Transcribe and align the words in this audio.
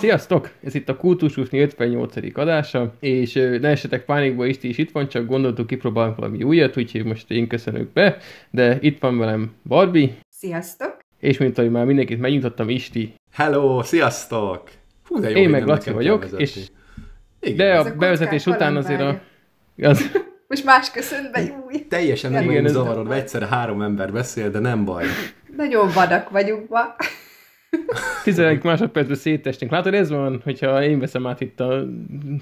Sziasztok! 0.00 0.50
Ez 0.64 0.74
itt 0.74 0.88
a 0.88 0.96
Kultusúsni 0.96 1.60
58. 1.60 2.38
adása, 2.38 2.94
és 3.00 3.32
ne 3.32 3.68
esetek 3.68 4.04
pánikba, 4.04 4.46
Isti 4.46 4.68
is 4.68 4.78
itt 4.78 4.90
van, 4.90 5.08
csak 5.08 5.26
gondoltuk 5.26 5.66
kipróbálni 5.66 6.14
valami 6.16 6.42
újat, 6.42 6.76
úgyhogy 6.76 7.04
most 7.04 7.30
én 7.30 7.46
köszönök 7.46 7.92
be, 7.92 8.16
de 8.50 8.78
itt 8.80 9.00
van 9.00 9.18
velem 9.18 9.54
Barbie. 9.64 10.10
Sziasztok! 10.28 10.98
És 11.18 11.38
mint 11.38 11.58
ahogy 11.58 11.70
már 11.70 11.84
mindenkit 11.84 12.20
megnyitottam, 12.20 12.68
Isti. 12.68 13.14
Hello, 13.32 13.82
sziasztok! 13.82 14.79
Hú, 15.10 15.20
de 15.20 15.30
jó, 15.30 15.36
én 15.36 15.50
meg 15.50 15.66
Laci 15.66 15.90
vagyok, 15.90 16.26
és 16.36 16.56
Igen. 17.40 17.56
de 17.56 17.78
a, 17.78 17.86
a 17.86 17.94
bevezetés 17.94 18.46
után 18.46 18.76
azért 18.76 19.00
a... 19.00 19.20
Az... 19.82 20.10
Most 20.48 20.64
más 20.64 20.90
köszönt 20.90 21.32
be, 21.32 21.62
új. 21.66 21.86
Teljesen 21.88 22.30
nem 22.30 22.46
vagyunk 22.46 22.68
zavarodva, 22.68 23.14
egyszerre 23.14 23.46
három 23.46 23.82
ember 23.82 24.12
beszél, 24.12 24.50
de 24.50 24.58
nem 24.58 24.84
baj. 24.84 25.04
Nagyon 25.56 25.90
vadak 25.94 26.30
vagyunk 26.30 26.68
ma. 26.68 26.94
11 28.24 28.62
másodpercben 28.62 29.16
szétestünk. 29.16 29.70
Látod, 29.70 29.94
ez 29.94 30.10
van, 30.10 30.40
hogyha 30.44 30.82
én 30.82 30.98
veszem 30.98 31.26
át 31.26 31.40
itt 31.40 31.60
a 31.60 31.86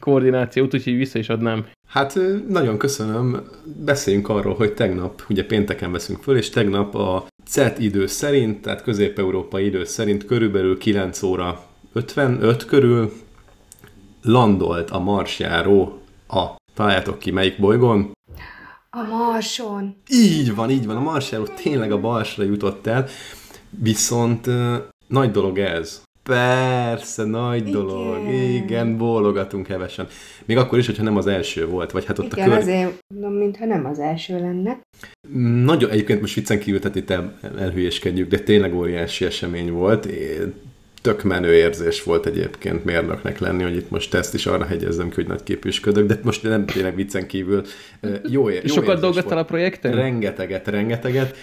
koordinációt, 0.01 0.75
úgyhogy 0.75 0.97
vissza 0.97 1.19
is 1.19 1.29
adnám. 1.29 1.67
Hát 1.87 2.19
nagyon 2.49 2.79
köszönöm. 2.79 3.49
Beszéljünk 3.85 4.29
arról, 4.29 4.55
hogy 4.55 4.75
tegnap, 4.75 5.23
ugye 5.29 5.45
pénteken 5.45 5.93
veszünk 5.93 6.23
föl, 6.23 6.37
és 6.37 6.51
tegnap 6.51 6.95
a 6.95 7.27
CET 7.47 7.79
idő 7.79 8.07
szerint, 8.07 8.63
tehát 8.63 8.83
közép-európai 8.83 9.65
idő 9.65 9.85
szerint 9.85 10.25
körülbelül 10.25 10.79
9 10.79 11.23
óra 11.23 11.68
55 11.99 12.65
körül 12.65 13.13
landolt 14.23 14.91
a 14.91 14.99
marsjáró 14.99 15.99
a, 16.29 16.47
találjátok 16.75 17.19
ki 17.19 17.31
melyik 17.31 17.59
bolygón? 17.59 18.13
A 18.91 19.03
Marson. 19.03 19.97
Így 20.09 20.55
van, 20.55 20.71
így 20.71 20.87
van, 20.87 20.97
a 20.97 21.01
marsjáró 21.01 21.45
tényleg 21.63 21.93
a 21.93 21.99
Marsra 21.99 22.45
jutott 22.45 22.87
el, 22.87 23.07
viszont 23.71 24.47
nagy 25.07 25.31
dolog 25.31 25.59
ez. 25.59 26.03
Persze, 26.23 27.25
nagy 27.25 27.61
Igen. 27.61 27.73
dolog. 27.73 28.29
Igen, 28.33 28.97
bólogatunk 28.97 29.67
hevesen. 29.67 30.07
Még 30.45 30.57
akkor 30.57 30.79
is, 30.79 30.87
hogyha 30.87 31.03
nem 31.03 31.17
az 31.17 31.27
első 31.27 31.67
volt, 31.67 31.91
vagy 31.91 32.05
hát 32.05 32.19
ott 32.19 32.33
Igen, 32.33 32.51
a 32.51 32.53
kör... 32.53 32.59
azért 32.59 32.99
mondom, 33.15 33.33
mintha 33.33 33.65
nem 33.65 33.85
az 33.85 33.99
első 33.99 34.39
lenne. 34.39 34.81
Nagyon, 35.65 35.91
egyébként 35.91 36.21
most 36.21 36.35
viccen 36.35 36.59
kívül, 36.59 36.81
tehát 36.81 36.97
itt 36.97 37.11
el, 37.11 37.39
elhülyéskedjük, 37.59 38.29
de 38.29 38.39
tényleg 38.39 38.75
óriási 38.75 39.25
esemény 39.25 39.73
volt. 39.73 40.09
Tök 41.03 41.23
menő 41.23 41.55
érzés 41.55 42.03
volt 42.03 42.27
egyébként 42.27 42.85
mérnöknek 42.85 43.39
lenni, 43.39 43.63
hogy 43.63 43.77
itt 43.77 43.91
most 43.91 44.15
ezt 44.15 44.35
is 44.35 44.47
arra 44.47 44.65
hegyezzem 44.65 45.09
ki, 45.09 45.15
hogy 45.15 45.27
nagy 45.27 45.43
képüsködök, 45.43 46.07
de 46.07 46.21
most 46.23 46.43
nem 46.43 46.67
tényleg 46.67 46.95
viccen 46.95 47.27
kívül. 47.27 47.65
Jó, 48.29 48.49
jó 48.49 48.61
Sokat 48.65 49.01
dolgoztál 49.01 49.39
a 49.39 49.45
projekten? 49.45 49.95
Rengeteget, 49.95 50.69
rengeteget. 50.69 51.37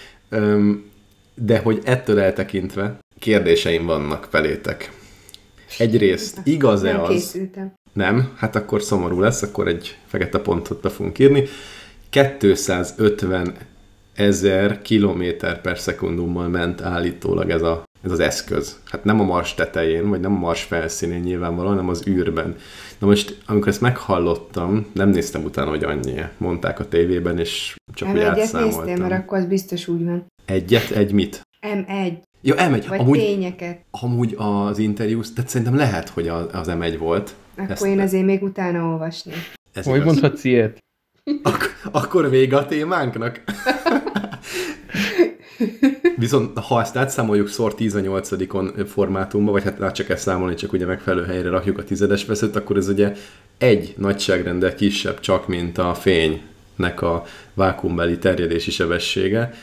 De 1.34 1.58
hogy 1.58 1.80
ettől 1.84 2.20
eltekintve, 2.20 2.98
kérdéseim 3.18 3.86
vannak 3.86 4.26
felétek. 4.30 4.92
Egyrészt 5.78 6.38
igaz-e 6.44 6.92
nem 6.92 7.00
az... 7.00 7.08
Készültem. 7.08 7.72
Nem? 7.92 8.32
Hát 8.36 8.56
akkor 8.56 8.82
szomorú 8.82 9.20
lesz, 9.20 9.42
akkor 9.42 9.68
egy 9.68 9.96
fekete 10.06 10.38
pontot 10.38 10.80
be 10.80 10.88
fogunk 10.88 11.18
írni. 11.18 11.44
250 12.10 13.54
ezer 14.14 14.82
kilométer 14.82 15.60
per 15.60 15.78
szekundummal 15.78 16.48
ment 16.48 16.80
állítólag 16.80 17.50
ez, 17.50 17.62
a, 17.62 17.84
ez 18.06 18.12
az 18.12 18.20
eszköz. 18.20 18.80
Hát 18.84 19.04
nem 19.04 19.20
a 19.20 19.24
Mars 19.24 19.54
tetején, 19.54 20.08
vagy 20.08 20.20
nem 20.20 20.34
a 20.34 20.38
Mars 20.38 20.62
felszínén 20.62 21.20
nyilvánvalóan, 21.20 21.74
hanem 21.74 21.88
az 21.88 22.06
űrben. 22.06 22.56
Na 22.98 23.06
most, 23.06 23.38
amikor 23.46 23.68
ezt 23.68 23.80
meghallottam, 23.80 24.86
nem 24.92 25.08
néztem 25.08 25.44
utána, 25.44 25.70
hogy 25.70 25.84
annyi. 25.84 26.20
Mondták 26.36 26.80
a 26.80 26.88
tévében, 26.88 27.38
és 27.38 27.76
csak 27.94 28.08
nem 28.08 28.16
hogy 28.16 28.26
egyet 28.26 28.52
néztél, 28.52 28.96
mert 28.96 29.12
akkor 29.12 29.38
az 29.38 29.46
biztos 29.46 29.88
úgy 29.88 30.04
van. 30.04 30.26
Egyet? 30.44 30.90
Egy 30.90 31.12
mit? 31.12 31.40
M1. 31.60 32.12
Ja, 32.42 32.54
M1. 32.54 32.84
Vagy 32.88 33.00
amúgy, 33.00 33.18
tényeket. 33.18 33.80
Amúgy 33.90 34.34
az 34.36 34.78
interjú, 34.78 35.20
tehát 35.34 35.50
szerintem 35.50 35.76
lehet, 35.76 36.08
hogy 36.08 36.28
az 36.28 36.66
M1 36.70 36.96
volt. 36.98 37.34
Akkor 37.56 37.70
Ezt, 37.70 37.84
én 37.84 38.00
azért 38.00 38.24
még 38.24 38.42
utána 38.42 38.84
olvasni. 38.84 39.32
Ez 39.72 39.84
hogy 39.84 40.04
mondhatsz 40.04 40.44
ilyet? 40.44 40.78
Ak- 41.42 41.76
akkor 41.90 42.30
vége 42.30 42.56
a 42.56 42.66
témánknak. 42.66 43.42
Viszont 46.16 46.58
ha 46.58 46.80
ezt 46.80 46.96
átszámoljuk 46.96 47.48
szor 47.48 47.74
18-on 47.78 48.86
formátumba, 48.88 49.52
vagy 49.52 49.62
hát 49.62 49.94
csak 49.94 50.08
ezt 50.08 50.22
számolni, 50.22 50.54
csak 50.54 50.72
ugye 50.72 50.86
megfelelő 50.86 51.24
helyre 51.24 51.48
rakjuk 51.48 51.78
a 51.78 51.84
tizedes 51.84 52.24
veszőt, 52.24 52.56
akkor 52.56 52.76
ez 52.76 52.88
ugye 52.88 53.12
egy 53.58 53.94
nagyságrendel 53.96 54.74
kisebb 54.74 55.20
csak, 55.20 55.48
mint 55.48 55.78
a 55.78 55.94
fénynek 55.94 57.02
a 57.02 57.24
vákumbeli 57.54 58.18
terjedési 58.18 58.70
sebessége, 58.70 59.54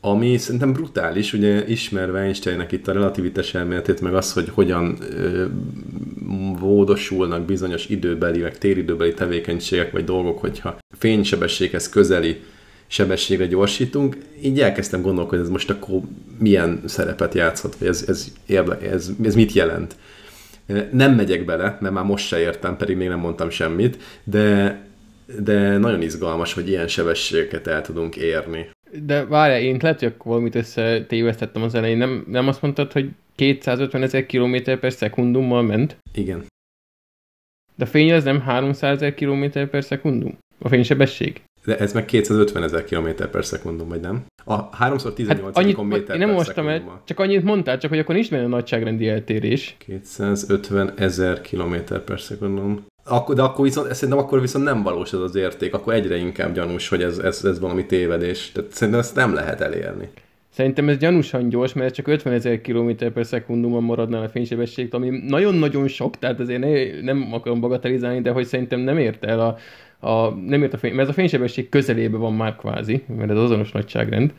ami 0.00 0.36
szerintem 0.36 0.72
brutális, 0.72 1.32
ugye 1.32 1.66
ismerve 1.66 2.20
Einsteinnek 2.20 2.72
itt 2.72 2.88
a 2.88 2.92
relativitás 2.92 3.54
elméletét, 3.54 4.00
meg 4.00 4.14
az, 4.14 4.32
hogy 4.32 4.48
hogyan 4.48 4.98
ö, 5.00 5.44
vódosulnak 6.58 7.42
bizonyos 7.42 7.88
időbeli, 7.88 8.40
meg 8.40 8.58
téridőbeli 8.58 9.14
tevékenységek 9.14 9.92
vagy 9.92 10.04
dolgok, 10.04 10.40
hogyha 10.40 10.78
fénysebességhez 10.98 11.88
közeli 11.88 12.40
sebességre 12.88 13.46
gyorsítunk, 13.46 14.16
így 14.42 14.60
elkezdtem 14.60 15.02
gondolkodni, 15.02 15.44
ez 15.44 15.50
most 15.50 15.70
akkor 15.70 16.00
milyen 16.38 16.82
szerepet 16.84 17.34
játszhat, 17.34 17.76
vagy 17.76 17.88
ez, 17.88 18.04
ez, 18.08 18.32
érle, 18.46 18.78
ez, 18.78 19.10
ez 19.22 19.34
mit 19.34 19.52
jelent. 19.52 19.96
Nem 20.92 21.14
megyek 21.14 21.44
bele, 21.44 21.78
mert 21.80 21.94
már 21.94 22.04
most 22.04 22.26
se 22.26 22.38
értem, 22.38 22.76
pedig 22.76 22.96
még 22.96 23.08
nem 23.08 23.18
mondtam 23.18 23.50
semmit, 23.50 24.02
de, 24.24 24.78
de 25.38 25.78
nagyon 25.78 26.02
izgalmas, 26.02 26.52
hogy 26.52 26.68
ilyen 26.68 26.88
sebességeket 26.88 27.66
el 27.66 27.82
tudunk 27.82 28.16
érni. 28.16 28.70
De 29.02 29.24
várjál, 29.24 29.60
én 29.60 29.78
lehet, 29.80 30.00
hogy 30.00 30.14
valamit 30.24 30.54
összetévesztettem 30.54 31.62
az 31.62 31.74
elején. 31.74 31.96
Nem, 31.96 32.24
nem 32.28 32.48
azt 32.48 32.62
mondtad, 32.62 32.92
hogy 32.92 33.10
250 33.34 34.02
ezer 34.02 34.26
kilométer 34.26 34.78
per 34.78 34.92
szekundummal 34.92 35.62
ment? 35.62 35.96
Igen. 36.14 36.44
De 37.74 37.84
a 37.84 37.86
fény 37.86 38.12
az 38.12 38.24
nem 38.24 38.40
300 38.40 38.96
ezer 38.96 39.14
kilométer 39.14 39.68
per 39.68 39.84
szekundum? 39.84 40.38
A 40.58 40.68
fénysebesség? 40.68 41.40
De 41.68 41.78
ez 41.78 41.92
meg 41.92 42.04
250 42.04 42.62
ezer 42.62 42.84
km 42.84 43.08
per 43.30 43.44
szekundum, 43.44 43.88
vagy 43.88 44.00
nem? 44.00 44.24
A 44.44 44.70
3x18 44.70 45.26
hát 45.26 45.40
annyit, 45.52 45.82
méter 45.82 46.14
Én 46.14 46.26
nem 46.26 46.34
mostam 46.34 46.68
el, 46.68 47.02
csak 47.04 47.20
annyit 47.20 47.44
mondtál, 47.44 47.78
csak 47.78 47.90
hogy 47.90 47.98
akkor 47.98 48.14
nincs 48.14 48.30
benne 48.30 48.44
a 48.44 48.48
nagyságrendi 48.48 49.08
eltérés. 49.08 49.76
250 49.78 50.92
ezer 50.96 51.40
km 51.40 51.74
per 52.04 52.20
szekundum. 52.20 52.84
Akkor, 53.04 53.34
de 53.34 53.42
akkor 53.42 53.64
viszont, 53.64 53.94
szerintem 53.94 54.24
akkor 54.24 54.40
viszont 54.40 54.64
nem 54.64 54.82
valós 54.82 55.12
ez 55.12 55.20
az 55.20 55.34
érték, 55.34 55.74
akkor 55.74 55.92
egyre 55.92 56.16
inkább 56.16 56.54
gyanús, 56.54 56.88
hogy 56.88 57.02
ez, 57.02 57.18
ez, 57.18 57.44
ez 57.44 57.60
valami 57.60 57.86
tévedés. 57.86 58.52
Tehát 58.52 58.72
szerintem 58.72 59.02
ezt 59.02 59.14
nem 59.14 59.34
lehet 59.34 59.60
elérni. 59.60 60.08
Szerintem 60.48 60.88
ez 60.88 60.96
gyanúsan 60.96 61.48
gyors, 61.48 61.72
mert 61.72 61.94
csak 61.94 62.06
50 62.08 62.32
ezer 62.32 62.60
km 62.60 62.90
per 63.14 63.26
szekundumon 63.26 63.82
maradnál 63.82 64.22
a 64.22 64.28
fénysebesség, 64.28 64.94
ami 64.94 65.08
nagyon-nagyon 65.26 65.88
sok, 65.88 66.18
tehát 66.18 66.40
azért 66.40 66.60
ne, 66.60 67.00
nem 67.00 67.28
akarom 67.32 67.60
bagatelizálni, 67.60 68.20
de 68.20 68.30
hogy 68.30 68.46
szerintem 68.46 68.80
nem 68.80 68.98
ért 68.98 69.24
el 69.24 69.40
a, 69.40 69.56
a, 70.00 70.28
nem 70.28 70.62
ért 70.62 70.74
a 70.74 70.78
fény, 70.78 70.90
mert 70.94 71.02
ez 71.02 71.14
a 71.14 71.16
fénysebesség 71.16 71.68
közelébe 71.68 72.16
van 72.16 72.34
már 72.34 72.56
kvázi, 72.56 73.04
mert 73.16 73.30
ez 73.30 73.36
azonos 73.36 73.72
nagyságrend. 73.72 74.32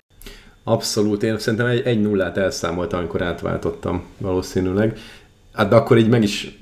Abszolút, 0.64 1.24
én 1.24 1.38
szerintem 1.38 1.68
egy, 1.68 1.82
egy 1.86 2.02
nullát 2.02 2.38
elszámoltam, 2.38 3.00
amikor 3.00 3.22
átváltottam 3.22 4.04
valószínűleg. 4.18 4.98
Hát 5.54 5.70
de 5.70 5.76
akkor 5.76 5.98
így 5.98 6.10
meg 6.10 6.24
is, 6.24 6.58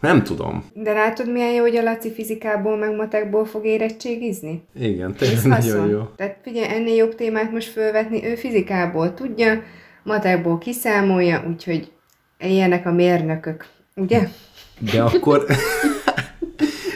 nem 0.00 0.22
tudom. 0.22 0.64
De 0.74 0.92
látod, 0.92 1.32
milyen 1.32 1.52
jó, 1.52 1.60
hogy 1.60 1.76
a 1.76 1.82
Laci 1.82 2.12
fizikából, 2.12 2.76
meg 2.76 2.96
matekból 2.96 3.44
fog 3.44 3.66
érettségizni? 3.66 4.62
Igen, 4.80 5.14
tényleg 5.14 5.44
nagyon 5.44 5.88
jó. 5.88 6.08
Tehát 6.16 6.36
figyelj, 6.42 6.74
ennél 6.74 6.94
jobb 6.94 7.14
témát 7.14 7.52
most 7.52 7.68
fölvetni, 7.68 8.26
ő 8.26 8.34
fizikából 8.34 9.14
tudja, 9.14 9.62
matekból 10.02 10.58
kiszámolja, 10.58 11.44
úgyhogy 11.48 11.92
ilyenek 12.38 12.86
a 12.86 12.92
mérnökök, 12.92 13.66
ugye? 13.96 14.28
De 14.92 15.02
akkor... 15.02 15.44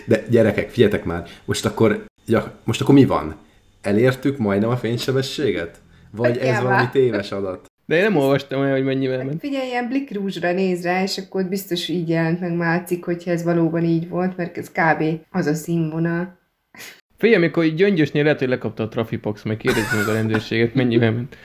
De 0.07 0.25
gyerekek, 0.31 0.71
figyeljetek 0.71 1.05
már, 1.05 1.29
most 1.45 1.65
akkor, 1.65 2.05
ja, 2.27 2.53
most 2.65 2.81
akkor 2.81 2.95
mi 2.95 3.05
van? 3.05 3.37
Elértük 3.83 4.39
majdnem 4.39 4.71
a 4.71 4.77
fénysebességet? 4.77 5.81
Vagy 6.11 6.37
ez 6.37 6.63
valami 6.63 6.89
téves 6.93 7.33
adat? 7.33 7.67
De 7.87 7.97
én 7.97 8.03
nem 8.03 8.17
olvastam 8.17 8.61
olyan, 8.61 8.73
hogy 8.73 8.85
mennyivel 8.85 9.25
ment. 9.25 9.41
Figyelj, 9.41 9.67
ilyen 9.67 9.89
blikrúzsra 9.89 10.53
néz 10.53 10.83
rá, 10.83 11.03
és 11.03 11.19
akkor 11.19 11.45
biztos 11.45 11.89
így 11.89 12.09
jelent 12.09 12.41
meg 12.41 12.53
Mácik, 12.57 13.05
hogyha 13.05 13.31
ez 13.31 13.43
valóban 13.43 13.85
így 13.85 14.09
volt, 14.09 14.37
mert 14.37 14.59
ez 14.59 14.71
kb. 14.71 15.05
az 15.31 15.47
a 15.47 15.55
színvonal. 15.55 16.39
Figyelj, 17.17 17.39
amikor 17.39 17.65
gyöngyösnél 17.65 18.23
lehet, 18.23 18.39
hogy 18.39 18.49
lekapta 18.49 18.83
a 18.83 18.89
Trafipox, 18.89 19.43
meg 19.43 19.57
kérdezni 19.57 19.99
meg 19.99 20.09
a 20.09 20.13
rendőrséget, 20.13 20.75
mennyivel 20.75 21.13
ment. 21.13 21.39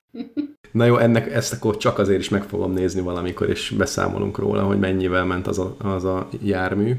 Na 0.71 0.85
jó, 0.85 0.97
ennek, 0.97 1.31
ezt 1.33 1.53
akkor 1.53 1.77
csak 1.77 1.97
azért 1.97 2.19
is 2.19 2.29
meg 2.29 2.44
fogom 2.44 2.73
nézni 2.73 3.01
valamikor, 3.01 3.50
és 3.50 3.69
beszámolunk 3.69 4.38
róla, 4.38 4.63
hogy 4.63 4.79
mennyivel 4.79 5.25
ment 5.25 5.47
az 5.47 5.59
a, 5.59 5.75
az 5.79 6.03
a 6.03 6.29
jármű. 6.44 6.95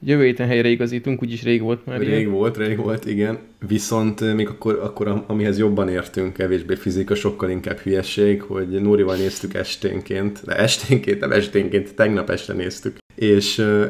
Jövő 0.00 0.24
héten 0.24 0.46
helyre 0.46 0.68
igazítunk, 0.68 1.22
úgyis 1.22 1.42
rég 1.42 1.62
volt 1.62 1.86
már. 1.86 1.98
Rég 1.98 2.08
ilyen. 2.08 2.30
volt, 2.30 2.56
rég 2.56 2.76
volt, 2.76 3.06
igen. 3.06 3.38
Viszont 3.68 4.20
eh, 4.20 4.34
még 4.34 4.48
akkor, 4.48 4.78
akkor 4.82 5.24
amihez 5.26 5.58
jobban 5.58 5.88
értünk, 5.88 6.32
kevésbé 6.32 6.74
fizika, 6.74 7.14
sokkal 7.14 7.50
inkább 7.50 7.78
hülyeség, 7.78 8.42
hogy 8.42 8.68
Nórival 8.68 9.16
néztük 9.16 9.54
esténként, 9.54 10.40
de 10.44 10.56
esténként, 10.56 11.20
nem 11.20 11.32
esténként, 11.32 11.94
tegnap 11.94 12.30
este 12.30 12.52
néztük. 12.52 12.96
És 13.14 13.58
uh, 13.58 13.84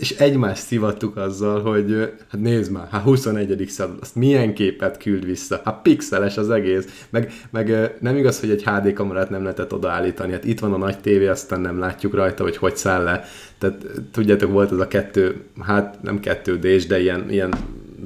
és 0.00 0.10
egymást 0.10 0.62
szivattuk 0.62 1.16
azzal, 1.16 1.62
hogy 1.62 2.12
hát 2.30 2.40
nézd 2.40 2.72
már, 2.72 2.88
hát 2.90 3.02
21. 3.02 3.64
század, 3.68 3.96
azt 4.00 4.14
milyen 4.14 4.54
képet 4.54 4.96
küld 4.96 5.24
vissza? 5.24 5.60
Hát 5.64 5.82
pixeles 5.82 6.36
az 6.36 6.50
egész. 6.50 7.06
Meg, 7.10 7.32
meg 7.50 7.96
nem 8.00 8.16
igaz, 8.16 8.40
hogy 8.40 8.50
egy 8.50 8.64
HD 8.64 8.92
kamerát 8.92 9.30
nem 9.30 9.42
lehetett 9.42 9.72
odaállítani. 9.72 10.32
Hát 10.32 10.44
itt 10.44 10.60
van 10.60 10.72
a 10.72 10.76
nagy 10.76 10.98
tévé, 10.98 11.26
aztán 11.26 11.60
nem 11.60 11.78
látjuk 11.78 12.14
rajta, 12.14 12.42
hogy 12.42 12.56
hogy 12.56 12.76
száll 12.76 13.02
le. 13.02 13.24
Tehát 13.58 13.86
tudjátok, 14.12 14.50
volt 14.50 14.70
az 14.70 14.78
a 14.78 14.88
kettő, 14.88 15.44
hát 15.60 16.02
nem 16.02 16.20
kettő 16.20 16.58
d 16.58 16.86
de 16.86 17.00
ilyen, 17.00 17.30
ilyen 17.30 17.54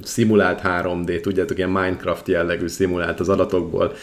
szimulált 0.03 0.61
3D, 0.63 1.21
tudjátok, 1.21 1.57
ilyen 1.57 1.69
Minecraft 1.69 2.27
jellegű 2.27 2.67
szimulált 2.67 3.19
az 3.19 3.29
adatokból 3.29 3.93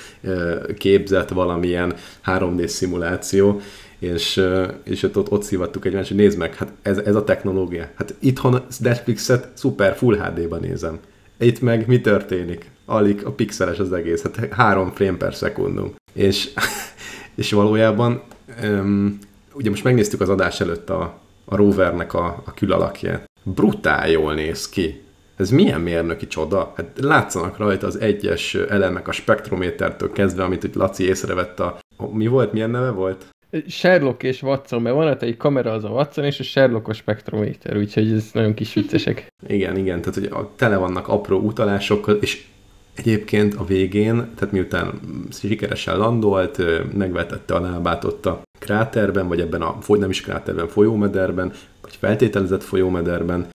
képzett 0.78 1.28
valamilyen 1.28 1.94
3D 2.26 2.66
szimuláció, 2.66 3.60
és, 3.98 4.44
és 4.84 5.02
ott, 5.02 5.16
ott, 5.16 5.30
ott 5.30 5.42
szivattuk 5.42 5.84
egymást, 5.84 6.08
hogy 6.08 6.16
nézd 6.16 6.38
meg, 6.38 6.54
hát 6.54 6.72
ez, 6.82 6.98
ez 6.98 7.14
a 7.14 7.24
technológia. 7.24 7.88
Hát 7.94 8.14
itthon 8.18 8.62
Netflixet 8.78 9.48
szuper 9.54 9.96
Full 9.96 10.16
HD-ban 10.16 10.60
nézem. 10.60 10.98
Itt 11.38 11.60
meg 11.60 11.86
mi 11.86 12.00
történik? 12.00 12.70
Alig 12.86 13.24
a 13.24 13.30
pixeles 13.30 13.78
az 13.78 13.92
egész, 13.92 14.22
hát 14.22 14.48
három 14.50 14.90
frame 14.90 15.16
per 15.16 15.34
szekundum. 15.34 15.94
És, 16.12 16.50
és 17.34 17.52
valójában 17.52 18.22
um, 18.62 19.18
ugye 19.52 19.70
most 19.70 19.84
megnéztük 19.84 20.20
az 20.20 20.28
adás 20.28 20.60
előtt 20.60 20.90
a, 20.90 21.18
a 21.44 21.56
rovernek 21.56 22.14
a, 22.14 22.42
a 22.46 22.54
külalakját. 22.54 23.24
Brutál 23.42 24.10
jól 24.10 24.34
néz 24.34 24.68
ki. 24.68 25.02
Ez 25.36 25.50
milyen 25.50 25.80
mérnöki 25.80 26.26
csoda? 26.26 26.72
Hát 26.76 26.98
látszanak 27.00 27.56
rajta 27.56 27.86
az 27.86 28.00
egyes 28.00 28.54
elemek 28.54 29.08
a 29.08 29.12
spektrométertől 29.12 30.12
kezdve, 30.12 30.44
amit 30.44 30.64
itt 30.64 30.74
Laci 30.74 31.04
észrevett 31.04 31.60
a... 31.60 31.78
Mi 32.12 32.26
volt? 32.26 32.52
Milyen 32.52 32.70
neve 32.70 32.90
volt? 32.90 33.26
Sherlock 33.66 34.22
és 34.22 34.42
Watson, 34.42 34.82
mert 34.82 34.94
van 34.94 35.06
hát 35.06 35.22
egy 35.22 35.36
kamera 35.36 35.72
az 35.72 35.84
a 35.84 35.88
Watson, 35.88 36.24
és 36.24 36.40
a 36.40 36.42
Sherlock 36.42 36.88
a 36.88 36.92
spektrométer, 36.92 37.76
úgyhogy 37.76 38.12
ez 38.12 38.30
nagyon 38.32 38.54
kis 38.54 38.74
viccesek. 38.74 39.26
igen, 39.46 39.76
igen, 39.76 40.00
tehát 40.00 40.14
hogy 40.14 40.28
a, 40.32 40.50
tele 40.56 40.76
vannak 40.76 41.08
apró 41.08 41.38
utalásokkal, 41.38 42.16
és 42.20 42.46
egyébként 42.94 43.54
a 43.54 43.64
végén, 43.64 44.14
tehát 44.34 44.52
miután 44.52 45.00
sikeresen 45.30 45.98
landolt, 45.98 46.62
megvetette 46.94 47.54
a 47.54 47.60
lábát 47.60 48.04
ott 48.04 48.26
a 48.26 48.42
kráterben, 48.58 49.28
vagy 49.28 49.40
ebben 49.40 49.62
a, 49.62 49.78
nem 49.88 50.10
is 50.10 50.20
kráterben, 50.20 50.68
folyómederben, 50.68 51.52
vagy 51.80 51.96
feltételezett 51.96 52.62
folyómederben, 52.62 53.46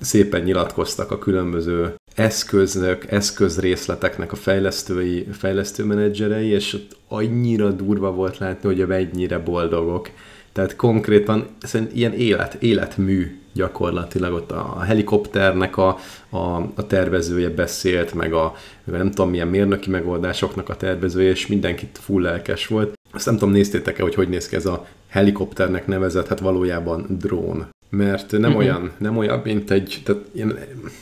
szépen 0.00 0.42
nyilatkoztak 0.42 1.10
a 1.10 1.18
különböző 1.18 1.94
eszközök, 2.14 3.10
eszközrészleteknek 3.10 4.32
a 4.32 4.36
fejlesztői, 4.36 5.26
fejlesztőmenedzserei, 5.32 6.48
és 6.48 6.74
ott 6.74 6.96
annyira 7.08 7.70
durva 7.70 8.12
volt 8.12 8.38
látni, 8.38 8.68
hogy 8.68 8.80
a 8.80 8.86
mennyire 8.86 9.38
boldogok. 9.38 10.10
Tehát 10.52 10.76
konkrétan 10.76 11.46
szerintem 11.62 11.96
ilyen 11.96 12.12
élet, 12.12 12.54
életmű 12.54 13.38
gyakorlatilag 13.52 14.32
ott 14.32 14.50
a 14.50 14.80
helikopternek 14.80 15.76
a, 15.76 15.98
a, 16.28 16.38
a 16.74 16.86
tervezője 16.86 17.48
beszélt, 17.48 18.14
meg 18.14 18.32
a, 18.32 18.54
meg 18.84 18.94
a 18.94 18.98
nem 18.98 19.10
tudom 19.10 19.30
milyen 19.30 19.48
mérnöki 19.48 19.90
megoldásoknak 19.90 20.68
a 20.68 20.76
tervezője, 20.76 21.30
és 21.30 21.46
mindenkit 21.46 21.98
full 22.02 22.22
lelkes 22.22 22.66
volt. 22.66 22.98
Azt 23.12 23.26
nem 23.26 23.36
tudom, 23.36 23.54
néztétek-e, 23.54 24.02
hogy 24.02 24.14
hogy 24.14 24.28
néz 24.28 24.48
ki 24.48 24.56
ez 24.56 24.66
a 24.66 24.86
helikopternek 25.08 25.86
nevezett, 25.86 26.28
hát 26.28 26.40
valójában 26.40 27.06
drón 27.18 27.66
mert 27.90 28.30
nem, 28.30 28.40
uh-huh. 28.40 28.56
olyan, 28.56 28.92
nem 28.98 29.16
olyan, 29.16 29.40
mint 29.44 29.70
egy, 29.70 30.00
tehát 30.04 30.22
ilyen, 30.32 30.58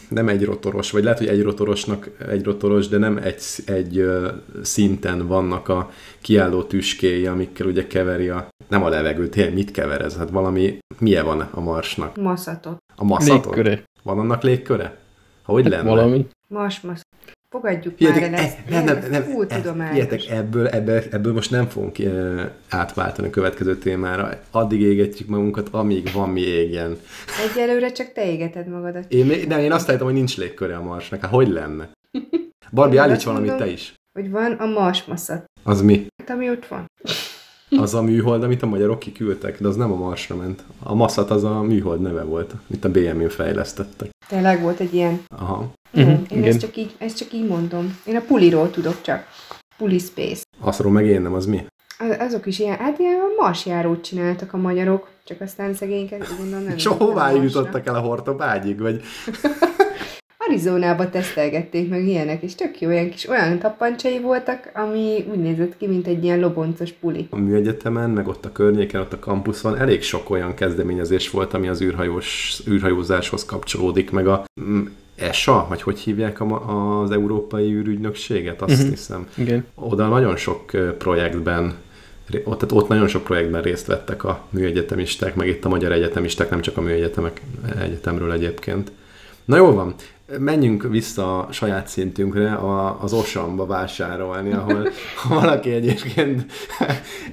nem 0.09 0.29
egy 0.29 0.45
rotoros, 0.45 0.91
vagy 0.91 1.03
lehet, 1.03 1.19
hogy 1.19 1.27
egy 1.27 1.43
rotorosnak 1.43 2.11
egy 2.29 2.45
rotoros, 2.45 2.89
de 2.89 2.99
nem 2.99 3.17
egy, 3.17 3.43
egy 3.67 4.11
szinten 4.63 5.27
vannak 5.27 5.69
a 5.69 5.91
kiálló 6.21 6.63
tüskéi, 6.63 7.27
amikkel 7.27 7.67
ugye 7.67 7.87
keveri 7.87 8.29
a, 8.29 8.49
nem 8.69 8.83
a 8.83 8.89
levegőt, 8.89 9.31
tényleg 9.31 9.55
mit 9.55 9.71
kever 9.71 10.01
ez? 10.01 10.17
Hát 10.17 10.31
valami, 10.31 10.79
milyen 10.99 11.25
van 11.25 11.41
a 11.41 11.61
marsnak? 11.61 12.17
Maszatot. 12.17 12.77
A 12.97 13.05
maszatot? 13.05 13.45
Légköre. 13.45 13.83
Van 14.03 14.19
annak 14.19 14.43
légköre? 14.43 14.99
Ha 15.43 15.53
hogy 15.53 15.63
hát 15.63 15.73
lenne? 15.73 15.89
Valami. 15.89 16.27
Mas, 16.49 16.81
mas. 16.81 17.01
Fogadjuk 17.51 17.99
Hihetek, 17.99 18.31
már 18.31 18.41
el 18.41 18.45
ezt. 18.45 18.59
nem, 18.69 18.85
nem, 18.85 19.11
nem, 19.11 19.47
tudományos. 19.49 19.95
Hihetek, 19.95 20.29
ebből, 20.31 20.67
ebből, 20.67 21.03
ebből 21.11 21.33
most 21.33 21.51
nem 21.51 21.69
fogunk 21.69 21.99
uh, 21.99 22.43
átváltani 22.69 23.29
a 23.29 23.31
következő 23.31 23.77
témára. 23.79 24.39
Addig 24.51 24.81
égetjük 24.81 25.29
magunkat, 25.29 25.69
amíg 25.69 26.13
van 26.13 26.29
mi 26.29 26.41
égjen. 26.41 26.99
Egyelőre 27.51 27.93
csak 27.93 28.13
te 28.13 28.31
égeted 28.31 28.69
magadat. 28.69 29.13
Én, 29.13 29.47
nem, 29.49 29.59
én 29.59 29.73
azt 29.73 29.89
állítom, 29.89 30.07
hogy 30.07 30.17
nincs 30.17 30.37
légköre 30.37 30.77
a 30.77 30.83
marsnak. 30.83 31.21
Hát 31.21 31.31
hogy 31.31 31.49
lenne? 31.49 31.91
Barbie, 32.73 33.01
állíts 33.01 33.25
valamit 33.25 33.57
te 33.57 33.67
is. 33.67 33.95
Hogy 34.13 34.31
van 34.31 34.53
a 34.53 34.67
marsmaszat. 34.67 35.45
Az 35.63 35.83
mi? 35.83 36.07
Hát, 36.17 36.31
ami 36.31 36.51
ott 36.51 36.67
van. 36.67 36.87
Az 37.71 37.95
a 37.95 38.03
műhold, 38.03 38.43
amit 38.43 38.63
a 38.63 38.67
magyarok 38.67 38.99
kiküldtek, 38.99 39.61
de 39.61 39.69
az 39.69 39.77
nem 39.77 39.93
a 39.93 39.97
Marsra 39.97 40.37
ment. 40.37 40.63
A 40.83 40.95
Massat 40.95 41.31
az 41.31 41.45
a 41.45 41.63
műhold 41.63 42.01
neve 42.01 42.23
volt, 42.23 42.55
amit 42.69 42.85
a 42.85 42.91
BMU 42.91 43.29
fejlesztettek. 43.29 44.11
Tényleg 44.29 44.63
volt 44.63 44.81
egy 44.81 44.95
ilyen. 44.95 45.21
Aha. 45.37 45.71
Uh-huh, 45.93 46.13
én 46.13 46.27
igen. 46.29 46.45
ezt 46.45 46.61
csak, 46.61 46.77
így, 46.77 46.95
ezt 46.99 47.17
csak 47.17 47.33
így 47.33 47.47
mondom. 47.47 47.99
Én 48.07 48.17
a 48.17 48.21
puliról 48.21 48.71
tudok 48.71 49.01
csak. 49.03 49.27
Puli 49.77 49.99
Space. 49.99 50.43
Azról 50.61 50.93
meg 50.93 51.07
én 51.07 51.23
nem, 51.23 51.35
az 51.35 51.47
mi? 51.47 51.67
Az, 51.99 52.17
azok 52.19 52.47
is 52.47 52.59
ilyen, 52.59 52.77
hát 52.77 52.99
ilyen 52.99 53.19
marsjárót 53.39 54.05
csináltak 54.05 54.53
a 54.53 54.57
magyarok, 54.57 55.09
csak 55.25 55.41
aztán 55.41 55.75
szegényeket 55.75 56.37
gondolom 56.39 56.65
nem. 56.65 56.77
És 56.77 56.87
hová 56.87 57.31
jutottak 57.31 57.87
el 57.87 57.95
a 57.95 58.01
hortobágyig, 58.01 58.81
vagy... 58.81 59.03
Arizonába 60.49 61.11
tesztelgették 61.11 61.89
meg 61.89 62.07
ilyenek, 62.07 62.43
és 62.43 62.55
tök 62.55 62.81
jó, 62.81 62.89
olyan 62.89 63.11
kis 63.11 63.29
olyan 63.29 63.59
tappancsai 63.59 64.21
voltak, 64.21 64.71
ami 64.75 65.25
úgy 65.31 65.39
nézett 65.39 65.77
ki, 65.77 65.87
mint 65.87 66.07
egy 66.07 66.25
ilyen 66.25 66.41
loboncos 66.41 66.93
puli. 66.93 67.27
A 67.31 67.39
műegyetemen, 67.39 68.11
meg 68.11 68.29
ott 68.29 68.45
a 68.45 68.53
környéken, 68.53 69.01
ott 69.01 69.13
a 69.13 69.19
kampuszon 69.19 69.77
elég 69.77 70.03
sok 70.03 70.31
olyan 70.31 70.55
kezdeményezés 70.55 71.31
volt, 71.31 71.55
ami 71.55 71.69
az 71.69 71.81
űrhajós, 71.83 72.61
űrhajózáshoz 72.69 73.45
kapcsolódik, 73.45 74.11
meg 74.11 74.27
a 74.27 74.45
mm, 74.61 74.85
ESA, 75.17 75.67
vagy 75.69 75.83
hogy 75.83 75.99
hívják 75.99 76.41
a, 76.41 77.01
az 77.01 77.11
Európai 77.11 77.73
űrügynökséget, 77.73 78.63
azt 78.63 78.73
uh-huh. 78.73 78.89
hiszem. 78.89 79.27
Igen. 79.37 79.67
Oda 79.75 80.09
nagyon 80.09 80.37
sok 80.37 80.71
projektben 80.99 81.75
ott, 82.45 82.59
tehát 82.59 82.73
ott 82.73 82.89
nagyon 82.89 83.09
sok 83.09 83.25
projektben 83.25 83.63
részt 83.63 83.87
vettek 83.87 84.25
a 84.25 84.47
műegyetemisták, 84.51 85.35
meg 85.35 85.49
itt 85.49 85.65
a 85.65 85.69
magyar 85.69 85.93
egyetemisták, 85.93 86.51
nem 86.51 86.61
csak 86.61 86.77
a 86.77 86.81
műegyetemek 86.81 87.41
egyetemről 87.81 88.33
egyébként. 88.33 88.93
Na 89.45 89.57
jól 89.57 89.75
van, 89.75 89.95
menjünk 90.39 90.83
vissza 90.83 91.39
a 91.39 91.53
saját 91.53 91.87
szintünkre, 91.87 92.53
a, 92.53 93.03
az 93.03 93.13
Osamba 93.13 93.67
vásárolni, 93.67 94.53
ahol 94.53 94.89
valaki 95.41 95.71
egyébként 95.71 96.53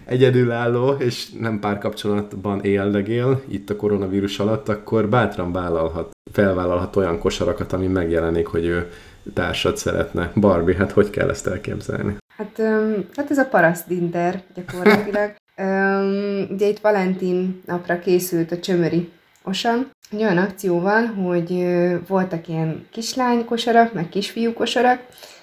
egyedülálló, 0.06 0.90
és 0.90 1.30
nem 1.40 1.60
párkapcsolatban 1.60 2.64
éldegél 2.64 3.42
itt 3.48 3.70
a 3.70 3.76
koronavírus 3.76 4.40
alatt, 4.40 4.70
akkor 4.70 5.10
bátran 5.10 5.52
vállalhat, 5.52 6.12
felvállalhat 6.32 6.96
olyan 6.96 7.20
kosarakat, 7.20 7.74
ami 7.74 7.88
megjelenik, 7.88 8.48
hogy 8.48 8.66
ő 8.66 8.90
társat 9.34 9.78
szeretne. 9.78 10.32
Barbie, 10.36 10.76
hát 10.76 10.92
hogy 10.92 11.10
kell 11.10 11.30
ezt 11.30 11.48
elképzelni? 11.48 12.16
Hát, 12.38 12.60
um, 12.60 13.06
hát 13.16 13.32
ez 13.32 13.38
a 13.38 13.46
paraszt 13.46 13.88
dinter 13.88 14.44
gyakorlatilag. 14.56 15.36
um, 15.58 16.48
ugye 16.50 16.68
itt 16.68 16.80
Valentin 16.80 17.62
napra 17.66 18.00
készült 18.00 18.52
a 18.52 18.60
csömöri 18.60 19.10
Osan, 19.48 19.92
egy 20.12 20.24
olyan 20.24 20.38
akció 20.38 20.80
van, 20.80 21.08
hogy 21.08 21.66
voltak 22.08 22.48
ilyen 22.48 22.88
kislány 22.92 23.46
kosarak, 23.46 23.94
meg 23.94 24.10
kisfiú 24.10 24.54
kosarak, 24.54 25.02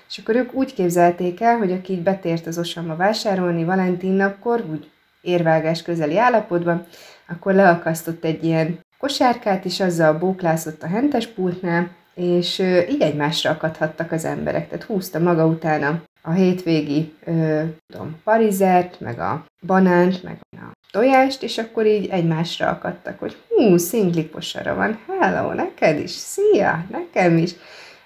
és 0.09 0.19
akkor 0.19 0.37
ők 0.37 0.55
úgy 0.55 0.75
képzelték 0.75 1.41
el, 1.41 1.57
hogy 1.57 1.73
aki 1.73 1.93
így 1.93 2.03
betért 2.03 2.47
az 2.47 2.59
Osamba 2.59 2.97
vásárolni 2.97 3.65
Valentin 3.65 4.13
napkor, 4.13 4.65
úgy 4.71 4.91
érvágás 5.21 5.83
közeli 5.83 6.19
állapotban, 6.19 6.87
akkor 7.29 7.55
leakasztott 7.55 8.25
egy 8.25 8.45
ilyen 8.45 8.81
kosárkát, 8.99 9.65
és 9.65 9.81
azzal 9.81 10.13
bóklászott 10.13 10.83
a 10.83 10.87
hentes 10.87 11.27
pultnál, 11.27 11.91
és 12.15 12.59
így 12.91 13.01
egymásra 13.01 13.51
akadhattak 13.51 14.13
az 14.13 14.25
emberek. 14.25 14.69
Tehát 14.69 14.85
húzta 14.85 15.19
maga 15.19 15.47
utána 15.47 16.03
a 16.23 16.31
hétvégi 16.31 17.15
ö, 17.25 17.63
tudom, 17.87 18.21
parizert, 18.25 19.01
meg 19.01 19.19
a 19.19 19.45
banánt, 19.67 20.23
meg 20.23 20.39
a 20.51 20.82
tojást, 20.93 21.43
és 21.43 21.59
akkor 21.59 21.87
így 21.87 22.07
egymásra 22.07 22.69
akadtak, 22.69 23.19
hogy 23.19 23.37
hú, 23.49 23.77
szingliposara 23.77 24.75
van, 24.75 24.99
hello, 25.07 25.53
neked 25.53 25.99
is, 25.99 26.11
szia, 26.11 26.87
nekem 26.91 27.37
is. 27.37 27.55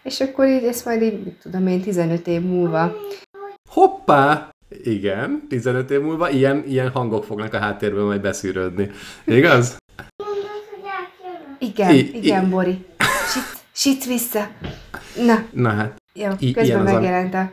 És 0.02 0.20
akkor 0.20 0.46
így 0.46 0.64
ezt 0.64 0.84
majd 0.84 1.02
így, 1.02 1.24
mit 1.24 1.38
tudom 1.42 1.66
én, 1.66 1.80
15 1.80 2.26
év 2.26 2.40
múlva. 2.40 2.96
Hoppá! 3.68 4.48
Igen, 4.82 5.46
15 5.48 5.90
év 5.90 6.00
múlva 6.00 6.30
ilyen, 6.30 6.64
ilyen 6.66 6.90
hangok 6.90 7.24
fognak 7.24 7.54
a 7.54 7.58
háttérben 7.58 8.04
majd 8.04 8.20
beszűrődni. 8.20 8.90
Igaz? 9.24 9.76
Igen, 11.58 11.94
I, 11.94 12.16
igen, 12.16 12.46
I, 12.46 12.48
Bori. 12.48 12.84
Sit, 13.32 13.62
sit 13.72 14.04
vissza. 14.04 14.48
Na. 15.26 15.44
Na 15.52 15.70
hát. 15.70 16.02
Jó, 16.14 16.30
I, 16.38 16.52
közben 16.52 16.82
megjelent 16.82 17.34
a 17.34 17.50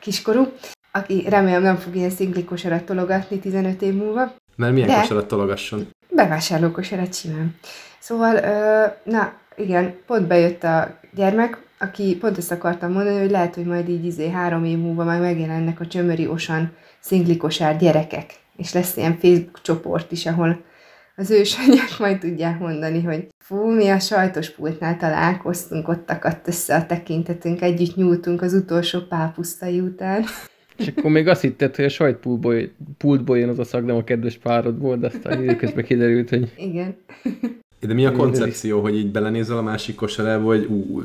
kiskorú, 0.00 0.52
aki 0.92 1.24
remélem 1.28 1.62
nem 1.62 1.76
fog 1.76 1.96
ilyen 1.96 2.10
szingli 2.10 2.44
kosarat 2.44 2.84
tologatni 2.84 3.38
15 3.38 3.82
év 3.82 3.94
múlva. 3.94 4.34
Mert 4.56 4.72
milyen 4.72 4.88
De 4.88 4.94
kosarat 4.94 5.28
tologasson? 5.28 5.88
Bevásárló 6.10 6.70
kosarat 6.70 7.14
simán. 7.14 7.54
Szóval, 7.98 8.36
ö, 8.36 8.84
na 9.10 9.32
igen, 9.56 9.94
pont 10.06 10.26
bejött 10.26 10.64
a 10.64 10.98
gyermek, 11.14 11.58
aki 11.78 12.16
pont 12.16 12.38
ezt 12.38 12.52
akartam 12.52 12.92
mondani, 12.92 13.18
hogy 13.18 13.30
lehet, 13.30 13.54
hogy 13.54 13.64
majd 13.64 13.88
így 13.88 14.04
izé 14.04 14.30
három 14.30 14.64
év 14.64 14.78
múlva 14.78 15.04
már 15.04 15.20
megjelennek 15.20 15.80
a 15.80 15.86
csömöri 15.86 16.26
osan 16.26 16.72
szingli 17.00 17.36
kosár 17.36 17.76
gyerekek. 17.76 18.34
És 18.56 18.72
lesz 18.72 18.96
ilyen 18.96 19.18
Facebook 19.18 19.60
csoport 19.62 20.12
is, 20.12 20.26
ahol 20.26 20.64
az 21.16 21.30
ősanyák 21.30 21.98
majd 21.98 22.18
tudják 22.18 22.58
mondani, 22.58 23.02
hogy 23.02 23.28
fú, 23.38 23.70
mi 23.70 23.88
a 23.88 23.98
sajtos 23.98 24.50
pultnál 24.50 24.96
találkoztunk, 24.96 25.88
ott 25.88 26.10
akadt 26.10 26.48
össze 26.48 26.74
a 26.74 26.86
tekintetünk, 26.86 27.62
együtt 27.62 27.96
nyúltunk 27.96 28.42
az 28.42 28.52
utolsó 28.52 29.00
pápusztai 29.00 29.80
után. 29.80 30.24
És 30.76 30.92
akkor 30.96 31.10
még 31.10 31.28
azt 31.28 31.40
hitted, 31.40 31.76
hogy 31.76 31.84
a 31.84 31.88
sajtpultból 31.88 33.38
jön 33.38 33.48
az 33.48 33.58
a 33.58 33.64
szag, 33.64 33.84
nem 33.84 33.96
a 33.96 34.04
kedves 34.04 34.38
párodból, 34.38 34.96
de 34.96 35.06
aztán 35.06 35.42
időközben 35.42 35.84
kiderült, 35.84 36.28
hogy... 36.28 36.52
Igen. 36.56 36.96
De 37.86 37.94
mi 37.94 38.06
a 38.06 38.12
koncepció, 38.12 38.80
hogy 38.80 38.96
így 38.96 39.10
belenézel 39.10 39.56
a 39.56 39.62
másik 39.62 39.94
kosarába, 39.94 40.44
hogy 40.44 40.64
ú, 40.64 41.02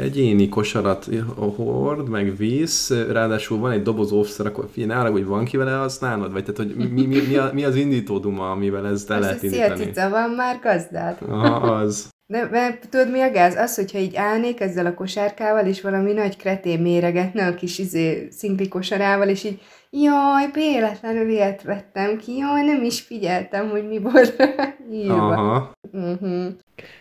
egyéni 0.00 0.48
kosarat 0.48 1.08
hord, 1.56 2.08
meg 2.08 2.36
víz, 2.36 2.94
ráadásul 3.10 3.58
van 3.58 3.72
egy 3.72 3.82
doboz 3.82 4.12
offszer, 4.12 4.46
akkor 4.46 4.68
figyelj, 4.72 5.00
arra, 5.00 5.10
hogy 5.10 5.26
van 5.26 5.44
ki 5.44 5.56
vele 5.56 5.72
használnod? 5.72 6.32
Vagy 6.32 6.44
tehát, 6.44 6.56
hogy 6.56 6.90
mi, 6.90 7.02
mi, 7.02 7.20
mi, 7.28 7.36
a, 7.36 7.50
mi 7.54 7.64
az 7.64 7.74
indítóduma, 7.74 8.50
amivel 8.50 8.86
ezt 8.86 9.10
el 9.10 9.20
lehet 9.20 9.42
indítani? 9.42 9.90
Azt 9.96 10.10
van 10.10 10.30
már 10.30 10.58
gazdád. 10.62 11.16
Aha, 11.28 11.56
az. 11.56 12.08
De 12.26 12.48
mert 12.50 12.88
tudod 12.88 13.10
mi 13.10 13.20
a 13.20 13.30
gáz? 13.30 13.54
Az, 13.54 13.74
hogyha 13.74 13.98
így 13.98 14.16
állnék 14.16 14.60
ezzel 14.60 14.86
a 14.86 14.94
kosárkával, 14.94 15.66
és 15.66 15.80
valami 15.80 16.12
nagy 16.12 16.36
kretén 16.36 16.80
méregetne 16.80 17.46
a 17.46 17.54
kis 17.54 17.78
izé, 17.78 18.28
szingli 18.30 18.68
kosarával, 18.68 19.28
és 19.28 19.44
így 19.44 19.60
jaj, 19.90 20.50
véletlenül 20.52 21.28
ilyet 21.28 21.62
vettem 21.62 22.16
ki, 22.16 22.36
jaj, 22.36 22.62
nem 22.62 22.84
is 22.84 23.00
figyeltem, 23.00 23.68
hogy 23.68 23.88
mi 23.88 23.98
volt 23.98 24.36
írva. 24.92 25.32
Aha. 25.32 25.72
Uh-huh. 25.92 26.46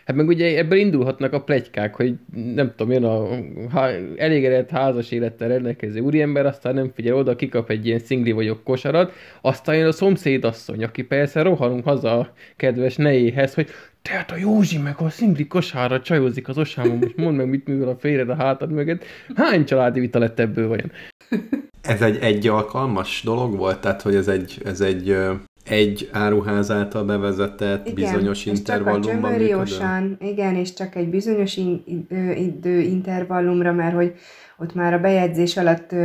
Hát 0.06 0.16
meg 0.16 0.28
ugye 0.28 0.58
ebből 0.58 0.78
indulhatnak 0.78 1.34
a 1.34 1.44
plegykák, 1.44 1.96
hogy 1.96 2.16
nem 2.34 2.74
tudom, 2.76 2.94
jön 2.94 3.04
a 3.04 3.28
ha, 3.72 3.90
elégedett 4.16 4.70
házas 4.70 5.12
élettel 5.12 5.48
rendelkező 5.48 6.00
úriember, 6.00 6.46
aztán 6.46 6.74
nem 6.74 6.92
figyel 6.96 7.16
oda, 7.16 7.36
kikap 7.36 7.70
egy 7.70 7.86
ilyen 7.86 8.00
szingli 8.00 8.32
vagyok 8.32 8.64
kosarat, 8.64 9.14
aztán 9.42 9.76
jön 9.76 9.88
a 9.88 9.92
szomszédasszony, 9.92 10.84
aki 10.84 11.04
persze 11.04 11.42
rohanunk 11.42 11.84
haza 11.84 12.20
a 12.20 12.34
kedves 12.56 12.96
nejéhez, 12.96 13.54
hogy 13.54 13.70
tehát 14.02 14.32
a 14.32 14.38
Józsi 14.38 14.78
meg 14.78 14.96
a 14.98 15.10
szingli 15.10 15.48
kosára 15.48 16.02
csajozik 16.02 16.48
az 16.48 16.58
osámon, 16.58 16.98
most 16.98 17.18
mondd 17.18 17.36
meg, 17.36 17.50
mit 17.50 17.68
művel 17.68 17.88
a 17.88 17.96
félred 17.96 18.30
a 18.30 18.36
hátad 18.36 18.72
mögött. 18.72 19.04
Hány 19.36 19.66
családi 19.66 20.00
vita 20.00 20.20
lett 20.20 20.40
ebből 20.40 20.68
vajon? 20.68 20.92
Ez 21.88 22.02
egy 22.02 22.18
egy 22.22 22.48
alkalmas 22.48 23.22
dolog 23.24 23.58
volt? 23.58 23.80
Tehát, 23.80 24.02
hogy 24.02 24.16
ez 24.16 24.28
egy, 24.28 24.62
ez 24.66 24.82
egy 24.82 25.18
egy 25.70 26.10
áruház 26.12 26.72
által 26.72 27.04
bevezetett 27.04 27.88
igen, 27.88 27.96
bizonyos 27.96 28.46
intervallumban 28.46 29.32
működő? 29.32 30.18
Igen, 30.20 30.56
és 30.56 30.74
csak 30.74 30.96
egy 30.96 31.10
bizonyos 31.10 31.58
idő 32.36 32.80
intervallumra, 32.80 33.72
mert 33.72 33.96
hogy 33.96 34.14
ott 34.58 34.74
már 34.74 34.94
a 34.94 35.00
bejegyzés 35.00 35.58
alatt 35.58 35.96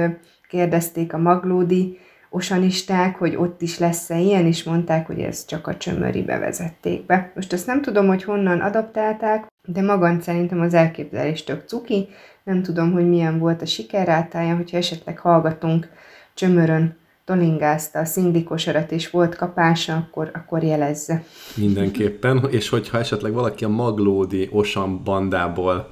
kérdezték 0.49 1.13
a 1.13 1.19
maglódi 1.19 1.99
osanisták, 2.31 3.17
hogy 3.17 3.37
ott 3.37 3.63
is 3.63 3.79
lesz-e 3.79 4.19
ilyen, 4.19 4.47
és 4.47 4.65
mondták, 4.65 5.07
hogy 5.07 5.21
ez 5.21 5.45
csak 5.45 5.67
a 5.67 5.77
csömöri 5.77 6.23
bevezették 6.23 7.07
be. 7.07 7.33
Most 7.35 7.53
azt 7.53 7.67
nem 7.67 7.83
tudom, 7.83 8.07
hogy 8.07 8.25
honnan 8.25 8.61
adaptálták, 8.61 9.47
de 9.67 9.83
magam 9.83 10.21
szerintem 10.21 10.61
az 10.61 10.75
elképzelés 10.75 11.45
tök 11.45 11.63
cuki, 11.67 12.09
nem 12.45 12.63
tudom, 12.63 12.93
hogy 12.93 13.09
milyen 13.09 13.39
volt 13.39 13.63
a 13.63 13.67
sikerrátája, 13.67 14.57
hogyha 14.57 14.77
esetleg 14.77 15.19
hallgatunk 15.19 15.89
csömörön 16.35 16.97
tolingázta 17.25 17.99
a 17.99 18.05
szingdikosarat 18.05 18.93
és 18.93 19.11
volt 19.11 19.35
kapása, 19.35 19.97
akkor, 19.97 20.31
akkor 20.35 20.63
jelezze. 20.63 21.25
Mindenképpen, 21.57 22.47
és 22.51 22.69
hogyha 22.69 22.99
esetleg 22.99 23.33
valaki 23.33 23.65
a 23.65 23.69
Maglódi 23.69 24.49
Osan 24.53 25.03
bandából 25.05 25.89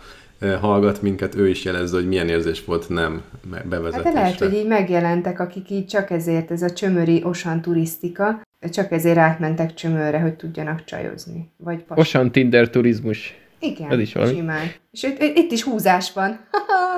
hallgat 0.60 1.02
minket, 1.02 1.34
ő 1.34 1.48
is 1.48 1.64
jelezze, 1.64 1.96
hogy 1.96 2.08
milyen 2.08 2.28
érzés 2.28 2.64
volt 2.64 2.88
nem 2.88 3.22
bevezetésre. 3.68 4.02
Hát 4.02 4.12
de 4.12 4.20
lehet, 4.20 4.38
hogy 4.38 4.54
így 4.54 4.66
megjelentek, 4.66 5.40
akik 5.40 5.70
így 5.70 5.86
csak 5.86 6.10
ezért, 6.10 6.50
ez 6.50 6.62
a 6.62 6.72
csömöri 6.72 7.22
Osan 7.24 7.60
turisztika, 7.60 8.42
csak 8.70 8.92
ezért 8.92 9.18
átmentek 9.18 9.74
csömörre, 9.74 10.20
hogy 10.20 10.34
tudjanak 10.34 10.84
csajozni. 10.84 11.50
Vagy 11.56 11.84
Osan 11.88 12.32
Tinder 12.32 12.70
turizmus. 12.70 13.34
Igen, 13.60 13.90
Ez 13.90 13.98
is 13.98 14.12
valami. 14.12 14.34
simán. 14.34 14.70
És 14.92 15.02
itt, 15.02 15.20
itt 15.36 15.50
is 15.52 15.62
húzás 15.62 16.12
van. 16.12 16.40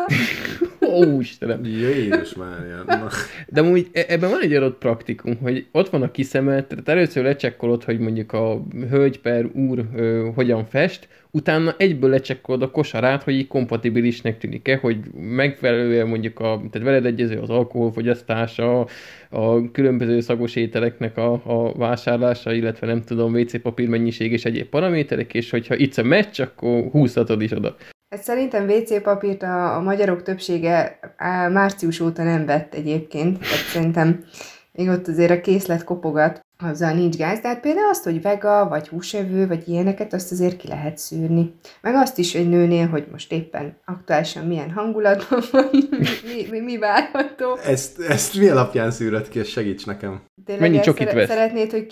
Ó, 0.80 1.20
Istenem. 1.20 1.64
Jézus 1.64 2.34
Mária. 2.34 3.08
De 3.48 3.62
úgy 3.62 3.86
e- 3.92 4.04
ebben 4.08 4.30
van 4.30 4.40
egy 4.42 4.54
adott 4.54 4.78
praktikum, 4.78 5.36
hogy 5.36 5.66
ott 5.72 5.88
van 5.88 6.02
a 6.02 6.10
kiszemelt, 6.10 6.66
tehát 6.66 6.88
először 6.88 7.24
lecsekkolod, 7.24 7.84
hogy 7.84 7.98
mondjuk 7.98 8.32
a 8.32 8.62
hölgy 8.90 9.20
per 9.20 9.44
úr 9.54 9.84
ö, 9.94 10.28
hogyan 10.34 10.64
fest, 10.64 11.08
utána 11.30 11.74
egyből 11.78 12.10
lecsekkolod 12.10 12.62
a 12.62 12.70
kosarát, 12.70 13.22
hogy 13.22 13.34
így 13.34 13.46
kompatibilisnek 13.46 14.38
tűnik-e, 14.38 14.76
hogy 14.76 14.96
megfelelően 15.14 16.06
mondjuk 16.06 16.40
a, 16.40 16.62
tehát 16.70 16.86
veled 16.86 17.06
egyező 17.06 17.38
az 17.38 17.50
alkoholfogyasztása, 17.50 18.86
a 19.30 19.70
különböző 19.70 20.20
szagos 20.20 20.56
ételeknek 20.56 21.16
a, 21.16 21.32
a 21.32 21.72
vásárlása, 21.72 22.52
illetve 22.52 22.86
nem 22.86 23.02
tudom, 23.02 23.34
WC 23.34 23.62
papír 23.62 23.88
mennyiség 23.88 24.32
és 24.32 24.44
egyéb 24.44 24.66
paraméterek, 24.66 25.34
és 25.34 25.50
hogyha 25.50 25.74
itt 25.74 25.96
a 25.96 26.02
meccs, 26.02 26.40
akkor 26.40 26.90
húzhatod 26.90 27.42
is 27.42 27.52
oda. 27.52 27.76
Hát 28.12 28.22
szerintem 28.22 28.68
WC 28.68 29.02
papírt 29.02 29.42
a, 29.42 29.76
a 29.76 29.80
magyarok 29.80 30.22
többsége 30.22 30.98
á, 31.16 31.48
március 31.48 32.00
óta 32.00 32.22
nem 32.22 32.46
vett 32.46 32.74
egyébként, 32.74 33.38
tehát 33.38 33.64
szerintem 33.72 34.24
még 34.72 34.88
ott 34.88 35.08
azért 35.08 35.30
a 35.30 35.40
készlet 35.40 35.84
kopogat, 35.84 36.40
azzal 36.58 36.92
nincs 36.92 37.16
gáz, 37.16 37.40
de 37.40 37.48
hát 37.48 37.60
például 37.60 37.88
azt, 37.88 38.04
hogy 38.04 38.22
vega, 38.22 38.68
vagy 38.68 38.88
húsevő, 38.88 39.46
vagy 39.46 39.68
ilyeneket, 39.68 40.12
azt 40.12 40.32
azért 40.32 40.56
ki 40.56 40.68
lehet 40.68 40.98
szűrni. 40.98 41.54
Meg 41.80 41.94
azt 41.94 42.18
is 42.18 42.34
egy 42.34 42.48
nőnél, 42.48 42.88
hogy 42.88 43.06
most 43.10 43.32
éppen 43.32 43.76
aktuálisan 43.84 44.46
milyen 44.46 44.70
hangulatban 44.70 45.42
van, 45.50 45.68
mi, 46.24 46.46
mi, 46.50 46.60
mi 46.60 46.78
várható. 46.78 47.56
Ezt, 47.66 48.00
ezt 48.00 48.38
mi 48.38 48.48
alapján 48.48 48.90
szűröd 48.90 49.28
ki, 49.28 49.44
segíts 49.44 49.86
nekem. 49.86 50.20
Tényleg 50.44 50.70
Mennyi 50.70 50.80
csokit 50.82 51.08
szere- 51.08 51.18
vesz? 51.18 51.36
Szeretnéd, 51.36 51.70
hogy 51.70 51.86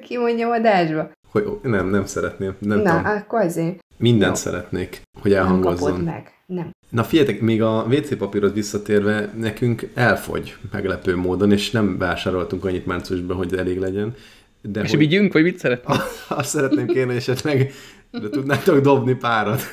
ki 0.00 0.18
mondjam 0.24 0.50
adásba? 0.50 1.10
Hogy 1.30 1.44
nem, 1.62 1.88
nem 1.88 2.04
szeretném. 2.04 2.56
Nem 2.58 2.78
Na, 2.78 2.96
tudom. 2.96 3.12
akkor 3.12 3.40
azért. 3.40 3.78
Mindent 3.96 4.36
Jó. 4.36 4.42
szeretnék, 4.42 5.02
hogy 5.22 5.32
elhangozzon. 5.32 5.92
Nem 5.92 6.02
meg. 6.02 6.32
Nem. 6.46 6.70
Na 6.88 7.04
figyeljetek, 7.04 7.40
még 7.40 7.62
a 7.62 7.86
WC 7.90 8.16
papírhoz 8.16 8.52
visszatérve, 8.52 9.32
nekünk 9.38 9.90
elfogy 9.94 10.56
meglepő 10.72 11.16
módon, 11.16 11.52
és 11.52 11.70
nem 11.70 11.98
vásároltunk 11.98 12.64
annyit 12.64 12.86
márciusban, 12.86 13.36
hogy 13.36 13.54
elég 13.54 13.78
legyen. 13.78 14.14
De 14.62 14.82
és 14.82 14.90
hogy... 14.90 14.98
vigyünk, 14.98 15.32
vagy 15.32 15.42
mit 15.42 15.58
szeretnénk? 15.58 16.00
Azt 16.28 16.48
szeretném 16.48 16.86
kérni, 16.86 17.14
esetleg 17.14 17.72
de 18.10 18.28
tudnátok 18.28 18.80
dobni 18.80 19.14
párat. 19.14 19.60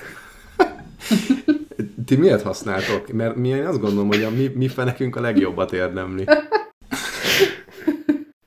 Ti 2.05 2.15
miért 2.15 2.41
használtok? 2.41 3.11
Mert 3.11 3.35
mi 3.35 3.47
én 3.47 3.65
azt 3.65 3.79
gondolom, 3.79 4.07
hogy 4.07 4.23
a 4.23 4.29
mi, 4.29 4.51
mi 4.55 4.67
fenekünk 4.67 5.15
a 5.15 5.21
legjobbat 5.21 5.73
érdemli. 5.73 6.25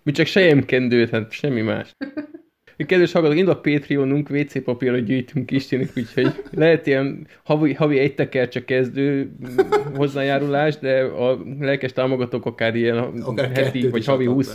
Mi 0.03 0.13
csak 0.13 0.27
sejemkendőt, 0.27 1.11
hát 1.11 1.33
semmi 1.33 1.61
más. 1.61 1.95
Kedves 2.87 3.13
hallgatók, 3.13 3.37
mind 3.37 3.49
a 3.49 3.61
Patreonunk 3.61 4.31
WC 4.31 4.65
papírra 4.65 4.99
gyűjtünk 4.99 5.51
Istenik, 5.51 5.91
úgyhogy 5.97 6.33
lehet 6.51 6.87
ilyen 6.87 7.27
havi, 7.45 7.73
havi 7.73 7.99
egy 7.99 8.15
tekercse 8.15 8.65
kezdő 8.65 9.33
hozzájárulás, 9.97 10.79
de 10.79 11.03
a 11.03 11.39
lelkes 11.61 11.93
támogatók 11.93 12.47
akár 12.47 12.75
ilyen 12.75 12.99
akár 12.99 13.51
heti 13.51 13.89
vagy 13.89 14.05
havi 14.05 14.25
20 14.25 14.55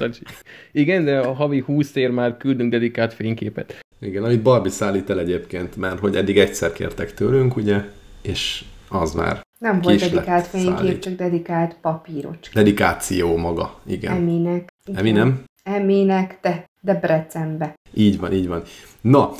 Igen, 0.71 1.05
de 1.05 1.19
a 1.19 1.33
havi 1.33 1.59
20 1.59 1.95
ér 1.95 2.09
már 2.09 2.37
küldünk 2.37 2.71
dedikált 2.71 3.13
fényképet. 3.13 3.79
Igen, 4.01 4.23
amit 4.23 4.41
Barbie 4.41 4.71
szállít 4.71 5.09
el 5.09 5.19
egyébként, 5.19 5.75
mert 5.75 5.99
hogy 5.99 6.15
eddig 6.15 6.37
egyszer 6.37 6.73
kértek 6.73 7.13
tőlünk, 7.13 7.55
ugye, 7.55 7.83
és 8.21 8.63
az 8.89 9.13
már 9.13 9.45
nem 9.59 9.81
volt 9.81 9.99
dedikált 9.99 10.47
fénykép, 10.47 10.75
szállít. 10.77 10.99
csak 10.99 11.15
dedikált 11.15 11.77
papírocska. 11.81 12.53
Dedikáció 12.53 13.37
maga, 13.37 13.79
igen. 13.85 14.15
Eminek. 14.15 14.73
Igen. 14.85 14.99
Emi 14.99 15.11
nem? 15.11 15.43
Eminek, 15.63 16.37
te 16.41 16.69
Debrecenbe. 16.87 17.73
Így 17.93 18.19
van, 18.19 18.33
így 18.33 18.47
van. 18.47 18.61
Na, 19.01 19.31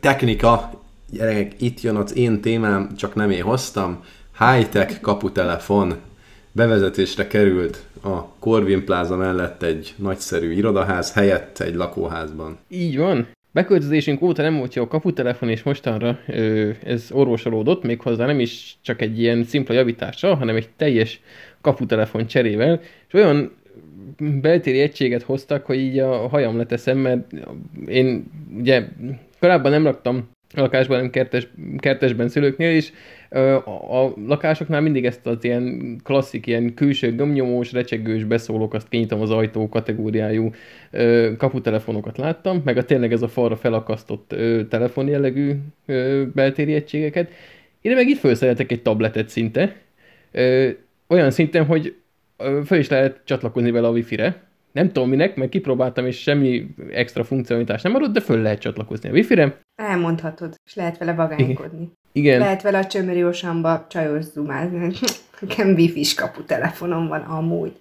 technika, 0.00 0.70
gyerekek, 1.10 1.60
itt 1.60 1.80
jön 1.80 1.96
az 1.96 2.16
én 2.16 2.40
témám, 2.40 2.96
csak 2.96 3.14
nem 3.14 3.30
én 3.30 3.42
hoztam. 3.42 4.04
High-tech 4.38 5.00
kaputelefon 5.00 5.94
bevezetésre 6.52 7.26
került 7.26 7.82
a 8.02 8.24
Corvin 8.38 8.84
Plaza 8.84 9.16
mellett 9.16 9.62
egy 9.62 9.94
nagyszerű 9.96 10.52
irodaház 10.52 11.12
helyett 11.12 11.58
egy 11.58 11.74
lakóházban. 11.74 12.58
Így 12.68 12.98
van. 12.98 13.26
Beköltözésünk 13.52 14.22
óta 14.22 14.42
nem 14.42 14.56
volt 14.56 14.74
jó 14.74 14.82
a 14.82 14.88
kaputelefon, 14.88 15.48
és 15.48 15.62
mostanra 15.62 16.18
ö, 16.26 16.70
ez 16.84 17.08
orvosolódott, 17.12 17.82
méghozzá 17.82 18.26
nem 18.26 18.40
is 18.40 18.76
csak 18.82 19.00
egy 19.00 19.20
ilyen 19.20 19.44
szimpla 19.44 19.74
javítással, 19.74 20.34
hanem 20.34 20.56
egy 20.56 20.68
teljes 20.76 21.20
kaputelefon 21.60 22.26
cserével, 22.26 22.80
és 23.08 23.14
olyan 23.14 23.52
beltéri 24.18 24.80
egységet 24.80 25.22
hoztak, 25.22 25.66
hogy 25.66 25.78
így 25.78 25.98
a 25.98 26.28
hajam 26.28 26.56
leteszem, 26.56 26.98
mert 26.98 27.32
én 27.86 28.24
ugye 28.58 28.84
korábban 29.40 29.70
nem 29.70 29.82
laktam 29.82 30.28
lakásban, 30.54 30.98
nem 31.00 31.10
kertes, 31.10 31.48
kertesben 31.78 32.28
szülőknél 32.28 32.76
is. 32.76 32.92
A 33.90 34.12
lakásoknál 34.26 34.80
mindig 34.80 35.04
ezt 35.04 35.26
az 35.26 35.44
ilyen 35.44 35.96
klasszik, 36.04 36.46
ilyen 36.46 36.74
külső 36.74 37.14
gömnyomós, 37.14 37.72
recsegős 37.72 38.24
beszólók, 38.24 38.74
azt 38.74 38.88
kinyitom 38.88 39.20
az 39.20 39.30
ajtó 39.30 39.68
kategóriájú 39.68 40.50
kaputelefonokat 41.36 42.18
láttam, 42.18 42.62
meg 42.64 42.76
a 42.76 42.84
tényleg 42.84 43.12
ez 43.12 43.22
a 43.22 43.28
falra 43.28 43.56
felakasztott 43.56 44.34
telefon 44.68 45.08
jellegű 45.08 45.52
beltéri 46.34 46.74
egységeket. 46.74 47.30
Ide 47.80 47.94
meg 47.94 48.08
itt 48.08 48.18
felszereltek 48.18 48.72
egy 48.72 48.82
tabletet 48.82 49.28
szinte, 49.28 49.76
olyan 51.06 51.30
szinten, 51.30 51.64
hogy 51.64 51.94
föl 52.64 52.78
is 52.78 52.88
lehet 52.88 53.20
csatlakozni 53.24 53.70
vele 53.70 53.86
a 53.86 53.90
wifi-re, 53.90 54.42
Nem 54.72 54.86
tudom 54.86 55.08
minek, 55.08 55.36
mert 55.36 55.50
kipróbáltam, 55.50 56.06
és 56.06 56.20
semmi 56.20 56.66
extra 56.90 57.24
funkcionalitás 57.24 57.82
nem 57.82 57.94
adott, 57.94 58.12
de 58.12 58.20
föl 58.20 58.42
lehet 58.42 58.60
csatlakozni 58.60 59.08
a 59.08 59.12
wifi-re. 59.12 59.60
Elmondhatod, 59.74 60.54
és 60.66 60.74
lehet 60.74 60.98
vele 60.98 61.14
vagánykodni. 61.14 61.90
Igen. 62.12 62.38
Lehet 62.38 62.62
vele 62.62 62.78
a 62.78 62.86
csömöri 62.86 63.24
osamba 63.24 63.86
csajos 63.90 64.24
zumázni. 64.24 64.92
Nekem 65.40 65.74
wifi-s 65.74 66.14
kapu 66.14 66.44
telefonom 66.44 67.06
van 67.06 67.20
amúgy. 67.20 67.72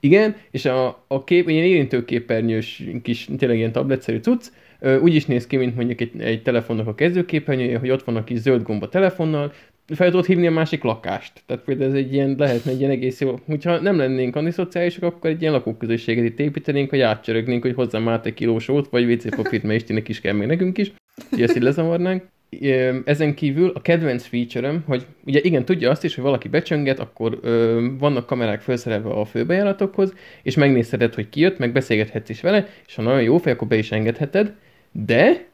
Igen, 0.00 0.36
és 0.50 0.64
a, 0.64 1.04
a 1.06 1.24
kép, 1.24 1.48
ilyen 1.48 1.64
érintőképernyős 1.64 2.82
kis, 3.02 3.28
tényleg 3.38 3.58
ilyen 3.58 3.72
tabletszerű 3.72 4.18
cucc, 4.18 4.46
úgy 5.00 5.14
is 5.14 5.26
néz 5.26 5.46
ki, 5.46 5.56
mint 5.56 5.76
mondjuk 5.76 6.00
egy, 6.00 6.20
egy 6.20 6.42
telefonnak 6.42 6.86
a 6.86 6.94
kezdőképernyője, 6.94 7.78
hogy 7.78 7.90
ott 7.90 8.04
van 8.04 8.16
a 8.16 8.24
kis 8.24 8.38
zöld 8.38 8.62
gomb 8.62 8.82
a 8.82 8.88
telefonnal, 8.88 9.52
fel 9.94 10.10
tudod 10.10 10.26
hívni 10.26 10.46
a 10.46 10.50
másik 10.50 10.82
lakást. 10.82 11.42
Tehát 11.46 11.64
például 11.64 11.90
ez 11.90 11.96
egy 11.96 12.12
ilyen, 12.12 12.34
lehetne 12.38 12.70
egy 12.70 12.78
ilyen 12.78 12.90
egész 12.90 13.20
jó, 13.20 13.38
hogyha 13.46 13.80
nem 13.80 13.96
lennénk 13.96 14.36
antiszociálisak, 14.36 15.02
akkor 15.02 15.30
egy 15.30 15.40
ilyen 15.40 15.52
lakóközösséget 15.52 16.24
itt 16.24 16.38
építenénk, 16.38 16.90
hogy 16.90 17.00
átcsörögnénk, 17.00 17.62
hogy 17.62 17.74
hozzám 17.74 18.08
át 18.08 18.26
egy 18.26 18.34
kilós 18.34 18.68
ót, 18.68 18.88
vagy 18.88 19.12
WC 19.12 19.36
papírt, 19.36 19.62
mert 19.62 19.80
Istinek 19.80 20.08
is 20.08 20.20
kell 20.20 20.32
még 20.32 20.46
nekünk 20.46 20.78
is, 20.78 20.92
hogy 21.30 21.42
ezt 21.42 21.56
így 21.56 21.62
lezavarnánk. 21.62 22.22
Ezen 23.04 23.34
kívül 23.34 23.70
a 23.74 23.82
kedvenc 23.82 24.26
feature 24.26 24.82
hogy 24.86 25.06
ugye 25.24 25.40
igen, 25.40 25.64
tudja 25.64 25.90
azt 25.90 26.04
is, 26.04 26.14
hogy 26.14 26.24
valaki 26.24 26.48
becsönget, 26.48 26.98
akkor 26.98 27.38
ö, 27.42 27.86
vannak 27.98 28.26
kamerák 28.26 28.60
felszerelve 28.60 29.10
a 29.10 29.24
főbejáratokhoz, 29.24 30.14
és 30.42 30.54
megnézheted, 30.54 31.14
hogy 31.14 31.28
ki 31.28 31.40
jött, 31.40 31.58
meg 31.58 31.72
beszélgethetsz 31.72 32.28
is 32.28 32.40
vele, 32.40 32.68
és 32.86 32.94
ha 32.94 33.02
nagyon 33.02 33.22
jó 33.22 33.38
fej, 33.38 33.52
akkor 33.52 33.68
be 33.68 33.76
is 33.76 33.92
engedheted, 33.92 34.52
de 34.92 35.46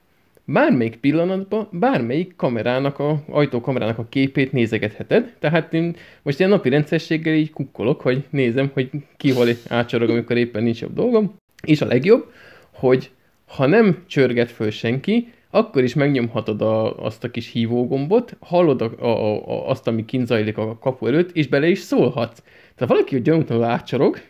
bármelyik 0.44 0.96
pillanatban 0.96 1.68
bármelyik 1.72 2.36
kamerának, 2.36 2.98
a 2.98 3.22
ajtókamerának 3.28 3.98
a 3.98 4.06
képét 4.08 4.52
nézegetheted. 4.52 5.34
Tehát 5.38 5.74
én 5.74 5.96
most 6.22 6.38
ilyen 6.38 6.50
napi 6.50 6.68
rendszerességgel 6.68 7.34
így 7.34 7.50
kukkolok, 7.50 8.00
hogy 8.00 8.24
nézem, 8.30 8.70
hogy 8.72 8.90
ki 9.16 9.32
hol 9.32 9.48
átcsorog, 9.68 10.10
amikor 10.10 10.36
éppen 10.36 10.62
nincs 10.62 10.80
jobb 10.80 10.94
dolgom. 10.94 11.34
És 11.66 11.80
a 11.80 11.86
legjobb, 11.86 12.32
hogy 12.72 13.10
ha 13.46 13.66
nem 13.66 14.04
csörget 14.06 14.50
föl 14.50 14.70
senki, 14.70 15.32
akkor 15.50 15.82
is 15.82 15.94
megnyomhatod 15.94 16.62
a, 16.62 17.04
azt 17.04 17.24
a 17.24 17.30
kis 17.30 17.52
hívógombot, 17.52 18.36
hallod 18.40 18.82
a, 18.82 18.90
a, 18.98 19.36
a, 19.50 19.68
azt, 19.68 19.86
ami 19.86 20.04
kint 20.04 20.26
zajlik 20.26 20.58
a 20.58 20.78
kapu 20.78 21.06
előtt, 21.06 21.36
és 21.36 21.48
bele 21.48 21.68
is 21.68 21.78
szólhatsz. 21.78 22.42
Tehát 22.74 22.94
valaki, 22.94 23.14
hogy 23.14 23.22
gyanútlanul 23.22 23.64
átcsorog, 23.64 24.20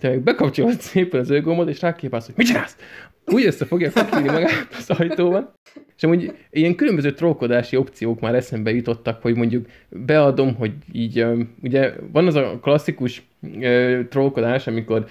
te 0.00 0.18
bekapcsolod 0.18 0.80
szépen 0.80 1.20
az 1.20 1.30
őgombot, 1.30 1.68
és 1.68 1.80
ráképálsz, 1.80 2.26
hogy 2.26 2.34
mit 2.36 2.46
csinálsz? 2.46 2.76
Úgy 3.26 3.46
össze 3.46 3.64
fogja 3.64 3.90
fekvni 3.90 4.28
magát 4.28 4.66
az 4.70 4.90
ajtóban. 4.90 5.52
És 5.96 6.02
amúgy 6.02 6.32
ilyen 6.50 6.74
különböző 6.74 7.12
trollkodási 7.12 7.76
opciók 7.76 8.20
már 8.20 8.34
eszembe 8.34 8.70
jutottak, 8.70 9.22
hogy 9.22 9.34
mondjuk 9.34 9.66
beadom, 9.88 10.54
hogy 10.54 10.72
így, 10.92 11.26
ugye 11.62 11.92
van 12.12 12.26
az 12.26 12.34
a 12.34 12.58
klasszikus 12.62 13.22
ö, 13.60 14.00
trollkodás, 14.08 14.66
amikor 14.66 15.06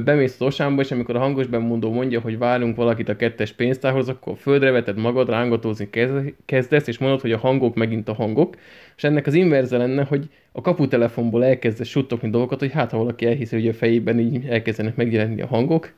bemész 0.00 0.34
az 0.34 0.46
osámba, 0.46 0.82
és 0.82 0.90
amikor 0.90 1.16
a 1.16 1.18
hangos 1.18 1.46
bemondó 1.46 1.92
mondja, 1.92 2.20
hogy 2.20 2.38
várunk 2.38 2.76
valakit 2.76 3.08
a 3.08 3.16
kettes 3.16 3.52
pénztárhoz, 3.52 4.08
akkor 4.08 4.36
földre 4.36 4.70
veted 4.70 4.98
magad, 4.98 5.28
rángatózni 5.28 5.90
kezd- 5.90 6.34
kezdesz, 6.44 6.86
és 6.86 6.98
mondod, 6.98 7.20
hogy 7.20 7.32
a 7.32 7.38
hangok 7.38 7.74
megint 7.74 8.08
a 8.08 8.14
hangok. 8.14 8.56
És 8.96 9.04
ennek 9.04 9.26
az 9.26 9.34
inverze 9.34 9.76
lenne, 9.76 10.04
hogy 10.04 10.28
a 10.52 10.60
kaputelefonból 10.60 11.44
elkezdesz 11.44 11.88
suttogni 11.88 12.30
dolgokat, 12.30 12.58
hogy 12.58 12.72
hát 12.72 12.90
ha 12.90 12.98
valaki 12.98 13.26
elhiszi, 13.26 13.56
hogy 13.56 13.68
a 13.68 13.72
fejében 13.74 14.18
így 14.18 14.46
elkezdenek 14.48 14.96
megjelenni 14.96 15.42
a 15.42 15.46
hangok, 15.46 15.92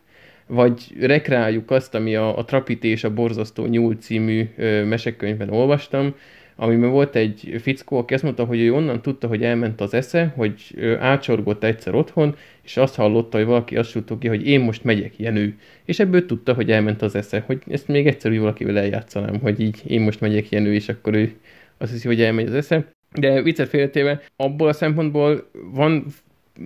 vagy 0.47 0.95
rekreáljuk 1.01 1.71
azt, 1.71 1.95
ami 1.95 2.15
a, 2.15 2.39
a 2.39 2.45
Trapiti 2.45 2.89
és 2.89 3.05
a 3.05 3.15
Borzasztó 3.15 3.67
Nyúl 3.67 3.95
című 3.95 4.49
ö, 4.57 4.85
mesekönyvben 4.85 5.51
olvastam, 5.51 6.15
amiben 6.57 6.91
volt 6.91 7.17
egy 7.17 7.57
fickó, 7.61 7.99
aki 7.99 8.15
azt 8.15 8.23
mondta, 8.23 8.45
hogy 8.45 8.61
ő 8.61 8.73
onnan 8.73 9.03
tudta, 9.03 9.27
hogy 9.27 9.43
elment 9.43 9.81
az 9.81 9.95
esze, 9.95 10.33
hogy 10.37 10.55
ö, 10.75 10.97
átsorgott 10.97 11.65
egyszer 11.65 11.95
otthon, 11.95 12.37
és 12.63 12.77
azt 12.77 12.95
hallotta, 12.95 13.37
hogy 13.37 13.47
valaki 13.47 13.77
azt 13.77 13.91
suttogja, 13.91 14.31
hogy 14.31 14.47
én 14.47 14.61
most 14.61 14.85
megyek, 14.85 15.19
Jenő. 15.19 15.59
És 15.85 15.99
ebből 15.99 16.27
tudta, 16.27 16.55
hogy 16.55 16.71
elment 16.71 17.03
az 17.03 17.15
esze, 17.15 17.43
hogy 17.47 17.63
ezt 17.69 17.89
még 17.89 18.07
egyszer 18.07 18.31
úgy 18.31 18.39
valakivel 18.39 18.79
eljátszanám, 18.79 19.41
hogy 19.41 19.61
így 19.61 19.83
én 19.87 20.01
most 20.01 20.21
megyek, 20.21 20.49
Jenő, 20.49 20.75
és 20.75 20.89
akkor 20.89 21.15
ő 21.15 21.33
azt 21.79 21.93
hiszi, 21.93 22.07
hogy 22.07 22.21
elmegy 22.21 22.47
az 22.47 22.55
esze. 22.55 22.93
De 23.21 23.43
viccet 23.43 23.69
félretéve, 23.69 24.23
abból 24.37 24.69
a 24.69 24.73
szempontból 24.73 25.51
van 25.73 26.07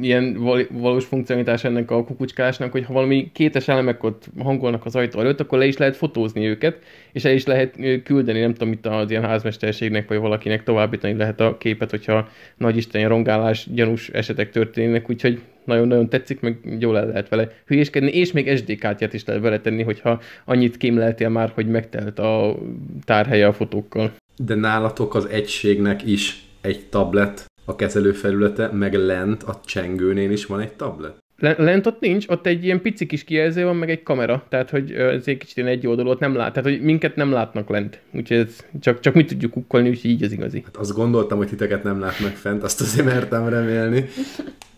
ilyen 0.01 0.37
val- 0.39 0.69
valós 0.73 1.05
funkcionalitás 1.05 1.65
ennek 1.65 1.91
a 1.91 2.05
kukucskásnak, 2.05 2.73
hogy 2.73 2.85
ha 2.85 2.93
valami 2.93 3.31
kétes 3.33 3.69
elemek 3.69 4.03
ott 4.03 4.25
hangolnak 4.39 4.85
az 4.85 4.97
ajtó 4.97 5.21
előtt, 5.21 5.41
akkor 5.41 5.59
le 5.59 5.67
is 5.67 5.77
lehet 5.77 5.97
fotózni 5.97 6.47
őket, 6.47 6.79
és 7.13 7.25
el 7.25 7.33
is 7.33 7.47
lehet 7.47 7.79
küldeni, 8.05 8.41
nem 8.41 8.53
tudom, 8.53 8.73
itt 8.73 8.87
az 8.87 9.11
ilyen 9.11 9.23
házmesterségnek, 9.25 10.09
vagy 10.09 10.19
valakinek 10.19 10.63
továbbítani 10.63 11.17
lehet 11.17 11.41
a 11.41 11.57
képet, 11.59 11.91
hogyha 11.91 12.29
nagy 12.57 12.77
isten 12.77 13.09
rongálás, 13.09 13.67
gyanús 13.73 14.09
esetek 14.09 14.51
történnek, 14.51 15.11
úgyhogy 15.11 15.41
nagyon-nagyon 15.65 16.09
tetszik, 16.09 16.41
meg 16.41 16.77
jól 16.79 16.99
el 16.99 17.07
lehet 17.07 17.29
vele 17.29 17.49
hülyéskedni, 17.67 18.11
és 18.11 18.33
még 18.33 18.57
SD 18.57 18.79
kártyát 18.79 19.13
is 19.13 19.25
lehet 19.25 19.43
vele 19.43 19.61
tenni, 19.61 19.83
hogyha 19.83 20.21
annyit 20.45 20.77
kémleltél 20.77 21.29
már, 21.29 21.51
hogy 21.55 21.67
megtelt 21.67 22.19
a 22.19 22.57
tárhelye 23.05 23.47
a 23.47 23.53
fotókkal. 23.53 24.13
De 24.37 24.55
nálatok 24.55 25.15
az 25.15 25.27
egységnek 25.27 26.07
is 26.07 26.43
egy 26.61 26.87
tablet 26.91 27.47
a 27.69 27.77
kezelőfelülete, 27.77 28.69
meg 28.73 28.95
lent 28.95 29.43
a 29.43 29.61
csengőnél 29.65 30.31
is 30.31 30.47
van 30.47 30.61
egy 30.61 30.73
tablet. 30.73 31.17
Le- 31.39 31.55
Lent 31.59 31.87
ott 31.87 32.01
nincs, 32.01 32.29
ott 32.29 32.47
egy 32.47 32.65
ilyen 32.65 32.81
pici 32.81 33.07
kis 33.07 33.25
kijelző 33.25 33.65
van, 33.65 33.77
meg 33.77 33.91
egy 33.91 34.03
kamera, 34.03 34.45
tehát 34.49 34.71
hogy 34.71 34.93
ez 34.93 35.23
egy 35.27 35.37
kicsit 35.39 35.57
ilyen 35.57 35.69
egy 35.69 35.87
oldalú, 35.87 36.09
ott 36.09 36.19
nem 36.21 36.35
lát, 36.35 36.53
tehát 36.53 36.71
hogy 36.71 36.83
minket 36.83 37.17
nem 37.17 37.33
látnak 37.33 37.69
lent, 37.69 38.01
úgyhogy 38.15 38.37
ez 38.37 38.57
csak, 38.81 39.01
csak 39.01 39.15
mi 39.15 39.25
tudjuk 39.25 39.51
kukkolni, 39.51 39.89
úgyhogy 39.89 40.11
így 40.11 40.23
az 40.23 40.33
igazi. 40.33 40.63
Hát 40.65 40.77
azt 40.77 40.95
gondoltam, 40.95 41.39
hogy 41.39 41.49
titeket 41.49 41.83
nem 41.83 42.01
látnak 42.01 42.33
fent, 42.33 42.63
azt 42.63 42.81
azért 42.81 43.07
mertem 43.07 43.49
remélni. 43.49 44.09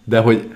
De 0.05 0.19
hogy, 0.19 0.49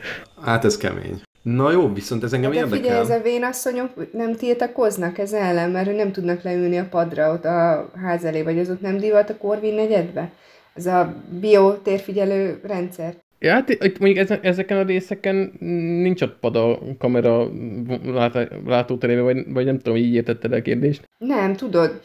hát 0.42 0.64
ez 0.64 0.76
kemény. 0.76 1.20
Na 1.42 1.70
jó, 1.70 1.92
viszont 1.92 2.22
ez 2.24 2.32
engem 2.32 2.50
De 2.50 2.56
figyelj, 2.62 2.76
érdekel. 2.76 3.00
ez 3.00 3.10
a 3.10 3.22
vénasszonyok 3.22 4.12
nem 4.12 4.34
tiltakoznak 4.36 5.18
ez 5.18 5.32
ellen, 5.32 5.70
mert 5.70 5.96
nem 5.96 6.12
tudnak 6.12 6.42
leülni 6.42 6.78
a 6.78 6.86
padra 6.90 7.32
ott 7.32 7.44
a 7.44 7.90
ház 8.02 8.24
elé, 8.24 8.42
vagy 8.42 8.58
az 8.58 8.70
ott 8.70 8.80
nem 8.80 8.96
divat 8.98 9.30
a 9.30 9.36
Corvin 9.36 9.74
negyedbe? 9.74 10.32
Ez 10.74 10.86
a 10.86 11.14
biotérfigyelő 11.40 12.60
rendszer. 12.62 13.14
Ja, 13.38 13.52
hát 13.52 13.98
mondjuk 13.98 14.28
ezeken 14.42 14.78
a 14.78 14.82
részeken 14.82 15.52
nincs 16.02 16.22
ott 16.22 16.36
pad 16.40 16.56
a 16.56 16.78
kamera 16.98 17.48
lát, 18.04 18.48
látóterébe, 18.66 19.20
vagy, 19.20 19.52
vagy 19.52 19.64
nem 19.64 19.78
tudom, 19.78 19.98
így 19.98 20.14
értetted 20.14 20.52
a 20.52 20.62
kérdést. 20.62 21.08
Nem, 21.18 21.54
tudod, 21.54 22.00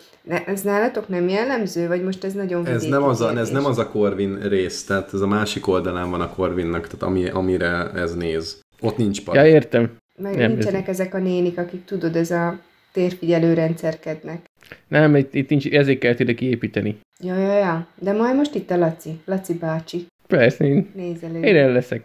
ez 0.46 0.62
nálatok 0.62 1.08
nem 1.08 1.28
jellemző, 1.28 1.88
vagy 1.88 2.04
most 2.04 2.24
ez 2.24 2.34
nagyon 2.34 2.66
Ez 2.66 2.84
nem, 2.84 3.04
az 3.04 3.22
a, 3.22 3.38
ez 3.38 3.50
nem 3.50 3.66
az 3.66 3.78
a 3.78 3.90
Corvin 3.90 4.40
rész, 4.40 4.84
tehát 4.84 5.14
ez 5.14 5.22
a 5.22 5.28
másik 5.28 5.68
oldalán 5.68 6.12
van 6.12 6.22
a 6.22 6.30
Corvinnak, 6.30 6.88
tehát 6.88 7.04
ami, 7.04 7.30
amire 7.30 7.92
ez 7.92 8.16
néz. 8.16 8.60
Ott 8.82 8.98
nincs 8.98 9.24
pad. 9.24 9.36
Ja, 9.36 9.46
értem. 9.46 9.92
Meg 10.18 10.36
nem, 10.36 10.52
nincsenek 10.52 10.88
ezek 10.88 11.14
a 11.14 11.20
nénik, 11.20 11.58
akik 11.58 11.86
tudod, 11.86 12.16
ez 12.16 12.32
a 12.32 12.60
térfigyelő 13.00 13.54
rendszerkednek. 13.54 14.40
Nem, 14.88 15.16
itt, 15.16 15.34
itt 15.34 15.50
nincs, 15.50 15.68
ezért 15.68 16.00
kellett 16.00 16.20
ide 16.20 16.34
kiépíteni. 16.34 17.00
Ja, 17.24 17.36
ja, 17.36 17.58
ja. 17.58 17.88
De 18.00 18.12
majd 18.12 18.36
most 18.36 18.56
itt 18.56 18.72
a 18.72 18.78
Laci, 18.78 19.20
Laci 19.26 19.54
bácsi. 19.54 20.06
Persze, 20.28 20.66
én, 20.66 20.92
Nézelő. 20.96 21.42
én 21.42 21.56
el 21.56 21.72
leszek. 21.72 22.04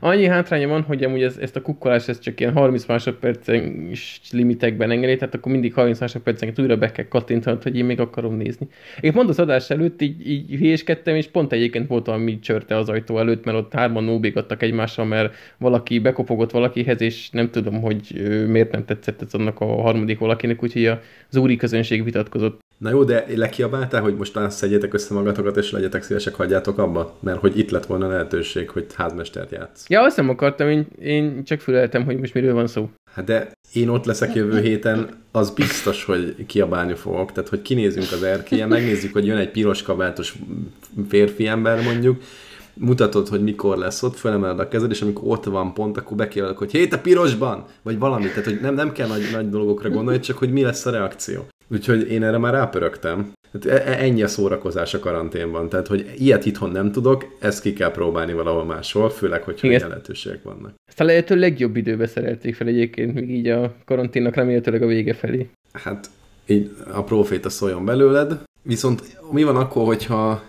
Annyi 0.00 0.26
hátránya 0.26 0.68
van, 0.68 0.82
hogy 0.82 1.04
amúgy 1.04 1.22
ez, 1.22 1.36
ezt 1.36 1.56
a 1.56 1.62
kukkolást 1.62 2.08
ezt 2.08 2.22
csak 2.22 2.40
ilyen 2.40 2.52
30 2.52 2.86
másodpercen 2.86 3.90
limitekben 4.30 4.90
engedi, 4.90 5.16
tehát 5.16 5.34
akkor 5.34 5.52
mindig 5.52 5.74
30 5.74 6.00
másodpercenként 6.00 6.60
újra 6.60 6.76
be 6.76 6.92
kell 6.92 7.08
kattintanod, 7.08 7.62
hogy 7.62 7.76
én 7.76 7.84
még 7.84 8.00
akarom 8.00 8.36
nézni. 8.36 8.68
Én 9.00 9.12
pont 9.12 9.28
az 9.28 9.38
adás 9.38 9.70
előtt 9.70 10.02
így, 10.02 10.28
így 10.28 10.54
hülyéskedtem, 10.54 11.14
és 11.14 11.26
pont 11.26 11.52
egyébként 11.52 11.88
volt 11.88 12.06
valami 12.06 12.38
csörte 12.38 12.76
az 12.76 12.88
ajtó 12.88 13.18
előtt, 13.18 13.44
mert 13.44 13.58
ott 13.58 13.72
hárman 13.72 14.04
nóbégattak 14.04 14.62
egymással, 14.62 15.04
mert 15.04 15.34
valaki 15.58 15.98
bekopogott 15.98 16.50
valakihez, 16.50 17.00
és 17.00 17.30
nem 17.30 17.50
tudom, 17.50 17.80
hogy 17.80 18.12
miért 18.48 18.72
nem 18.72 18.84
tetszett 18.84 19.22
ez 19.22 19.34
annak 19.34 19.60
a 19.60 19.66
harmadik 19.66 20.18
valakinek, 20.18 20.62
úgyhogy 20.62 20.86
az 21.30 21.36
úri 21.36 21.56
közönség 21.56 22.04
vitatkozott. 22.04 22.60
Na 22.78 22.90
jó, 22.90 23.04
de 23.04 23.24
lekiabáltál, 23.34 24.00
hogy 24.00 24.16
most 24.16 24.34
már 24.34 24.52
szedjétek 24.52 24.94
össze 24.94 25.14
magatokat, 25.14 25.56
és 25.56 25.70
legyetek 25.70 26.02
szívesek, 26.02 26.34
hagyjátok 26.34 26.78
abba? 26.78 27.16
Mert 27.20 27.38
hogy 27.38 27.58
itt 27.58 27.70
lett 27.70 27.86
volna 27.86 28.08
lehetőség, 28.08 28.70
hogy 28.70 28.86
házmestert 28.94 29.50
játsz. 29.50 29.84
Ja, 29.88 30.02
azt 30.02 30.16
nem 30.16 30.28
akartam, 30.28 30.68
én, 30.68 30.86
én 31.00 31.44
csak 31.44 31.60
füleltem, 31.60 32.04
hogy 32.04 32.18
most 32.18 32.34
miről 32.34 32.54
van 32.54 32.66
szó. 32.66 32.90
Hát 33.12 33.24
de 33.24 33.52
én 33.72 33.88
ott 33.88 34.04
leszek 34.04 34.34
jövő 34.34 34.60
héten, 34.60 35.08
az 35.32 35.50
biztos, 35.50 36.04
hogy 36.04 36.46
kiabálni 36.46 36.94
fogok. 36.94 37.32
Tehát, 37.32 37.48
hogy 37.48 37.62
kinézünk 37.62 38.12
az 38.12 38.22
erkélyen, 38.22 38.68
megnézzük, 38.68 39.12
hogy 39.12 39.26
jön 39.26 39.36
egy 39.36 39.50
piros 39.50 39.82
kabátos 39.82 40.34
férfi 41.08 41.46
ember 41.46 41.82
mondjuk, 41.82 42.22
mutatod, 42.74 43.28
hogy 43.28 43.42
mikor 43.42 43.76
lesz 43.76 44.02
ott, 44.02 44.16
felemeled 44.16 44.58
a 44.58 44.68
kezed, 44.68 44.90
és 44.90 45.02
amikor 45.02 45.22
ott 45.26 45.44
van 45.44 45.74
pont, 45.74 45.96
akkor 45.96 46.16
bekiabálok, 46.16 46.58
hogy 46.58 46.70
hé, 46.70 46.86
te 46.86 46.98
pirosban! 46.98 47.64
Vagy 47.82 47.98
valami. 47.98 48.26
Tehát, 48.26 48.44
hogy 48.44 48.58
nem, 48.60 48.74
nem 48.74 48.92
kell 48.92 49.08
nagy, 49.08 49.22
nagy 49.32 49.48
dolgokra 49.48 49.90
gondolni, 49.90 50.20
csak 50.20 50.38
hogy 50.38 50.52
mi 50.52 50.62
lesz 50.62 50.86
a 50.86 50.90
reakció. 50.90 51.46
Úgyhogy 51.70 52.10
én 52.10 52.22
erre 52.22 52.38
már 52.38 52.52
rápörögtem. 52.52 53.32
Tehát 53.52 53.80
e- 53.80 53.90
e- 53.90 54.02
ennyi 54.02 54.22
a 54.22 54.28
szórakozás 54.28 54.94
a 54.94 54.98
karanténban. 54.98 55.68
Tehát, 55.68 55.86
hogy 55.86 56.12
ilyet 56.16 56.46
itthon 56.46 56.70
nem 56.70 56.92
tudok, 56.92 57.36
ezt 57.38 57.62
ki 57.62 57.72
kell 57.72 57.90
próbálni 57.90 58.32
valahol 58.32 58.64
máshol, 58.64 59.10
főleg, 59.10 59.42
hogyha 59.42 59.66
Igen. 59.66 59.78
ilyen 59.78 59.90
lehetőségek 59.90 60.42
vannak. 60.42 60.74
Ezt 60.88 61.00
a 61.00 61.04
lehető 61.04 61.36
legjobb 61.36 61.76
időbe 61.76 62.06
szerelték 62.06 62.54
fel 62.54 62.66
egyébként, 62.66 63.14
még 63.14 63.30
így 63.30 63.48
a 63.48 63.74
karanténnak 63.84 64.34
remélhetőleg 64.34 64.82
a 64.82 64.86
vége 64.86 65.14
felé. 65.14 65.48
Hát 65.72 66.10
így 66.46 66.70
a 66.92 67.02
proféta 67.02 67.48
szóljon 67.48 67.84
belőled. 67.84 68.40
Viszont 68.62 69.02
mi 69.32 69.42
van 69.42 69.56
akkor, 69.56 69.84
hogyha 69.84 70.42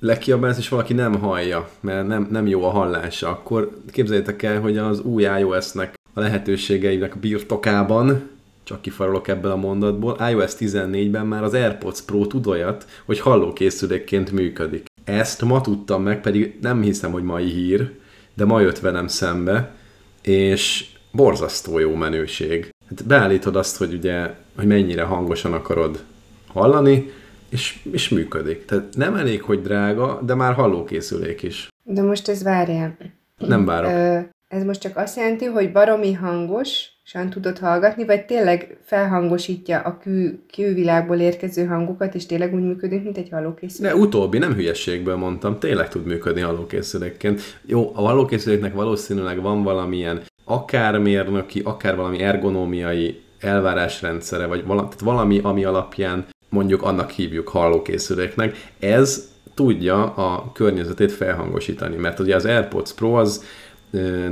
lekiabálsz, 0.00 0.58
és 0.58 0.68
valaki 0.68 0.92
nem 0.92 1.14
hallja, 1.14 1.68
mert 1.80 2.06
nem, 2.06 2.28
nem 2.30 2.46
jó 2.46 2.64
a 2.64 2.70
hallása, 2.70 3.28
akkor 3.28 3.70
képzeljétek 3.90 4.42
el, 4.42 4.60
hogy 4.60 4.76
az 4.76 5.00
új 5.00 5.22
iOS-nek 5.22 5.94
a 6.12 6.20
lehetőségeinek 6.20 7.18
birtokában, 7.18 8.28
csak 8.68 8.82
kifarolok 8.82 9.28
ebből 9.28 9.50
a 9.50 9.56
mondatból, 9.56 10.16
iOS 10.30 10.52
14-ben 10.58 11.26
már 11.26 11.42
az 11.42 11.54
AirPods 11.54 12.02
Pro 12.02 12.26
tud 12.26 12.46
olyat, 12.46 12.86
hogy 13.04 13.20
hallókészülékként 13.20 14.32
működik. 14.32 14.86
Ezt 15.04 15.42
ma 15.42 15.60
tudtam 15.60 16.02
meg, 16.02 16.20
pedig 16.20 16.58
nem 16.60 16.82
hiszem, 16.82 17.12
hogy 17.12 17.22
mai 17.22 17.44
hír, 17.44 17.90
de 18.34 18.44
ma 18.44 18.60
jött 18.60 18.78
velem 18.78 19.06
szembe, 19.06 19.74
és 20.22 20.86
borzasztó 21.12 21.78
jó 21.78 21.94
menőség. 21.94 22.74
Hát 22.88 23.06
beállítod 23.06 23.56
azt, 23.56 23.76
hogy 23.76 23.94
ugye, 23.94 24.34
hogy 24.56 24.66
mennyire 24.66 25.02
hangosan 25.02 25.52
akarod 25.52 26.04
hallani, 26.46 27.12
és, 27.48 27.78
és 27.92 28.08
működik. 28.08 28.64
Tehát 28.64 28.84
nem 28.96 29.14
elég, 29.14 29.42
hogy 29.42 29.62
drága, 29.62 30.20
de 30.22 30.34
már 30.34 30.54
hallókészülék 30.54 31.42
is. 31.42 31.68
De 31.82 32.02
most 32.02 32.28
ez 32.28 32.42
várjál. 32.42 32.96
Nem 33.38 33.64
várok. 33.64 33.90
Ö, 33.90 34.18
ez 34.48 34.64
most 34.64 34.80
csak 34.80 34.96
azt 34.96 35.16
jelenti, 35.16 35.44
hogy 35.44 35.72
baromi 35.72 36.12
hangos, 36.12 36.96
san 37.10 37.30
tudod 37.30 37.58
hallgatni, 37.58 38.04
vagy 38.04 38.24
tényleg 38.24 38.76
felhangosítja 38.84 39.80
a 39.80 39.98
kül, 39.98 40.38
külvilágból 40.52 41.16
érkező 41.16 41.64
hangokat, 41.66 42.14
és 42.14 42.26
tényleg 42.26 42.54
úgy 42.54 42.62
működik, 42.62 43.02
mint 43.02 43.16
egy 43.16 43.28
hallókészülék? 43.30 43.92
De 43.92 43.98
utóbbi, 43.98 44.38
nem 44.38 44.52
hülyességből 44.52 45.16
mondtam, 45.16 45.58
tényleg 45.58 45.88
tud 45.88 46.06
működni 46.06 46.40
hallókészülékként. 46.40 47.40
Jó, 47.64 47.92
a 47.94 48.00
hallókészüléknek 48.00 48.74
valószínűleg 48.74 49.42
van 49.42 49.62
valamilyen 49.62 50.22
akár 50.44 50.98
mérnöki, 50.98 51.60
akár 51.64 51.96
valami 51.96 52.18
ergonómiai 52.18 53.20
elvárásrendszere, 53.40 54.46
vagy 54.46 54.64
valami, 54.64 54.88
tehát 54.88 55.04
valami, 55.04 55.38
ami 55.42 55.64
alapján 55.64 56.26
mondjuk 56.48 56.82
annak 56.82 57.10
hívjuk 57.10 57.48
hallókészüléknek. 57.48 58.56
Ez 58.78 59.32
tudja 59.54 60.14
a 60.14 60.52
környezetét 60.52 61.12
felhangosítani, 61.12 61.96
mert 61.96 62.18
ugye 62.18 62.34
az 62.34 62.44
AirPods 62.44 62.92
Pro 62.92 63.12
az 63.12 63.44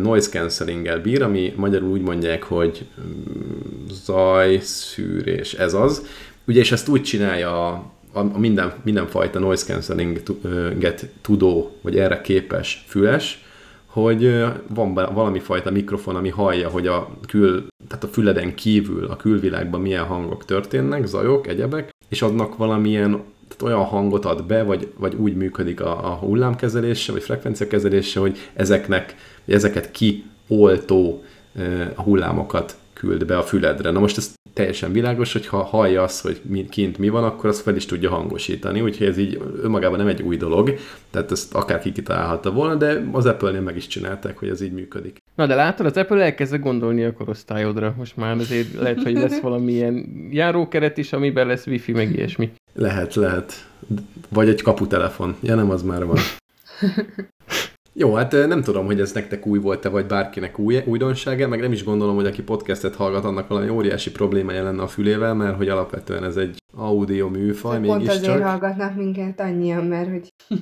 noise 0.02 0.28
cancelling 0.28 1.00
bír, 1.02 1.22
ami 1.22 1.52
magyarul 1.56 1.90
úgy 1.90 2.00
mondják, 2.00 2.42
hogy 2.42 2.86
mm, 3.00 3.86
zajszűrés, 4.04 5.52
ez 5.52 5.74
az. 5.74 6.06
Ugye, 6.46 6.60
és 6.60 6.72
ezt 6.72 6.88
úgy 6.88 7.02
csinálja 7.02 7.66
a, 7.68 7.92
a 8.12 8.38
minden, 8.38 8.72
mindenfajta 8.84 9.38
noise 9.38 9.64
cancelling-et 9.64 11.08
tudó, 11.20 11.76
vagy 11.80 11.98
erre 11.98 12.20
képes 12.20 12.84
füles, 12.88 13.44
hogy 13.86 14.44
van 14.68 14.94
valami 14.94 15.38
fajta 15.38 15.70
mikrofon, 15.70 16.16
ami 16.16 16.28
hallja, 16.28 16.68
hogy 16.68 16.86
a 16.86 17.16
kül, 17.28 17.66
tehát 17.88 18.04
a 18.04 18.08
füleden 18.08 18.54
kívül, 18.54 19.04
a 19.04 19.16
külvilágban 19.16 19.80
milyen 19.80 20.04
hangok 20.04 20.44
történnek, 20.44 21.06
zajok, 21.06 21.46
egyebek, 21.46 21.90
és 22.08 22.22
adnak 22.22 22.56
valamilyen 22.56 23.22
tehát 23.48 23.74
olyan 23.74 23.88
hangot 23.88 24.24
ad 24.24 24.44
be, 24.44 24.62
vagy, 24.62 24.92
vagy 24.96 25.14
úgy 25.14 25.36
működik 25.36 25.80
a, 25.80 26.12
a 26.12 26.14
hullámkezelése, 26.14 27.12
vagy 27.12 27.22
frekvenciakezelése, 27.22 28.20
hogy 28.20 28.38
ezeknek, 28.54 29.14
ezeket 29.54 29.90
kioltó 29.90 31.22
a 31.94 32.02
hullámokat 32.02 32.76
küld 32.92 33.26
be 33.26 33.38
a 33.38 33.42
füledre. 33.42 33.90
Na 33.90 33.98
most 33.98 34.16
ez 34.16 34.34
teljesen 34.52 34.92
világos, 34.92 35.32
hogy 35.32 35.46
ha 35.46 35.62
hallja 35.62 36.02
azt, 36.02 36.22
hogy 36.22 36.68
kint 36.68 36.98
mi 36.98 37.08
van, 37.08 37.24
akkor 37.24 37.48
azt 37.48 37.60
fel 37.60 37.76
is 37.76 37.86
tudja 37.86 38.10
hangosítani, 38.10 38.80
úgyhogy 38.80 39.06
ez 39.06 39.18
így 39.18 39.40
önmagában 39.62 39.98
nem 39.98 40.06
egy 40.06 40.22
új 40.22 40.36
dolog, 40.36 40.74
tehát 41.10 41.30
ezt 41.30 41.54
akárki 41.54 41.92
kitalálhatta 41.92 42.52
volna, 42.52 42.74
de 42.74 43.04
az 43.12 43.26
Apple-nél 43.26 43.60
meg 43.60 43.76
is 43.76 43.86
csinálták, 43.86 44.38
hogy 44.38 44.48
ez 44.48 44.60
így 44.60 44.72
működik. 44.72 45.16
Na 45.34 45.46
de 45.46 45.54
látod, 45.54 45.86
az 45.86 45.96
Apple 45.96 46.22
elkezdett 46.22 46.60
gondolni 46.60 47.04
a 47.04 47.12
korosztályodra. 47.12 47.94
Most 47.98 48.16
már 48.16 48.36
azért 48.36 48.74
lehet, 48.74 49.02
hogy 49.02 49.14
lesz 49.14 49.40
valamilyen 49.40 50.06
járókeret 50.30 50.98
is, 50.98 51.12
amiben 51.12 51.46
lesz 51.46 51.66
wifi, 51.66 51.92
meg 51.92 52.14
ilyesmi. 52.14 52.50
Lehet, 52.74 53.14
lehet. 53.14 53.68
Vagy 54.28 54.48
egy 54.48 54.62
kaputelefon. 54.62 55.36
Ja, 55.42 55.54
nem, 55.54 55.70
az 55.70 55.82
már 55.82 56.04
van. 56.04 56.18
Jó, 57.98 58.14
hát 58.14 58.32
nem 58.32 58.62
tudom, 58.62 58.86
hogy 58.86 59.00
ez 59.00 59.12
nektek 59.12 59.46
új 59.46 59.58
volt-e, 59.58 59.88
vagy 59.88 60.06
bárkinek 60.06 60.58
új, 60.58 60.82
újdonsága, 60.84 61.48
meg 61.48 61.60
nem 61.60 61.72
is 61.72 61.84
gondolom, 61.84 62.14
hogy 62.14 62.26
aki 62.26 62.42
podcastet 62.42 62.94
hallgat, 62.94 63.24
annak 63.24 63.48
valami 63.48 63.68
óriási 63.68 64.10
problémája 64.10 64.62
lenne 64.62 64.82
a 64.82 64.86
fülével, 64.86 65.34
mert 65.34 65.56
hogy 65.56 65.68
alapvetően 65.68 66.24
ez 66.24 66.36
egy 66.36 66.56
audio 66.76 67.28
műfaj, 67.28 67.78
mégis 67.78 67.94
Pont 67.94 68.08
azért 68.08 68.24
csak... 68.24 68.42
hallgatnak 68.42 68.96
minket 68.96 69.40
annyian, 69.40 69.84
mert 69.84 70.10
hogy... 70.10 70.32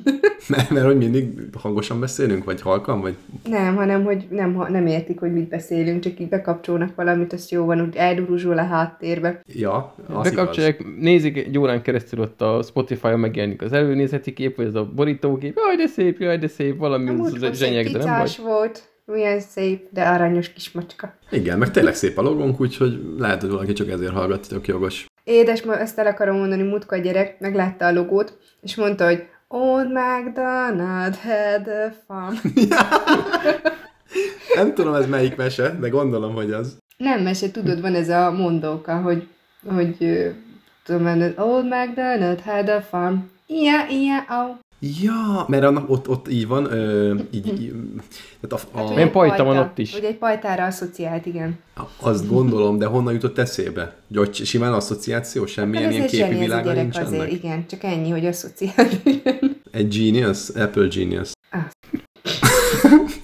mert, 0.49 0.71
mert 0.71 0.87
hogy 0.87 0.97
mindig 0.97 1.39
hangosan 1.61 2.01
beszélünk, 2.01 2.45
vagy 2.45 2.61
halkan, 2.61 3.01
vagy... 3.01 3.15
Nem, 3.45 3.77
hanem 3.77 4.05
hogy 4.05 4.27
nem, 4.31 4.65
nem 4.69 4.87
értik, 4.87 5.21
hogy 5.21 5.33
mit 5.33 5.49
beszélünk, 5.49 6.01
csak 6.01 6.21
így 6.21 6.29
bekapcsolnak 6.29 6.95
valamit, 6.95 7.33
azt 7.33 7.51
jó 7.51 7.65
van, 7.65 7.81
úgy 7.81 7.97
elduruzsol 7.97 8.59
a 8.59 8.65
háttérbe. 8.65 9.41
Ja, 9.47 9.95
az 10.09 10.31
Bekapcsolják, 10.31 10.81
igaz. 10.81 10.93
nézik 10.99 11.37
egy 11.37 11.59
órán 11.59 11.83
keresztül 11.83 12.21
ott 12.21 12.41
a 12.41 12.63
Spotify-on 12.63 13.21
megjelenik 13.21 13.63
az 13.63 13.73
előnézeti 13.73 14.33
kép, 14.33 14.57
vagy 14.57 14.67
ez 14.67 14.75
a 14.75 14.91
borítógép, 14.95 15.61
jaj 15.67 15.77
de 15.77 15.87
szép, 15.87 16.21
jaj 16.21 16.39
de 16.39 16.49
szép, 16.49 16.79
valami 16.79 17.09
az, 17.09 17.24
az 17.25 17.59
zsenyeg, 17.59 17.91
de 17.91 18.05
nem 18.05 18.19
vagy. 18.19 18.39
volt. 18.43 18.93
Milyen 19.07 19.41
szép, 19.41 19.87
de 19.91 20.03
aranyos 20.03 20.53
kis 20.53 20.71
macska. 20.71 21.15
Igen, 21.31 21.59
meg 21.59 21.71
tényleg 21.71 21.95
szép 21.95 22.19
a 22.19 22.23
logónk, 22.23 22.61
úgyhogy 22.61 23.01
lehet, 23.19 23.41
hogy 23.41 23.51
valaki 23.51 23.73
csak 23.73 23.89
ezért 23.89 24.13
hallgat, 24.13 24.49
tök 24.49 24.67
jogos. 24.67 25.07
Édes, 25.25 25.63
ma 25.63 25.79
ezt 25.79 25.99
el 25.99 26.07
akarom 26.07 26.37
mondani, 26.37 26.63
mutka 26.63 26.97
a 26.97 26.99
gyerek, 26.99 27.41
meglátta 27.41 27.87
a 27.87 27.93
logót, 27.93 28.39
és 28.61 28.77
mondta, 28.77 29.05
hogy 29.05 29.25
Old 29.49 29.93
MacDonald 29.93 31.17
had 31.17 31.69
a 31.69 31.93
farm. 32.07 32.35
Nem 34.55 34.75
tudom, 34.75 34.95
ez 34.95 35.07
melyik 35.07 35.37
mese, 35.37 35.77
de 35.81 35.89
gondolom, 35.89 36.35
hogy 36.35 36.53
az. 36.53 36.77
Nem 36.97 37.23
mese, 37.23 37.51
tudod, 37.51 37.81
van 37.81 37.95
ez 37.95 38.09
a 38.09 38.31
mondóka, 38.31 39.01
hogy, 39.01 39.29
hogy 39.67 39.97
tudom, 40.85 41.33
Old 41.37 41.69
MacDonald 41.69 42.41
had 42.41 42.69
a 42.69 42.83
farm. 42.83 43.17
Ia, 43.47 43.87
ia, 43.89 44.25
au. 44.29 44.55
Ja, 45.03 45.45
mert 45.49 45.65
annak 45.65 45.91
ott, 45.91 46.09
ott 46.09 46.29
így 46.29 46.47
van, 46.47 46.73
ö, 46.73 47.15
így, 47.31 47.47
így 47.47 47.73
tehát 48.41 48.65
a, 48.65 48.79
a... 48.79 48.79
Hát, 48.79 48.95
Milyen 48.95 49.11
pajta 49.11 49.45
van 49.45 49.57
ott 49.57 49.79
is. 49.79 49.93
Hogy 49.93 50.05
egy 50.05 50.17
pajtára 50.17 50.65
asszociált, 50.65 51.27
igen. 51.27 51.59
Azt 52.01 52.29
gondolom, 52.29 52.79
de 52.79 52.87
honnan 52.87 53.13
jutott 53.13 53.39
eszébe? 53.39 53.97
Hogy 54.15 54.35
simán 54.35 54.73
asszociáció, 54.73 55.47
semmilyen 55.47 55.91
ilyen 55.91 56.07
képi 56.07 56.35
világa 56.35 56.73
nincs 56.73 56.97
azért, 56.97 57.23
ennek? 57.23 57.33
Igen, 57.33 57.67
csak 57.67 57.83
ennyi, 57.83 58.11
hogy 58.11 58.27
asszociált. 58.27 59.01
egy 59.71 59.89
genius? 59.89 60.49
Apple 60.49 60.87
genius. 60.87 61.33
Ah. 61.51 61.63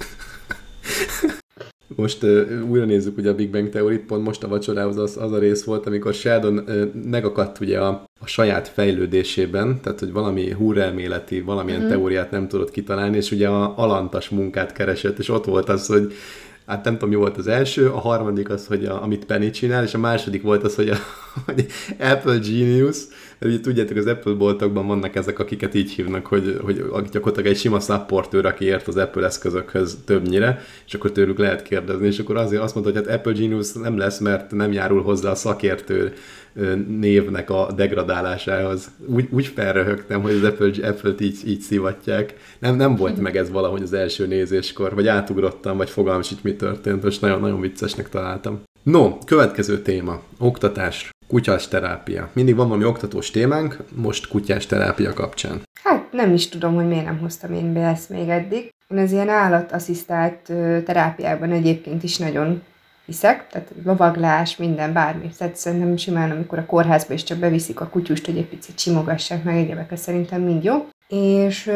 most 2.01 2.25
újra 2.69 2.85
nézzük 2.85 3.19
ugye 3.19 3.31
a 3.31 3.35
Big 3.35 3.51
Bang 3.51 3.69
Theory-t, 3.69 4.07
pont 4.07 4.25
most 4.25 4.43
a 4.43 4.49
vacsorához 4.49 4.97
az, 4.97 5.17
az 5.17 5.33
a 5.33 5.39
rész 5.39 5.65
volt, 5.65 5.87
amikor 5.87 6.15
Sheldon 6.15 6.65
megakadt 7.11 7.61
ugye 7.61 7.79
a, 7.79 8.05
a 8.21 8.27
saját 8.27 8.69
fejlődésében, 8.69 9.81
tehát 9.83 9.99
hogy 9.99 10.13
valami 10.13 10.51
húrelméleti, 10.51 11.41
valamilyen 11.41 11.83
mm. 11.83 11.89
teóriát 11.89 12.31
nem 12.31 12.49
tudott 12.49 12.71
kitalálni, 12.71 13.17
és 13.17 13.31
ugye 13.31 13.49
a 13.49 13.79
alantas 13.79 14.29
munkát 14.29 14.73
keresett, 14.73 15.19
és 15.19 15.29
ott 15.29 15.45
volt 15.45 15.69
az, 15.69 15.87
hogy 15.87 16.13
hát 16.70 16.85
nem 16.85 16.92
tudom, 16.92 17.09
mi 17.09 17.14
volt 17.14 17.37
az 17.37 17.46
első, 17.46 17.88
a 17.88 17.98
harmadik 17.98 18.50
az, 18.50 18.66
hogy 18.66 18.85
a, 18.85 19.02
amit 19.02 19.24
Penny 19.24 19.50
csinál, 19.50 19.85
és 19.85 19.94
a 19.94 19.98
második 19.98 20.42
volt 20.42 20.62
az, 20.64 20.74
hogy, 20.74 20.88
a, 20.88 20.96
hogy 21.46 21.66
Apple 21.98 22.38
Genius, 22.38 22.96
mert 23.38 23.52
ugye 23.52 23.61
tudjátok, 23.61 23.96
az 23.96 24.06
Apple 24.06 24.33
boltokban 24.33 24.87
vannak 24.87 25.14
ezek, 25.16 25.38
akiket 25.38 25.74
így 25.74 25.90
hívnak, 25.90 26.26
hogy, 26.26 26.59
hogy 26.62 26.76
gyakorlatilag 27.11 27.46
egy 27.46 27.59
sima 27.59 27.80
supportőr, 27.80 28.46
aki 28.46 28.64
ért 28.64 28.88
az 28.88 28.96
Apple 28.96 29.26
eszközökhöz 29.26 29.98
többnyire, 30.04 30.62
és 30.87 30.94
akkor 30.94 31.12
tőlük 31.12 31.38
lehet 31.38 31.62
kérdezni, 31.62 32.06
és 32.06 32.18
akkor 32.18 32.37
azért 32.37 32.62
azt 32.62 32.74
mondta, 32.74 32.92
hogy 32.92 33.06
hát 33.06 33.16
Apple 33.16 33.33
Genius 33.33 33.72
nem 33.72 33.98
lesz, 33.98 34.18
mert 34.18 34.50
nem 34.50 34.72
járul 34.72 35.02
hozzá 35.02 35.30
a 35.30 35.35
szakértő 35.35 36.12
névnek 36.99 37.51
a 37.51 37.73
degradálásához. 37.77 38.91
Úgy, 39.07 39.29
úgy 39.31 39.47
felröhögtem, 39.47 40.23
hogy 40.23 40.33
az 40.33 40.43
Apple, 40.43 40.89
Apple-t 40.89 41.21
így, 41.21 41.39
így 41.47 41.61
szivatják. 41.61 42.35
Nem, 42.59 42.77
nem 42.77 42.97
volt 42.97 43.21
meg 43.21 43.37
ez 43.37 43.51
valahogy 43.51 43.83
az 43.83 43.93
első 43.93 44.27
nézéskor, 44.27 44.95
vagy 44.95 45.09
átugrottam, 45.09 45.77
vagy 45.77 45.91
fogalmas 45.91 46.31
így 46.31 46.39
mi 46.43 46.55
történt, 46.55 47.03
most 47.03 47.21
nagyon-nagyon 47.21 47.61
viccesnek 47.61 48.09
találtam. 48.09 48.63
No, 48.83 49.19
következő 49.19 49.79
téma. 49.79 50.21
Oktatás, 50.39 51.11
kutyás 51.29 51.69
terápia. 51.69 52.29
Mindig 52.33 52.57
van 52.57 52.69
valami 52.69 52.85
oktatós 52.85 53.31
témánk, 53.31 53.77
most 53.95 54.29
kutyás 54.29 54.67
terápia 54.67 55.13
kapcsán. 55.13 55.63
Hát 55.83 56.13
nem 56.13 56.33
is 56.33 56.49
tudom, 56.49 56.75
hogy 56.75 56.87
miért 56.87 57.05
nem 57.05 57.19
hoztam 57.19 57.53
én 57.53 57.73
be 57.73 57.81
ezt 57.81 58.09
még 58.09 58.29
eddig. 58.29 58.73
Én 58.89 58.99
az 58.99 59.13
ilyen 59.13 59.29
állatasszisztált 59.29 60.53
terápiában 60.85 61.51
egyébként 61.51 62.03
is 62.03 62.17
nagyon 62.17 62.63
hiszek, 63.11 63.46
tehát 63.49 63.73
lovaglás, 63.85 64.57
minden, 64.57 64.92
bármi. 64.92 65.31
Tehát 65.38 65.57
szerintem 65.57 65.96
simán, 65.96 66.31
amikor 66.31 66.59
a 66.59 66.66
kórházba 66.66 67.14
is 67.14 67.23
csak 67.23 67.38
beviszik 67.38 67.81
a 67.81 67.88
kutyust, 67.88 68.27
hogy 68.27 68.37
egy 68.37 68.49
picit 68.49 68.79
simogassák 68.79 69.44
meg 69.44 69.57
egyebeket, 69.57 69.99
szerintem 69.99 70.42
mind 70.42 70.64
jó. 70.64 70.88
És 71.09 71.73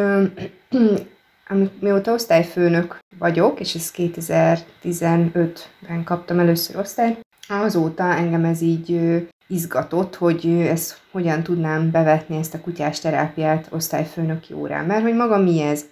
mióta 1.81 2.13
osztályfőnök 2.13 2.99
vagyok, 3.19 3.61
és 3.61 3.75
ezt 3.75 3.95
2015-ben 3.99 6.05
kaptam 6.05 6.39
először 6.39 6.77
osztályt, 6.77 7.21
azóta 7.49 8.05
engem 8.05 8.45
ez 8.45 8.61
így 8.61 9.01
izgatott, 9.47 10.15
hogy 10.15 10.47
ezt 10.47 10.99
hogyan 11.13 11.43
tudnám 11.43 11.91
bevetni 11.91 12.37
ezt 12.37 12.55
a 12.55 12.61
kutyás 12.61 13.01
terápiát 13.01 13.67
osztályfőnöki 13.71 14.53
órán. 14.53 14.85
Mert 14.85 15.03
hogy 15.03 15.15
maga 15.15 15.39
mi 15.39 15.61
ez? 15.61 15.85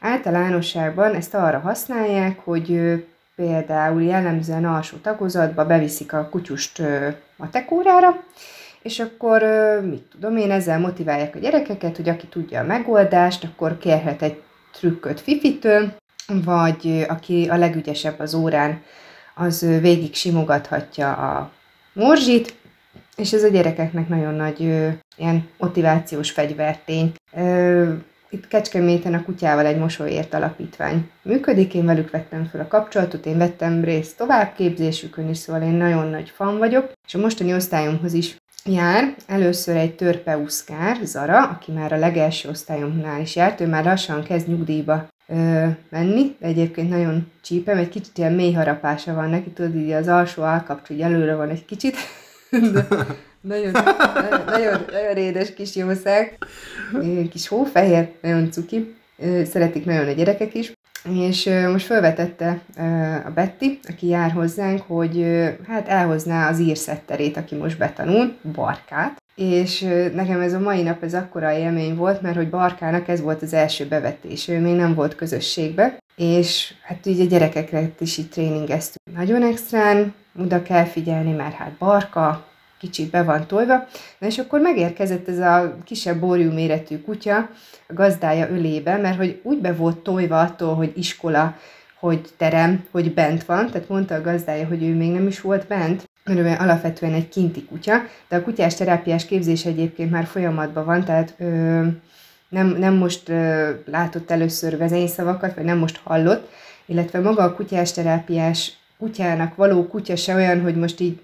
Általánosságban 0.00 1.14
ezt 1.14 1.34
arra 1.34 1.58
használják, 1.58 2.38
hogy 2.38 2.80
például 3.40 4.02
jellemzően 4.02 4.64
alsó 4.64 4.96
tagozatba 4.96 5.66
beviszik 5.66 6.12
a 6.12 6.28
kutyust 6.28 6.82
matekórára, 7.36 8.24
és 8.82 9.00
akkor, 9.00 9.42
mit 9.82 10.02
tudom 10.10 10.36
én, 10.36 10.50
ezzel 10.50 10.78
motiválják 10.78 11.34
a 11.34 11.38
gyerekeket, 11.38 11.96
hogy 11.96 12.08
aki 12.08 12.26
tudja 12.26 12.60
a 12.60 12.64
megoldást, 12.64 13.44
akkor 13.44 13.78
kérhet 13.78 14.22
egy 14.22 14.42
trükköt 14.72 15.20
Fifitől, 15.20 15.92
vagy 16.44 17.06
aki 17.08 17.48
a 17.48 17.56
legügyesebb 17.56 18.18
az 18.18 18.34
órán, 18.34 18.82
az 19.34 19.60
végig 19.80 20.14
simogathatja 20.14 21.12
a 21.12 21.50
morzsit, 21.92 22.54
és 23.16 23.32
ez 23.32 23.42
a 23.42 23.48
gyerekeknek 23.48 24.08
nagyon 24.08 24.34
nagy 24.34 24.60
ilyen 25.16 25.48
motivációs 25.58 26.30
fegyvertény. 26.30 27.12
Itt 28.30 28.48
Kecskeméten 28.48 29.14
a 29.14 29.24
kutyával 29.24 29.66
egy 29.66 29.78
mosolyért 29.78 30.34
alapítvány. 30.34 31.10
Működik, 31.22 31.74
én 31.74 31.84
velük 31.84 32.10
vettem 32.10 32.44
fel 32.44 32.60
a 32.60 32.68
kapcsolatot, 32.68 33.26
én 33.26 33.38
vettem 33.38 33.84
részt 33.84 34.16
továbbképzésükön 34.16 35.28
is, 35.28 35.36
szóval 35.36 35.62
én 35.62 35.74
nagyon 35.74 36.06
nagy 36.06 36.30
fan 36.34 36.58
vagyok, 36.58 36.92
és 37.06 37.14
a 37.14 37.18
mostani 37.18 37.54
osztályomhoz 37.54 38.12
is 38.12 38.36
jár. 38.64 39.14
Először 39.26 39.76
egy 39.76 39.94
törpeuszkár, 39.94 40.98
Zara, 41.02 41.42
aki 41.42 41.72
már 41.72 41.92
a 41.92 41.98
legelső 41.98 42.48
osztályomnál 42.48 43.20
is 43.20 43.36
járt, 43.36 43.60
ő 43.60 43.66
már 43.66 43.84
lassan 43.84 44.22
kezd 44.22 44.48
nyugdíjba 44.48 45.08
ö, 45.28 45.66
menni, 45.88 46.36
de 46.38 46.46
egyébként 46.46 46.90
nagyon 46.90 47.30
csípem, 47.42 47.78
egy 47.78 47.88
kicsit 47.88 48.18
ilyen 48.18 48.32
mély 48.32 48.52
harapása 48.52 49.14
van 49.14 49.30
neki, 49.30 49.50
tudod, 49.50 49.76
így 49.76 49.90
az 49.90 50.08
alsó 50.08 50.42
állkapcs, 50.42 50.88
hogy 50.88 51.00
előre 51.00 51.34
van 51.34 51.48
egy 51.48 51.64
kicsit, 51.64 51.96
nagyon, 52.50 52.86
nagyon, 53.40 53.72
nagyon, 54.46 54.84
nagyon 54.92 55.16
édes 55.16 55.54
kis 55.54 55.76
jószág, 55.76 56.38
kis 57.30 57.48
hófehér, 57.48 58.08
nagyon 58.22 58.50
cuki, 58.50 58.94
szeretik 59.44 59.84
nagyon 59.84 60.08
a 60.08 60.12
gyerekek 60.12 60.54
is, 60.54 60.72
és 61.14 61.50
most 61.72 61.86
felvetette 61.86 62.60
a 63.26 63.30
Betty, 63.30 63.78
aki 63.88 64.06
jár 64.06 64.30
hozzánk, 64.30 64.82
hogy 64.86 65.26
hát 65.66 65.88
elhozná 65.88 66.48
az 66.48 66.58
írszetterét, 66.58 67.36
aki 67.36 67.54
most 67.54 67.78
betanul, 67.78 68.36
Barkát, 68.52 69.22
és 69.34 69.80
nekem 70.14 70.40
ez 70.40 70.52
a 70.52 70.58
mai 70.58 70.82
nap 70.82 71.02
ez 71.02 71.14
akkora 71.14 71.52
élmény 71.52 71.96
volt, 71.96 72.22
mert 72.22 72.36
hogy 72.36 72.50
Barkának 72.50 73.08
ez 73.08 73.20
volt 73.20 73.42
az 73.42 73.52
első 73.52 73.86
bevetés, 73.86 74.48
ő 74.48 74.60
még 74.60 74.74
nem 74.74 74.94
volt 74.94 75.14
közösségbe, 75.14 75.98
és 76.16 76.74
hát 76.82 77.06
ugye 77.06 77.24
gyerekekre 77.24 77.90
is 77.98 78.18
így 78.18 78.28
tréningeztünk. 78.28 79.16
Nagyon 79.16 79.42
extrán, 79.42 80.14
oda 80.38 80.62
kell 80.62 80.84
figyelni, 80.84 81.32
mert 81.32 81.54
hát 81.54 81.72
Barka, 81.78 82.44
kicsit 82.78 83.10
be 83.10 83.22
van 83.22 83.46
tolva. 83.46 83.86
Na 84.18 84.26
és 84.26 84.38
akkor 84.38 84.60
megérkezett 84.60 85.28
ez 85.28 85.38
a 85.38 85.76
kisebb 85.84 86.18
borjú 86.18 86.52
méretű 86.52 86.98
kutya 86.98 87.36
a 87.88 87.92
gazdája 87.92 88.48
ölébe, 88.48 88.96
mert 88.96 89.16
hogy 89.16 89.40
úgy 89.42 89.58
be 89.58 89.72
volt 89.72 89.98
tojva 89.98 90.40
attól, 90.40 90.74
hogy 90.74 90.92
iskola, 90.96 91.56
hogy 91.98 92.20
terem, 92.36 92.84
hogy 92.90 93.14
bent 93.14 93.44
van, 93.44 93.70
tehát 93.70 93.88
mondta 93.88 94.14
a 94.14 94.20
gazdája, 94.20 94.66
hogy 94.66 94.82
ő 94.82 94.94
még 94.94 95.12
nem 95.12 95.26
is 95.26 95.40
volt 95.40 95.66
bent, 95.66 96.08
mert 96.24 96.60
alapvetően 96.60 97.12
egy 97.12 97.28
kinti 97.28 97.64
kutya, 97.64 97.94
de 98.28 98.36
a 98.36 98.42
kutyás 98.42 98.74
terápiás 98.74 99.26
képzés 99.26 99.64
egyébként 99.64 100.10
már 100.10 100.24
folyamatban 100.24 100.84
van, 100.84 101.04
tehát 101.04 101.34
ö, 101.38 101.86
nem, 102.48 102.66
nem 102.66 102.94
most 102.94 103.28
ö, 103.28 103.70
látott 103.86 104.30
először 104.30 104.78
vezényszavakat, 104.78 105.54
vagy 105.54 105.64
nem 105.64 105.78
most 105.78 106.00
hallott, 106.04 106.48
illetve 106.86 107.20
maga 107.20 107.42
a 107.42 107.54
kutyás 107.54 107.92
terápiás 107.92 108.72
kutyának 109.00 109.56
való 109.56 109.86
kutya 109.86 110.16
se 110.16 110.34
olyan, 110.34 110.60
hogy 110.60 110.76
most 110.76 111.00
így 111.00 111.20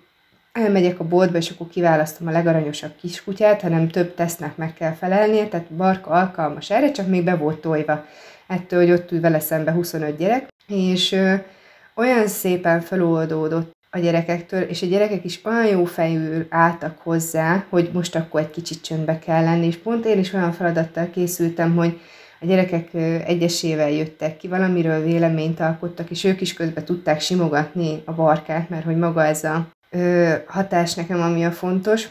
elmegyek 0.53 1.01
a 1.01 1.05
boltba, 1.05 1.37
és 1.37 1.51
akkor 1.51 1.69
kiválasztom 1.69 2.27
a 2.27 2.31
legaranyosabb 2.31 2.93
kiskutyát, 3.01 3.61
hanem 3.61 3.89
több 3.89 4.15
tesznek 4.15 4.57
meg 4.57 4.75
kell 4.75 4.93
felelnie, 4.93 5.49
tehát 5.49 5.73
Barka 5.73 6.11
alkalmas 6.11 6.71
erre, 6.71 6.91
csak 6.91 7.07
még 7.07 7.25
be 7.25 7.37
volt 7.37 7.61
tojva. 7.61 8.05
Ettől, 8.47 8.81
hogy 8.81 8.91
ott 8.91 9.13
ül 9.13 9.21
vele 9.21 9.41
szembe 9.41 9.71
25 9.71 10.17
gyerek, 10.17 10.49
és 10.67 11.13
ö, 11.13 11.35
olyan 11.95 12.27
szépen 12.27 12.81
feloldódott 12.81 13.73
a 13.91 13.99
gyerekektől, 13.99 14.63
és 14.63 14.83
a 14.83 14.87
gyerekek 14.87 15.25
is 15.25 15.41
olyan 15.45 15.67
jó 15.67 15.85
fejül 15.85 16.47
álltak 16.49 16.99
hozzá, 16.99 17.65
hogy 17.69 17.91
most 17.93 18.15
akkor 18.15 18.41
egy 18.41 18.51
kicsit 18.51 18.83
csöndbe 18.83 19.19
kell 19.19 19.45
lenni, 19.45 19.67
és 19.67 19.77
pont 19.77 20.05
én 20.05 20.19
is 20.19 20.33
olyan 20.33 20.53
feladattal 20.53 21.11
készültem, 21.11 21.77
hogy 21.77 22.01
a 22.41 22.47
gyerekek 22.47 22.95
egyesével 23.27 23.91
jöttek 23.91 24.37
ki, 24.37 24.49
valamiről 24.49 25.05
véleményt 25.05 25.61
alkottak, 25.61 26.11
és 26.11 26.25
ők 26.25 26.41
is 26.41 26.55
közben 26.55 26.85
tudták 26.85 27.21
simogatni 27.21 28.03
a 28.05 28.13
barkát, 28.13 28.69
mert 28.69 28.85
hogy 28.85 28.97
maga 28.97 29.25
ez 29.25 29.45
a 29.45 29.67
ö, 29.91 30.33
hatás 30.47 30.95
nekem, 30.95 31.21
ami 31.21 31.45
a 31.45 31.51
fontos, 31.51 32.09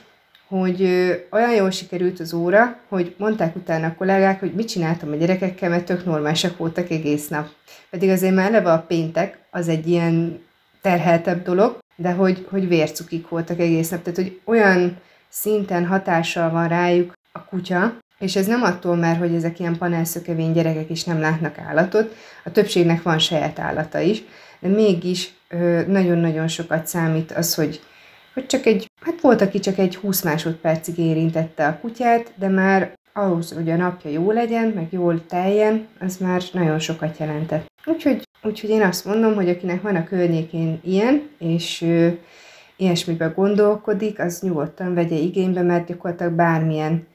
hogy 0.48 0.82
ö, 0.82 1.14
olyan 1.32 1.54
jól 1.54 1.72
sikerült 1.72 2.20
az 2.20 2.34
óra, 2.34 2.78
hogy 2.88 3.16
mondták 3.18 3.56
utána 3.56 3.88
a 3.88 3.96
kollégák, 3.98 4.40
hogy 4.40 4.54
mit 4.54 4.68
csináltam 4.68 5.12
a 5.12 5.16
gyerekekkel, 5.16 5.70
mert 5.70 5.86
tök 5.86 6.06
normálisak 6.06 6.58
voltak 6.58 6.90
egész 6.90 7.28
nap. 7.28 7.48
Pedig 7.90 8.10
azért 8.10 8.36
már 8.36 8.48
eleve 8.48 8.72
a 8.72 8.86
péntek 8.88 9.40
az 9.52 9.68
egy 9.68 9.88
ilyen 9.88 10.44
terheltebb 10.82 11.44
dolog, 11.44 11.78
de 11.96 12.12
hogy, 12.12 12.48
hogy 12.50 12.68
vércukik 12.68 13.28
voltak 13.28 13.60
egész 13.60 13.90
nap. 13.90 14.02
Tehát, 14.02 14.20
hogy 14.20 14.40
olyan 14.46 14.98
szinten 15.30 15.86
hatással 15.86 16.50
van 16.50 16.68
rájuk 16.68 17.14
a 17.32 17.46
kutya, 17.46 17.98
és 18.20 18.36
ez 18.36 18.46
nem 18.46 18.62
attól, 18.62 18.96
mert 18.96 19.20
hogy 19.20 19.34
ezek 19.34 19.60
ilyen 19.60 19.78
panelszökevény 19.78 20.52
gyerekek 20.52 20.90
is 20.90 21.04
nem 21.04 21.20
látnak 21.20 21.58
állatot, 21.58 22.16
a 22.44 22.52
többségnek 22.52 23.02
van 23.02 23.20
saját 23.20 23.60
állata 23.60 24.00
is, 24.00 24.24
de 24.60 24.68
mégis 24.68 25.34
nagyon-nagyon 25.88 26.48
sokat 26.48 26.88
számít 26.88 27.32
az, 27.32 27.56
hogy, 27.56 27.82
hogy 28.34 28.46
csak 28.46 28.66
egy, 28.66 28.92
hát 29.02 29.22
volt, 29.22 29.42
aki 29.42 29.60
csak 29.60 29.78
egy 29.78 29.96
20 29.96 30.22
másodpercig 30.22 30.98
érintette 30.98 31.68
a 31.68 31.78
kutyát, 31.82 32.32
de 32.36 32.48
már 32.48 32.94
ahhoz, 33.14 33.52
hogy 33.52 33.70
a 33.70 33.76
napja 33.76 34.12
jó 34.12 34.32
legyen, 34.32 34.68
meg 34.68 34.88
jól 34.90 35.26
teljen, 35.26 35.88
az 36.00 36.18
már 36.18 36.42
nagyon 36.54 36.80
sokat 36.80 37.18
jelentett. 37.18 37.72
Úgyhogy, 37.86 38.28
úgyhogy 38.44 38.70
én 38.70 38.82
azt 38.82 39.06
mondom, 39.06 39.36
hogy 39.36 39.50
akinek 39.50 39.82
van 39.82 39.96
a 39.96 40.04
környékén 40.04 40.80
ilyen, 40.84 41.30
és 41.40 41.82
ő 41.82 42.20
ilyesmiben 42.78 43.34
gondolkodik, 43.36 44.20
az 44.20 44.42
nyugodtan 44.42 44.94
vegye 44.94 45.16
igénybe, 45.16 45.62
mert 45.62 45.88
gyakorlatilag 45.88 46.34
bármilyen 46.34 47.08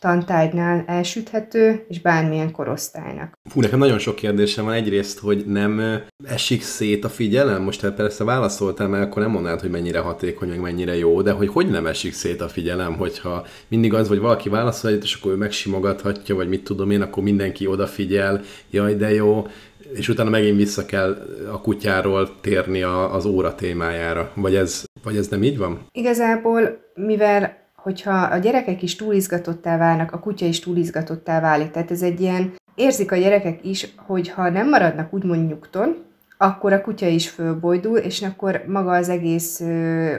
tantárgynál 0.00 0.84
elsüthető, 0.86 1.84
és 1.88 2.00
bármilyen 2.00 2.50
korosztálynak. 2.50 3.32
Fú, 3.50 3.60
nekem 3.60 3.78
nagyon 3.78 3.98
sok 3.98 4.14
kérdésem 4.14 4.64
van. 4.64 4.74
Egyrészt, 4.74 5.18
hogy 5.18 5.44
nem 5.46 6.02
esik 6.24 6.62
szét 6.62 7.04
a 7.04 7.08
figyelem? 7.08 7.62
Most 7.62 7.80
hát 7.80 7.94
persze 7.94 8.24
válaszoltál, 8.24 8.88
mert 8.88 9.04
akkor 9.04 9.22
nem 9.22 9.30
mondanád, 9.30 9.60
hogy 9.60 9.70
mennyire 9.70 9.98
hatékony, 9.98 10.48
meg 10.48 10.60
mennyire 10.60 10.96
jó, 10.96 11.22
de 11.22 11.32
hogy 11.32 11.48
hogy 11.48 11.70
nem 11.70 11.86
esik 11.86 12.12
szét 12.12 12.40
a 12.40 12.48
figyelem, 12.48 12.96
hogyha 12.96 13.46
mindig 13.68 13.94
az, 13.94 14.08
hogy 14.08 14.18
valaki 14.18 14.48
válaszol 14.48 14.90
egyet, 14.90 15.02
és 15.02 15.14
akkor 15.14 15.32
ő 15.32 15.34
megsimogathatja, 15.34 16.34
vagy 16.34 16.48
mit 16.48 16.64
tudom 16.64 16.90
én, 16.90 17.02
akkor 17.02 17.22
mindenki 17.22 17.66
odafigyel, 17.66 18.40
jaj, 18.70 18.94
de 18.94 19.14
jó, 19.14 19.46
és 19.94 20.08
utána 20.08 20.30
megint 20.30 20.56
vissza 20.56 20.84
kell 20.84 21.16
a 21.52 21.60
kutyáról 21.60 22.40
térni 22.40 22.82
a, 22.82 23.14
az 23.14 23.24
óra 23.24 23.54
témájára. 23.54 24.30
Vagy 24.34 24.54
ez, 24.54 24.84
vagy 25.02 25.16
ez 25.16 25.28
nem 25.28 25.42
így 25.42 25.58
van? 25.58 25.86
Igazából, 25.92 26.78
mivel 26.94 27.67
hogyha 27.82 28.22
a 28.22 28.38
gyerekek 28.38 28.82
is 28.82 28.96
túlizgatottá 28.96 29.76
válnak, 29.76 30.12
a 30.12 30.18
kutya 30.18 30.46
is 30.46 30.60
túlizgatottá 30.60 31.40
válik. 31.40 31.70
Tehát 31.70 31.90
ez 31.90 32.02
egy 32.02 32.20
ilyen, 32.20 32.52
érzik 32.74 33.12
a 33.12 33.16
gyerekek 33.16 33.64
is, 33.64 33.94
hogy 34.06 34.28
ha 34.28 34.50
nem 34.50 34.68
maradnak 34.68 35.14
úgymond 35.14 35.48
nyugton, 35.48 35.96
akkor 36.38 36.72
a 36.72 36.80
kutya 36.80 37.06
is 37.06 37.28
fölbojdul, 37.28 37.98
és 37.98 38.22
akkor 38.22 38.64
maga 38.66 38.90
az 38.90 39.08
egész 39.08 39.62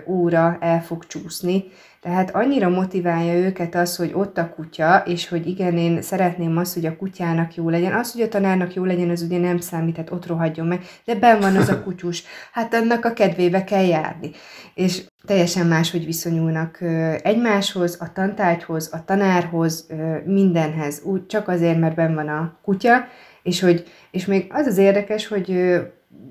óra 0.08 0.58
el 0.60 0.82
fog 0.82 1.06
csúszni, 1.06 1.64
tehát 2.02 2.36
annyira 2.36 2.70
motiválja 2.70 3.34
őket 3.34 3.76
az, 3.76 3.96
hogy 3.96 4.12
ott 4.14 4.38
a 4.38 4.50
kutya, 4.50 5.04
és 5.06 5.28
hogy 5.28 5.48
igen, 5.48 5.78
én 5.78 6.02
szeretném 6.02 6.58
azt, 6.58 6.74
hogy 6.74 6.86
a 6.86 6.96
kutyának 6.96 7.56
jó 7.56 7.70
legyen. 7.70 7.94
Az, 7.94 8.12
hogy 8.12 8.22
a 8.22 8.28
tanárnak 8.28 8.74
jó 8.74 8.84
legyen, 8.84 9.10
az 9.10 9.22
ugye 9.22 9.40
nem 9.40 9.58
számít, 9.58 9.96
tehát 9.96 10.12
ott 10.12 10.26
rohadjon 10.26 10.68
meg, 10.68 10.82
de 11.06 11.16
ben 11.16 11.40
van 11.40 11.56
az 11.56 11.70
a 11.70 11.84
kutyus, 11.84 12.24
hát 12.52 12.74
annak 12.74 13.06
a 13.06 13.14
kedvébe 13.14 13.64
kell 13.64 13.86
járni. 13.86 14.32
És 14.74 15.04
teljesen 15.26 15.68
máshogy 15.68 16.06
viszonyulnak 16.06 16.82
egymáshoz, 17.22 17.98
a 18.02 18.12
tantárgyhoz, 18.14 18.90
a 18.94 19.06
tanárhoz, 19.06 19.88
mindenhez, 20.26 21.02
úgy 21.04 21.26
csak 21.26 21.48
azért, 21.48 21.80
mert 21.80 21.96
ben 21.96 22.16
van 22.16 22.28
a 22.28 22.58
kutya, 22.62 23.06
és, 23.44 23.60
hogy, 23.60 23.84
és 24.12 24.26
még 24.26 24.48
az 24.50 24.68
az 24.68 24.78
érdekes, 24.78 25.28
hogy 25.28 25.80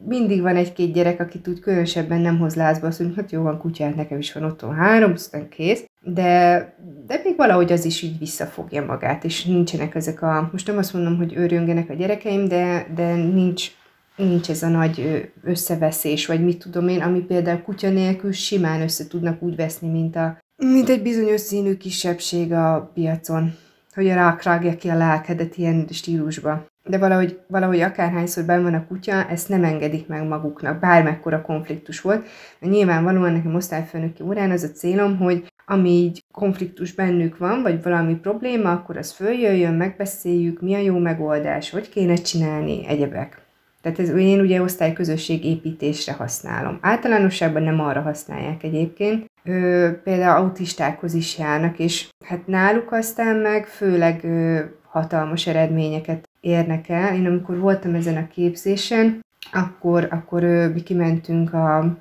mindig 0.06 0.40
van 0.40 0.56
egy-két 0.56 0.92
gyerek, 0.92 1.20
aki 1.20 1.38
tud 1.38 1.60
különösebben 1.60 2.20
nem 2.20 2.38
hoz 2.38 2.54
lázba, 2.54 2.86
azt 2.86 3.00
mondja, 3.00 3.22
hogy 3.22 3.32
jó 3.32 3.42
van 3.42 3.58
kutyát, 3.58 3.96
nekem 3.96 4.18
is 4.18 4.32
van 4.32 4.44
otthon 4.44 4.74
három, 4.74 5.12
aztán 5.12 5.48
kész, 5.48 5.84
de, 6.02 6.58
de 7.06 7.20
még 7.24 7.36
valahogy 7.36 7.72
az 7.72 7.84
is 7.84 8.02
így 8.02 8.18
visszafogja 8.18 8.84
magát, 8.84 9.24
és 9.24 9.44
nincsenek 9.44 9.94
ezek 9.94 10.22
a, 10.22 10.48
most 10.52 10.66
nem 10.66 10.78
azt 10.78 10.92
mondom, 10.92 11.16
hogy 11.16 11.36
őrjöngenek 11.36 11.90
a 11.90 11.94
gyerekeim, 11.94 12.48
de, 12.48 12.86
de 12.94 13.14
nincs, 13.14 13.70
nincs 14.18 14.50
ez 14.50 14.62
a 14.62 14.68
nagy 14.68 15.30
összeveszés, 15.42 16.26
vagy 16.26 16.44
mit 16.44 16.58
tudom 16.58 16.88
én, 16.88 17.00
ami 17.00 17.20
például 17.20 17.62
kutya 17.62 17.90
nélkül 17.90 18.32
simán 18.32 18.80
össze 18.80 19.06
tudnak 19.06 19.42
úgy 19.42 19.56
veszni, 19.56 19.88
mint, 19.88 20.16
a, 20.16 20.38
mint 20.56 20.88
egy 20.88 21.02
bizonyos 21.02 21.40
színű 21.40 21.76
kisebbség 21.76 22.52
a 22.52 22.90
piacon, 22.94 23.54
hogy 23.94 24.08
a 24.08 24.14
rák 24.14 24.42
rágja 24.42 24.76
ki 24.76 24.88
a 24.88 24.96
lelkedet 24.96 25.56
ilyen 25.56 25.86
stílusba 25.90 26.66
de 26.88 26.98
valahogy, 26.98 27.40
valahogy 27.46 27.80
akárhányszor 27.80 28.44
benn 28.44 28.62
van 28.62 28.74
a 28.74 28.86
kutya, 28.86 29.28
ezt 29.28 29.48
nem 29.48 29.64
engedik 29.64 30.06
meg 30.06 30.26
maguknak, 30.26 30.80
bármekkora 30.80 31.42
konfliktus 31.42 32.00
volt. 32.00 32.26
De 32.60 32.68
nyilvánvalóan 32.68 33.32
nekem 33.32 33.54
osztályfőnöki 33.54 34.22
órán 34.22 34.50
az 34.50 34.62
a 34.62 34.70
célom, 34.70 35.16
hogy 35.16 35.52
ami 35.66 35.90
így 35.90 36.24
konfliktus 36.32 36.92
bennük 36.92 37.38
van, 37.38 37.62
vagy 37.62 37.82
valami 37.82 38.14
probléma, 38.14 38.72
akkor 38.72 38.96
az 38.96 39.12
följöjjön, 39.12 39.74
megbeszéljük, 39.74 40.60
mi 40.60 40.74
a 40.74 40.78
jó 40.78 40.98
megoldás, 40.98 41.70
hogy 41.70 41.88
kéne 41.88 42.14
csinálni, 42.14 42.86
egyebek. 42.86 43.46
Tehát 43.82 43.98
ez, 43.98 44.08
én 44.08 44.40
ugye 44.40 44.62
osztályközösség 44.62 45.44
építésre 45.44 46.12
használom. 46.12 46.78
Általánosságban 46.80 47.62
nem 47.62 47.80
arra 47.80 48.00
használják 48.00 48.62
egyébként. 48.62 49.26
Ö, 49.44 49.88
például 50.04 50.44
autistákhoz 50.44 51.14
is 51.14 51.38
járnak, 51.38 51.78
és 51.78 52.08
hát 52.24 52.46
náluk 52.46 52.92
aztán 52.92 53.36
meg 53.36 53.66
főleg 53.66 54.24
ö, 54.24 54.60
hatalmas 54.82 55.46
eredményeket 55.46 56.28
érnek 56.40 56.88
el. 56.88 57.14
Én 57.14 57.26
amikor 57.26 57.58
voltam 57.58 57.94
ezen 57.94 58.16
a 58.16 58.28
képzésen, 58.28 59.20
akkor, 59.52 60.06
akkor 60.10 60.42
mi 60.74 60.80
kimentünk 60.80 61.52
a, 61.54 61.96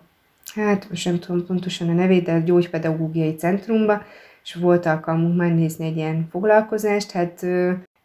hát 0.55 0.89
most 0.89 1.05
nem 1.05 1.19
tudom 1.19 1.45
pontosan 1.45 1.89
a 1.89 1.93
nevét, 1.93 2.23
de 2.23 2.31
a 2.31 2.39
gyógypedagógiai 2.39 3.35
centrumba, 3.35 4.01
és 4.43 4.53
volt 4.53 4.85
alkalmunk 4.85 5.37
megnézni 5.37 5.85
egy 5.85 5.97
ilyen 5.97 6.27
foglalkozást, 6.31 7.11
hát 7.11 7.45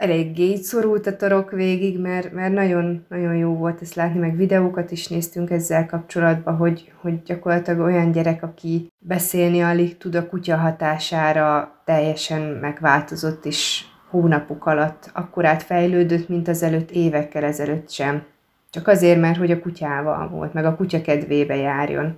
eléggé 0.03 0.57
szorult 0.57 1.07
a 1.07 1.17
torok 1.17 1.51
végig, 1.51 1.99
mert, 1.99 2.33
mert 2.33 2.53
nagyon, 2.53 3.05
nagyon 3.09 3.37
jó 3.37 3.55
volt 3.55 3.83
ezt 3.83 3.95
látni, 3.95 4.19
meg 4.19 4.37
videókat 4.37 4.91
is 4.91 5.09
néztünk 5.09 5.51
ezzel 5.51 5.87
kapcsolatban, 5.87 6.57
hogy, 6.57 6.93
hogy 7.01 7.23
gyakorlatilag 7.23 7.81
olyan 7.81 8.12
gyerek, 8.12 8.43
aki 8.43 8.93
beszélni 8.99 9.62
alig 9.62 9.97
tud 9.97 10.15
a 10.15 10.29
kutya 10.29 10.57
hatására 10.57 11.81
teljesen 11.85 12.41
megváltozott, 12.41 13.45
és 13.45 13.85
hónapok 14.11 14.67
alatt 14.67 15.11
akkorát 15.12 15.62
fejlődött, 15.62 16.29
mint 16.29 16.49
az 16.49 16.62
előtt 16.62 16.91
évekkel 16.91 17.45
ezelőtt 17.45 17.91
sem. 17.91 18.23
Csak 18.71 18.88
azért, 18.88 19.21
mert 19.21 19.38
hogy 19.38 19.51
a 19.51 19.61
kutyával 19.61 20.29
volt, 20.29 20.53
meg 20.53 20.65
a 20.65 20.77
kutya 20.77 21.01
kedvébe 21.01 21.57
járjon. 21.57 22.15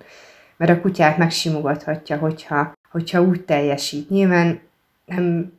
Mert 0.57 0.71
a 0.71 0.81
kutyát 0.81 1.19
megsimogathatja, 1.19 2.17
hogyha, 2.17 2.73
hogyha 2.91 3.23
úgy 3.23 3.45
teljesít. 3.45 4.09
Nyilván 4.09 4.61
nem, 5.07 5.53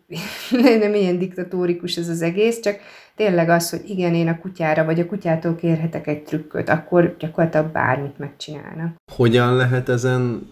nem 0.80 0.94
ilyen 0.94 1.18
diktatórikus 1.18 1.96
ez 1.96 2.10
az 2.10 2.22
egész, 2.22 2.60
csak 2.60 2.80
tényleg 3.16 3.50
az, 3.50 3.70
hogy 3.70 3.82
igen, 3.90 4.14
én 4.14 4.28
a 4.28 4.40
kutyára, 4.40 4.86
vagy 4.86 5.00
a 5.00 5.06
kutyától 5.06 5.56
kérhetek 5.56 6.08
egy 6.08 6.24
trükköt, 6.24 6.70
akkor 6.70 7.16
gyakorlatilag 7.20 7.72
bármit 7.72 8.18
megcsinálnak. 8.18 8.96
Hogyan 9.12 9.56
lehet 9.56 9.90
ezen, 9.90 10.50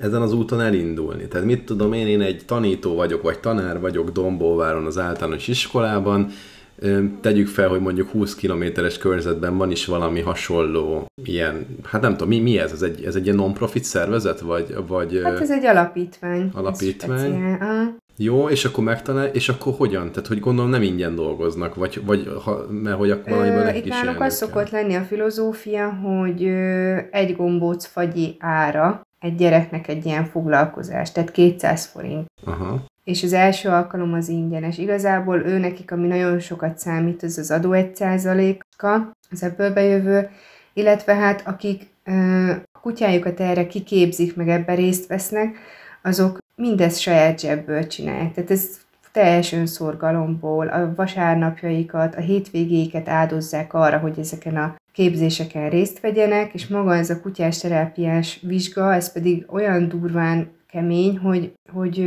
ezen 0.00 0.22
az 0.22 0.32
úton 0.32 0.60
elindulni? 0.60 1.28
Tehát 1.28 1.46
mit 1.46 1.64
tudom 1.64 1.92
én, 1.92 2.06
én 2.06 2.20
egy 2.20 2.42
tanító 2.46 2.94
vagyok, 2.94 3.22
vagy 3.22 3.38
tanár 3.38 3.80
vagyok 3.80 4.10
Dombóváron 4.10 4.86
az 4.86 4.98
általános 4.98 5.48
iskolában, 5.48 6.30
tegyük 7.20 7.48
fel, 7.48 7.68
hogy 7.68 7.80
mondjuk 7.80 8.08
20 8.08 8.34
kilométeres 8.34 8.98
körzetben 8.98 9.56
van 9.56 9.70
is 9.70 9.86
valami 9.86 10.20
hasonló 10.20 11.06
ilyen, 11.24 11.66
hát 11.84 12.00
nem 12.00 12.12
tudom, 12.12 12.28
mi, 12.28 12.40
mi 12.40 12.58
ez? 12.58 12.72
Ez 12.72 12.82
egy, 12.82 13.04
ez 13.04 13.14
egy 13.14 13.24
ilyen 13.24 13.36
non-profit 13.36 13.84
szervezet? 13.84 14.40
Vagy, 14.40 14.74
vagy, 14.86 15.20
hát 15.24 15.40
ez 15.40 15.50
egy 15.50 15.64
alapítvány. 15.64 16.50
Alapítvány. 16.54 17.58
Jó, 18.18 18.48
és 18.48 18.64
akkor 18.64 18.84
megtalál, 18.84 19.26
és 19.26 19.48
akkor 19.48 19.74
hogyan? 19.76 20.10
Tehát, 20.12 20.26
hogy 20.26 20.40
gondolom 20.40 20.70
nem 20.70 20.82
ingyen 20.82 21.14
dolgoznak, 21.14 21.74
vagy, 21.74 22.02
vagy 22.04 22.32
ha, 22.44 22.66
mert 22.70 22.96
hogy 22.96 23.10
akkor 23.10 23.32
valamiből 23.32 23.74
Itt 23.74 23.88
nálunk 23.88 24.20
az 24.20 24.34
szokott 24.34 24.70
lenni 24.70 24.94
a 24.94 25.02
filozófia, 25.02 25.92
hogy 25.92 26.44
egy 27.10 27.36
gombóc 27.36 27.84
fagyi 27.84 28.36
ára 28.38 29.00
egy 29.18 29.34
gyereknek 29.34 29.88
egy 29.88 30.06
ilyen 30.06 30.24
foglalkozás, 30.24 31.12
tehát 31.12 31.30
200 31.30 31.86
forint. 31.86 32.26
Aha. 32.44 32.84
És 33.06 33.22
az 33.22 33.32
első 33.32 33.68
alkalom 33.68 34.12
az 34.12 34.28
ingyenes. 34.28 34.78
Igazából 34.78 35.46
ő 35.46 35.58
nekik, 35.58 35.90
ami 35.90 36.06
nagyon 36.06 36.38
sokat 36.38 36.78
számít, 36.78 37.22
az 37.22 37.38
az 37.38 37.50
adó 37.50 37.70
1%-a, 37.72 39.00
az 39.30 39.42
ebből 39.42 39.72
bejövő, 39.72 40.28
illetve 40.72 41.14
hát 41.14 41.42
akik 41.46 41.86
a 42.72 42.80
kutyájukat 42.80 43.40
erre 43.40 43.66
kiképzik, 43.66 44.36
meg 44.36 44.48
ebben 44.48 44.76
részt 44.76 45.06
vesznek, 45.06 45.56
azok 46.02 46.38
mindezt 46.54 47.00
saját 47.00 47.40
zsebből 47.40 47.86
csinálják. 47.86 48.34
Tehát 48.34 48.50
ez 48.50 48.68
teljes 49.12 49.52
önszorgalomból 49.52 50.68
a 50.68 50.94
vasárnapjaikat, 50.94 52.14
a 52.14 52.20
hétvégéiket 52.20 53.08
áldozzák 53.08 53.74
arra, 53.74 53.98
hogy 53.98 54.18
ezeken 54.18 54.56
a 54.56 54.76
képzéseken 54.92 55.70
részt 55.70 56.00
vegyenek, 56.00 56.54
és 56.54 56.66
maga 56.66 56.94
ez 56.94 57.10
a 57.10 57.20
kutyás 57.20 57.58
terápiás 57.58 58.40
vizsga, 58.42 58.94
ez 58.94 59.12
pedig 59.12 59.46
olyan 59.48 59.88
durván 59.88 60.50
kemény, 60.70 61.18
hogy, 61.18 61.52
hogy 61.72 61.98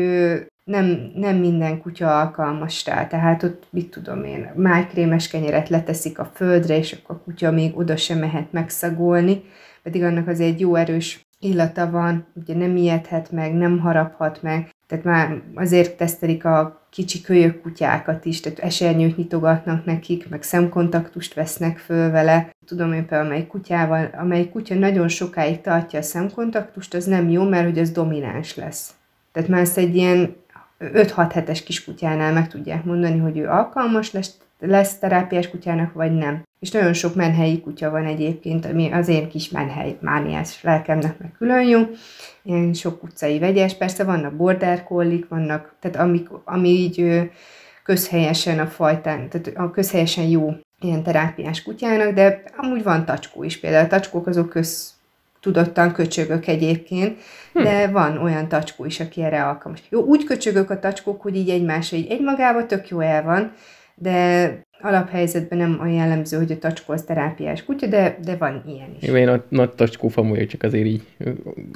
nem, 0.70 1.12
nem 1.16 1.36
minden 1.36 1.82
kutya 1.82 2.20
alkalmas 2.20 2.86
rá, 2.86 3.08
tehát 3.08 3.44
ott, 3.44 3.68
mit 3.70 3.90
tudom 3.92 4.24
én, 4.24 4.52
májkrémes 4.56 5.28
kenyeret 5.28 5.70
leteszik 5.70 6.20
a 6.20 6.32
földre, 6.34 6.78
és 6.78 6.92
akkor 6.94 7.16
a 7.16 7.24
kutya 7.24 7.52
még 7.52 7.78
oda 7.78 7.98
sem 7.98 8.18
mehet 8.18 8.52
megszagolni, 8.52 9.44
pedig 9.84 10.04
annak 10.04 10.28
az 10.28 10.40
egy 10.40 10.60
jó 10.60 10.76
erős 10.76 11.28
illata 11.40 11.90
van, 11.90 12.26
ugye 12.34 12.56
nem 12.56 12.76
ijedhet 12.76 13.32
meg, 13.32 13.54
nem 13.54 13.80
haraphat 13.80 14.42
meg, 14.42 14.74
tehát 14.88 15.04
már 15.04 15.42
azért 15.56 15.98
tesztelik 15.98 16.46
a 16.46 16.88
kicsi 16.90 17.22
kölyök 17.22 17.62
kutyákat 17.62 18.26
is, 18.26 18.40
tehát 18.40 18.60
esernyőt 18.60 19.18
nyitogatnak 19.18 19.86
nekik, 19.86 20.30
meg 20.30 20.44
szemkontaktust 20.44 21.34
vesznek 21.34 21.78
föl 21.78 22.12
vele. 22.12 22.50
Tudom 22.66 22.94
én 22.94 23.06
például, 23.06 23.26
amely 23.26 23.48
kutyával, 23.48 24.10
amely 24.18 24.50
kutya 24.50 24.76
nagyon 24.76 25.08
sokáig 25.08 25.62
tartja 25.62 26.00
a 26.00 26.02
szemkontaktust, 26.02 26.94
az 26.94 27.06
nem 27.06 27.30
jó, 27.30 27.44
mert 27.44 27.66
hogy 27.66 27.80
az 27.80 27.92
domináns 27.92 28.56
lesz. 28.56 28.94
Tehát 29.32 29.50
már 29.50 29.62
ezt 29.62 29.78
egy 29.78 29.96
ilyen 29.96 30.36
5-6 30.80 31.30
hetes 31.34 31.64
kiskutyánál 31.64 32.34
meg 32.34 32.48
tudják 32.48 32.84
mondani, 32.84 33.18
hogy 33.18 33.38
ő 33.38 33.48
alkalmas 33.48 34.12
lesz, 34.12 34.38
lesz 34.60 34.98
terápiás 34.98 35.50
kutyának, 35.50 35.94
vagy 35.94 36.12
nem. 36.12 36.44
És 36.60 36.72
nagyon 36.72 36.94
sok 36.94 37.16
menhelyi 37.16 37.62
kutya 37.62 37.90
van 37.90 38.06
egyébként, 38.06 38.66
ami 38.66 38.92
az 38.92 39.08
én 39.08 39.30
kis 39.30 39.50
menhely 39.50 39.98
mániás 40.02 40.64
lelkemnek 40.64 41.20
meg 41.20 41.32
külön 41.38 41.64
jó. 41.64 41.80
Ilyen 42.44 42.74
sok 42.74 43.04
utcai 43.04 43.40
vegyes, 43.40 43.78
persze 43.78 44.04
vannak 44.04 44.36
border 44.36 44.84
collie 44.84 45.26
vannak, 45.30 45.76
tehát 45.80 45.98
ami, 45.98 46.24
ami 46.46 46.70
így 46.70 47.30
közhelyesen 47.84 48.60
a 48.60 48.68
fajtán, 48.68 49.30
tehát 49.30 49.52
a 49.56 49.72
közhelyesen 49.72 50.26
jó 50.26 50.54
ilyen 50.80 51.04
terápiás 51.04 51.64
kutyának, 51.64 52.14
de 52.14 52.44
amúgy 52.58 52.84
van 52.84 53.06
tacskó 53.06 53.44
is. 53.44 53.60
Például 53.60 53.86
a 53.86 53.88
tacskók 53.88 54.28
azok 54.28 54.50
köz, 54.50 54.94
tudottan 55.40 55.94
köcsögök 55.94 56.48
egyébként, 56.48 57.18
hm. 57.54 57.64
de 57.64 57.88
van 57.88 58.18
olyan 58.18 58.48
tacskó 58.48 58.86
is, 58.86 59.00
aki 59.00 59.24
erre 59.24 59.44
alkalmas. 59.44 59.82
Jó, 59.90 60.02
úgy 60.02 60.24
köcsögök 60.24 60.70
a 60.70 60.80
tacskók, 60.80 61.22
hogy 61.22 61.36
így 61.36 61.50
egymásra 61.50 61.98
így 61.98 62.12
egymagában 62.12 62.68
tök 62.68 62.90
jó 62.90 63.00
el 63.00 63.24
van, 63.24 63.54
de 63.96 64.68
alaphelyzetben 64.82 65.58
nem 65.58 65.80
olyan 65.82 65.96
jellemző, 65.96 66.38
hogy 66.38 66.52
a 66.52 66.58
tacskó 66.58 66.94
az 66.94 67.04
terápiás 67.04 67.64
kutya, 67.64 67.88
de, 67.88 68.18
de 68.24 68.36
van 68.36 68.64
ilyen 68.68 68.96
is. 69.00 69.08
Én, 69.08 69.16
én 69.16 69.28
a 69.28 69.44
nagy 69.50 69.70
tacskó 69.70 70.08
famolya, 70.08 70.46
csak 70.46 70.64
azért 70.64 70.86
így 70.86 71.08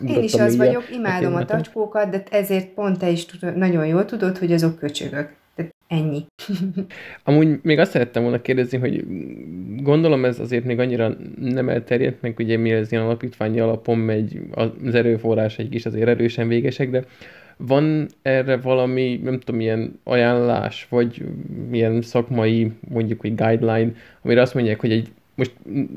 Én 0.06 0.24
is 0.24 0.34
az 0.34 0.58
vagyok, 0.58 0.84
imádom 0.92 1.36
a 1.36 1.46
tacskókat, 1.46 2.10
de 2.10 2.24
ezért 2.30 2.68
pont 2.68 3.00
te 3.00 3.10
is 3.10 3.26
tudod, 3.26 3.58
nagyon 3.58 3.86
jól 3.86 4.06
tudod, 4.06 4.38
hogy 4.38 4.52
azok 4.52 4.80
köcsögök. 4.80 5.30
Ennyi. 5.94 6.26
Amúgy 7.24 7.60
még 7.62 7.80
azt 7.80 7.92
szerettem 7.92 8.22
volna 8.22 8.42
kérdezni, 8.42 8.78
hogy 8.78 9.06
gondolom 9.82 10.26
ez 10.26 10.40
azért 10.40 10.64
még 10.64 10.80
annyira 10.80 11.16
nem 11.40 11.70
elterjedt, 11.70 12.22
meg 12.22 12.40
ugye 12.40 12.58
mi 12.58 12.72
ez 12.72 12.92
ilyen 12.92 13.04
alapítványi 13.04 13.60
alapon 13.60 13.98
megy, 13.98 14.40
az 14.84 14.96
erőforrás 14.96 15.58
egy 15.60 15.70
kis 15.70 15.86
azért 15.86 16.08
erősen 16.08 16.48
végesek, 16.48 16.90
de 16.90 17.04
van 17.58 18.08
erre 18.22 18.58
valami, 18.58 19.20
nem 19.24 19.40
tudom, 19.40 19.56
milyen 19.56 20.00
ajánlás, 20.04 20.88
vagy 20.90 21.24
milyen 21.70 22.02
szakmai, 22.02 22.72
mondjuk, 22.90 23.22
hogy 23.22 23.36
guideline, 23.36 23.92
amire 24.22 24.42
azt 24.42 24.54
mondják, 24.54 24.80
hogy 24.80 24.92
egy 24.92 25.12
most 25.36 25.52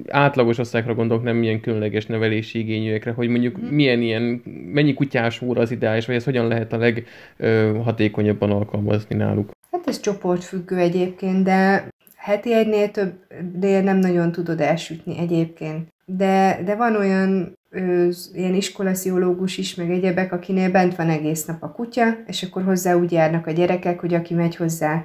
átlagos 0.08 0.58
osztályokra 0.58 0.94
gondolok, 0.94 1.24
nem 1.24 1.36
milyen 1.36 1.60
különleges 1.60 2.06
nevelési 2.06 2.58
igényűekre, 2.58 3.10
hogy 3.10 3.28
mondjuk 3.28 3.60
mm. 3.60 3.66
milyen 3.66 4.02
ilyen, 4.02 4.42
mennyi 4.72 4.94
kutyás 4.94 5.40
óra 5.40 5.60
az 5.60 5.70
ideális, 5.70 6.06
vagy 6.06 6.14
ez 6.14 6.24
hogyan 6.24 6.48
lehet 6.48 6.72
a 6.72 6.92
leghatékonyabban 7.38 8.50
alkalmazni 8.50 9.16
náluk? 9.16 9.55
Hát 9.86 9.94
ez 9.94 10.00
csoportfüggő 10.00 10.76
egyébként, 10.76 11.44
de 11.44 11.88
heti 12.16 12.52
egynél 12.54 12.90
több, 12.90 13.12
de 13.52 13.80
nem 13.80 13.96
nagyon 13.96 14.32
tudod 14.32 14.60
elsütni 14.60 15.18
egyébként. 15.18 15.88
De, 16.04 16.60
de 16.64 16.74
van 16.74 16.96
olyan 16.96 17.58
ö, 17.70 18.08
ilyen 18.32 18.54
iskolasziológus 18.54 19.58
is, 19.58 19.74
meg 19.74 19.90
egyebek, 19.90 20.32
akinél 20.32 20.70
bent 20.70 20.96
van 20.96 21.08
egész 21.08 21.44
nap 21.44 21.62
a 21.62 21.72
kutya, 21.72 22.04
és 22.26 22.42
akkor 22.42 22.62
hozzá 22.62 22.94
úgy 22.94 23.12
járnak 23.12 23.46
a 23.46 23.50
gyerekek, 23.50 24.00
hogy 24.00 24.14
aki 24.14 24.34
megy 24.34 24.56
hozzá 24.56 25.04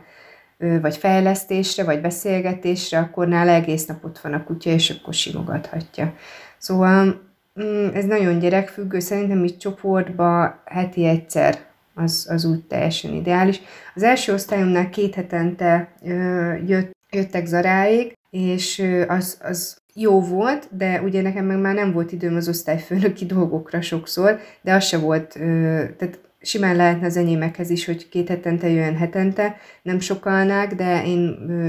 vagy 0.82 0.98
fejlesztésre, 0.98 1.84
vagy 1.84 2.02
beszélgetésre, 2.02 2.98
akkor 2.98 3.28
nála 3.28 3.52
egész 3.52 3.86
nap 3.86 4.06
ott 4.06 4.20
van 4.20 4.34
a 4.34 4.44
kutya, 4.44 4.70
és 4.70 4.90
akkor 4.90 5.14
simogathatja. 5.14 6.14
Szóval 6.58 7.22
mm, 7.62 7.88
ez 7.94 8.06
nagyon 8.06 8.40
gyerekfüggő, 8.40 9.00
szerintem 9.00 9.44
itt 9.44 9.60
csoportba 9.60 10.62
heti 10.66 11.06
egyszer 11.06 11.70
az, 11.94 12.28
az 12.30 12.46
úgy 12.46 12.64
teljesen 12.64 13.14
ideális. 13.14 13.62
Az 13.96 14.04
első 14.04 14.34
osztályomnál 14.34 14.90
két 14.90 15.16
hetente 15.16 15.94
ö, 16.04 16.54
jött, 16.68 16.96
jöttek 17.10 17.46
zaráig, 17.46 18.18
és 18.30 18.84
az, 19.08 19.38
az 19.44 19.82
jó 19.94 20.22
volt, 20.22 20.68
de 20.78 21.02
ugye 21.02 21.22
nekem 21.22 21.46
meg 21.46 21.60
már 21.60 21.76
nem 21.76 21.92
volt 21.92 22.12
időm 22.12 22.36
az 22.36 22.48
osztályfőnöki 22.48 23.26
dolgokra 23.26 23.82
sokszor, 23.82 24.40
de 24.62 24.74
az 24.74 24.84
se 24.84 24.98
volt, 24.98 25.34
tehát 25.98 26.20
simán 26.42 26.76
lehetne 26.76 27.06
az 27.06 27.18
enyémekhez 27.18 27.70
is, 27.70 27.86
hogy 27.86 28.10
két 28.10 28.28
hetente 28.28 28.70
jöjjön 28.70 28.98
hetente, 28.98 29.56
nem 29.82 30.00
sokalnák, 30.00 30.76
de 30.76 31.06
én, 31.06 31.20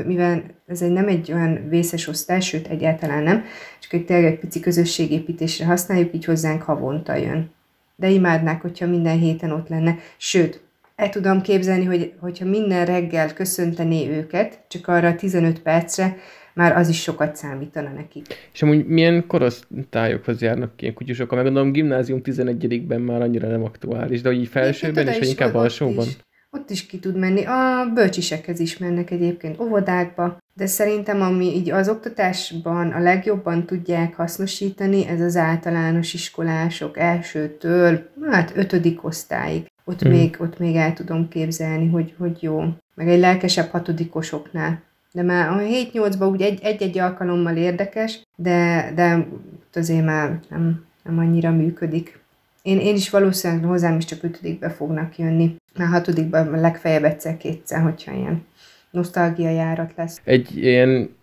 mivel 0.06 0.42
ez 0.66 0.82
egy 0.82 0.90
nem 0.90 1.08
egy 1.08 1.32
olyan 1.32 1.68
vészes 1.68 2.08
osztály, 2.08 2.40
sőt 2.40 2.66
egyáltalán 2.66 3.22
nem, 3.22 3.44
csak 3.80 3.92
egy 3.92 4.04
tényleg 4.04 4.32
egy 4.32 4.38
pici 4.38 4.60
közösségépítésre 4.60 5.64
használjuk, 5.64 6.14
így 6.14 6.24
hozzánk 6.24 6.62
havonta 6.62 7.14
jön. 7.14 7.50
De 7.96 8.08
imádnák, 8.08 8.62
hogyha 8.62 8.86
minden 8.86 9.18
héten 9.18 9.50
ott 9.50 9.68
lenne. 9.68 9.98
Sőt, 10.16 10.60
el 10.96 11.08
tudom 11.08 11.40
képzelni, 11.40 11.84
hogy, 11.84 12.12
hogyha 12.18 12.44
minden 12.44 12.86
reggel 12.86 13.32
köszöntené 13.32 14.08
őket, 14.08 14.60
csak 14.68 14.88
arra 14.88 15.14
15 15.14 15.60
percre, 15.60 16.16
már 16.54 16.76
az 16.76 16.88
is 16.88 17.02
sokat 17.02 17.36
számítana 17.36 17.90
nekik. 17.90 18.26
És 18.52 18.62
amúgy 18.62 18.86
milyen 18.86 19.26
korosztályokhoz 19.26 20.40
járnak 20.40 20.82
ilyen 20.82 20.94
kutyusok? 20.94 21.30
Meg 21.30 21.44
gondolom 21.44 21.72
gimnázium 21.72 22.20
11-ben 22.24 23.00
már 23.00 23.22
annyira 23.22 23.48
nem 23.48 23.64
aktuális, 23.64 24.20
de 24.20 24.32
így 24.32 24.48
felsőben 24.48 25.08
és, 25.08 25.18
és 25.18 25.28
inkább 25.28 25.54
alsóban? 25.54 26.06
Ott 26.50 26.70
is 26.70 26.86
ki 26.86 26.98
tud 26.98 27.16
menni. 27.16 27.44
A 27.44 27.90
bölcsisekhez 27.94 28.60
is 28.60 28.78
mennek 28.78 29.10
egyébként 29.10 29.60
óvodákba, 29.60 30.38
De 30.54 30.66
szerintem, 30.66 31.20
ami 31.20 31.44
így 31.44 31.70
az 31.70 31.88
oktatásban 31.88 32.90
a 32.90 33.00
legjobban 33.00 33.66
tudják 33.66 34.14
hasznosítani, 34.14 35.06
ez 35.06 35.20
az 35.20 35.36
általános 35.36 36.14
iskolások 36.14 36.98
elsőtől, 36.98 38.10
hát 38.30 38.52
ötödik 38.56 39.04
osztályig. 39.04 39.70
Ott, 39.84 40.00
hmm. 40.00 40.10
még, 40.10 40.36
ott 40.38 40.58
még 40.58 40.76
el 40.76 40.92
tudom 40.92 41.28
képzelni, 41.28 41.88
hogy, 41.88 42.14
hogy 42.18 42.42
jó. 42.42 42.64
Meg 42.94 43.08
egy 43.08 43.18
lelkesebb 43.18 43.70
hatodikosoknál. 43.70 44.82
De 45.12 45.22
már 45.22 45.48
a 45.48 45.60
7-8-ban 45.60 46.30
úgy 46.30 46.42
egy, 46.42 46.60
egy-egy 46.62 46.98
alkalommal 46.98 47.56
érdekes, 47.56 48.20
de, 48.36 48.92
de 48.94 49.26
azért 49.74 50.04
már 50.04 50.40
nem, 50.48 50.84
nem 51.04 51.18
annyira 51.18 51.50
működik. 51.50 52.20
Én, 52.62 52.78
én 52.78 52.94
is 52.94 53.10
valószínűleg 53.10 53.64
hozzám 53.64 53.96
is 53.96 54.04
csak 54.04 54.22
ötödikbe 54.22 54.70
fognak 54.70 55.18
jönni. 55.18 55.56
Már 55.78 55.88
hatodikban 55.88 56.60
legfeljebb 56.60 57.04
egyszer-kétszer, 57.04 57.82
hogyha 57.82 58.12
ilyen 58.12 58.44
nosztalgia 58.92 59.50
járat 59.50 59.92
lesz. 59.96 60.20
Egy 60.24 60.56
ilyen 60.56 61.14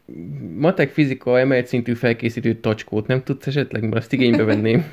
matek 0.57 0.89
fizika 0.89 1.39
emelt 1.39 1.67
szintű 1.67 1.93
felkészítő 1.93 2.53
tacskót 2.53 3.07
nem 3.07 3.23
tudsz 3.23 3.47
esetleg, 3.47 3.81
mert 3.81 3.95
azt 3.95 4.13
igénybe 4.13 4.43
venném. 4.43 4.85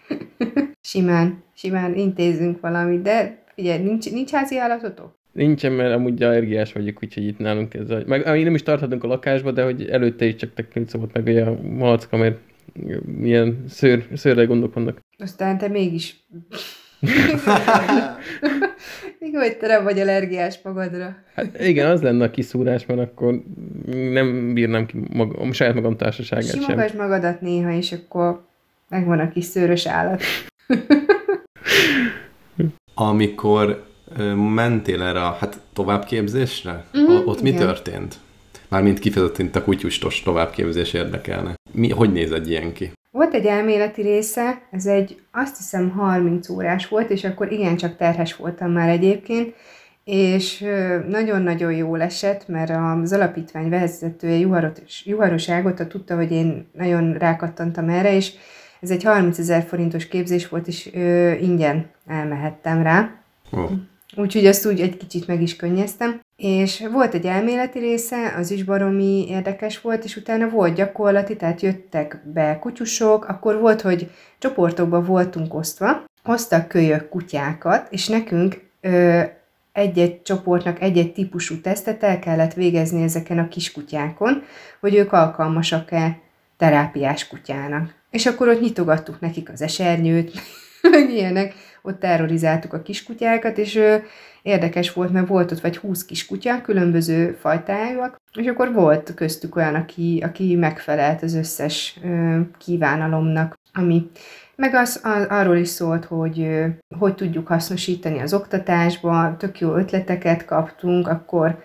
simán, 0.92 1.42
simán 1.54 1.94
intézünk 1.94 2.60
valamit, 2.60 3.02
de 3.02 3.44
figyelj, 3.54 3.82
nincs, 3.82 4.10
nincs 4.10 4.30
házi 4.30 4.58
állatotok? 4.58 5.14
Nincsen, 5.32 5.72
mert 5.72 5.94
amúgy 5.94 6.22
allergiás 6.22 6.72
vagyok, 6.72 6.98
úgyhogy 7.02 7.26
itt 7.26 7.38
nálunk 7.38 7.74
ez 7.74 7.90
a... 7.90 8.02
Meg 8.06 8.24
nem 8.42 8.54
is 8.54 8.62
tarthatunk 8.62 9.04
a 9.04 9.06
lakásba, 9.06 9.50
de 9.50 9.64
hogy 9.64 9.88
előtte 9.88 10.24
is 10.24 10.34
csak 10.34 10.54
teknőt 10.54 10.88
szokott 10.88 11.12
meg 11.12 11.24
hogy 11.24 11.36
a 11.36 11.60
malacka, 11.62 12.16
mert 12.16 12.38
milyen 13.18 13.64
szőr, 13.68 14.06
szőrre 14.14 14.44
gondok 14.44 14.74
vannak. 14.74 15.00
Aztán 15.18 15.58
te 15.58 15.68
mégis... 15.68 16.26
Még 19.18 19.36
hogy 19.36 19.56
te 19.56 19.80
vagy 19.80 20.00
allergiás 20.00 20.58
magadra. 20.62 21.16
Hát 21.34 21.60
igen, 21.60 21.90
az 21.90 22.02
lenne 22.02 22.24
a 22.24 22.30
kiszúrás, 22.30 22.86
mert 22.86 23.00
akkor 23.00 23.42
nem 23.86 24.54
bírnám 24.54 24.86
ki 24.86 24.96
magam, 25.12 25.52
saját 25.52 25.74
magam 25.74 25.96
társaságát 25.96 26.50
sem. 26.50 26.60
Simogasd 26.62 26.96
magadat 26.96 27.40
néha, 27.40 27.72
és 27.72 27.92
akkor 27.92 28.44
megvan 28.88 29.18
a 29.18 29.28
kis 29.28 29.44
szőrös 29.44 29.86
állat. 29.86 30.22
Amikor 32.94 33.84
mentél 34.54 35.02
erre 35.02 35.22
a 35.22 35.36
hát, 35.40 35.60
továbbképzésre, 35.72 36.84
mm-hmm, 36.98 37.26
ott 37.26 37.42
mi 37.42 37.48
igen. 37.48 37.60
történt? 37.60 38.16
Mármint 38.68 38.98
kifejezetten 38.98 39.50
a 39.52 39.62
kutyustos 39.62 40.22
továbbképzés 40.22 40.92
érdekelne. 40.92 41.54
Mi, 41.72 41.90
hogy 41.90 42.12
néz 42.12 42.32
egy 42.32 42.50
ilyen 42.50 42.72
ki? 42.72 42.92
Volt 43.16 43.34
egy 43.34 43.46
elméleti 43.46 44.02
része, 44.02 44.62
ez 44.70 44.86
egy 44.86 45.20
azt 45.32 45.56
hiszem 45.56 45.90
30 45.90 46.48
órás 46.48 46.88
volt, 46.88 47.10
és 47.10 47.24
akkor 47.24 47.52
igencsak 47.52 47.96
terhes 47.96 48.36
voltam 48.36 48.70
már 48.70 48.88
egyébként, 48.88 49.54
és 50.04 50.64
nagyon-nagyon 51.08 51.72
jól 51.72 52.02
esett, 52.02 52.48
mert 52.48 52.70
az 52.70 53.12
alapítvány 53.12 53.68
vezetője 53.68 54.36
Juharos, 54.38 55.02
Juharos 55.04 55.48
Ágota 55.48 55.86
tudta, 55.86 56.16
hogy 56.16 56.32
én 56.32 56.66
nagyon 56.72 57.12
rákattantam 57.12 57.88
erre, 57.88 58.14
és 58.14 58.32
ez 58.80 58.90
egy 58.90 59.02
30 59.02 59.38
ezer 59.38 59.62
forintos 59.62 60.08
képzés 60.08 60.48
volt, 60.48 60.66
és 60.66 60.90
ö, 60.94 61.32
ingyen 61.32 61.90
elmehettem 62.06 62.82
rá. 62.82 63.14
Oh. 63.50 63.70
Úgyhogy 64.16 64.46
azt 64.46 64.66
úgy 64.66 64.80
egy 64.80 64.96
kicsit 64.96 65.26
meg 65.26 65.42
is 65.42 65.56
könnyeztem. 65.56 66.20
És 66.36 66.86
volt 66.92 67.14
egy 67.14 67.26
elméleti 67.26 67.78
része, 67.78 68.34
az 68.36 68.50
is 68.50 68.64
baromi 68.64 69.28
érdekes 69.28 69.80
volt, 69.80 70.04
és 70.04 70.16
utána 70.16 70.48
volt 70.48 70.74
gyakorlati, 70.74 71.36
tehát 71.36 71.60
jöttek 71.60 72.20
be 72.24 72.58
kutyusok, 72.58 73.24
akkor 73.28 73.60
volt, 73.60 73.80
hogy 73.80 74.10
csoportokban 74.38 75.04
voltunk 75.04 75.54
osztva, 75.54 76.04
hoztak 76.22 76.68
kölyök 76.68 77.08
kutyákat, 77.08 77.86
és 77.90 78.08
nekünk 78.08 78.60
ö, 78.80 79.22
egy-egy 79.72 80.22
csoportnak 80.22 80.80
egy-egy 80.80 81.12
típusú 81.12 81.60
tesztet 81.60 82.02
el 82.02 82.18
kellett 82.18 82.54
végezni 82.54 83.02
ezeken 83.02 83.38
a 83.38 83.48
kiskutyákon, 83.48 84.42
hogy 84.80 84.94
ők 84.94 85.12
alkalmasak-e 85.12 86.18
terápiás 86.56 87.28
kutyának. 87.28 87.94
És 88.10 88.26
akkor 88.26 88.48
ott 88.48 88.60
nyitogattuk 88.60 89.20
nekik 89.20 89.50
az 89.52 89.62
esernyőt, 89.62 90.32
meg 90.90 91.10
ilyenek, 91.10 91.54
ott 91.86 92.00
terrorizáltuk 92.00 92.72
a 92.72 92.82
kiskutyákat, 92.82 93.58
és 93.58 93.76
ö, 93.76 93.96
érdekes 94.42 94.92
volt, 94.92 95.12
mert 95.12 95.28
volt 95.28 95.52
ott 95.52 95.60
vagy 95.60 95.76
20 95.76 96.04
kiskutya, 96.04 96.60
különböző 96.60 97.36
fajtájúak, 97.40 98.20
és 98.38 98.46
akkor 98.46 98.72
volt 98.72 99.14
köztük 99.14 99.56
olyan, 99.56 99.74
aki, 99.74 100.22
aki 100.24 100.54
megfelelt 100.54 101.22
az 101.22 101.34
összes 101.34 101.98
ö, 102.04 102.40
kívánalomnak, 102.58 103.58
ami 103.72 104.10
meg 104.56 104.74
az, 104.74 105.00
az, 105.02 105.26
arról 105.28 105.56
is 105.56 105.68
szólt, 105.68 106.04
hogy 106.04 106.64
hogy 106.98 107.14
tudjuk 107.14 107.46
hasznosítani 107.46 108.20
az 108.20 108.34
oktatásba, 108.34 109.36
tök 109.38 109.60
jó 109.60 109.74
ötleteket 109.74 110.44
kaptunk, 110.44 111.08
akkor 111.08 111.62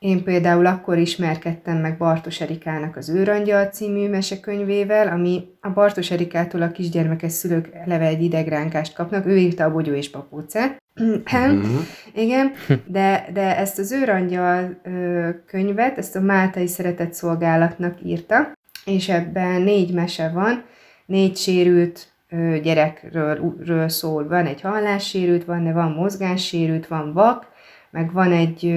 én 0.00 0.24
például 0.24 0.66
akkor 0.66 0.98
ismerkedtem 0.98 1.76
meg 1.76 1.96
Bartos 1.96 2.40
Erikának 2.40 2.96
az 2.96 3.08
Őrangyal 3.08 3.64
című 3.64 4.08
mesekönyvével, 4.08 5.08
ami 5.08 5.44
a 5.60 5.70
Bartos 5.70 6.10
Erikától 6.10 6.62
a 6.62 6.70
kisgyermekes 6.70 7.32
szülők 7.32 7.68
eleve 7.84 8.06
egy 8.06 8.22
idegránkást 8.22 8.94
kapnak, 8.94 9.26
ő 9.26 9.36
írta 9.36 9.64
a 9.64 9.72
Bogyó 9.72 9.92
és 9.92 10.10
Papócát. 10.10 10.82
Mm-hmm. 11.02 11.76
Igen, 12.14 12.52
de, 12.86 13.28
de 13.32 13.56
ezt 13.56 13.78
az 13.78 13.92
Őrangyal 13.92 14.80
könyvet, 15.46 15.98
ezt 15.98 16.16
a 16.16 16.20
Máltai 16.20 16.66
Szeretett 16.66 17.12
Szolgálatnak 17.12 18.02
írta, 18.04 18.52
és 18.84 19.08
ebben 19.08 19.62
négy 19.62 19.94
mese 19.94 20.28
van, 20.28 20.64
négy 21.06 21.36
sérült 21.36 22.12
gyerekről 22.62 23.54
ről 23.64 23.88
szól. 23.88 24.28
Van 24.28 24.46
egy 24.46 24.60
hallássérült, 24.60 25.44
van, 25.44 25.72
van 25.72 25.92
mozgássérült, 25.92 26.86
van 26.86 27.12
vak, 27.12 27.46
meg 27.90 28.12
van 28.12 28.32
egy 28.32 28.74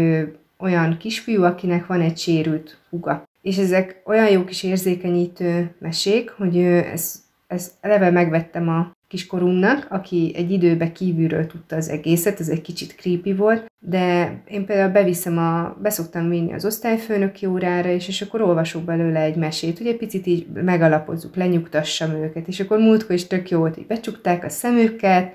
olyan 0.64 0.98
kisfiú, 0.98 1.44
akinek 1.44 1.86
van 1.86 2.02
egy 2.02 2.18
sérült 2.18 2.78
huga. 2.90 3.28
És 3.42 3.58
ezek 3.58 4.02
olyan 4.06 4.30
jó 4.30 4.44
kis 4.44 4.64
érzékenyítő 4.64 5.76
mesék, 5.80 6.30
hogy 6.30 6.58
ez, 6.58 7.24
ez 7.48 7.72
eleve 7.82 8.10
megvettem 8.10 8.70
a 8.70 8.92
kiskorúmnak, 9.08 9.88
aki 9.90 10.34
egy 10.36 10.52
időbe 10.52 10.92
kívülről 10.92 11.48
tudta 11.48 11.76
az 11.76 11.90
egészet, 11.90 12.40
ez 12.40 12.50
egy 12.50 12.62
kicsit 12.62 12.96
creepy 12.96 13.34
volt, 13.34 13.72
de 13.80 14.38
én 14.48 14.66
például 14.66 14.92
beviszem 14.92 15.38
a, 15.38 15.78
beszoktam 15.82 16.30
vinni 16.30 16.54
az 16.54 16.66
osztályfőnöki 16.66 17.46
órára, 17.46 17.90
és, 17.90 18.08
és 18.08 18.22
akkor 18.22 18.42
olvasok 18.42 18.84
belőle 18.84 19.20
egy 19.20 19.36
mesét, 19.36 19.80
ugye 19.80 19.96
picit 19.96 20.26
így 20.26 20.48
megalapozzuk, 20.48 21.36
lenyugtassam 21.36 22.12
őket, 22.12 22.48
és 22.48 22.60
akkor 22.60 22.78
múltkor 22.78 23.16
is 23.16 23.28
tök 23.28 23.50
jó 23.50 23.60
volt, 23.60 23.76
hogy 23.76 23.88
becsukták 23.88 24.44
a 24.44 24.50
szemüket, 24.50 25.34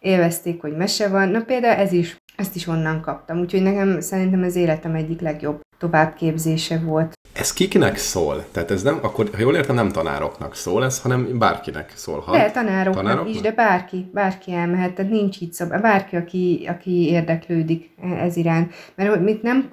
élvezték, 0.00 0.60
hogy 0.60 0.76
mese 0.76 1.08
van, 1.08 1.28
na 1.28 1.40
például 1.40 1.80
ez 1.80 1.92
is 1.92 2.16
ezt 2.40 2.54
is 2.56 2.66
onnan 2.66 3.00
kaptam, 3.00 3.38
úgyhogy 3.38 3.62
nekem 3.62 4.00
szerintem 4.00 4.42
ez 4.42 4.56
életem 4.56 4.94
egyik 4.94 5.20
legjobb 5.20 5.60
továbbképzése 5.78 6.78
volt. 6.78 7.12
Ez 7.32 7.52
kikinek 7.52 7.96
szól? 7.96 8.44
Tehát 8.52 8.70
ez 8.70 8.82
nem, 8.82 8.98
akkor, 9.02 9.28
ha 9.32 9.40
jól 9.40 9.56
értem, 9.56 9.74
nem 9.74 9.88
tanároknak 9.88 10.54
szól 10.54 10.84
ez, 10.84 11.00
hanem 11.00 11.38
bárkinek 11.38 11.92
szólhat. 11.94 12.36
De 12.36 12.50
tanároknak, 12.50 13.02
tanároknak 13.02 13.34
is, 13.34 13.40
de 13.40 13.52
bárki, 13.52 14.10
bárki 14.12 14.52
elmehet, 14.52 14.94
tehát 14.94 15.10
nincs 15.10 15.40
így 15.40 15.52
szabad. 15.52 15.80
Bárki, 15.80 16.16
aki, 16.16 16.66
aki 16.68 17.08
érdeklődik 17.08 17.90
ez 18.20 18.36
iránt. 18.36 18.74
Mert 18.94 19.20
mit 19.20 19.42
nem, 19.42 19.72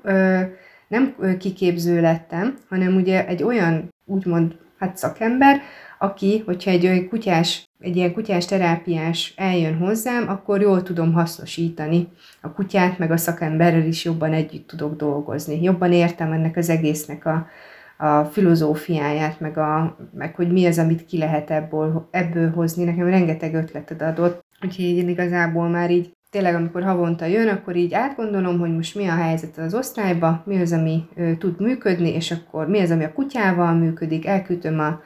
nem 0.87 1.15
kiképző 1.39 2.01
lettem, 2.01 2.57
hanem 2.69 2.95
ugye 2.95 3.27
egy 3.27 3.43
olyan, 3.43 3.89
úgymond, 4.05 4.55
hát 4.79 4.97
szakember, 4.97 5.61
aki, 5.99 6.43
hogyha 6.45 6.71
egy 6.71 6.85
olyan 6.85 7.07
kutyás, 7.07 7.69
egy 7.79 7.95
ilyen 7.95 8.13
kutyás 8.13 8.45
terápiás 8.45 9.33
eljön 9.37 9.77
hozzám, 9.77 10.29
akkor 10.29 10.61
jól 10.61 10.83
tudom 10.83 11.13
hasznosítani 11.13 12.07
a 12.41 12.51
kutyát, 12.51 12.97
meg 12.97 13.11
a 13.11 13.17
szakemberrel 13.17 13.85
is 13.85 14.05
jobban 14.05 14.33
együtt 14.33 14.67
tudok 14.67 14.95
dolgozni. 14.95 15.63
Jobban 15.63 15.91
értem 15.91 16.31
ennek 16.31 16.57
az 16.57 16.69
egésznek 16.69 17.25
a, 17.25 17.47
a 17.97 18.23
filozófiáját, 18.23 19.39
meg, 19.39 19.57
a, 19.57 19.97
meg 20.13 20.35
hogy 20.35 20.51
mi 20.51 20.65
az, 20.65 20.77
amit 20.77 21.05
ki 21.05 21.17
lehet 21.17 21.51
ebből, 21.51 22.07
ebből 22.11 22.51
hozni. 22.51 22.83
Nekem 22.83 23.09
rengeteg 23.09 23.53
ötletet 23.53 24.01
adott, 24.01 24.45
úgyhogy 24.61 24.85
én 24.85 25.09
igazából 25.09 25.69
már 25.69 25.91
így 25.91 26.15
tényleg, 26.29 26.55
amikor 26.55 26.83
havonta 26.83 27.25
jön, 27.25 27.47
akkor 27.47 27.75
így 27.75 27.93
átgondolom, 27.93 28.59
hogy 28.59 28.75
most 28.75 28.95
mi 28.95 29.07
a 29.07 29.15
helyzet 29.15 29.57
az 29.57 29.73
osztályban, 29.73 30.41
mi 30.45 30.61
az, 30.61 30.71
ami 30.71 31.03
ö, 31.15 31.31
tud 31.37 31.61
működni, 31.61 32.09
és 32.09 32.31
akkor 32.31 32.67
mi 32.67 32.79
az, 32.79 32.91
ami 32.91 33.03
a 33.03 33.13
kutyával 33.13 33.73
működik, 33.73 34.25
elküldöm 34.25 34.79
a 34.79 35.01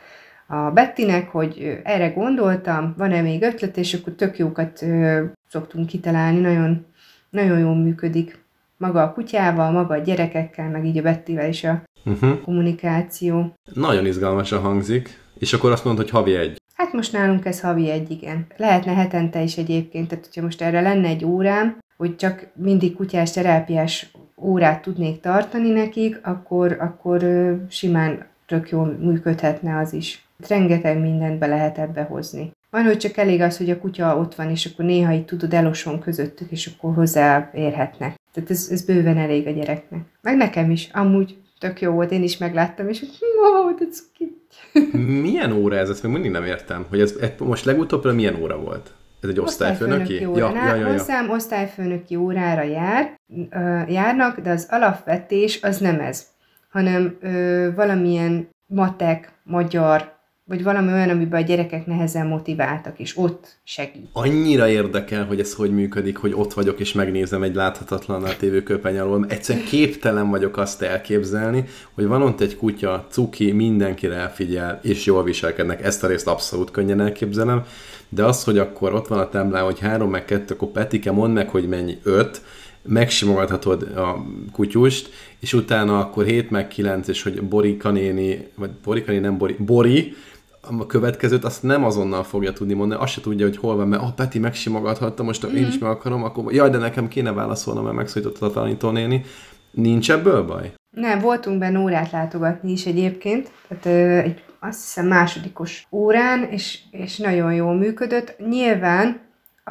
a 0.52 0.72
Bettinek, 0.72 1.30
hogy 1.30 1.80
erre 1.84 2.10
gondoltam, 2.10 2.94
van-e 2.98 3.22
még 3.22 3.42
ötlet, 3.42 3.78
és 3.78 3.94
akkor 3.94 4.14
tök 4.14 4.38
jókat 4.38 4.82
ö, 4.82 5.24
szoktunk 5.50 5.88
kitalálni, 5.88 6.40
nagyon, 6.40 6.86
nagyon 7.30 7.60
jól 7.60 7.76
működik 7.76 8.40
maga 8.78 9.04
a 9.04 9.14
kutyával, 9.14 9.72
maga 9.72 9.94
a 9.94 9.98
gyerekekkel, 9.98 10.70
meg 10.70 10.86
így 10.86 10.98
a 10.98 11.02
Bettivel 11.02 11.50
is 11.50 11.64
a 11.64 11.84
uh-huh. 12.06 12.42
kommunikáció. 12.42 13.54
Nagyon 13.74 14.06
izgalmasan 14.06 14.62
hangzik, 14.62 15.20
és 15.40 15.54
akkor 15.54 15.72
azt 15.72 15.86
mondod, 15.86 16.04
hogy 16.04 16.14
havi 16.14 16.36
egy. 16.36 16.58
Hát 16.76 16.94
most 16.94 17.14
nálunk 17.14 17.46
ez 17.46 17.62
havi 17.62 17.90
egy, 17.90 18.12
igen. 18.12 18.46
Lehetne 18.58 18.94
hetente 18.94 19.42
is 19.42 19.58
egyébként, 19.58 20.08
tehát 20.08 20.26
hogyha 20.26 20.42
most 20.42 20.62
erre 20.62 20.82
lenne 20.82 21.08
egy 21.08 21.26
órám, 21.26 21.78
hogy 21.98 22.16
csak 22.16 22.48
mindig 22.56 22.96
kutyás 22.96 23.32
terápiás 23.32 24.12
órát 24.38 24.82
tudnék 24.82 25.20
tartani 25.20 25.70
nekik, 25.70 26.20
akkor, 26.24 26.78
akkor 26.80 27.24
simán 27.70 28.30
tök 28.52 28.70
jól 28.70 28.98
működhetne 29.00 29.78
az 29.78 29.94
is. 29.94 30.26
Rengeteg 30.48 31.00
mindent 31.00 31.40
be 31.40 31.48
lehet 31.48 31.78
ebbe 31.78 32.02
hozni. 32.02 32.52
Van, 32.70 32.84
hogy 32.84 32.98
csak 32.98 33.18
elég 33.18 33.42
az, 33.42 33.58
hogy 33.58 33.70
a 33.70 33.80
kutya 33.80 34.18
ott 34.18 34.36
van, 34.36 34.50
és 34.50 34.66
akkor 34.66 34.86
néha 34.86 35.12
itt 35.12 35.28
tudod 35.28 35.54
eloson 35.54 36.00
közöttük, 36.00 36.52
és 36.52 36.68
akkor 36.68 36.94
hozzáérhetnek. 36.94 38.16
Tehát 38.34 38.50
ez, 38.50 38.68
ez 38.72 38.86
bőven 38.86 39.18
elég 39.18 39.48
a 39.48 39.52
gyereknek. 39.52 40.02
Meg 40.22 40.38
nekem 40.38 40.72
is, 40.72 40.90
amúgy 40.94 41.38
tök 41.60 41.82
jó 41.82 41.92
volt, 41.92 42.12
én 42.12 42.24
is 42.24 42.38
megláttam, 42.38 42.90
és 42.90 43.06
wow, 43.42 43.76
de 43.76 43.86
cuki. 43.86 44.42
Milyen 45.22 45.52
óra 45.52 45.78
ez? 45.78 45.90
Ezt 45.90 46.04
még 46.04 46.12
mindig 46.12 46.32
nem 46.32 46.44
értem. 46.44 46.86
Hogy 46.90 47.00
ez, 47.00 47.16
ez 47.22 47.30
most 47.40 47.66
legutóbb 47.66 48.14
milyen 48.14 48.42
óra 48.42 48.58
volt? 48.58 48.94
Ez 49.22 49.30
egy 49.30 49.40
osztályfőnöki? 49.40 50.26
Óra. 50.26 50.38
Ja, 50.38 50.56
ja, 50.56 50.66
ja, 50.66 50.76
ja. 50.76 50.92
Hozzám 50.92 51.30
osztályfőnöki 51.30 52.16
órára 52.16 52.64
jár, 52.64 53.20
ö, 53.50 53.82
járnak, 53.88 54.40
de 54.40 54.50
az 54.50 54.68
alapvetés 54.70 55.60
az 55.62 55.78
nem 55.78 56.00
ez, 56.00 56.26
hanem 56.72 57.18
ö, 57.22 57.68
valamilyen 57.76 58.50
matek, 58.66 59.34
magyar, 59.44 60.20
vagy 60.44 60.64
valami 60.64 60.92
olyan, 60.92 61.10
amiben 61.10 61.42
a 61.42 61.46
gyerekek 61.46 61.86
nehezen 61.86 62.28
motiváltak, 62.28 63.00
és 63.00 63.18
ott 63.18 63.60
segít. 63.64 64.10
Annyira 64.14 64.68
érdekel, 64.68 65.26
hogy 65.26 65.40
ez 65.40 65.54
hogy 65.54 65.72
működik, 65.72 66.18
hogy 66.18 66.34
ott 66.36 66.54
vagyok, 66.54 66.80
és 66.80 66.94
megnézem 66.94 67.44
egy 67.44 67.56
láthatatlan 67.56 68.24
tévő 68.40 68.64
köpeny 68.64 69.00
alól. 69.00 69.26
Egyszerűen 69.30 69.66
képtelen 69.66 70.30
vagyok 70.30 70.58
azt 70.58 70.82
elképzelni, 70.82 71.64
hogy 71.94 72.08
van 72.08 72.22
ott 72.22 72.42
egy 72.42 72.58
kutya, 72.58 73.08
cuki, 73.10 73.52
mindenkire 73.52 74.16
elfigyel, 74.16 74.80
és 74.84 75.06
jól 75.06 75.24
viselkednek. 75.24 75.84
Ezt 75.84 76.04
a 76.04 76.08
részt 76.08 76.28
abszolút 76.28 76.72
könnyen 76.72 77.02
elképzelem. 77.02 77.64
De 78.10 78.26
az, 78.26 78.44
hogy 78.44 78.58
akkor 78.58 78.94
ott 78.94 79.08
van 79.08 79.20
a 79.20 79.30
táblán, 79.30 79.64
hogy 79.64 79.80
3 79.80 80.10
meg 80.10 80.26
2, 80.26 80.54
akkor 80.54 80.68
Petike, 80.68 81.12
mondd 81.12 81.34
meg, 81.34 81.50
hogy 81.50 81.68
mennyi 81.68 81.98
5, 82.04 82.42
megsimogathatod 82.84 83.82
a 83.82 84.26
kutyust, 84.52 85.10
és 85.40 85.54
utána 85.54 86.00
akkor 86.00 86.26
7 86.26 86.50
meg 86.50 86.68
9, 86.68 87.08
és 87.08 87.24
hogy 87.24 87.42
Borika 87.42 87.92
néni, 87.92 88.48
vagy 88.56 88.72
Borika 88.84 89.12
néni, 89.12 89.24
nem 89.24 89.38
Bori, 89.38 89.56
Bori, 89.60 90.14
a 90.62 90.86
következőt 90.86 91.44
azt 91.44 91.64
nem 91.64 91.84
azonnal 91.84 92.24
fogja 92.24 92.54
tudni 92.54 92.74
mondani, 92.74 93.02
azt 93.02 93.14
se 93.14 93.22
tudja, 93.22 93.46
hogy 93.46 93.58
hol 93.58 93.76
van, 93.76 93.88
mert 93.88 94.02
ah, 94.02 94.14
Peti 94.14 94.40
megsimogathatta, 94.40 95.24
most 95.24 95.52
mm. 95.52 95.56
én 95.56 95.68
is 95.68 95.78
meg 95.78 95.90
akarom, 95.90 96.24
akkor 96.24 96.54
jaj, 96.54 96.70
de 96.70 96.78
nekem 96.78 97.08
kéne 97.08 97.32
válaszolnom, 97.32 97.84
mert 97.84 97.96
megszólította 97.96 98.46
a 98.46 98.52
tanítónéni. 98.52 99.24
Nincs 99.72 100.12
ebből 100.12 100.44
baj? 100.44 100.74
Nem, 100.96 101.20
voltunk 101.20 101.60
benne 101.60 101.80
órát 101.80 102.12
látogatni 102.12 102.72
is 102.72 102.86
egyébként, 102.86 103.52
tehát 103.68 103.86
ö, 103.86 104.28
egy 104.28 104.44
azt 104.60 104.82
hiszem 104.82 105.08
másodikos 105.08 105.88
órán, 105.92 106.44
és, 106.44 106.80
és 106.92 107.18
nagyon 107.18 107.54
jól 107.54 107.76
működött. 107.76 108.36
Nyilván 108.50 109.20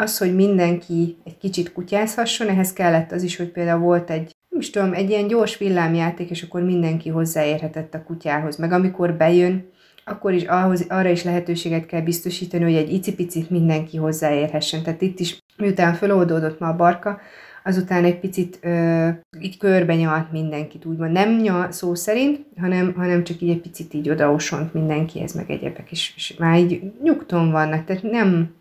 az, 0.00 0.18
hogy 0.18 0.34
mindenki 0.34 1.16
egy 1.24 1.38
kicsit 1.38 1.72
kutyázhasson, 1.72 2.48
ehhez 2.48 2.72
kellett 2.72 3.12
az 3.12 3.22
is, 3.22 3.36
hogy 3.36 3.48
például 3.48 3.80
volt 3.80 4.10
egy 4.10 4.34
nem 4.48 4.60
is 4.60 4.70
tudom, 4.70 4.92
egy 4.92 5.10
ilyen 5.10 5.26
gyors 5.26 5.58
villámjáték, 5.58 6.30
és 6.30 6.42
akkor 6.42 6.62
mindenki 6.62 7.08
hozzáérhetett 7.08 7.94
a 7.94 8.02
kutyához. 8.02 8.56
Meg 8.56 8.72
amikor 8.72 9.14
bejön, 9.14 9.68
akkor 10.04 10.32
is 10.32 10.42
ahhoz, 10.42 10.86
arra 10.88 11.08
is 11.08 11.24
lehetőséget 11.24 11.86
kell 11.86 12.00
biztosítani, 12.00 12.62
hogy 12.62 12.74
egy 12.74 12.92
icipicit 12.92 13.50
mindenki 13.50 13.96
hozzáérhessen. 13.96 14.82
Tehát 14.82 15.02
itt 15.02 15.20
is, 15.20 15.38
miután 15.56 15.94
feloldódott 15.94 16.58
ma 16.58 16.68
a 16.68 16.76
barka, 16.76 17.20
azután 17.64 18.04
egy 18.04 18.18
picit 18.18 18.58
ö, 18.62 19.08
így 19.40 19.58
körbe 19.58 19.94
nyalt 19.94 20.32
mindenkit, 20.32 20.84
úgymond 20.84 21.12
nem 21.12 21.36
nyal 21.36 21.70
szó 21.70 21.94
szerint, 21.94 22.46
hanem, 22.56 22.94
hanem 22.96 23.24
csak 23.24 23.40
így 23.40 23.50
egy 23.50 23.60
picit 23.60 23.94
így 23.94 24.10
odaosont 24.10 24.74
mindenkihez, 24.74 25.34
meg 25.34 25.50
egyebek, 25.50 25.90
és, 25.90 26.12
és 26.16 26.34
már 26.38 26.58
így 26.58 26.92
nyugton 27.02 27.50
vannak, 27.50 27.84
tehát 27.84 28.02
nem, 28.02 28.54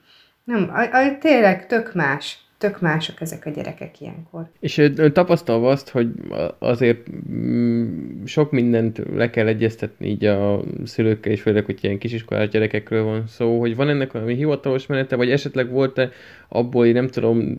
nem, 0.50 0.70
a, 0.74 0.96
a, 0.96 1.18
tényleg 1.18 1.68
tök 1.68 1.94
más 1.94 2.38
tök 2.60 2.82
mások 2.82 3.22
ezek 3.22 3.46
a 3.46 3.50
gyerekek 3.50 4.02
ilyenkor. 4.02 4.48
És 4.60 4.92
tapasztalva 5.14 5.70
azt, 5.70 5.90
hogy 5.90 6.08
azért 6.60 7.08
mm, 7.32 8.24
sok 8.26 8.52
mindent 8.52 9.02
le 9.16 9.30
kell 9.30 9.48
egyeztetni 9.48 10.08
így 10.08 10.26
a 10.26 10.62
szülőkkel, 10.86 11.32
és 11.32 11.42
főleg, 11.42 11.66
hogy 11.66 11.78
ilyen 11.82 11.98
kisiskolás 11.98 12.50
gyerekekről 12.50 13.04
van 13.04 13.24
szó, 13.28 13.60
hogy 13.60 13.76
van 13.76 13.90
ennek 13.90 14.12
valami 14.12 14.36
hivatalos 14.36 14.86
menete, 14.86 15.16
vagy 15.16 15.32
esetleg 15.32 15.72
volt-e 15.72 16.10
abból, 16.48 16.88
nem 16.88 17.08
tudom, 17.08 17.58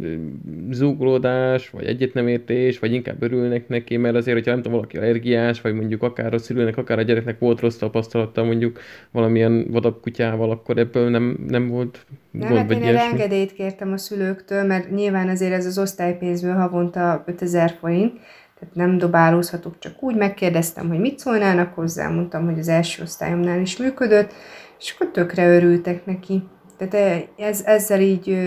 zúgolódás, 0.71 1.71
vagy 1.71 1.85
egyetnemértés, 1.85 2.79
vagy 2.79 2.93
inkább 2.93 3.23
örülnek 3.23 3.69
neki, 3.69 3.97
mert 3.97 4.15
azért, 4.15 4.37
hogyha 4.37 4.51
nem 4.51 4.63
tudom, 4.63 4.77
valaki 4.79 4.97
allergiás, 4.97 5.61
vagy 5.61 5.75
mondjuk 5.75 6.03
akár 6.03 6.35
a 6.35 6.39
szülőnek, 6.39 6.77
akár 6.77 6.99
a 6.99 7.03
gyereknek 7.03 7.39
volt 7.39 7.61
rossz 7.61 7.77
tapasztalata 7.77 8.45
mondjuk 8.45 8.81
valamilyen 9.11 9.67
vadabb 9.71 10.01
kutyával, 10.01 10.51
akkor 10.51 10.79
ebből 10.79 11.11
nem, 11.11 11.45
nem 11.49 11.69
volt 11.69 12.07
nem, 12.31 12.49
gond, 12.49 12.61
hát 12.61 12.71
én 12.71 12.83
egy 12.83 12.95
engedélyt 12.95 13.53
kértem 13.53 13.93
a 13.93 13.97
szülőktől, 13.97 14.65
mert 14.65 14.90
nyilván 14.91 15.29
azért 15.29 15.53
ez 15.53 15.67
az 15.67 15.79
osztálypénzből 15.79 16.55
havonta 16.55 17.23
5000 17.27 17.77
forint, 17.81 18.13
tehát 18.59 18.75
nem 18.75 18.99
dobálózhatok 18.99 19.79
csak 19.79 20.03
úgy, 20.03 20.17
megkérdeztem, 20.17 20.89
hogy 20.89 20.99
mit 20.99 21.19
szólnának 21.19 21.75
hozzá, 21.75 22.09
mondtam, 22.09 22.45
hogy 22.45 22.59
az 22.59 22.69
első 22.69 23.03
osztályomnál 23.03 23.61
is 23.61 23.77
működött, 23.77 24.33
és 24.79 24.95
akkor 24.95 25.11
tökre 25.11 25.55
örültek 25.55 26.07
neki. 26.07 26.43
Tehát 26.77 27.29
ez, 27.37 27.63
ezzel 27.65 28.01
így 28.01 28.39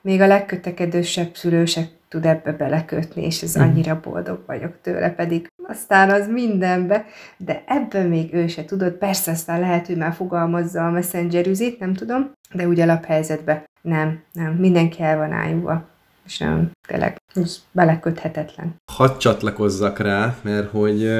még 0.00 0.20
a 0.20 0.26
legkötekedősebb 0.26 1.34
szülő 1.34 1.64
se 1.64 1.88
tud 2.16 2.26
ebbe 2.26 2.52
belekötni, 2.52 3.24
és 3.24 3.42
ez 3.42 3.54
mhm. 3.54 3.64
annyira 3.64 4.00
boldog 4.00 4.42
vagyok 4.46 4.72
tőle, 4.82 5.10
pedig 5.10 5.46
aztán 5.68 6.10
az 6.10 6.28
mindenbe, 6.28 7.04
de 7.36 7.64
ebben 7.66 8.06
még 8.06 8.34
ő 8.34 8.46
se 8.46 8.64
tudott, 8.64 8.94
persze 8.98 9.30
aztán 9.30 9.60
lehet, 9.60 9.86
hogy 9.86 9.96
már 9.96 10.12
fogalmazza 10.12 10.86
a 10.86 10.90
messenger 10.90 11.46
üzét, 11.46 11.78
nem 11.78 11.94
tudom, 11.94 12.32
de 12.52 12.68
úgy 12.68 12.80
alaphelyzetben 12.80 13.64
nem, 13.82 14.22
nem, 14.32 14.52
mindenki 14.52 15.02
el 15.02 15.16
van 15.16 15.32
ájúva, 15.32 15.88
és 16.26 16.38
nem, 16.38 16.70
tényleg, 16.88 17.16
ez 17.34 17.62
beleköthetetlen. 17.72 18.74
Hadd 18.92 19.18
csatlakozzak 19.18 19.98
rá, 19.98 20.34
mert 20.42 20.70
hogy 20.70 21.10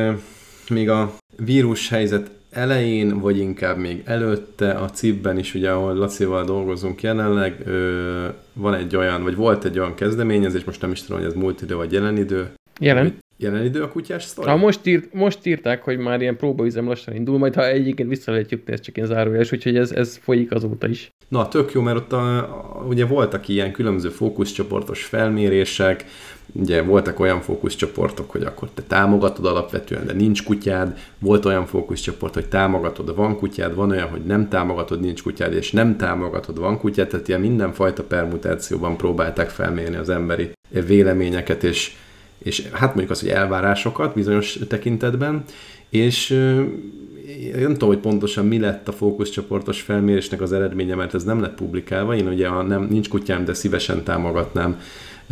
még 0.69 0.91
a 0.91 1.15
vírus 1.37 1.89
helyzet 1.89 2.31
elején, 2.57 3.19
vagy 3.19 3.39
inkább 3.39 3.79
még 3.79 4.03
előtte, 4.05 4.71
a 4.71 4.91
CIP-ben 4.91 5.39
is, 5.39 5.55
ugye, 5.55 5.71
ahol 5.71 5.95
Lacival 5.95 6.45
dolgozunk 6.45 7.03
jelenleg, 7.03 7.63
ö, 7.65 8.27
van 8.53 8.75
egy 8.75 8.97
olyan, 8.97 9.23
vagy 9.23 9.37
volt 9.37 9.65
egy 9.65 9.79
olyan 9.79 9.95
kezdeményezés, 9.95 10.65
most 10.65 10.81
nem 10.81 10.91
is 10.91 11.03
tudom, 11.03 11.19
hogy 11.19 11.29
ez 11.29 11.35
múlt 11.35 11.63
idő, 11.63 11.75
vagy 11.75 11.93
jelen 11.93 12.17
idő. 12.17 12.51
Jelen. 12.81 13.25
Jelen 13.39 13.65
idő 13.65 13.83
a 13.83 13.89
kutyás 13.89 14.23
sztori? 14.23 14.49
Ha 14.49 14.57
most, 14.57 14.87
írt, 14.87 15.13
most 15.13 15.47
írták, 15.47 15.83
hogy 15.83 15.99
már 15.99 16.21
ilyen 16.21 16.37
próbaüzem 16.37 16.87
lassan 16.87 17.15
indul, 17.15 17.39
majd 17.39 17.55
ha 17.55 17.67
egyébként 17.67 18.09
vissza 18.09 18.31
lehet 18.31 18.51
jutni, 18.51 18.73
ez 18.73 18.81
csak 18.81 18.97
ilyen 18.97 19.09
zárójeles, 19.09 19.53
úgyhogy 19.53 19.77
ez, 19.77 19.93
ez 19.93 20.17
folyik 20.23 20.53
azóta 20.53 20.89
is. 20.89 21.11
Na, 21.29 21.49
tök 21.49 21.73
jó, 21.73 21.81
mert 21.81 21.97
ott 21.97 22.13
a, 22.13 22.37
a, 22.37 22.85
ugye 22.89 23.07
voltak 23.07 23.49
ilyen 23.49 23.73
különböző 23.73 24.09
fókuszcsoportos 24.09 25.05
felmérések, 25.05 26.05
ugye 26.59 26.83
voltak 26.83 27.21
olyan 27.21 27.41
fókuszcsoportok, 27.41 28.31
hogy 28.31 28.43
akkor 28.43 28.69
te 28.75 28.83
támogatod 28.83 29.47
alapvetően, 29.47 30.07
de 30.07 30.13
nincs 30.13 30.45
kutyád, 30.45 30.99
volt 31.19 31.45
olyan 31.45 31.67
fókuszcsoport, 31.67 32.35
hogy 32.35 32.49
támogatod, 32.49 33.17
van 33.17 33.37
kutyád, 33.37 33.75
van 33.75 33.91
olyan, 33.91 34.09
hogy 34.09 34.25
nem 34.25 34.49
támogatod, 34.49 35.01
nincs 35.01 35.23
kutyád, 35.23 35.53
és 35.53 35.71
nem 35.71 35.97
támogatod, 35.97 36.59
van 36.59 36.79
kutyád, 36.79 37.09
tehát 37.09 37.29
ilyen 37.29 37.41
mindenfajta 37.41 38.03
permutációban 38.03 38.97
próbálták 38.97 39.49
felmérni 39.49 39.97
az 39.97 40.09
emberi 40.09 40.51
véleményeket, 40.87 41.65
és, 41.65 41.93
és 42.39 42.69
hát 42.73 42.89
mondjuk 42.89 43.11
az, 43.11 43.21
hogy 43.21 43.29
elvárásokat 43.29 44.15
bizonyos 44.15 44.59
tekintetben, 44.69 45.45
és 45.89 46.29
nem 47.55 47.73
tudom, 47.73 47.89
hogy 47.89 47.99
pontosan 47.99 48.47
mi 48.47 48.59
lett 48.59 48.89
a 48.89 48.93
fókuszcsoportos 48.93 49.81
felmérésnek 49.81 50.41
az 50.41 50.53
eredménye, 50.53 50.95
mert 50.95 51.15
ez 51.15 51.25
nem 51.25 51.41
lett 51.41 51.55
publikálva. 51.55 52.15
Én 52.15 52.29
ugye 52.29 52.49
a 52.49 52.63
nem, 52.63 52.87
nincs 52.91 53.09
kutyám, 53.09 53.45
de 53.45 53.55
szívesen 53.55 54.03
támogatnám 54.03 54.81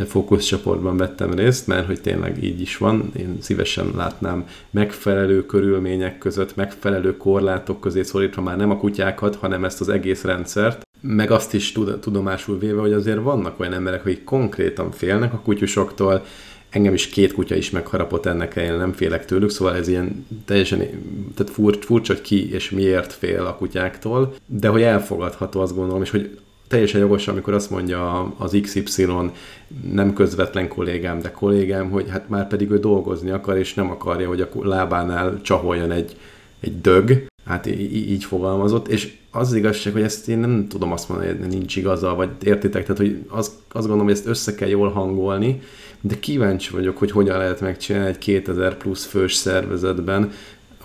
fókuszcsoportban 0.03 0.97
vettem 0.97 1.33
részt, 1.33 1.67
mert 1.67 1.85
hogy 1.85 2.01
tényleg 2.01 2.43
így 2.43 2.61
is 2.61 2.77
van. 2.77 3.11
Én 3.17 3.37
szívesen 3.41 3.91
látnám 3.95 4.47
megfelelő 4.71 5.45
körülmények 5.45 6.17
között, 6.17 6.55
megfelelő 6.55 7.17
korlátok 7.17 7.79
közé 7.79 8.03
szorítva 8.03 8.41
már 8.41 8.57
nem 8.57 8.71
a 8.71 8.77
kutyákat, 8.77 9.35
hanem 9.35 9.65
ezt 9.65 9.81
az 9.81 9.89
egész 9.89 10.23
rendszert, 10.23 10.83
meg 11.01 11.31
azt 11.31 11.53
is 11.53 11.71
tudomásul 12.01 12.59
véve, 12.59 12.81
hogy 12.81 12.93
azért 12.93 13.21
vannak 13.21 13.59
olyan 13.59 13.73
emberek, 13.73 14.05
akik 14.05 14.23
konkrétan 14.23 14.91
félnek 14.91 15.33
a 15.33 15.39
kutyusoktól, 15.39 16.25
engem 16.69 16.93
is 16.93 17.09
két 17.09 17.33
kutya 17.33 17.55
is 17.55 17.69
megharapott 17.69 18.25
ennek 18.25 18.55
én 18.55 18.73
nem 18.73 18.93
félek 18.93 19.25
tőlük, 19.25 19.49
szóval 19.49 19.75
ez 19.75 19.87
ilyen 19.87 20.27
teljesen 20.45 20.79
tehát 21.35 21.53
furcsa, 21.53 21.81
furcsa, 21.81 22.13
hogy 22.13 22.21
ki 22.21 22.53
és 22.53 22.69
miért 22.69 23.13
fél 23.13 23.45
a 23.45 23.55
kutyáktól, 23.55 24.35
de 24.45 24.67
hogy 24.67 24.81
elfogadható 24.81 25.61
azt 25.61 25.75
gondolom, 25.75 26.01
és 26.01 26.09
hogy 26.09 26.39
teljesen 26.67 26.99
jogos, 27.01 27.27
amikor 27.27 27.53
azt 27.53 27.69
mondja 27.69 28.33
az 28.37 28.57
XY 28.61 29.07
nem 29.91 30.13
közvetlen 30.13 30.67
kollégám, 30.67 31.19
de 31.19 31.31
kollégám, 31.31 31.89
hogy 31.89 32.09
hát 32.09 32.29
már 32.29 32.47
pedig 32.47 32.69
ő 32.71 32.79
dolgozni 32.79 33.29
akar, 33.29 33.57
és 33.57 33.73
nem 33.73 33.89
akarja, 33.89 34.27
hogy 34.27 34.41
a 34.41 34.49
lábánál 34.61 35.41
csaholjon 35.41 35.91
egy, 35.91 36.17
egy 36.59 36.81
dög, 36.81 37.25
hát 37.45 37.65
így 37.67 38.23
fogalmazott, 38.23 38.87
és 38.87 39.13
az, 39.31 39.47
az 39.47 39.53
igazság, 39.53 39.93
hogy 39.93 40.01
ezt 40.01 40.29
én 40.29 40.37
nem 40.37 40.67
tudom 40.67 40.91
azt 40.91 41.09
mondani, 41.09 41.37
hogy 41.37 41.47
nincs 41.47 41.75
igaza, 41.75 42.15
vagy 42.15 42.29
értitek, 42.43 42.81
tehát 42.81 42.97
hogy 42.97 43.25
az, 43.27 43.45
azt 43.47 43.87
gondolom, 43.87 44.03
hogy 44.03 44.13
ezt 44.13 44.27
össze 44.27 44.55
kell 44.55 44.69
jól 44.69 44.89
hangolni, 44.89 45.61
de 46.01 46.19
kíváncsi 46.19 46.71
vagyok, 46.71 46.97
hogy 46.97 47.11
hogyan 47.11 47.37
lehet 47.37 47.61
megcsinálni 47.61 48.09
egy 48.09 48.17
2000 48.17 48.77
plusz 48.77 49.05
fős 49.05 49.33
szervezetben, 49.33 50.31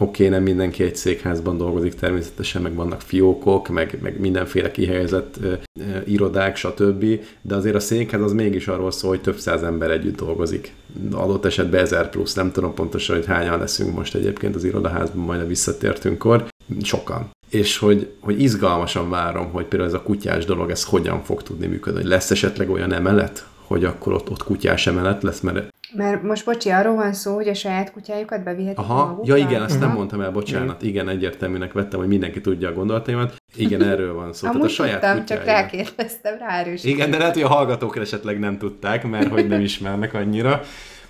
oké, 0.01 0.25
okay, 0.25 0.29
nem 0.29 0.43
mindenki 0.43 0.83
egy 0.83 0.97
székházban 0.97 1.57
dolgozik, 1.57 1.95
természetesen 1.95 2.63
meg 2.63 2.75
vannak 2.75 3.01
fiókok, 3.01 3.69
meg, 3.69 3.99
meg 4.03 4.21
mindenféle 4.21 4.71
kihelyezett 4.71 5.37
ö, 5.43 5.53
ö, 5.81 5.99
irodák, 6.07 6.57
stb., 6.57 7.05
de 7.43 7.55
azért 7.55 7.75
a 7.75 7.81
székház 7.81 8.23
az 8.23 8.33
mégis 8.33 8.69
arról 8.69 8.91
szól, 8.91 9.11
hogy 9.11 9.21
több 9.21 9.37
száz 9.37 9.63
ember 9.63 9.91
együtt 9.91 10.17
dolgozik. 10.17 10.75
Adott 11.13 11.45
esetben 11.45 11.81
ezer 11.81 12.11
plusz, 12.11 12.35
nem 12.35 12.53
tudom 12.53 12.75
pontosan, 12.75 13.17
hogy 13.17 13.27
hányan 13.27 13.59
leszünk 13.59 13.97
most 13.97 14.15
egyébként 14.15 14.55
az 14.55 14.65
irodaházban, 14.65 15.25
majd 15.25 15.41
a 15.41 15.47
visszatértünkkor. 15.47 16.49
Sokan. 16.83 17.31
És 17.51 17.79
hogy, 17.79 18.11
hogy 18.21 18.41
izgalmasan 18.41 19.11
várom, 19.11 19.51
hogy 19.51 19.65
például 19.65 19.91
ez 19.91 19.97
a 19.97 20.03
kutyás 20.03 20.45
dolog, 20.45 20.71
ez 20.71 20.85
hogyan 20.85 21.23
fog 21.23 21.43
tudni 21.43 21.67
működni. 21.67 22.05
Lesz 22.05 22.31
esetleg 22.31 22.71
olyan 22.71 22.93
emelet, 22.93 23.47
hogy 23.67 23.85
akkor 23.85 24.13
ott, 24.13 24.31
ott 24.31 24.43
kutyás 24.43 24.87
emelet 24.87 25.23
lesz, 25.23 25.41
mert 25.41 25.69
Mert 25.95 26.23
most, 26.23 26.45
bocsi, 26.45 26.69
arról 26.71 26.95
van 26.95 27.13
szó, 27.13 27.35
hogy 27.35 27.49
a 27.49 27.55
saját 27.55 27.93
kutyájukat 27.93 28.43
bevihetik 28.43 28.79
Aha, 28.79 29.05
magukkal? 29.07 29.39
ja 29.39 29.45
igen, 29.47 29.63
azt 29.63 29.75
Mhm. 29.79 29.85
nem 29.85 29.95
mondtam 29.95 30.21
el, 30.21 30.31
bocsánat. 30.31 30.83
Igen, 30.83 31.09
egyértelműnek 31.09 31.73
vettem, 31.73 31.99
hogy 31.99 32.09
mindenki 32.09 32.41
tudja 32.41 32.69
a 32.69 32.73
gondolataimat. 32.73 33.37
Igen, 33.57 33.83
erről 33.83 34.15
van 34.15 34.33
szó. 34.33 34.47
Tehát 34.49 34.63
a 34.63 34.69
saját 34.69 35.01
tudtam, 35.01 35.25
csak 35.25 35.39
kutyáinak. 35.39 35.71
rákérdeztem 35.73 36.39
rá 36.39 36.59
erős. 36.59 36.85
Igen, 36.85 37.11
de 37.11 37.19
lehet, 37.19 37.35
hogy 37.35 37.43
a 37.43 37.49
hallgatók 37.49 37.97
esetleg 37.97 38.39
nem 38.39 38.59
tudták, 38.59 39.09
mert 39.09 39.29
hogy 39.29 39.49
nem 39.49 39.61
ismernek 39.61 40.15
annyira. 40.15 40.61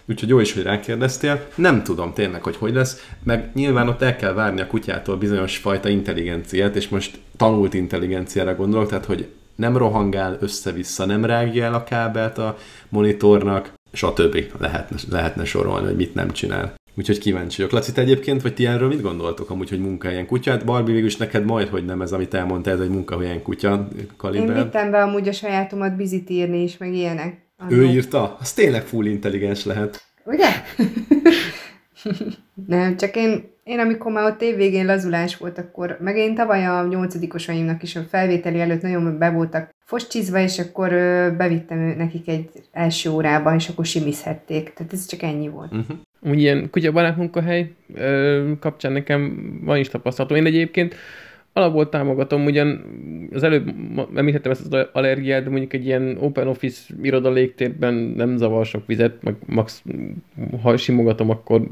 Úgyhogy 0.09 0.29
jó 0.29 0.39
is, 0.41 0.55
hogy 0.55 0.63
rákérdeztél. 0.63 1.47
Nem 1.55 1.83
tudom 1.83 2.13
tényleg, 2.13 2.43
hogy 2.43 2.57
hogy 2.57 2.75
lesz, 2.75 3.07
meg 3.25 3.51
nyilván 3.55 3.89
ott 3.89 4.03
el 4.03 4.17
kell 4.17 4.33
várni 4.33 4.61
a 4.61 4.67
kutyától 4.67 5.17
bizonyos 5.17 5.57
fajta 5.57 5.89
intelligenciát, 5.89 6.77
és 6.77 6.89
most 6.89 7.19
tanult 7.37 7.75
intelligenciára 7.75 8.55
gondolok, 8.55 8.89
tehát 8.89 9.05
hogy 9.05 9.29
nem 9.57 9.77
rohangál 9.77 10.37
össze-vissza, 10.41 11.07
nem 11.07 11.25
rágja 11.25 11.65
el 11.65 11.75
a 11.75 11.85
kábelt 11.85 12.39
a 12.39 12.57
monitornak, 12.89 13.73
stb. 13.93 14.45
Lehetne, 14.59 14.97
lehetne 15.11 15.45
sorolni, 15.45 15.87
hogy 15.87 15.97
mit 15.97 16.15
nem 16.15 16.31
csinál. 16.31 16.75
Úgyhogy 16.95 17.19
kíváncsi 17.19 17.57
vagyok. 17.57 17.73
Laci, 17.73 17.93
te 17.93 18.01
egyébként, 18.01 18.43
vagy 18.43 18.55
ti 18.55 18.67
erről 18.67 18.89
mit 18.89 19.03
gondoltok 19.03 19.51
amúgy, 19.51 19.69
hogy 19.69 19.81
munkahelyen 19.81 20.27
kutya? 20.27 20.51
Hát 20.51 20.65
Barbie 20.65 20.93
végül 20.93 21.09
is 21.09 21.17
neked 21.17 21.45
majd, 21.45 21.69
hogy 21.69 21.85
nem 21.85 22.01
ez, 22.03 22.13
amit 22.13 22.35
elmondtál, 22.35 22.75
ez 22.75 22.81
egy 22.81 22.89
munkahelyen 22.91 23.43
kutya 23.43 23.89
Én 23.99 24.07
kaliber. 24.17 24.65
vittem 24.65 24.91
be 24.91 25.03
amúgy 25.03 25.29
a 25.29 25.33
sajátomat 25.33 25.97
bizit 25.97 26.31
írni 26.31 26.63
is, 26.63 26.77
meg 26.77 26.95
ilyenek. 26.95 27.49
Ő 27.69 27.83
Annó. 27.83 27.91
írta? 27.93 28.37
Az 28.41 28.53
tényleg 28.53 28.83
full 28.83 29.07
intelligens 29.07 29.65
lehet. 29.65 30.03
Ugye? 30.25 30.49
Nem, 32.67 32.97
csak 32.97 33.17
én, 33.17 33.45
én 33.71 33.79
amikor 33.79 34.13
már 34.13 34.25
ott 34.25 34.43
évvégén 34.43 34.87
lazulás 34.87 35.37
volt, 35.37 35.59
akkor, 35.59 35.97
meg 36.01 36.17
én 36.17 36.35
tavaly 36.35 36.67
a 36.67 36.87
nyolcadikosaimnak 36.87 37.83
is 37.83 37.97
a 37.97 38.01
felvételi 38.11 38.61
előtt 38.61 38.83
nagyon 38.83 39.19
be 39.19 39.31
voltak 39.31 39.75
foscsizva, 39.85 40.39
és 40.39 40.59
akkor 40.59 40.93
ö, 40.93 41.31
bevittem 41.37 41.79
nekik 41.79 42.29
egy 42.29 42.49
első 42.73 43.11
órába, 43.11 43.55
és 43.55 43.69
akkor 43.69 43.85
simizhették. 43.85 44.73
Tehát 44.73 44.93
ez 44.93 45.07
csak 45.07 45.23
ennyi 45.23 45.49
volt. 45.49 45.73
Uh-huh. 45.73 45.97
Úgy 46.21 46.41
ilyen 46.41 46.71
kutyabarát 46.71 47.17
munkahely 47.17 47.73
ö, 47.95 48.53
kapcsán 48.61 48.93
nekem 48.93 49.51
van 49.65 49.79
is 49.79 49.89
tapasztalatom. 49.89 50.37
Én 50.37 50.47
egyébként 50.47 50.95
alapból 51.53 51.89
támogatom, 51.89 52.45
ugyan 52.45 52.85
az 53.33 53.43
előbb 53.43 53.71
említettem 54.15 54.51
ezt 54.51 54.73
az 54.73 54.87
allergiát, 54.93 55.43
de 55.43 55.51
mondjuk 55.51 55.73
egy 55.73 55.85
ilyen 55.85 56.17
open 56.21 56.49
office 56.49 56.95
iroda 57.03 57.31
légtérben 57.31 57.95
nem 57.95 58.37
zavar 58.37 58.67
sok 58.67 58.87
vizet, 58.87 59.23
meg 59.23 59.35
max, 59.47 59.85
ha 60.63 60.77
simogatom, 60.77 61.31
akkor 61.31 61.63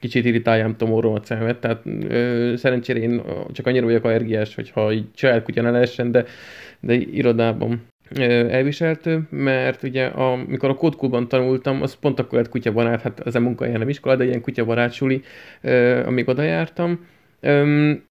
kicsit 0.00 0.24
irritáljám 0.24 0.76
tomorról 0.76 1.16
a 1.16 1.24
szemet, 1.24 1.60
tehát 1.60 1.82
ö, 2.08 2.52
szerencsére 2.56 2.98
én 2.98 3.22
csak 3.52 3.66
annyira 3.66 3.86
vagyok 3.86 4.04
allergiás, 4.04 4.54
hogyha 4.54 4.92
így 4.92 5.04
saját 5.14 5.42
kutya 5.42 5.62
ne 5.62 5.70
lehessen, 5.70 6.10
de, 6.10 6.24
de 6.80 6.94
irodában 6.94 7.82
elviseltő, 8.18 9.20
mert 9.30 9.82
ugye 9.82 10.06
amikor 10.06 10.68
a 10.68 10.74
kódkulban 10.74 11.28
tanultam, 11.28 11.82
az 11.82 11.94
pont 11.94 12.18
akkor 12.18 12.38
lett 12.38 12.48
kutyabarát, 12.48 13.00
hát 13.00 13.20
az 13.20 13.34
a 13.34 13.40
munkahelyen 13.40 13.78
nem 13.78 13.88
iskola, 13.88 14.16
de 14.16 14.24
ilyen 14.24 14.40
kutyabarát 14.40 14.92
suli, 14.92 15.22
amíg 16.06 16.28
oda 16.28 16.42
jártam. 16.42 17.06
Öm, 17.40 18.02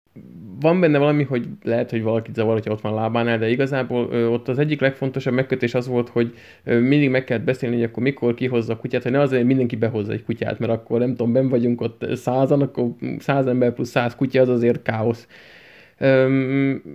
van 0.60 0.80
benne 0.80 0.98
valami, 0.98 1.24
hogy 1.24 1.48
lehet, 1.64 1.90
hogy 1.90 2.04
valakit 2.04 2.36
zavar, 2.36 2.54
hogyha 2.54 2.72
ott 2.72 2.82
van 2.82 2.94
lábánál, 2.94 3.38
de 3.38 3.50
igazából 3.50 4.08
ö, 4.12 4.26
ott 4.26 4.48
az 4.48 4.60
egyik 4.60 4.82
legfontosabb 4.82 5.34
megkötés 5.34 5.74
az 5.74 5.88
volt, 5.88 6.10
hogy 6.10 6.34
ö, 6.64 6.80
mindig 6.80 7.10
meg 7.10 7.24
kellett 7.24 7.44
beszélni, 7.44 7.76
hogy 7.76 7.84
akkor 7.84 8.04
mikor 8.04 8.34
kihozza 8.34 8.74
a 8.74 8.78
kutyát, 8.78 9.04
hogy 9.04 9.12
ne 9.12 9.20
azért, 9.20 9.44
mindenki 9.44 9.76
behozza 9.76 10.12
egy 10.12 10.24
kutyát, 10.24 10.60
mert 10.60 10.72
akkor 10.72 11.00
nem 11.00 11.10
tudom, 11.10 11.34
ben 11.34 11.50
vagyunk 11.50 11.82
ott 11.82 12.06
százan, 12.16 12.62
akkor 12.62 12.86
száz 13.18 13.48
ember 13.48 13.74
plusz 13.74 13.90
száz 13.90 14.16
kutya, 14.16 14.42
az 14.42 14.50
azért 14.50 14.82
káosz. 14.82 15.28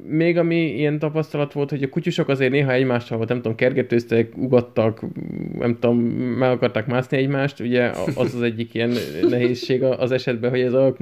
Még 0.09 0.39
ami 0.39 0.57
ilyen 0.57 0.99
tapasztalat 0.99 1.53
volt, 1.53 1.71
hogy 1.71 1.83
a 1.83 1.89
kutyusok 1.89 2.29
azért 2.29 2.51
néha 2.51 2.73
egymással, 2.73 3.19
nem 3.19 3.37
tudom, 3.37 3.55
kergetőztek, 3.55 4.37
ugattak, 4.37 5.01
nem 5.59 5.77
tudom, 5.81 5.99
meg 6.39 6.51
akarták 6.51 6.87
mászni 6.87 7.17
egymást, 7.17 7.61
ugye 7.61 7.91
az 8.15 8.35
az 8.35 8.43
egyik 8.43 8.75
ilyen 8.75 8.93
nehézség 9.29 9.83
az 9.83 10.11
esetben, 10.11 10.51
hogy 10.51 10.61
ez 10.61 10.73
a 10.73 10.97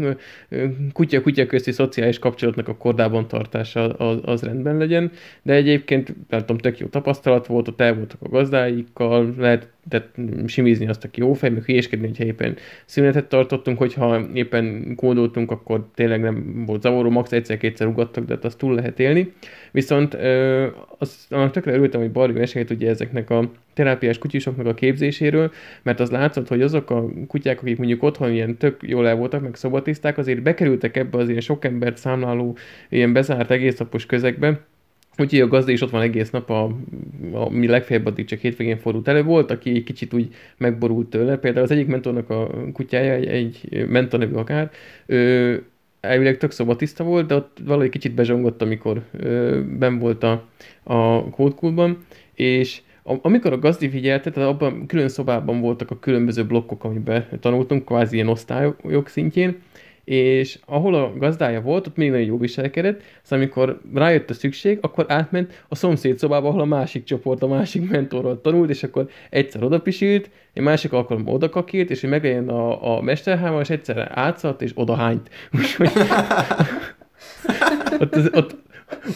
kutya-kutya 0.93 1.47
közti 1.47 1.73
szociális 1.73 2.19
kapcsolatnak 2.19 2.69
a 2.69 2.77
kordában 2.77 3.29
tartása 3.29 3.89
az, 3.89 4.19
az 4.25 4.43
rendben 4.43 4.77
legyen, 4.77 5.11
de 5.43 5.53
egyébként, 5.55 6.15
nem 6.29 6.41
tudom, 6.41 6.59
tök 6.59 6.79
jó 6.79 6.87
tapasztalat 6.87 7.47
volt, 7.47 7.69
ott 7.69 7.81
el 7.81 7.95
voltak 7.95 8.23
a 8.23 8.29
gazdáikkal, 8.29 9.35
lehet 9.39 9.69
tehát 9.89 10.09
simizni 10.47 10.87
azt, 10.87 11.05
aki 11.05 11.21
jó 11.21 11.33
fej, 11.33 11.51
meg 11.51 11.63
hülyéskedni, 11.63 12.07
hogyha 12.07 12.25
éppen 12.25 12.57
szünetet 12.85 13.29
tartottunk, 13.29 13.79
hogyha 13.79 14.27
éppen 14.35 14.95
kódoltunk, 14.97 15.51
akkor 15.51 15.89
tényleg 15.95 16.21
nem 16.21 16.65
volt 16.67 16.83
zavaró, 16.83 17.11
max 17.11 17.33
egyszer-kétszer 17.33 17.87
ugattak, 17.87 18.25
de 18.25 18.35
hát 18.35 18.45
azt 18.45 18.59
túl 18.59 18.75
lehet 18.75 19.01
élni. 19.01 19.33
Viszont 19.71 20.15
ö, 20.15 20.67
az, 20.99 21.27
annak 21.31 21.51
tökre 21.51 21.73
örültem, 21.73 22.01
hogy 22.01 22.13
Barbi 22.13 22.39
mesélt 22.39 22.71
ugye 22.71 22.89
ezeknek 22.89 23.31
a 23.31 23.51
terápiás 23.75 24.19
kutyusoknak 24.19 24.67
a 24.67 24.75
képzéséről, 24.75 25.53
mert 25.83 26.01
az 26.01 26.11
látszott, 26.11 26.49
hogy 26.49 26.63
azok 26.63 26.91
a 26.91 27.05
kutyák, 27.27 27.61
akik 27.61 27.79
mondjuk 27.79 28.03
otthon 28.03 28.33
ilyen 28.33 28.57
tök 28.57 28.83
jól 28.83 29.09
el 29.09 29.17
voltak, 29.17 29.43
meg 29.43 29.55
szobatiszták, 29.55 30.19
azért 30.19 30.43
bekerültek 30.43 30.97
ebbe 30.97 31.19
az 31.19 31.29
ilyen 31.29 31.41
sok 31.41 31.65
embert 31.65 31.97
számláló, 31.97 32.57
ilyen 32.89 33.13
bezárt 33.13 33.51
egésznapos 33.51 34.07
közegbe, 34.07 34.61
Úgyhogy 35.19 35.41
a 35.41 35.49
gazda 35.49 35.73
is 35.73 35.81
ott 35.81 35.91
van 35.91 36.03
egész 36.03 36.31
nap, 36.31 36.51
a, 36.51 36.77
a, 37.33 37.49
mi 37.49 37.67
legfeljebb 37.67 38.07
addig 38.07 38.25
csak 38.25 38.39
hétvégén 38.39 38.79
fordult 38.79 39.09
elő. 39.09 39.23
Volt, 39.23 39.51
aki 39.51 39.71
egy 39.71 39.85
kicsit 39.85 40.15
úgy 40.15 40.35
megborult 40.57 41.11
tőle. 41.11 41.37
Például 41.37 41.65
az 41.65 41.71
egyik 41.71 41.87
mentornak 41.87 42.31
a 42.31 42.51
kutyája, 42.73 43.13
egy, 43.13 43.27
egy 43.27 43.87
mentor 43.89 44.19
nevű 44.19 44.35
akár, 44.35 44.71
ő 45.07 45.63
elvileg 46.01 46.37
tök 46.37 46.51
szobatiszta 46.51 47.05
volt, 47.05 47.27
de 47.27 47.35
ott 47.35 47.59
valahogy 47.65 47.89
kicsit 47.89 48.15
bezsongott, 48.15 48.63
amikor 48.63 49.03
ö, 49.13 49.61
ben 49.79 49.99
volt 49.99 50.23
a, 50.23 50.45
a 50.83 51.31
kódkulban, 51.31 52.05
és 52.35 52.81
a- 53.03 53.19
amikor 53.23 53.53
a 53.53 53.59
gazdi 53.59 53.91
figyelte, 53.91 54.31
tehát 54.31 54.49
abban 54.49 54.87
külön 54.87 55.09
szobában 55.09 55.61
voltak 55.61 55.91
a 55.91 55.99
különböző 55.99 56.45
blokkok, 56.45 56.85
amiben 56.85 57.27
tanultunk, 57.41 57.85
kvázi 57.85 58.15
ilyen 58.15 58.29
osztályok 58.29 59.09
szintjén, 59.09 59.57
és 60.05 60.59
ahol 60.67 60.95
a 60.95 61.13
gazdája 61.17 61.61
volt, 61.61 61.87
ott 61.87 61.97
még 61.97 62.11
nagyon 62.11 62.27
jó 62.27 62.39
viselkedett, 62.39 63.03
aztán 63.23 63.39
amikor 63.39 63.81
rájött 63.95 64.31
a 64.31 64.35
szükség, 64.35 64.79
akkor 64.81 65.05
átment 65.09 65.65
a 65.69 65.75
szomszéd 65.75 66.19
szobába, 66.19 66.49
ahol 66.49 66.61
a 66.61 66.65
másik 66.65 67.05
csoport, 67.05 67.43
a 67.43 67.47
másik 67.47 67.91
mentorral 67.91 68.41
tanult, 68.41 68.71
és 68.71 68.83
akkor 68.83 69.09
egyszer 69.31 69.63
odapisült, 69.63 70.31
egy 70.53 70.63
másik 70.63 70.93
alkalommal 70.93 71.35
odakakilt, 71.35 71.91
és 71.91 72.01
hogy 72.01 72.11
meglegyen 72.11 72.49
a, 72.49 72.97
a 72.97 73.03
mesterháma, 73.03 73.61
és 73.61 73.71
egyszerre 73.71 74.11
átszalt, 74.15 74.63
és 74.63 74.71
odahányt. 74.75 75.31
Úgyhogy 75.53 75.91
ott, 78.01 78.15
az, 78.15 78.31
ott, 78.33 78.57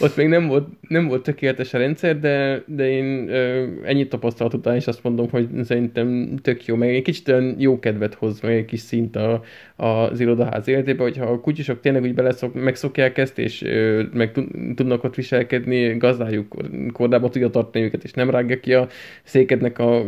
ott 0.01 0.15
még 0.15 0.27
nem 0.27 0.47
volt, 0.47 0.67
nem 0.87 1.07
volt 1.07 1.23
tökéletes 1.23 1.73
a 1.73 1.77
rendszer, 1.77 2.19
de, 2.19 2.63
de 2.65 2.89
én 2.89 3.29
ö, 3.29 3.65
ennyit 3.83 4.09
tapasztalat 4.09 4.53
után 4.53 4.75
is 4.75 4.87
azt 4.87 5.03
mondom, 5.03 5.29
hogy 5.29 5.47
szerintem 5.63 6.35
tök 6.41 6.65
jó, 6.65 6.75
meg 6.75 6.95
egy 6.95 7.01
kicsit 7.01 7.27
olyan 7.27 7.55
jó 7.57 7.79
kedvet 7.79 8.13
hoz, 8.13 8.41
meg 8.41 8.55
egy 8.55 8.65
kis 8.65 8.79
szint 8.79 9.15
a, 9.15 9.41
az 9.75 10.19
irodaház 10.19 10.67
életébe, 10.67 11.03
hogyha 11.03 11.25
a 11.25 11.39
kutyusok 11.39 11.79
tényleg 11.79 12.01
úgy 12.01 12.13
beleszok, 12.13 12.53
megszokják 12.53 13.17
ezt, 13.17 13.39
és 13.39 13.61
ö, 13.61 14.03
meg 14.13 14.31
tud- 14.31 14.75
tudnak 14.75 15.03
ott 15.03 15.15
viselkedni, 15.15 15.97
gazdájuk 15.97 16.55
kordába 16.93 17.29
tudja 17.29 17.49
tartani 17.49 17.85
őket, 17.85 18.03
és 18.03 18.11
nem 18.11 18.29
rágja 18.29 18.59
ki 18.59 18.73
a 18.73 18.87
székednek 19.23 19.79
a 19.79 20.03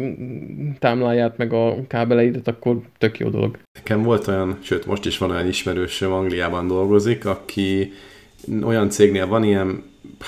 támláját, 0.79 1.37
meg 1.37 1.53
a 1.53 1.75
kábeleidet, 1.87 2.47
akkor 2.47 2.81
tök 2.97 3.19
jó 3.19 3.29
dolog. 3.29 3.57
Nekem 3.73 4.01
volt 4.01 4.27
olyan, 4.27 4.57
sőt 4.61 4.85
most 4.85 5.05
is 5.05 5.17
van 5.17 5.31
olyan 5.31 5.47
ismerősöm, 5.47 6.11
Angliában 6.11 6.67
dolgozik, 6.67 7.25
aki 7.25 7.91
olyan 8.63 8.89
cégnél 8.89 9.27
van 9.27 9.43
ilyen, 9.43 9.83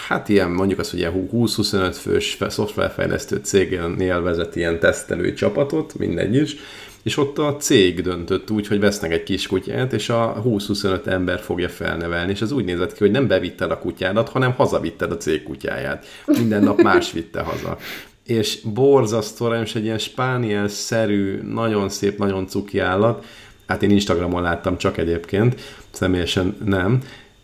hát 0.08 0.30
ilyen 0.30 0.52
mondjuk 0.52 0.80
azt, 0.80 0.90
hogy 0.90 1.00
ilyen 1.00 1.28
20-25 1.34 1.96
fős 2.02 2.34
fe- 2.34 2.52
szoftverfejlesztő 2.52 3.40
cégnél 3.44 4.22
vezet 4.22 4.56
ilyen 4.56 4.80
tesztelő 4.80 5.34
csapatot, 5.34 5.98
mindegy 5.98 6.36
is, 6.36 6.56
és 7.04 7.18
ott 7.18 7.38
a 7.38 7.56
cég 7.58 8.02
döntött 8.02 8.52
úgy, 8.52 8.68
hogy 8.68 8.80
vesznek 8.80 9.12
egy 9.12 9.24
kis 9.24 9.48
kutyát, 9.48 9.94
és 9.94 10.10
a 10.10 10.42
20-25 10.46 11.06
ember 11.06 11.40
fogja 11.40 11.70
felnevelni, 11.70 12.32
és 12.32 12.42
az 12.42 12.52
úgy 12.52 12.66
nézett 12.66 12.94
ki, 12.94 12.98
hogy 13.00 13.12
nem 13.12 13.28
bevitted 13.28 13.72
a 13.72 13.80
kutyádat, 13.80 14.30
hanem 14.30 14.54
hazavitted 14.54 15.12
a 15.12 15.18
cég 15.18 15.44
kutyáját. 15.44 16.06
Minden 16.26 16.64
nap 16.64 16.82
más 16.82 17.12
vitte 17.12 17.42
haza. 17.42 17.78
És 18.26 18.60
borzasztó, 18.74 19.54
és 19.54 19.76
egy 19.76 19.84
ilyen 19.84 19.98
spániel-szerű, 19.98 21.42
nagyon 21.42 21.90
szép, 21.90 22.18
nagyon 22.18 22.48
cuki 22.48 22.80
állat, 22.80 23.26
hát 23.68 23.84
én 23.84 23.90
Instagramon 23.90 24.42
láttam 24.42 24.78
csak 24.78 24.98
egyébként, 24.98 25.62
személyesen 25.92 26.58
nem, 26.66 27.02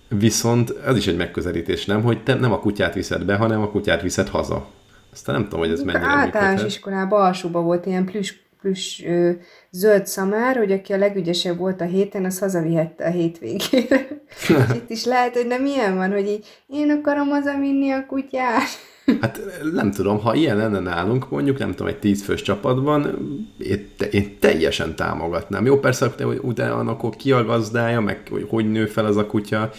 Viszont 0.10 0.74
ez 0.86 0.97
is 0.97 1.08
egy 1.08 1.18
megközelítés, 1.18 1.86
nem? 1.86 2.01
Hogy 2.03 2.24
te 2.24 2.34
nem 2.34 2.51
a 2.51 2.60
kutyát 2.60 2.93
viszed 2.93 3.26
be, 3.26 3.36
hanem 3.36 3.62
a 3.62 3.70
kutyát 3.70 4.01
viszed 4.01 4.28
haza. 4.28 4.68
Aztán 5.12 5.36
nem 5.36 5.43
tudom, 5.43 5.60
hogy 5.60 5.72
ez 5.72 5.82
mennyire 5.82 6.05
Általános 6.05 6.34
működhet. 6.34 6.68
iskolában 6.68 7.22
alsóban 7.22 7.64
volt 7.64 7.86
ilyen 7.86 8.05
plüss, 8.05 8.34
plüss 8.62 9.03
ö, 9.03 9.32
zöld 9.72 10.08
szamár, 10.08 10.55
hogy 10.55 10.72
aki 10.72 10.93
a 10.93 10.97
legügyesebb 10.97 11.58
volt 11.58 11.82
a 11.82 11.86
héten, 11.86 12.26
az 12.26 12.39
hazavihette 12.39 13.05
a 13.05 13.10
hétvégére. 13.10 14.08
És 14.39 14.76
itt 14.76 14.89
is 14.89 15.05
lehet, 15.05 15.34
hogy 15.34 15.47
nem 15.47 15.66
ilyen 15.66 15.95
van, 15.95 16.12
hogy 16.12 16.28
így, 16.28 16.45
én 16.68 16.91
akarom 16.91 17.28
hazavinni 17.28 17.91
a 17.91 18.05
kutyát. 18.05 18.68
Hát 19.22 19.41
nem 19.74 19.91
tudom, 19.91 20.20
ha 20.20 20.34
ilyen 20.34 20.58
lenne 20.58 20.80
nálunk, 20.80 21.30
mondjuk, 21.30 21.58
nem 21.58 21.70
tudom, 21.70 21.88
egy 21.88 21.99
tízfős 21.99 22.41
csapatban, 22.41 23.05
én, 23.60 23.89
te, 23.97 24.05
én 24.05 24.39
teljesen 24.39 24.95
támogatnám. 24.95 25.66
Jó, 25.66 25.80
persze, 25.80 26.12
hogy 26.20 26.39
utána 26.41 26.91
akkor 26.91 27.16
ki 27.16 27.32
a 27.32 27.45
gazdája, 27.45 28.01
meg 28.01 28.22
hogy, 28.30 28.45
hogy 28.49 28.72
nő 28.72 28.86
fel 28.86 29.05
az 29.05 29.18
a 29.18 29.26
kutya, 29.26 29.72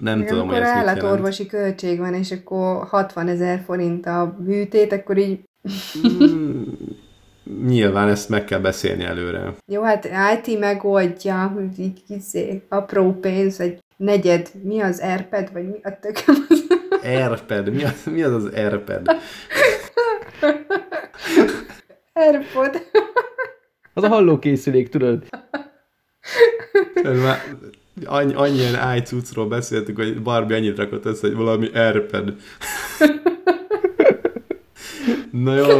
nem 0.00 0.18
Meg 0.18 0.28
tudom, 0.28 0.48
hogy 0.48 0.56
ez 0.56 0.68
állatorvosi 0.68 1.46
költség 1.46 1.98
van, 1.98 2.14
és 2.14 2.30
akkor 2.30 2.86
60 2.86 3.28
ezer 3.28 3.62
forint 3.64 4.06
a 4.06 4.36
műtét, 4.44 4.92
akkor 4.92 5.18
így 5.18 5.40
Mm, 6.08 6.62
nyilván 7.66 8.08
ezt 8.08 8.28
meg 8.28 8.44
kell 8.44 8.58
beszélni 8.58 9.04
előre. 9.04 9.54
Jó, 9.66 9.82
hát 9.82 10.08
IT 10.44 10.58
megoldja, 10.58 11.46
hogy 11.46 11.78
így 11.78 12.02
izé, 12.08 12.62
apró 12.68 13.12
pénz, 13.12 13.60
egy 13.60 13.78
negyed, 13.96 14.50
mi 14.62 14.80
az 14.80 15.00
Airpad, 15.00 15.52
vagy 15.52 15.68
mi 15.68 15.78
a 15.82 15.98
tököm 15.98 16.34
az? 16.48 16.66
Airpad, 17.02 17.72
mi 17.74 17.84
az 17.84 18.04
mi 18.04 18.22
az, 18.22 18.32
az 18.32 18.44
Airpad? 18.54 19.16
Airpod. 22.12 22.82
Az 23.94 24.02
a 24.02 24.08
hallókészülék, 24.08 24.88
tudod? 24.88 25.24
Már 27.02 27.38
annyi, 28.04 28.34
annyian 28.34 28.96
iCucról 28.96 29.46
beszéltük, 29.46 29.96
hogy 29.96 30.22
Barbie 30.22 30.56
annyit 30.56 30.76
rakott 30.76 31.04
össze, 31.04 31.26
hogy 31.26 31.36
valami 31.36 31.68
Airpad. 31.74 32.34
Na 35.30 35.54
jó. 35.54 35.78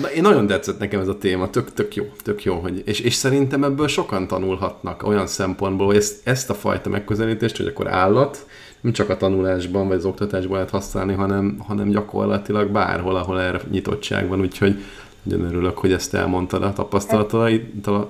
Na, 0.00 0.10
én 0.14 0.22
nagyon 0.22 0.46
tetszett 0.46 0.78
nekem 0.78 1.00
ez 1.00 1.08
a 1.08 1.18
téma, 1.18 1.50
tök, 1.50 1.72
tök 1.72 1.94
jó, 1.94 2.04
tök 2.22 2.44
jó. 2.44 2.54
Hogy, 2.54 2.82
és, 2.84 3.00
és 3.00 3.14
szerintem 3.14 3.64
ebből 3.64 3.88
sokan 3.88 4.26
tanulhatnak 4.26 5.02
olyan 5.02 5.26
szempontból, 5.26 5.86
hogy 5.86 5.96
ezt, 5.96 6.28
ezt 6.28 6.50
a 6.50 6.54
fajta 6.54 6.88
megközelítést, 6.88 7.56
hogy 7.56 7.66
akkor 7.66 7.88
állat, 7.88 8.46
nem 8.80 8.92
csak 8.92 9.08
a 9.08 9.16
tanulásban 9.16 9.88
vagy 9.88 9.96
az 9.96 10.04
oktatásban 10.04 10.52
lehet 10.52 10.70
használni, 10.70 11.12
hanem, 11.12 11.56
hanem 11.66 11.88
gyakorlatilag 11.88 12.70
bárhol, 12.70 13.16
ahol 13.16 13.40
erre 13.40 13.60
nyitottság 13.70 14.28
van, 14.28 14.40
úgyhogy 14.40 14.82
nagyon 15.22 15.46
örülök, 15.46 15.78
hogy 15.78 15.92
ezt 15.92 16.14
elmondtad 16.14 16.62
a 16.62 16.72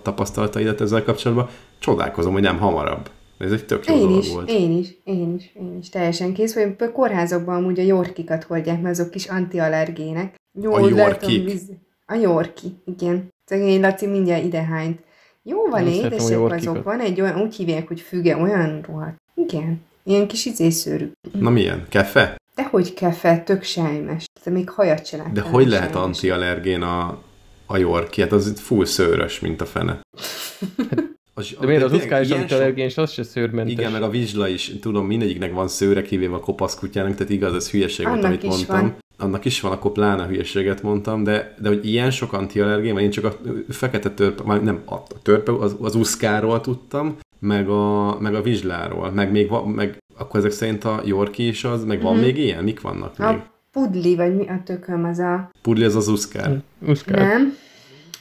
tapasztalataidat 0.02 0.80
ezzel 0.80 1.04
kapcsolatban. 1.04 1.48
Csodálkozom, 1.78 2.32
hogy 2.32 2.42
nem 2.42 2.58
hamarabb. 2.58 3.10
Ez 3.38 3.52
egy 3.52 3.66
tök 3.66 3.86
jó 3.86 3.94
Én 3.94 4.00
dolog 4.00 4.18
is, 4.24 4.32
volt. 4.32 4.50
én 4.50 4.78
is, 4.78 4.96
én 5.04 5.34
is, 5.34 5.50
én 5.54 5.76
is, 5.80 5.88
teljesen 5.88 6.32
kész 6.32 6.54
vagyok. 6.54 6.80
A 6.80 6.92
kórházakban 6.92 7.56
amúgy 7.56 7.78
a 7.78 7.82
jorkikat 7.82 8.44
hordják, 8.44 8.80
mert 8.80 8.98
azok 8.98 9.10
kis 9.10 9.26
antiallergének. 9.26 10.34
Jó, 10.62 10.72
A 10.72 10.88
jorkik? 10.88 11.44
víz- 11.44 11.72
A 12.06 12.14
jorki, 12.14 12.66
igen. 12.84 13.28
Szegény 13.44 13.80
Laci 13.80 14.06
mindjárt 14.06 14.44
idehányt. 14.44 15.00
Jó 15.42 15.66
van, 15.66 15.86
édesek 15.86 16.40
azok. 16.40 16.82
Van 16.82 17.00
egy 17.00 17.20
olyan, 17.20 17.40
úgy 17.40 17.54
hívják, 17.54 17.88
hogy 17.88 18.00
füge, 18.00 18.36
olyan 18.36 18.80
rohadt. 18.86 19.16
Igen. 19.34 19.80
Ilyen 20.02 20.26
kis 20.26 20.46
izészőrű. 20.46 21.10
Na 21.32 21.50
milyen? 21.50 21.86
Kefe? 21.88 22.36
De 22.54 22.62
hogy 22.64 22.94
kefe, 22.94 23.38
tök 23.38 23.62
sejmes. 23.62 24.24
De 24.44 24.50
még 24.50 24.70
hajat 24.70 25.06
se 25.06 25.30
De 25.32 25.40
hogy 25.40 25.68
lehet 25.68 25.84
sejmes. 25.92 26.04
antiallergén 26.06 26.82
a, 26.82 27.22
a 27.66 27.76
Yorkie? 27.76 28.24
Hát 28.24 28.32
az 28.32 28.46
itt 28.46 28.58
full 28.58 28.84
szőrös, 28.84 29.40
mint 29.40 29.60
a 29.60 29.64
fene. 29.66 30.00
Az, 31.38 31.56
De 31.60 31.66
miért 31.66 31.82
az 31.82 31.92
ilyen 31.92 32.12
amit 32.12 32.28
sok- 32.48 32.50
allergéns, 32.50 32.96
az 32.96 33.10
se 33.12 33.22
szőrmentes. 33.22 33.72
Igen, 33.72 33.92
meg 33.92 34.02
a 34.02 34.08
vizsla 34.08 34.48
is, 34.48 34.72
tudom, 34.80 35.06
mindegyiknek 35.06 35.52
van 35.52 35.68
szőre, 35.68 36.02
kivéve 36.02 36.34
a 36.34 36.40
kopasz 36.40 36.78
kutyának, 36.78 37.14
tehát 37.14 37.32
igaz, 37.32 37.54
ez 37.54 37.70
hülyeség 37.70 38.06
volt, 38.06 38.24
amit 38.24 38.42
is 38.42 38.48
mondtam. 38.48 38.80
van. 38.80 38.96
Annak 39.18 39.44
is 39.44 39.60
van, 39.60 39.72
akkor 39.72 39.92
pláne 39.92 40.26
hülyeséget 40.26 40.82
mondtam, 40.82 41.24
de, 41.24 41.54
de 41.60 41.68
hogy 41.68 41.86
ilyen 41.88 42.10
sok 42.10 42.32
antiallergén, 42.32 42.92
mert 42.92 43.04
én 43.04 43.10
csak 43.10 43.24
a 43.24 43.36
fekete 43.68 44.10
törpe, 44.10 44.42
már 44.42 44.62
nem 44.62 44.80
a 44.86 45.02
törpe, 45.22 45.52
az, 45.52 45.76
az 45.80 45.94
uszkáról 45.94 46.60
tudtam, 46.60 47.16
meg 47.38 47.68
a, 47.68 48.16
meg 48.20 48.34
a 48.34 48.42
vizsláról, 48.42 49.10
meg 49.10 49.30
még 49.30 49.48
va, 49.48 49.66
meg 49.66 49.96
akkor 50.16 50.40
ezek 50.40 50.50
szerint 50.50 50.84
a 50.84 51.02
Yorkie 51.04 51.48
is 51.48 51.64
az, 51.64 51.84
meg 51.84 52.02
van 52.02 52.14
Mhm. 52.14 52.24
még 52.24 52.38
ilyen? 52.38 52.64
Mik 52.64 52.80
vannak 52.80 53.18
még? 53.18 53.28
A 53.28 53.46
pudli, 53.72 54.16
vagy 54.16 54.36
mi 54.36 54.48
a 54.48 54.62
tököm, 54.64 55.04
az 55.04 55.18
a... 55.18 55.50
Pudli 55.62 55.84
az 55.84 55.96
az 55.96 56.08
uszkár. 56.08 56.60
Uszkár. 56.86 57.18
Nem. 57.18 57.56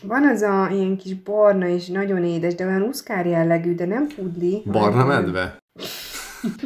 Van 0.08 0.24
az 0.24 0.42
a 0.42 0.70
ilyen 0.72 0.98
kis 0.98 1.14
barna 1.14 1.68
és 1.68 1.88
nagyon 1.88 2.24
édes, 2.24 2.56
de 2.56 2.66
olyan 2.66 2.82
uszkár 2.82 3.26
jellegű, 3.26 3.76
de 3.76 3.86
nem 3.86 4.08
pudli. 4.16 4.62
Barna 4.72 4.98
hanem- 4.98 5.24
medve? 5.24 5.58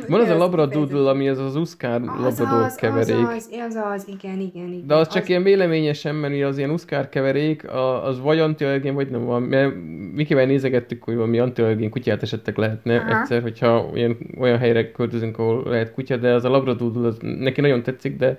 Van 0.07 0.19
az 0.19 0.29
a 0.29 0.37
labradoodle, 0.37 1.09
ami 1.09 1.29
az 1.29 1.39
az 1.39 1.55
uszkár 1.55 2.01
labrador 2.01 2.61
az, 2.61 2.75
keverék. 2.75 3.15
az 3.15 3.49
az, 3.51 3.75
az 3.75 3.75
az, 3.93 4.07
igen, 4.07 4.39
igen, 4.39 4.67
igen. 4.67 4.87
De 4.87 4.95
az 4.95 5.07
csak 5.07 5.21
az, 5.21 5.29
ilyen 5.29 5.43
véleményesen, 5.43 6.15
mert 6.15 6.43
az 6.43 6.57
ilyen 6.57 6.69
uszkár 6.69 7.09
keverék, 7.09 7.71
az 8.03 8.19
vagy 8.19 8.39
antiallergén, 8.39 8.93
vagy 8.93 9.09
nem 9.09 9.25
van. 9.25 9.41
Mert 9.41 9.73
Mikivel 10.13 10.45
nézegettük, 10.45 11.03
hogy 11.03 11.15
valami 11.15 11.39
antiallergén 11.39 11.89
kutyát 11.89 12.21
esetleg 12.21 12.57
lehetne 12.57 12.95
Aha. 12.95 13.19
egyszer, 13.19 13.41
hogyha 13.41 13.89
olyan, 13.93 14.17
olyan 14.39 14.57
helyre 14.57 14.91
költözünk, 14.91 15.37
ahol 15.37 15.63
lehet 15.65 15.93
kutya, 15.93 16.17
de 16.17 16.33
az 16.33 16.45
a 16.45 16.49
labradoodle, 16.49 17.07
az 17.07 17.17
neki 17.21 17.61
nagyon 17.61 17.83
tetszik, 17.83 18.17
de 18.17 18.37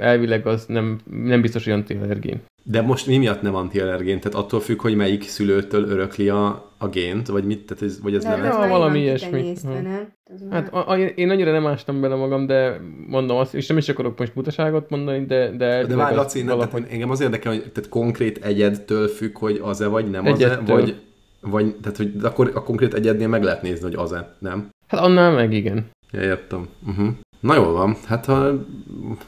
elvileg 0.00 0.46
az 0.46 0.64
nem, 0.66 0.98
nem 1.10 1.40
biztos, 1.40 1.64
hogy 1.64 1.72
antiallergén. 1.72 2.40
De 2.62 2.80
most 2.82 3.06
mi 3.06 3.16
miatt 3.18 3.42
nem 3.42 3.54
antiallergén? 3.54 4.20
Tehát 4.20 4.38
attól 4.38 4.60
függ, 4.60 4.80
hogy 4.80 4.94
melyik 4.94 5.22
szülőtől 5.22 5.88
örökli 5.88 6.28
a, 6.28 6.72
a 6.78 6.88
gént, 6.88 7.26
vagy 7.28 7.44
mit, 7.44 7.66
tehát 7.66 7.82
ez, 7.82 8.00
vagy 8.02 8.14
ez 8.14 8.22
de 8.24 8.36
nem? 8.36 8.44
ez 8.44 8.68
valami 8.68 8.98
ilyesmi. 9.00 9.52
nem? 9.62 9.82
Már- 9.82 10.08
Hát 10.50 10.72
a, 10.72 10.90
a, 10.90 10.98
én 10.98 11.30
annyira 11.30 11.52
nem 11.52 11.66
ástam 11.66 12.00
bele 12.00 12.14
magam, 12.14 12.46
de 12.46 12.80
mondom 13.06 13.36
azt, 13.36 13.54
és 13.54 13.66
nem 13.66 13.76
is 13.76 13.88
akarok 13.88 14.18
most 14.18 14.34
butaságot 14.34 14.90
mondani, 14.90 15.24
de 15.24 15.50
de, 15.56 15.84
De 15.86 15.96
várj, 15.96 16.14
Laci, 16.14 16.38
nem, 16.38 16.46
valahogy- 16.56 16.70
tehát 16.70 16.92
engem 16.92 17.10
az 17.10 17.20
érdekel, 17.20 17.52
hogy 17.52 17.60
tehát 17.72 17.88
konkrét 17.90 18.44
egyedtől 18.44 19.08
függ, 19.08 19.38
hogy 19.38 19.60
az-e 19.62 19.86
vagy 19.86 20.10
nem 20.10 20.26
az-e, 20.26 20.44
Egyedtől. 20.44 20.76
vagy, 20.76 20.94
vagy 21.40 21.74
tehát, 21.76 21.96
hogy 21.96 22.12
akkor 22.22 22.50
a 22.54 22.62
konkrét 22.62 22.94
egyednél 22.94 23.28
meg 23.28 23.42
lehet 23.42 23.62
nézni, 23.62 23.82
hogy 23.84 23.94
az-e, 23.94 24.36
nem? 24.38 24.68
Hát 24.86 25.00
annál 25.00 25.32
meg 25.32 25.52
igen. 25.52 25.86
Ja, 26.12 26.20
értem. 26.22 26.68
Uh-huh. 26.88 27.08
Na 27.40 27.54
jól 27.54 27.72
van, 27.72 27.96
hát 28.06 28.24
ha 28.24 28.64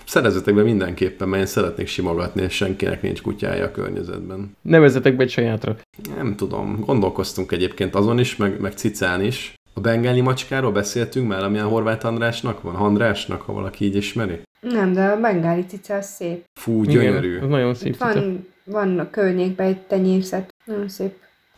szerezzetek 0.07 0.55
be 0.55 0.63
mindenképpen, 0.63 1.29
mert 1.29 1.41
én 1.41 1.47
szeretnék 1.47 1.87
simogatni, 1.87 2.43
és 2.43 2.55
senkinek 2.55 3.03
nincs 3.03 3.23
kutyája 3.23 3.65
a 3.65 3.71
környezetben. 3.71 4.57
Nevezzetek 4.63 5.17
be 5.17 5.23
egy 5.23 5.31
sajátra. 5.31 5.77
Nem 6.17 6.37
tudom, 6.37 6.81
gondolkoztunk 6.87 7.53
egyébként 7.53 7.95
azon 7.95 8.19
is, 8.19 8.37
meg, 8.37 8.61
meg 8.61 8.73
cicán 8.73 9.23
is. 9.25 9.55
A 9.75 9.81
bengáli 9.81 10.21
macskáról 10.21 10.73
beszéltünk 10.73 11.29
már, 11.29 11.43
amilyen 11.43 11.67
Horváth 11.67 12.07
Andrásnak 12.07 12.63
van, 12.63 12.75
Andrásnak, 12.75 13.43
ha 13.43 13.53
valaki 13.53 13.85
így 13.85 13.97
ismeri. 13.97 14.41
Nem, 14.61 14.93
de 14.93 15.05
a 15.05 15.21
bengáli 15.21 15.65
cica 15.67 15.95
az 15.95 16.07
szép. 16.07 16.45
Fú, 16.61 16.83
Igen, 16.83 16.95
gyönyörű. 16.95 17.39
az 17.39 17.49
nagyon 17.49 17.75
szép 17.75 17.93
Itt 17.93 17.99
van, 17.99 18.47
van 18.65 18.99
a 18.99 19.11
környékben 19.11 19.67
egy 19.67 19.79
tenyészet. 19.81 20.49
Nagyon 20.65 20.89
szép. 20.89 21.13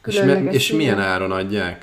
És, 0.06 0.14
me- 0.14 0.24
Különleges 0.26 0.54
és 0.54 0.72
milyen 0.72 0.98
áron 1.00 1.30
adják? 1.32 1.82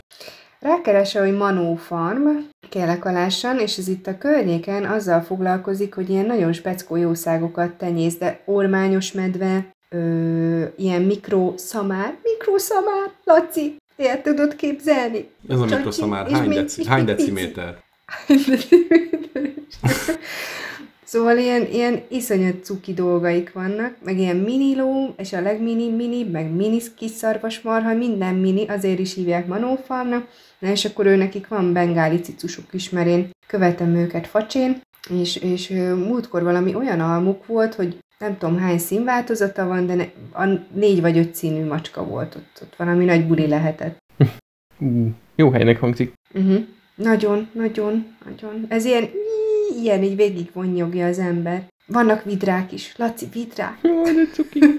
Rákeresel, 0.61 1.23
hogy 1.25 1.37
Manó 1.37 1.75
Farm, 1.75 2.27
Kélekalásan, 2.69 3.59
és 3.59 3.77
ez 3.77 3.87
itt 3.87 4.07
a 4.07 4.17
környéken 4.17 4.85
azzal 4.85 5.21
foglalkozik, 5.21 5.93
hogy 5.93 6.09
ilyen 6.09 6.25
nagyon 6.25 6.53
speckó 6.53 6.95
jószágokat 6.95 7.71
tenyész, 7.71 8.17
de 8.17 8.41
ormányos 8.45 9.11
medve, 9.11 9.65
ö, 9.89 10.63
ilyen 10.77 11.01
mikroszamár, 11.01 12.17
mikroszamár, 12.23 13.11
Laci, 13.23 13.75
el 13.97 14.21
tudod 14.21 14.55
képzelni? 14.55 15.29
Ez 15.49 15.59
a 15.59 15.65
mikroszamár, 15.65 16.31
hány, 16.31 16.49
deci, 16.49 16.85
hány 16.85 17.05
deciméter? 17.15 17.77
Szóval 21.11 21.37
ilyen, 21.37 21.65
ilyen 21.71 22.01
iszonyat 22.09 22.63
cuki 22.63 22.93
dolgaik 22.93 23.51
vannak, 23.53 23.95
meg 24.03 24.17
ilyen 24.17 24.35
mini 24.35 24.75
ló, 24.75 25.13
és 25.17 25.33
a 25.33 25.41
legmini 25.41 25.89
mini, 25.89 26.23
meg 26.23 26.51
mini 26.51 26.79
kis 26.95 27.11
szarvasmarha, 27.11 27.93
minden 27.93 28.35
mini, 28.35 28.67
azért 28.67 28.99
is 28.99 29.13
hívják 29.13 29.47
manófarmnak, 29.47 30.27
na 30.59 30.67
és 30.67 30.85
akkor 30.85 31.05
ő 31.05 31.15
nekik 31.15 31.47
van 31.47 31.73
bengáli 31.73 32.19
cicusuk 32.19 32.73
is, 32.73 32.89
mert 32.89 33.07
én 33.07 33.29
követem 33.47 33.95
őket 33.95 34.27
facsén, 34.27 34.81
és, 35.09 35.35
és 35.35 35.69
múltkor 36.07 36.43
valami 36.43 36.75
olyan 36.75 36.99
almuk 36.99 37.45
volt, 37.45 37.73
hogy 37.73 37.97
nem 38.19 38.37
tudom 38.37 38.57
hány 38.57 38.77
színváltozata 38.77 39.67
van, 39.67 39.85
de 39.85 39.95
ne, 39.95 40.05
a 40.33 40.59
négy 40.73 41.01
vagy 41.01 41.17
öt 41.17 41.35
színű 41.35 41.65
macska 41.65 42.05
volt 42.05 42.35
ott, 42.35 42.59
ott 42.61 42.75
valami 42.75 43.05
nagy 43.05 43.27
buli 43.27 43.47
lehetett. 43.47 43.97
Jó 45.35 45.49
helynek 45.49 45.79
hangzik. 45.79 46.13
Uh-huh. 46.33 46.65
Nagyon, 46.95 47.49
nagyon, 47.53 48.15
nagyon. 48.25 48.65
Ez 48.67 48.85
ilyen, 48.85 49.09
ilyen 49.77 50.03
így 50.03 50.15
végig 50.15 50.49
vonnyogja 50.53 51.07
az 51.07 51.19
ember. 51.19 51.67
Vannak 51.87 52.23
vidrák 52.23 52.71
is. 52.71 52.93
Laci, 52.97 53.27
vidrák. 53.33 53.77
Jaj, 53.81 54.13
de 54.13 54.27
cuki. 54.33 54.59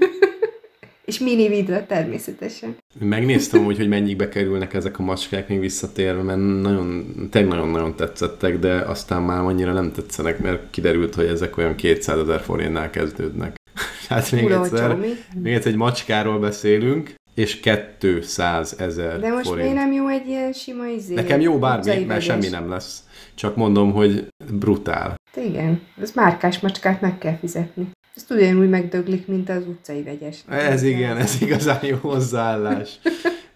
És 1.05 1.19
mini 1.19 1.49
vidra 1.49 1.87
természetesen. 1.87 2.77
Megnéztem 2.99 3.65
úgy, 3.67 3.77
hogy 3.77 3.89
mennyikbe 3.89 4.29
kerülnek 4.29 4.75
ezek 4.75 4.99
a 4.99 5.03
macskák 5.03 5.49
még 5.49 5.61
visszatérve, 5.61 6.23
mert 6.23 6.39
nagyon, 6.39 7.05
tényleg 7.31 7.51
nagyon-nagyon 7.51 7.97
tetszettek, 7.97 8.59
de 8.59 8.75
aztán 8.75 9.23
már 9.23 9.39
annyira 9.39 9.73
nem 9.73 9.93
tetszenek, 9.93 10.39
mert 10.39 10.71
kiderült, 10.71 11.15
hogy 11.15 11.27
ezek 11.27 11.57
olyan 11.57 11.75
200 11.75 12.19
ezer 12.19 12.41
forintnál 12.41 12.91
kezdődnek. 12.91 13.55
Hát 14.09 14.31
még 14.31 14.43
Fura, 14.43 14.65
egyszer, 14.65 14.97
még 15.43 15.53
egyszer 15.53 15.73
egy 15.73 15.79
macskáról 15.79 16.39
beszélünk, 16.39 17.15
és 17.35 17.61
200 17.99 18.75
ezer 18.79 19.21
De 19.21 19.29
most 19.29 19.47
forint. 19.47 19.69
miért 19.69 19.85
nem 19.85 19.93
jó 19.93 20.09
egy 20.09 20.27
ilyen 20.27 20.53
sima 20.53 20.87
izé? 20.87 21.15
Nekem 21.15 21.41
jó 21.41 21.59
bármi, 21.59 22.05
mert 22.05 22.23
semmi 22.23 22.49
nem 22.49 22.69
lesz. 22.69 23.03
Csak 23.43 23.57
mondom, 23.57 23.93
hogy 23.93 24.29
brutál. 24.53 25.15
Hát 25.35 25.45
Igen, 25.45 25.81
az 26.01 26.13
márkás 26.15 26.61
macskát 26.61 27.01
meg 27.01 27.19
kell 27.19 27.37
fizetni. 27.37 27.91
Ez 28.15 28.25
ugyanúgy 28.31 28.69
megdöglik, 28.69 29.27
mint 29.27 29.49
az 29.49 29.67
utcai 29.67 30.03
vegyes. 30.03 30.45
Ez 30.49 30.83
igen, 30.83 31.17
ez 31.17 31.37
igazán 31.41 31.79
jó 31.83 31.97
hozzáállás. 31.97 32.99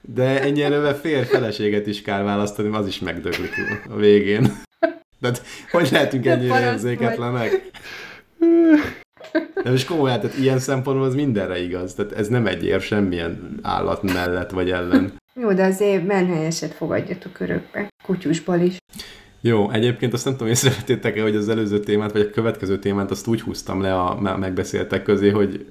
De 0.01 0.43
ennyire 0.43 0.95
fér 0.95 1.25
feleséget 1.25 1.87
is 1.87 2.03
kell 2.03 2.23
választani, 2.23 2.77
az 2.77 2.87
is 2.87 2.99
megdöglik 2.99 3.51
a 3.89 3.97
végén. 3.97 4.53
Tehát 5.21 5.43
hogy 5.71 5.89
lehetünk 5.93 6.25
De 6.25 6.31
ennyire 6.31 6.73
érzéketlenek? 6.73 7.71
De 9.63 9.71
most 9.71 9.87
komolyan, 9.87 10.21
tehát 10.21 10.39
ilyen 10.39 10.59
szempontból 10.59 11.07
az 11.07 11.15
mindenre 11.15 11.63
igaz. 11.63 11.95
Tehát 11.95 12.13
ez 12.13 12.29
nem 12.29 12.47
egy 12.47 12.65
ér 12.65 12.81
semmilyen 12.81 13.59
állat 13.63 14.03
mellett 14.03 14.51
vagy 14.51 14.71
ellen. 14.71 15.13
Jó, 15.35 15.53
de 15.53 15.65
azért 15.65 16.07
menhelyeset 16.07 16.73
fogadjatok 16.73 17.41
örökbe. 17.41 17.89
Kutyusból 18.05 18.59
is. 18.59 18.77
Jó, 19.47 19.71
egyébként 19.71 20.13
azt 20.13 20.25
nem 20.25 20.33
tudom, 20.33 20.49
észrevettétek-e, 20.49 21.23
hogy 21.23 21.37
az 21.37 21.49
előző 21.49 21.81
témát, 21.81 22.13
vagy 22.13 22.21
a 22.21 22.31
következő 22.31 22.79
témát 22.79 23.11
azt 23.11 23.27
úgy 23.27 23.41
húztam 23.41 23.81
le 23.81 23.95
a 23.95 24.21
me- 24.21 24.39
megbeszéltek 24.39 25.03
közé, 25.03 25.31
hogy 25.31 25.67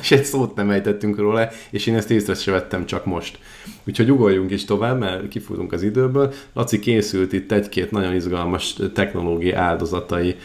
és 0.00 0.10
egy 0.10 0.24
szót 0.24 0.54
nem 0.54 0.70
ejtettünk 0.70 1.18
róla, 1.18 1.48
és 1.70 1.86
én 1.86 1.94
ezt 1.94 2.10
észre 2.10 2.34
se 2.34 2.50
vettem 2.50 2.86
csak 2.86 3.04
most. 3.04 3.38
Úgyhogy 3.86 4.10
ugoljunk 4.10 4.50
is 4.50 4.64
tovább, 4.64 4.98
mert 4.98 5.28
kifutunk 5.28 5.72
az 5.72 5.82
időből. 5.82 6.32
Laci 6.52 6.78
készült 6.78 7.32
itt 7.32 7.52
egy-két 7.52 7.90
nagyon 7.90 8.14
izgalmas 8.14 8.76
technológiai 8.94 9.52
áldozatai 9.52 10.36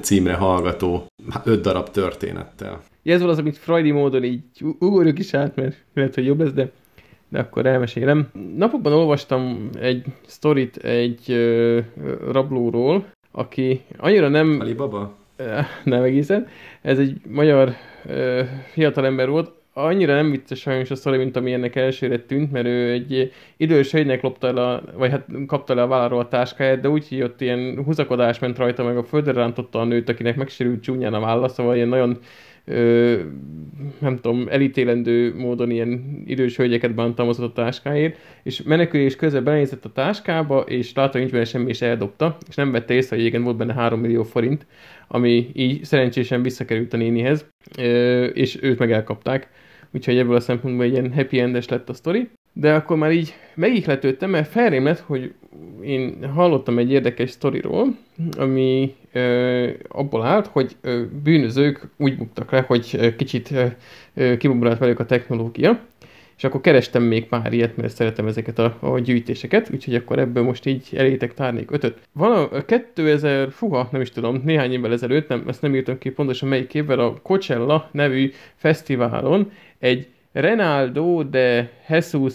címre 0.00 0.34
hallgató 0.34 1.06
öt 1.44 1.60
darab 1.60 1.90
történettel. 1.90 2.82
Ja, 3.02 3.14
ez 3.14 3.20
van 3.20 3.30
az, 3.30 3.38
amit 3.38 3.58
Freudi 3.58 3.90
módon 3.90 4.24
így 4.24 4.42
ugorjuk 4.78 5.18
is 5.18 5.34
át, 5.34 5.56
mert 5.56 5.76
lehet, 5.94 6.14
hogy 6.14 6.26
jobb 6.26 6.40
lesz, 6.40 6.52
de, 6.52 6.70
de 7.28 7.38
akkor 7.38 7.66
elmesélem. 7.66 8.28
Napokban 8.56 8.92
olvastam 8.92 9.68
egy 9.80 10.04
sztorit 10.26 10.76
egy 10.76 11.30
ö, 11.30 11.80
rablóról, 12.30 13.06
aki 13.30 13.80
annyira 13.96 14.28
nem... 14.28 14.58
Alibaba? 14.60 15.16
Nem 15.84 16.02
egészen. 16.02 16.46
Ez 16.82 16.98
egy 16.98 17.20
magyar 17.26 17.72
ö, 18.06 18.42
fiatalember 18.72 19.28
volt, 19.28 19.50
annyira 19.78 20.14
nem 20.14 20.30
vicces 20.30 20.58
sajnos 20.58 20.90
a 20.90 20.94
sztori, 20.94 21.16
mint 21.16 21.36
ami 21.36 21.52
ennek 21.52 21.76
elsőre 21.76 22.18
tűnt, 22.18 22.52
mert 22.52 22.66
ő 22.66 22.90
egy 22.90 23.32
idős 23.56 23.92
hölgynek 23.92 24.22
lopta 24.22 24.46
el 24.46 24.56
a, 24.56 24.82
vagy 24.96 25.10
hát 25.10 25.26
kapta 25.46 25.74
le 25.74 25.82
a 25.82 25.86
vállalról 25.86 26.20
a 26.20 26.28
táskáját, 26.28 26.80
de 26.80 26.88
úgy, 26.88 27.08
hogy 27.08 27.22
ott 27.22 27.40
ilyen 27.40 27.82
húzakodás 27.84 28.38
ment 28.38 28.58
rajta, 28.58 28.84
meg 28.84 28.96
a 28.96 29.04
földre 29.04 29.32
rántotta 29.32 29.80
a 29.80 29.84
nőt, 29.84 30.08
akinek 30.08 30.36
megsérült 30.36 30.82
csúnyán 30.82 31.14
a 31.14 31.20
válla, 31.20 31.48
szóval 31.48 31.74
ilyen 31.74 31.88
nagyon 31.88 32.18
ö, 32.68 33.20
nem 33.98 34.16
tudom, 34.16 34.46
elítélendő 34.48 35.34
módon 35.34 35.70
ilyen 35.70 36.22
idős 36.26 36.56
hölgyeket 36.56 36.94
bántalmazott 36.94 37.50
a 37.50 37.62
táskáért, 37.62 38.18
és 38.42 38.62
menekülés 38.62 39.16
közben 39.16 39.44
benézett 39.44 39.84
a 39.84 39.92
táskába, 39.92 40.60
és 40.60 40.94
látta, 40.94 41.10
hogy 41.10 41.20
nincs 41.20 41.32
benne 41.32 41.44
semmi, 41.44 41.68
és 41.68 41.80
eldobta, 41.80 42.36
és 42.48 42.54
nem 42.54 42.72
vette 42.72 42.94
észre, 42.94 43.16
hogy 43.16 43.24
igen, 43.24 43.42
volt 43.42 43.56
benne 43.56 43.72
3 43.72 44.00
millió 44.00 44.22
forint, 44.22 44.66
ami 45.08 45.50
így 45.52 45.84
szerencsésen 45.84 46.42
visszakerült 46.42 46.92
a 46.92 46.96
nénihez, 46.96 47.46
ö, 47.78 48.24
és 48.24 48.58
őt 48.62 48.78
meg 48.78 48.92
elkapták. 48.92 49.48
Úgyhogy 49.90 50.18
ebből 50.18 50.36
a 50.36 50.40
szempontból 50.40 50.84
egy 50.84 50.92
ilyen 50.92 51.12
happy 51.12 51.40
endes 51.40 51.68
lett 51.68 51.88
a 51.88 51.94
sztori. 51.94 52.28
De 52.52 52.74
akkor 52.74 52.96
már 52.96 53.12
így 53.12 53.34
megihletődtem, 53.54 54.30
mert 54.30 54.48
felrém 54.48 54.84
lett, 54.84 54.98
hogy 54.98 55.32
én 55.82 56.30
hallottam 56.34 56.78
egy 56.78 56.92
érdekes 56.92 57.30
sztoriról, 57.30 57.96
ami 58.38 58.94
abból 59.88 60.24
állt, 60.24 60.46
hogy 60.46 60.76
bűnözők 61.22 61.88
úgy 61.96 62.16
buktak 62.16 62.50
le, 62.50 62.64
hogy 62.66 63.16
kicsit 63.16 63.54
ö, 64.14 64.36
kibombolált 64.36 64.78
velük 64.78 65.00
a 65.00 65.06
technológia, 65.06 65.80
és 66.36 66.44
akkor 66.44 66.60
kerestem 66.60 67.02
még 67.02 67.26
pár 67.26 67.52
ilyet, 67.52 67.76
mert 67.76 67.94
szeretem 67.94 68.26
ezeket 68.26 68.58
a, 68.58 68.76
a 68.80 68.98
gyűjtéseket, 68.98 69.70
úgyhogy 69.72 69.94
akkor 69.94 70.18
ebből 70.18 70.42
most 70.42 70.66
így 70.66 70.88
elétek 70.96 71.34
tárnék 71.34 71.70
ötöt. 71.70 71.98
Van 72.12 72.32
a 72.32 72.64
2000, 72.64 73.50
fuha, 73.50 73.88
nem 73.92 74.00
is 74.00 74.10
tudom, 74.10 74.42
néhány 74.44 74.72
évvel 74.72 74.92
ezelőtt, 74.92 75.28
nem, 75.28 75.44
ezt 75.46 75.62
nem 75.62 75.74
írtam 75.74 75.98
ki 75.98 76.10
pontosan 76.10 76.48
melyik 76.48 76.74
évben, 76.74 76.98
a 76.98 77.14
Coachella 77.22 77.88
nevű 77.92 78.30
fesztiválon 78.54 79.52
egy 79.78 80.06
Renaldo 80.32 81.22
de 81.22 81.70
Jesus 81.88 82.34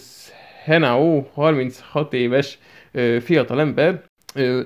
Henao, 0.64 1.22
36 1.32 2.12
éves 2.12 2.58
ö, 2.92 3.16
fiatalember 3.20 4.02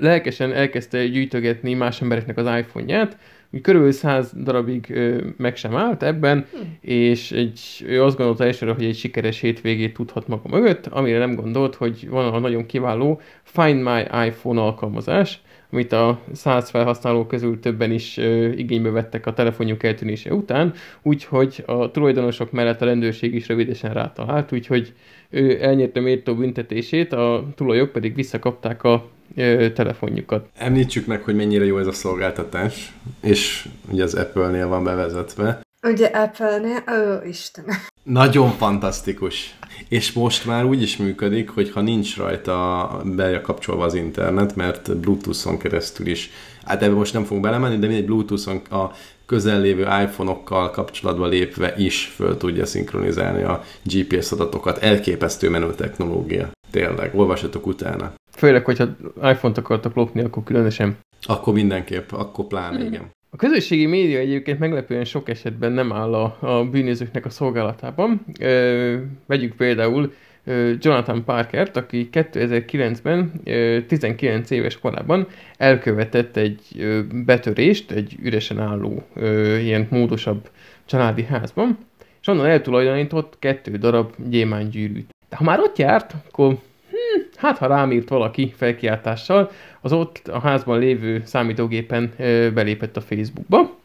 lelkesen 0.01 0.53
elkezdte 0.53 1.07
gyűjtögetni 1.07 1.75
más 1.75 2.01
embereknek 2.03 2.37
az 2.37 2.47
iPhone-ját, 2.59 3.17
úgy 3.51 3.61
körülbelül 3.61 3.95
100 3.95 4.33
darabig 4.43 4.91
ö, 4.91 5.25
meg 5.37 5.57
sem 5.57 5.77
állt 5.77 6.03
ebben, 6.03 6.47
hm. 6.53 6.59
és 6.81 7.33
egy, 7.33 7.61
ő 7.87 8.03
azt 8.03 8.17
gondolta 8.17 8.45
elsőre, 8.45 8.73
hogy 8.73 8.85
egy 8.85 8.97
sikeres 8.97 9.41
hétvégét 9.41 9.95
tudhat 9.95 10.29
maga 10.29 10.49
mögött, 10.49 10.87
amire 10.87 11.19
nem 11.19 11.35
gondolt, 11.35 11.75
hogy 11.75 12.09
van 12.09 12.35
a 12.35 12.39
nagyon 12.39 12.67
kiváló 12.67 13.21
Find 13.43 13.83
My 13.83 14.27
iPhone 14.27 14.61
alkalmazás, 14.61 15.41
amit 15.71 15.93
a 15.93 16.21
100 16.33 16.71
felhasználó 16.71 17.27
közül 17.27 17.61
többen 17.61 17.91
is 17.91 18.17
ö, 18.17 18.49
igénybe 18.51 18.91
vettek 18.91 19.27
a 19.27 19.33
telefonjuk 19.33 19.83
eltűnése 19.83 20.35
után, 20.35 20.73
úgyhogy 21.03 21.63
a 21.67 21.91
tulajdonosok 21.91 22.53
mellett 22.53 22.83
a 22.83 22.85
rendőrség 22.85 23.35
is 23.35 23.49
rövidesen 23.49 23.93
rátalált, 23.93 24.53
úgyhogy 24.53 24.93
ő 25.31 25.63
elnyerte 25.63 26.01
méltó 26.01 26.35
büntetését, 26.35 27.13
a 27.13 27.45
tulajok 27.55 27.93
pedig 27.93 28.15
visszakapták 28.15 28.83
a 28.83 29.09
ö, 29.37 29.73
telefonjukat. 29.73 30.49
Említsük 30.57 31.07
meg, 31.07 31.23
hogy 31.23 31.35
mennyire 31.35 31.65
jó 31.65 31.79
ez 31.79 31.87
a 31.87 31.93
szolgáltatás, 31.93 32.93
és 33.21 33.69
ugye 33.91 34.03
az 34.03 34.15
Apple-nél 34.15 34.69
van 34.69 34.85
bevezetve. 34.85 35.61
Ugye 35.83 36.07
Apple-nél, 36.07 36.85
ó, 36.89 37.27
Isten. 37.29 37.65
Nagyon 38.03 38.51
fantasztikus. 38.51 39.57
És 39.89 40.13
most 40.13 40.47
már 40.47 40.65
úgy 40.65 40.83
is 40.83 40.97
működik, 40.97 41.51
hogy 41.51 41.71
ha 41.71 41.81
nincs 41.81 42.17
rajta 42.17 43.01
bekapcsolva 43.05 43.85
az 43.85 43.95
internet, 43.95 44.57
mert 44.57 44.97
Bluetooth-on 44.97 45.59
keresztül 45.59 46.07
is, 46.07 46.31
hát 46.65 46.83
ebbe 46.83 46.95
most 46.95 47.13
nem 47.13 47.25
fogunk 47.25 47.43
belemenni, 47.43 47.79
de 47.79 47.87
mindegy 47.87 48.05
Bluetooth-on 48.05 48.81
a 48.81 48.93
közellévő 49.27 49.83
iPhone-okkal 49.83 50.71
kapcsolatba 50.71 51.27
lépve 51.27 51.75
is 51.77 52.13
föl 52.15 52.37
tudja 52.37 52.67
szinkronizálni 52.67 53.43
a 53.43 53.65
GPS 53.83 54.33
adatokat. 54.33 54.79
Elképesztő 54.79 55.51
menő 55.51 55.75
technológia. 55.75 56.51
Tényleg, 56.71 57.15
olvassatok 57.15 57.67
utána. 57.67 58.13
Főleg, 58.39 58.65
hogyha 58.65 58.87
iPhone-t 59.23 59.59
akartak 59.59 59.95
lopni, 59.95 60.21
akkor 60.21 60.43
különösen. 60.43 60.97
Akkor 61.23 61.55
mindenképp, 61.55 62.13
akkor 62.13 62.47
pláne, 62.47 62.85
igen. 62.85 63.11
A 63.31 63.37
közösségi 63.37 63.87
média 63.87 64.19
egyébként 64.19 64.59
meglepően 64.59 65.05
sok 65.05 65.29
esetben 65.29 65.73
nem 65.73 65.93
áll 65.93 66.15
a, 66.15 66.37
a 66.41 66.65
bűnözőknek 66.65 67.25
a 67.25 67.31
szolgálatában. 67.31 68.25
Ö, 68.41 68.97
vegyük 69.27 69.55
például 69.55 70.13
ö, 70.45 70.73
Jonathan 70.81 71.25
Parkert, 71.25 71.77
aki 71.77 72.09
2009-ben, 72.13 73.33
ö, 73.45 73.79
19 73.87 74.51
éves 74.51 74.79
korában 74.79 75.27
elkövetett 75.57 76.37
egy 76.37 76.61
ö, 76.79 77.01
betörést 77.25 77.91
egy 77.91 78.17
üresen 78.23 78.59
álló, 78.59 79.03
ö, 79.15 79.57
ilyen 79.57 79.87
módosabb 79.91 80.51
családi 80.85 81.25
házban, 81.25 81.79
és 82.21 82.27
onnan 82.27 82.47
eltulajdonított 82.47 83.37
kettő 83.39 83.77
darab 83.77 84.13
gyémánygyűrűt. 84.29 85.15
De 85.29 85.37
ha 85.37 85.45
már 85.45 85.61
ott 85.61 85.79
járt, 85.79 86.15
akkor 86.29 86.57
hm, 86.91 87.21
hát 87.39 87.59
ha 87.59 87.67
rám 87.67 87.93
írt 87.93 88.09
valaki 88.09 88.53
felkiáltással, 88.57 89.51
az 89.81 89.93
ott 89.93 90.29
a 90.29 90.41
házban 90.41 90.79
lévő 90.79 91.23
számítógépen 91.25 92.13
ö, 92.19 92.51
belépett 92.55 92.97
a 92.97 93.01
Facebookba, 93.01 93.77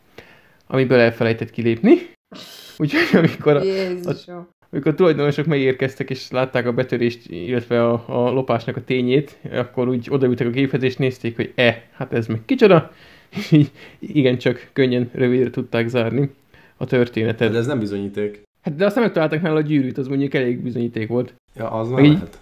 amiből 0.67 0.99
elfelejtett 0.99 1.51
kilépni. 1.51 1.93
Úgyhogy 2.77 3.19
amikor 3.19 3.55
a, 3.55 3.61
a, 4.09 4.47
amikor 4.71 4.91
a 4.91 4.95
tulajdonosok 4.95 5.45
megérkeztek 5.45 6.09
és 6.09 6.31
látták 6.31 6.65
a 6.67 6.73
betörést, 6.73 7.29
illetve 7.29 7.83
a, 7.83 8.03
a 8.07 8.29
lopásnak 8.31 8.77
a 8.77 8.83
tényét, 8.83 9.37
akkor 9.51 9.87
úgy 9.87 10.07
odaültek 10.09 10.47
a 10.47 10.49
géphez 10.49 10.83
és 10.83 10.95
nézték, 10.95 11.35
hogy 11.35 11.51
e, 11.55 11.83
hát 11.91 12.13
ez 12.13 12.27
meg 12.27 12.41
kicsoda, 12.45 12.91
és 13.29 13.51
így 13.59 13.71
igencsak 13.99 14.69
könnyen 14.73 15.09
rövidre 15.13 15.49
tudták 15.49 15.87
zárni 15.87 16.29
a 16.77 16.85
történetet. 16.85 17.51
De 17.51 17.57
ez 17.57 17.65
nem 17.65 17.79
bizonyíték. 17.79 18.41
Hát 18.61 18.75
de 18.75 18.85
azt 18.85 18.95
nem 18.95 19.03
megtalálták 19.03 19.41
nála 19.41 19.55
a 19.55 19.61
gyűrűt, 19.61 19.97
az 19.97 20.07
mondjuk 20.07 20.33
elég 20.33 20.59
bizonyíték 20.59 21.07
volt. 21.07 21.33
Ja, 21.55 21.71
az 21.71 21.89
nem 21.89 22.03
így... 22.03 22.11
lehet. 22.11 22.39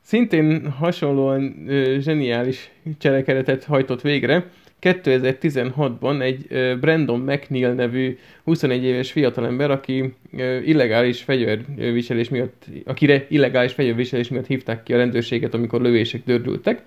Szintén 0.07 0.71
hasonlóan 0.71 1.63
ö, 1.67 1.97
zseniális 1.99 2.71
cselekedetet 2.97 3.63
hajtott 3.63 4.01
végre. 4.01 4.49
2016-ban 4.81 6.21
egy 6.21 6.45
ö, 6.49 6.75
Brandon 6.79 7.19
McNeil 7.19 7.73
nevű 7.73 8.17
21 8.43 8.83
éves 8.83 9.11
fiatalember, 9.11 9.71
aki 9.71 10.13
ö, 10.37 10.59
illegális 10.59 11.21
fegyverviselés 11.21 12.29
miatt, 12.29 12.65
akire 12.85 13.25
illegális 13.29 13.73
fegyverviselés 13.73 14.27
miatt 14.29 14.47
hívták 14.47 14.83
ki 14.83 14.93
a 14.93 14.97
rendőrséget, 14.97 15.53
amikor 15.53 15.81
lövések 15.81 16.21
dördültek. 16.25 16.81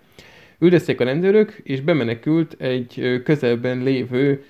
Üldözték 0.59 1.01
a 1.01 1.05
rendőrök, 1.05 1.61
és 1.63 1.81
bemenekült 1.81 2.57
egy 2.59 3.21
közelben 3.25 3.83
lévő 3.83 4.45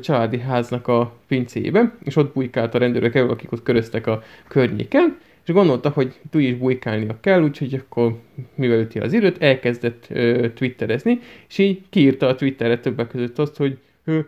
családi 0.00 0.38
háznak 0.38 0.88
a 0.88 1.16
pincébe, 1.28 1.94
és 2.04 2.16
ott 2.16 2.34
bujkált 2.34 2.74
a 2.74 2.78
rendőrök 2.78 3.14
elől, 3.14 3.30
akik 3.30 3.52
ott 3.52 3.62
köröztek 3.62 4.06
a 4.06 4.22
környéken, 4.48 5.16
és 5.46 5.52
gondolta, 5.52 5.88
hogy 5.88 6.20
túl 6.30 6.40
is 6.40 6.54
bujkálnia 6.54 7.20
kell, 7.20 7.42
úgyhogy 7.42 7.74
akkor, 7.74 8.18
mivel 8.54 8.80
üti 8.80 8.98
az 8.98 9.12
időt, 9.12 9.42
elkezdett 9.42 10.06
ö, 10.10 10.46
twitterezni, 10.54 11.18
és 11.48 11.58
így 11.58 11.80
kiírta 11.90 12.26
a 12.26 12.34
Twitterre 12.34 12.78
többek 12.78 13.08
között 13.08 13.38
azt, 13.38 13.56
hogy 13.56 13.78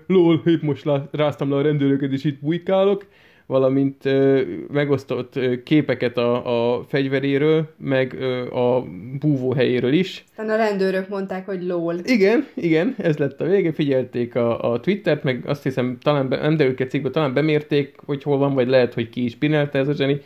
lol, 0.06 0.42
épp 0.46 0.62
most 0.62 0.86
ráztam 1.10 1.50
le 1.50 1.56
a 1.56 1.62
rendőröket, 1.62 2.12
és 2.12 2.24
itt 2.24 2.40
bujkálok, 2.40 3.06
valamint 3.46 4.04
ö, 4.04 4.42
megosztott 4.72 5.36
ö, 5.36 5.62
képeket 5.62 6.16
a, 6.18 6.76
a 6.76 6.84
fegyveréről, 6.88 7.74
meg 7.76 8.16
ö, 8.20 8.54
a 8.54 8.84
búvóhelyéről 9.20 9.92
is. 9.92 10.24
Aztán 10.28 10.50
a 10.50 10.56
rendőrök 10.56 11.08
mondták, 11.08 11.46
hogy 11.46 11.62
lol. 11.62 11.94
Igen, 12.04 12.46
igen, 12.54 12.94
ez 12.98 13.16
lett 13.16 13.40
a 13.40 13.44
vége, 13.44 13.72
figyelték 13.72 14.34
a, 14.34 14.72
a 14.72 14.80
Twittert, 14.80 15.22
meg 15.22 15.42
azt 15.46 15.62
hiszem, 15.62 15.98
talán 16.02 16.28
be, 16.28 16.40
nem 16.40 16.56
derült 16.56 16.90
cikkbe, 16.90 17.10
talán 17.10 17.34
bemérték, 17.34 17.94
hogy 18.04 18.22
hol 18.22 18.38
van, 18.38 18.54
vagy 18.54 18.68
lehet, 18.68 18.94
hogy 18.94 19.08
ki 19.08 19.24
is 19.24 19.36
pinelte 19.36 19.78
ez 19.78 19.88
a 19.88 19.94
zseni, 19.94 20.20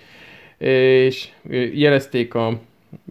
és 0.59 1.29
jelezték 1.73 2.35
a 2.35 2.61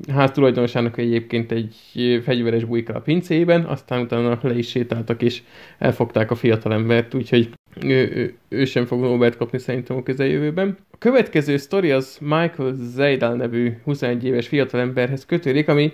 ház 0.07 0.31
tulajdonosának 0.31 0.97
egyébként 0.97 1.51
egy 1.51 1.75
fegyveres 2.23 2.63
bujka 2.63 2.93
a 2.93 3.01
pincében, 3.01 3.63
aztán 3.63 4.01
utána 4.01 4.39
le 4.41 4.57
is 4.57 4.69
sétáltak, 4.69 5.21
és 5.21 5.41
elfogták 5.77 6.31
a 6.31 6.35
fiatalembert, 6.35 7.13
úgyhogy 7.13 7.49
ő, 7.83 8.11
ő, 8.15 8.35
ő 8.49 8.65
sem 8.65 8.85
fog 8.85 9.01
Nobelt 9.01 9.37
kapni 9.37 9.59
szerintem 9.59 9.97
a 9.97 10.03
közeljövőben. 10.03 10.77
A 10.91 10.97
következő 10.97 11.57
sztori 11.57 11.91
az 11.91 12.17
Michael 12.21 12.73
Zaidal 12.73 13.35
nevű 13.35 13.73
21 13.83 14.25
éves 14.25 14.47
fiatalemberhez 14.47 15.25
kötődik, 15.25 15.67
ami 15.67 15.91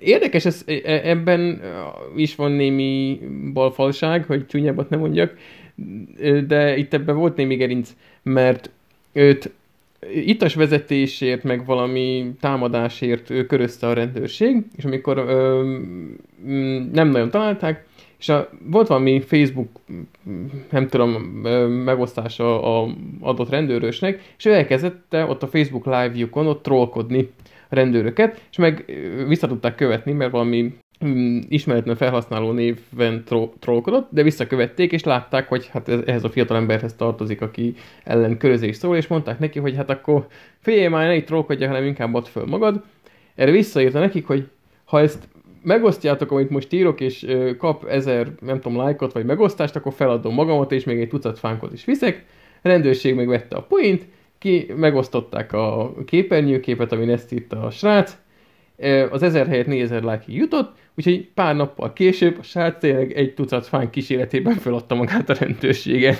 érdekes, 0.00 0.44
ez, 0.44 0.62
e, 0.66 1.00
ebben 1.04 1.60
is 2.16 2.34
van 2.34 2.52
némi 2.52 3.20
balfalság, 3.52 4.24
hogy 4.24 4.46
csúnyábbat 4.46 4.90
nem 4.90 5.00
mondjak, 5.00 5.36
de 6.46 6.76
itt 6.76 6.94
ebben 6.94 7.16
volt 7.16 7.36
némi 7.36 7.56
gerinc, 7.56 7.90
mert 8.22 8.70
őt 9.12 9.50
ittas 10.10 10.54
vezetésért, 10.54 11.42
meg 11.42 11.64
valami 11.64 12.32
támadásért 12.40 13.46
körözte 13.46 13.86
a 13.86 13.92
rendőrség, 13.92 14.66
és 14.76 14.84
amikor 14.84 15.18
ö, 15.18 15.62
nem 16.92 17.08
nagyon 17.08 17.30
találták, 17.30 17.86
és 18.18 18.28
a, 18.28 18.48
volt 18.70 18.86
valami 18.86 19.20
Facebook, 19.20 19.68
nem 20.70 20.88
tudom, 20.88 21.10
megosztása 21.84 22.62
a 22.82 22.88
adott 23.20 23.48
rendőrösnek, 23.48 24.34
és 24.38 24.44
ő 24.44 24.52
elkezdette 24.52 25.24
ott 25.24 25.42
a 25.42 25.46
Facebook 25.46 25.84
live-jukon 25.84 26.46
ott 26.46 26.62
trollkodni 26.62 27.30
a 27.68 27.74
rendőröket, 27.74 28.40
és 28.50 28.56
meg 28.56 28.84
vissza 29.28 29.46
tudták 29.46 29.74
követni, 29.74 30.12
mert 30.12 30.30
valami 30.30 30.62
mm, 30.62 30.68
ismeretlen 31.48 31.96
felhasználó 31.96 32.52
néven 32.52 33.24
tro- 33.24 33.58
trollkodott, 33.58 34.08
de 34.10 34.22
visszakövették, 34.22 34.92
és 34.92 35.04
látták, 35.04 35.48
hogy 35.48 35.66
hát 35.66 35.88
ez, 35.88 36.00
ehhez 36.06 36.24
a 36.24 36.30
fiatal 36.30 36.56
emberhez 36.56 36.94
tartozik, 36.94 37.40
aki 37.40 37.74
ellen 38.04 38.36
körözés 38.36 38.76
szól, 38.76 38.96
és 38.96 39.06
mondták 39.06 39.38
neki, 39.38 39.58
hogy 39.58 39.76
hát 39.76 39.90
akkor 39.90 40.26
figyelj 40.60 40.88
már, 40.88 41.06
ne 41.06 41.14
itt 41.14 41.26
trollkodja, 41.26 41.66
hanem 41.66 41.84
inkább 41.84 42.14
add 42.14 42.24
föl 42.24 42.46
magad. 42.46 42.82
Erre 43.34 43.50
visszaírta 43.50 43.98
nekik, 43.98 44.26
hogy 44.26 44.48
ha 44.84 45.00
ezt 45.00 45.28
megosztjátok, 45.62 46.30
amit 46.30 46.50
most 46.50 46.72
írok, 46.72 47.00
és 47.00 47.26
kap 47.58 47.84
ezer, 47.84 48.28
nem 48.40 48.60
tudom, 48.60 48.78
lájkot 48.78 49.12
vagy 49.12 49.24
megosztást, 49.24 49.76
akkor 49.76 49.92
feladom 49.92 50.34
magamat, 50.34 50.72
és 50.72 50.84
még 50.84 51.00
egy 51.00 51.08
tucat 51.08 51.38
fánkot 51.38 51.72
is 51.72 51.84
viszek. 51.84 52.24
A 52.62 52.68
rendőrség 52.68 53.14
meg 53.14 53.26
vette 53.26 53.56
a 53.56 53.62
point, 53.62 54.06
ki 54.38 54.72
megosztották 54.76 55.52
a 55.52 55.94
képernyőképet, 56.06 56.92
amin 56.92 57.10
ezt 57.10 57.32
írta 57.32 57.62
a 57.62 57.70
srác, 57.70 58.16
az 59.10 59.22
ezer 59.22 59.46
helyett 59.46 59.66
4000 59.66 60.02
lájkig 60.02 60.34
jutott, 60.34 60.76
úgyhogy 60.96 61.28
pár 61.34 61.56
nappal 61.56 61.92
később 61.92 62.38
a 62.38 62.42
srác 62.42 62.78
tényleg 62.78 63.12
egy 63.12 63.34
tucat 63.34 63.66
fán 63.66 63.90
kíséretében 63.90 64.54
feladta 64.54 64.94
magát 64.94 65.30
a 65.30 65.34
rendőrségen. 65.38 66.16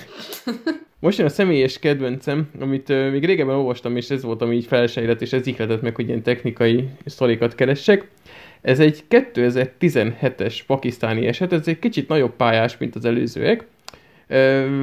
Most 0.99 1.19
jön 1.19 1.27
a 1.27 1.31
személyes 1.31 1.79
kedvencem, 1.79 2.51
amit 2.61 2.89
uh, 2.89 3.11
még 3.11 3.25
régebben 3.25 3.57
olvastam, 3.57 3.97
és 3.97 4.11
ez 4.11 4.23
volt, 4.23 4.43
ami 4.43 4.55
így 4.55 4.67
felsejlett, 4.67 5.21
és 5.21 5.33
ez 5.33 5.47
ihletett 5.47 5.83
meg, 5.83 5.95
hogy 5.95 6.09
ilyen 6.09 6.23
technikai 6.23 6.89
sztorikat 7.05 7.55
keressek. 7.55 8.09
Ez 8.61 8.81
egy 8.81 9.05
2017-es 9.11 10.59
pakisztáni 10.67 11.27
eset, 11.27 11.53
ez 11.53 11.69
egy 11.69 11.79
kicsit 11.79 12.09
nagyobb 12.09 12.37
pályás, 12.37 12.79
mint 12.79 12.95
az 12.95 13.05
előzőek, 13.05 13.67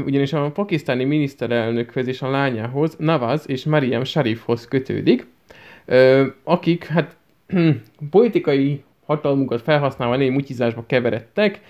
ugyanis 0.06 0.34
a 0.34 0.52
pakisztáni 0.52 1.04
miniszterelnökhöz 1.04 2.08
és 2.08 2.22
a 2.22 2.30
lányához, 2.30 2.96
Nawaz 2.98 3.50
és 3.50 3.64
Mariam 3.64 4.04
Sharifhoz 4.04 4.68
kötődik, 4.68 5.26
akik 6.44 6.86
hát 6.86 7.16
politikai 8.10 8.84
hatalmukat 9.06 9.62
felhasználva 9.62 10.16
némi 10.16 10.34
mutyizásba 10.34 10.84
keveredtek, 10.88 11.62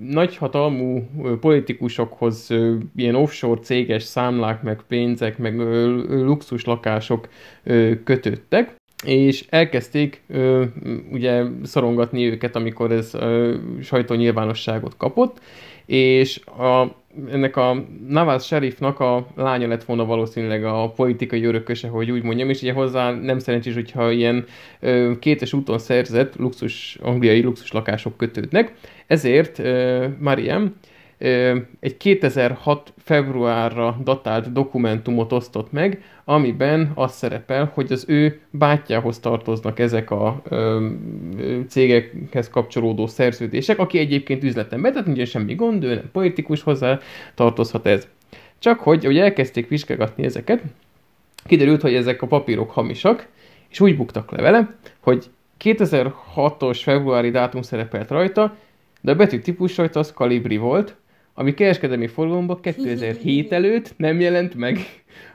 nagy 0.00 0.36
hatalmú 0.36 1.08
politikusokhoz 1.40 2.50
ilyen 2.96 3.14
offshore 3.14 3.60
céges 3.60 4.02
számlák, 4.02 4.62
meg 4.62 4.80
pénzek, 4.88 5.38
meg 5.38 5.58
luxus 6.08 6.64
lakások 6.64 7.28
kötöttek, 8.04 8.78
és 9.04 9.44
elkezdték 9.48 10.22
ö, 10.28 10.64
ugye 11.12 11.42
szorongatni 11.62 12.24
őket, 12.24 12.56
amikor 12.56 12.92
ez 12.92 13.14
ö, 13.14 13.54
sajtónyilvánosságot 13.82 14.96
kapott, 14.96 15.40
és 15.86 16.40
a, 16.44 16.99
ennek 17.30 17.56
a 17.56 17.84
Navas 18.08 18.46
Sheriffnak 18.46 19.00
a 19.00 19.26
lánya 19.36 19.68
lett 19.68 19.84
volna 19.84 20.04
valószínűleg 20.04 20.64
a 20.64 20.92
politikai 20.96 21.44
örököse, 21.44 21.88
hogy 21.88 22.10
úgy 22.10 22.22
mondjam, 22.22 22.48
és 22.48 22.62
ugye 22.62 22.72
hozzá 22.72 23.10
nem 23.10 23.38
szerencsés, 23.38 23.74
hogyha 23.74 24.10
ilyen 24.10 24.44
ö, 24.80 25.12
kétes 25.20 25.52
úton 25.52 25.78
szerzett 25.78 26.36
luxus, 26.36 26.98
angliai 27.02 27.42
luxus 27.42 27.72
lakások 27.72 28.16
kötődnek. 28.16 28.74
Ezért 29.06 29.58
ö, 29.58 30.06
Mariam 30.18 30.74
egy 31.80 31.96
2006 31.96 32.92
februárra 32.98 33.96
datált 34.04 34.52
dokumentumot 34.52 35.32
osztott 35.32 35.72
meg, 35.72 36.02
amiben 36.24 36.92
az 36.94 37.12
szerepel, 37.12 37.70
hogy 37.74 37.92
az 37.92 38.04
ő 38.08 38.40
bátyjához 38.50 39.18
tartoznak 39.18 39.78
ezek 39.78 40.10
a 40.10 40.42
ö, 40.48 40.88
cégekhez 41.68 42.50
kapcsolódó 42.50 43.06
szerződések, 43.06 43.78
aki 43.78 43.98
egyébként 43.98 44.44
üzletember, 44.44 44.92
tehát 44.92 45.06
nincs 45.06 45.28
semmi 45.28 45.54
gond, 45.54 45.84
ő 45.84 45.94
nem 45.94 46.10
politikus, 46.12 46.62
hozzá 46.62 46.98
tartozhat 47.34 47.86
ez. 47.86 48.08
Csak 48.58 48.80
hogy, 48.80 49.04
hogy 49.04 49.18
elkezdték 49.18 49.68
vizsgálgatni 49.68 50.24
ezeket, 50.24 50.62
kiderült, 51.44 51.80
hogy 51.80 51.94
ezek 51.94 52.22
a 52.22 52.26
papírok 52.26 52.70
hamisak, 52.70 53.28
és 53.70 53.80
úgy 53.80 53.96
buktak 53.96 54.30
le 54.30 54.42
vele, 54.42 54.74
hogy 55.00 55.24
2006-os 55.64 56.80
februári 56.82 57.30
dátum 57.30 57.62
szerepelt 57.62 58.10
rajta, 58.10 58.56
de 59.00 59.10
a 59.10 59.14
betű 59.14 59.38
típus 59.38 59.76
rajta 59.76 59.98
az 59.98 60.12
kalibri 60.12 60.56
volt, 60.56 60.96
ami 61.40 61.54
kereskedelmi 61.54 62.06
forgalomban 62.06 62.60
2007 62.76 63.52
előtt 63.52 63.94
nem 63.96 64.20
jelent 64.20 64.54
meg, 64.54 64.78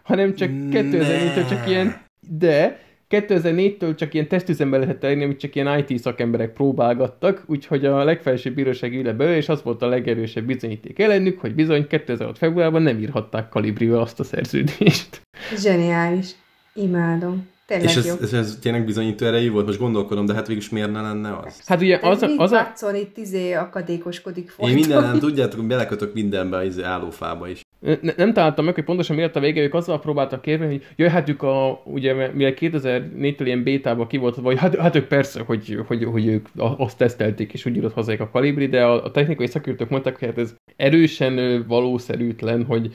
hanem 0.03 0.35
csak 0.35 0.49
2004-től 0.51 1.49
csak 1.49 1.69
ilyen, 1.69 2.01
de 2.29 2.79
2004-től 3.09 3.95
csak 3.95 4.13
ilyen 4.13 4.27
tesztüzembe 4.27 4.77
lehet 4.77 5.03
elérni, 5.03 5.23
amit 5.23 5.39
csak 5.39 5.55
ilyen 5.55 5.85
IT 5.87 5.99
szakemberek 5.99 6.53
próbálgattak, 6.53 7.43
úgyhogy 7.47 7.85
a 7.85 8.03
legfelsőbb 8.03 8.55
bíróság 8.55 8.93
üle 8.93 9.13
belőle, 9.13 9.37
és 9.37 9.49
az 9.49 9.63
volt 9.63 9.81
a 9.81 9.87
legerősebb 9.87 10.45
bizonyíték 10.45 10.99
ellenük, 10.99 11.39
hogy 11.39 11.55
bizony 11.55 11.87
2006 11.87 12.37
februárban 12.37 12.81
nem 12.81 12.99
írhatták 12.99 13.49
kalibrivel 13.49 13.99
azt 13.99 14.19
a 14.19 14.23
szerződést. 14.23 15.21
Zseniális. 15.57 16.31
Imádom. 16.73 17.47
Tényleg 17.65 17.89
és 17.89 17.95
ez, 17.95 18.05
jó. 18.05 18.13
ez, 18.21 18.33
ez, 18.33 18.57
tényleg 18.61 18.85
bizonyító 18.85 19.25
erejű 19.25 19.51
volt? 19.51 19.65
Most 19.65 19.79
gondolkodom, 19.79 20.25
de 20.25 20.33
hát 20.33 20.47
végülis 20.47 20.69
miért 20.69 20.91
ne 20.91 21.01
lenne 21.01 21.37
az? 21.45 21.61
Hát 21.65 21.81
ugye 21.81 21.99
az, 22.01 22.21
a, 22.21 22.27
az 22.37 22.51
a... 22.51 22.55
Watson 22.55 22.95
itt 22.95 23.17
izé 23.17 23.53
akadékoskodik 23.53 24.49
folyton. 24.49 24.77
Én 24.77 24.85
minden, 24.87 25.19
tudjátok, 25.19 25.59
hogy 25.59 25.67
belekötök 25.67 26.13
mindenbe 26.13 26.57
az 26.57 26.65
izé 26.65 26.81
állófába 26.81 27.47
is. 27.47 27.64
Ne, 27.79 28.13
nem 28.17 28.33
találtam 28.33 28.65
meg, 28.65 28.73
hogy 28.73 28.83
pontosan 28.83 29.15
miért 29.15 29.35
a 29.35 29.39
vége, 29.39 29.61
ők 29.61 29.73
azzal 29.73 29.99
próbáltak 29.99 30.41
kérni, 30.41 30.65
hogy 30.65 30.85
jöhetük 30.95 31.43
a, 31.43 31.81
ugye, 31.83 32.13
mivel 32.13 32.53
2004-től 32.55 33.41
ilyen 33.43 33.63
bétába 33.63 34.07
ki 34.07 34.17
volt, 34.17 34.35
vagy 34.35 34.59
hát, 34.59 34.75
hát 34.75 34.95
ők 34.95 35.07
persze, 35.07 35.41
hogy, 35.41 35.79
hogy, 35.87 36.03
hogy 36.03 36.27
ők 36.27 36.47
azt 36.55 36.97
tesztelték, 36.97 37.53
és 37.53 37.65
úgy 37.65 37.75
írott 37.75 37.93
hazaik 37.93 38.19
a 38.19 38.29
kalibri, 38.29 38.67
de 38.67 38.83
a, 38.83 39.03
a 39.03 39.11
technikai 39.11 39.47
szakértők 39.47 39.89
mondták, 39.89 40.19
hogy 40.19 40.27
hát 40.27 40.37
ez 40.37 40.55
erősen 40.75 41.65
valószerűtlen, 41.67 42.65
hogy 42.65 42.93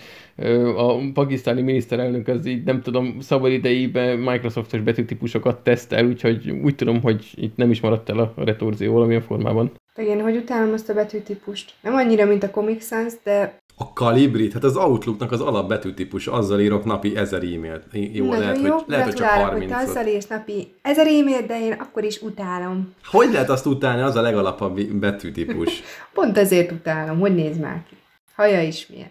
a 0.77 1.13
pakisztáni 1.13 1.63
miniszterelnök 1.63 2.29
az 2.29 2.47
így, 2.47 2.65
nem 2.65 2.81
tudom, 2.81 3.21
szabad 3.21 3.53
idejében 3.53 4.19
Microsoftos 4.19 4.81
betűtípusokat 4.81 5.63
tesztel, 5.63 6.07
úgyhogy 6.07 6.51
úgy 6.51 6.75
tudom, 6.75 7.03
hogy 7.03 7.25
itt 7.35 7.57
nem 7.57 7.71
is 7.71 7.81
maradt 7.81 8.09
el 8.09 8.19
a 8.19 8.33
retorzió 8.37 8.93
valamilyen 8.93 9.23
formában. 9.23 9.73
Igen, 9.97 10.21
hogy 10.21 10.37
utálom 10.37 10.73
azt 10.73 10.89
a 10.89 10.95
betűtípust. 10.95 11.73
Nem 11.83 11.95
annyira, 11.95 12.25
mint 12.25 12.43
a 12.43 12.51
Comic 12.51 12.87
Sans, 12.87 13.15
de 13.25 13.60
a 13.81 13.85
Calibrit, 13.85 14.53
hát 14.53 14.65
az 14.65 14.77
Outlooknak 14.77 15.33
az 15.33 15.41
alapbetűtípus, 15.41 16.27
azzal 16.27 16.61
írok 16.61 16.85
napi 16.85 17.17
ezer 17.17 17.43
e-mailt. 17.43 17.85
Jó, 17.93 18.25
Nagyon 18.25 18.41
lehet, 18.41 18.61
jó, 18.63 18.73
hogy, 18.73 18.85
lehet, 18.87 19.05
hogy 19.05 19.15
csak 19.15 19.29
30 19.29 19.73
hogy 19.73 19.89
azzal 19.89 20.07
írsz 20.07 20.27
napi 20.27 20.75
ezer 20.83 21.07
e-mailt, 21.07 21.47
de 21.47 21.61
én 21.61 21.73
akkor 21.73 22.05
is 22.05 22.21
utálom. 22.23 22.95
Hogy 23.05 23.33
lehet 23.33 23.51
azt 23.51 23.67
utálni, 23.67 24.03
az 24.03 24.17
a 24.17 24.21
legalapabb 24.21 24.81
betűtípus? 24.81 25.83
Pont 26.15 26.39
ezért 26.39 26.73
utálom, 26.73 27.19
hogy 27.19 27.35
néz 27.35 27.59
már 27.59 27.83
ki. 27.89 27.97
Haja 28.35 28.63
is 28.63 28.87
milyen. 28.87 29.11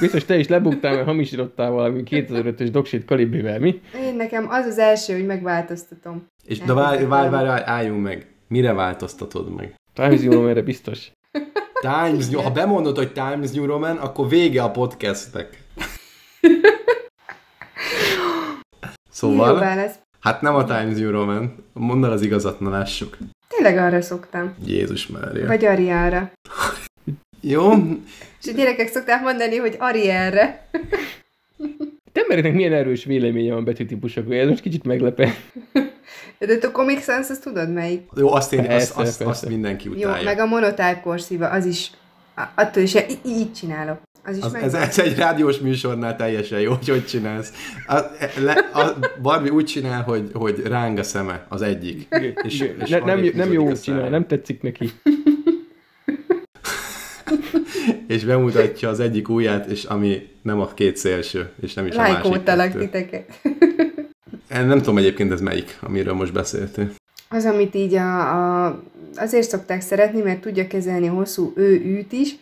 Biztos 0.00 0.24
te 0.24 0.38
is 0.38 0.48
lebuktál, 0.48 0.94
mert 0.94 1.06
hamisítottál 1.06 1.70
valami 1.70 2.02
2005-ös 2.04 2.68
doksit 2.72 3.04
kalibrivel, 3.04 3.58
mi? 3.58 3.80
Én 4.04 4.16
nekem 4.16 4.46
az 4.50 4.66
az 4.66 4.78
első, 4.78 5.14
hogy 5.14 5.26
megváltoztatom. 5.26 6.26
És 6.44 6.58
de 6.58 6.72
várj, 6.72 7.04
várj, 7.04 7.30
várj, 7.30 7.62
álljunk 7.64 8.02
meg. 8.02 8.26
Mire 8.48 8.72
változtatod 8.72 9.54
meg? 9.54 9.74
Roman, 9.94 10.48
erre 10.48 10.62
biztos. 10.62 11.10
Times 11.80 12.28
New, 12.28 12.40
ha 12.40 12.50
bemondod, 12.50 12.96
hogy 12.96 13.12
Times 13.12 13.50
New 13.50 13.66
Roman, 13.66 13.96
akkor 13.96 14.28
vége 14.28 14.62
a 14.62 14.70
podcastnek. 14.70 15.62
Szóval, 19.10 19.52
Jó 19.52 19.58
válasz. 19.58 19.94
hát 20.20 20.40
nem 20.40 20.54
a 20.54 20.64
Times 20.64 20.98
New 20.98 21.10
Roman. 21.10 21.64
Mondd 21.72 22.04
el 22.04 22.12
az 22.12 22.22
igazat, 22.22 22.60
na 22.60 22.70
lássuk. 22.70 23.16
Tényleg 23.48 23.78
arra 23.78 24.00
szoktam. 24.02 24.54
Jézus 24.66 25.06
Mária. 25.06 25.46
Vagy 25.46 25.64
Ariára. 25.64 26.30
Jó, 27.40 27.72
És 28.42 28.48
a 28.48 28.52
gyerekek 28.56 28.88
szokták 28.88 29.22
mondani, 29.22 29.56
hogy 29.56 29.76
Arielre. 29.78 30.68
Te 32.12 32.20
embereknek 32.20 32.54
milyen 32.54 32.72
erős 32.72 33.04
véleménye 33.04 33.52
van 33.54 33.64
betűtípusokról, 33.64 34.34
ez 34.34 34.48
most 34.48 34.60
kicsit 34.62 34.84
meglepő. 34.84 35.34
De 36.38 36.58
a 36.66 36.70
Comic 36.70 37.02
Sans, 37.04 37.28
azt 37.30 37.42
tudod 37.42 37.72
melyik? 37.72 38.08
jó 38.16 38.32
azt, 38.32 38.52
én, 38.52 38.58
azt, 38.58 38.68
Persze, 38.68 38.92
azt, 38.94 38.96
persze. 38.96 39.24
azt 39.26 39.48
mindenki 39.48 39.88
Jó, 39.88 40.08
utálja. 40.08 40.24
meg 40.24 40.38
a 40.38 40.46
monotype 40.46 41.00
kurszíva, 41.02 41.48
az 41.48 41.64
is, 41.64 41.90
attól 42.54 42.82
is 42.82 42.94
í- 42.94 43.18
így 43.26 43.52
csinálok. 43.52 43.98
Az 44.24 44.36
is 44.36 44.42
Az, 44.42 44.54
ez, 44.54 44.74
ez, 44.74 44.98
egy 44.98 45.16
rádiós 45.16 45.58
műsornál 45.58 46.16
teljesen 46.16 46.60
jó, 46.60 46.72
hogy 46.74 46.88
hogy 46.88 47.06
csinálsz. 47.06 47.52
A, 47.86 47.98
le, 48.40 48.52
a 48.72 48.98
Barbie 49.22 49.52
úgy 49.52 49.64
csinál, 49.64 50.02
hogy, 50.02 50.30
hogy 50.32 50.62
ráng 50.66 50.98
a 50.98 51.02
szeme 51.02 51.46
az 51.48 51.62
egyik. 51.62 52.06
És, 52.42 52.60
és 52.78 52.88
ne, 52.90 52.98
nem, 52.98 53.30
nem 53.34 53.52
jó 53.52 53.62
szája. 53.64 53.80
csinál, 53.80 54.08
nem 54.08 54.26
tetszik 54.26 54.62
neki. 54.62 54.90
És 58.06 58.24
bemutatja 58.24 58.88
az 58.88 59.00
egyik 59.00 59.28
ujját, 59.28 59.66
és 59.66 59.84
ami 59.84 60.28
nem 60.42 60.60
a 60.60 60.66
két 60.74 60.96
szélső, 60.96 61.50
és 61.60 61.74
nem 61.74 61.86
is 61.86 61.94
a 61.94 61.98
másik 61.98 62.14
Lájkódtalak 62.14 62.66
kettő. 62.66 62.78
titeket. 62.78 63.40
Nem 64.48 64.78
tudom 64.78 64.98
egyébként 64.98 65.32
ez 65.32 65.40
melyik, 65.40 65.78
amiről 65.80 66.14
most 66.14 66.32
beszéltél. 66.32 66.90
Az, 67.28 67.44
amit 67.44 67.74
így 67.74 67.94
a, 67.94 68.66
a, 68.66 68.82
azért 69.16 69.48
szokták 69.48 69.80
szeretni, 69.80 70.20
mert 70.20 70.40
tudja 70.40 70.66
kezelni 70.66 71.06
hosszú 71.06 71.52
ő 71.56 71.72
űt 71.72 72.12
is, 72.12 72.36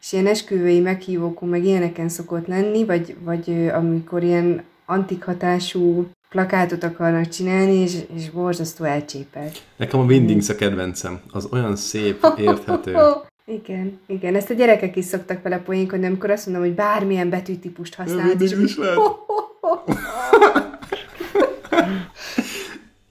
és 0.00 0.12
ilyen 0.12 0.26
esküvői 0.26 0.80
meghívókon, 0.80 1.48
meg 1.48 1.64
ilyeneken 1.64 2.08
szokott 2.08 2.46
lenni, 2.46 2.84
vagy, 2.84 3.16
vagy 3.24 3.70
amikor 3.74 4.22
ilyen 4.22 4.62
antik 4.86 5.24
hatású 5.24 6.06
plakátot 6.28 6.84
akarnak 6.84 7.28
csinálni, 7.28 7.74
és, 7.74 7.96
és 8.16 8.30
borzasztó 8.30 8.84
elcsépelt. 8.84 9.62
Nekem 9.76 10.00
a 10.00 10.04
Windings 10.04 10.48
a 10.48 10.54
kedvencem. 10.54 11.20
Az 11.32 11.48
olyan 11.52 11.76
szép, 11.76 12.26
érthető. 12.36 12.96
Igen, 13.44 13.98
igen, 14.06 14.34
ezt 14.34 14.50
a 14.50 14.54
gyerekek 14.54 14.96
is 14.96 15.04
szoktak 15.04 15.42
vele 15.42 15.58
poénkodni, 15.58 16.06
amikor 16.06 16.30
azt 16.30 16.46
mondom, 16.46 16.64
hogy 16.64 16.74
bármilyen 16.74 17.30
betűtípust 17.30 17.94
használod. 17.94 18.40
És 18.40 18.52
is 18.52 18.76
lehet. 18.76 18.98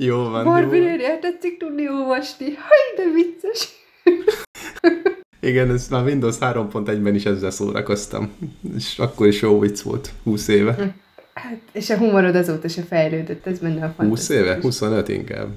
jó 0.05 0.29
van. 0.29 0.43
Barbie 0.43 1.19
tetszik 1.21 1.57
tudni 1.57 1.89
olvasni. 1.89 2.45
Haj, 2.45 3.05
de 3.05 3.11
vicces. 3.13 3.69
Igen, 5.39 5.71
ez 5.71 5.87
már 5.87 6.03
Windows 6.03 6.35
3.1-ben 6.39 7.15
is 7.15 7.25
ezzel 7.25 7.51
szórakoztam. 7.51 8.31
És 8.77 8.99
akkor 8.99 9.27
is 9.27 9.41
jó 9.41 9.59
vicc 9.59 9.81
volt, 9.81 10.11
20 10.23 10.47
éve. 10.47 10.95
Hát, 11.33 11.59
és 11.71 11.89
a 11.89 11.97
humorod 11.97 12.35
azóta 12.35 12.67
se 12.67 12.81
fejlődött, 12.81 13.47
ez 13.47 13.59
benne 13.59 13.93
a 13.97 14.03
20 14.03 14.29
éve? 14.29 14.57
25 14.61 15.07
inkább. 15.07 15.47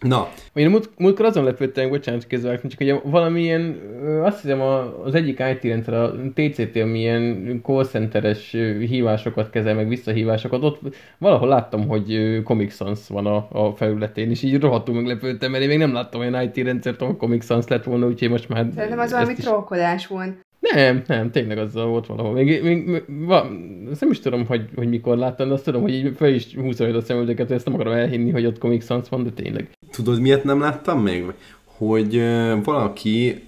Na. 0.00 0.28
Én 0.54 0.70
múlt, 0.70 0.90
múltkor 0.98 1.24
azon 1.24 1.44
lepődtem, 1.44 1.88
bocsánat, 1.88 2.26
közvel, 2.26 2.60
csak 2.60 2.78
hogy 2.78 3.00
valamilyen, 3.04 3.80
azt 4.22 4.40
hiszem 4.40 4.60
az 5.04 5.14
egyik 5.14 5.42
IT 5.52 5.62
rendszer, 5.62 5.94
a 5.94 6.12
TCT, 6.34 6.76
ami 6.76 6.98
ilyen 6.98 7.60
call 7.62 7.84
centeres 7.84 8.50
hívásokat 8.78 9.50
kezel, 9.50 9.74
meg 9.74 9.88
visszahívásokat, 9.88 10.62
ott 10.62 10.80
valahol 11.18 11.48
láttam, 11.48 11.88
hogy 11.88 12.40
Comic 12.44 12.74
Sans 12.74 13.08
van 13.08 13.26
a, 13.26 13.48
a 13.50 13.72
felületén, 13.76 14.30
és 14.30 14.42
így 14.42 14.60
rohadtul 14.60 14.94
meglepődtem, 14.94 15.50
mert 15.50 15.62
én 15.62 15.68
még 15.68 15.78
nem 15.78 15.92
láttam 15.92 16.20
olyan 16.20 16.42
IT 16.42 16.64
rendszert, 16.64 17.02
ahol 17.02 17.16
Comic 17.16 17.44
Sans 17.44 17.68
lett 17.68 17.84
volna, 17.84 18.06
úgyhogy 18.06 18.30
most 18.30 18.48
már... 18.48 18.66
Szerintem 18.74 18.98
az 18.98 19.10
valami 19.10 19.32
is... 19.32 19.44
trollkodás 19.44 20.06
volt. 20.06 20.46
Nem, 20.60 21.02
nem, 21.06 21.30
tényleg 21.30 21.58
azzal 21.58 21.86
volt 21.86 22.06
valahol. 22.06 22.32
Még, 22.32 22.62
még, 22.62 22.86
még 22.86 23.02
va, 23.06 23.50
azt 23.90 24.00
nem 24.00 24.10
is 24.10 24.20
tudom, 24.20 24.46
hogy, 24.46 24.64
hogy 24.74 24.88
mikor 24.88 25.16
láttam, 25.16 25.48
de 25.48 25.54
azt 25.54 25.64
tudom, 25.64 25.82
hogy 25.82 25.94
így 25.94 26.12
fel 26.16 26.34
is 26.34 26.54
húzom 26.54 26.94
a 26.94 27.00
szemüldeket, 27.00 27.50
ezt 27.50 27.64
nem 27.64 27.74
akarom 27.74 27.92
elhinni, 27.92 28.30
hogy 28.30 28.46
ott 28.46 28.58
Comic 28.58 28.84
Sans 28.84 29.08
van, 29.08 29.24
de 29.24 29.30
tényleg. 29.30 29.70
Tudod, 29.90 30.20
miért 30.20 30.44
nem 30.44 30.60
láttam 30.60 31.02
még? 31.02 31.24
Hogy 31.64 32.16
uh, 32.16 32.64
valaki 32.64 33.42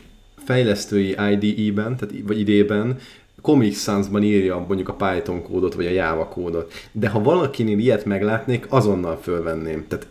fejlesztői 0.45 1.17
IDE-ben, 1.31 1.97
tehát, 1.97 2.15
vagy 2.27 2.41
idében 2.41 2.99
Comic 3.43 3.79
Sans-ban 3.79 4.23
írja 4.23 4.65
mondjuk 4.69 4.89
a 4.89 4.93
Python 4.93 5.43
kódot, 5.43 5.75
vagy 5.75 5.87
a 5.87 5.91
Java 5.91 6.29
kódot. 6.29 6.73
De 6.93 7.09
ha 7.09 7.23
valakinél 7.23 7.79
ilyet 7.79 8.05
meglátnék, 8.05 8.67
azonnal 8.69 9.17
fölvenném. 9.17 9.85
Tehát 9.89 10.07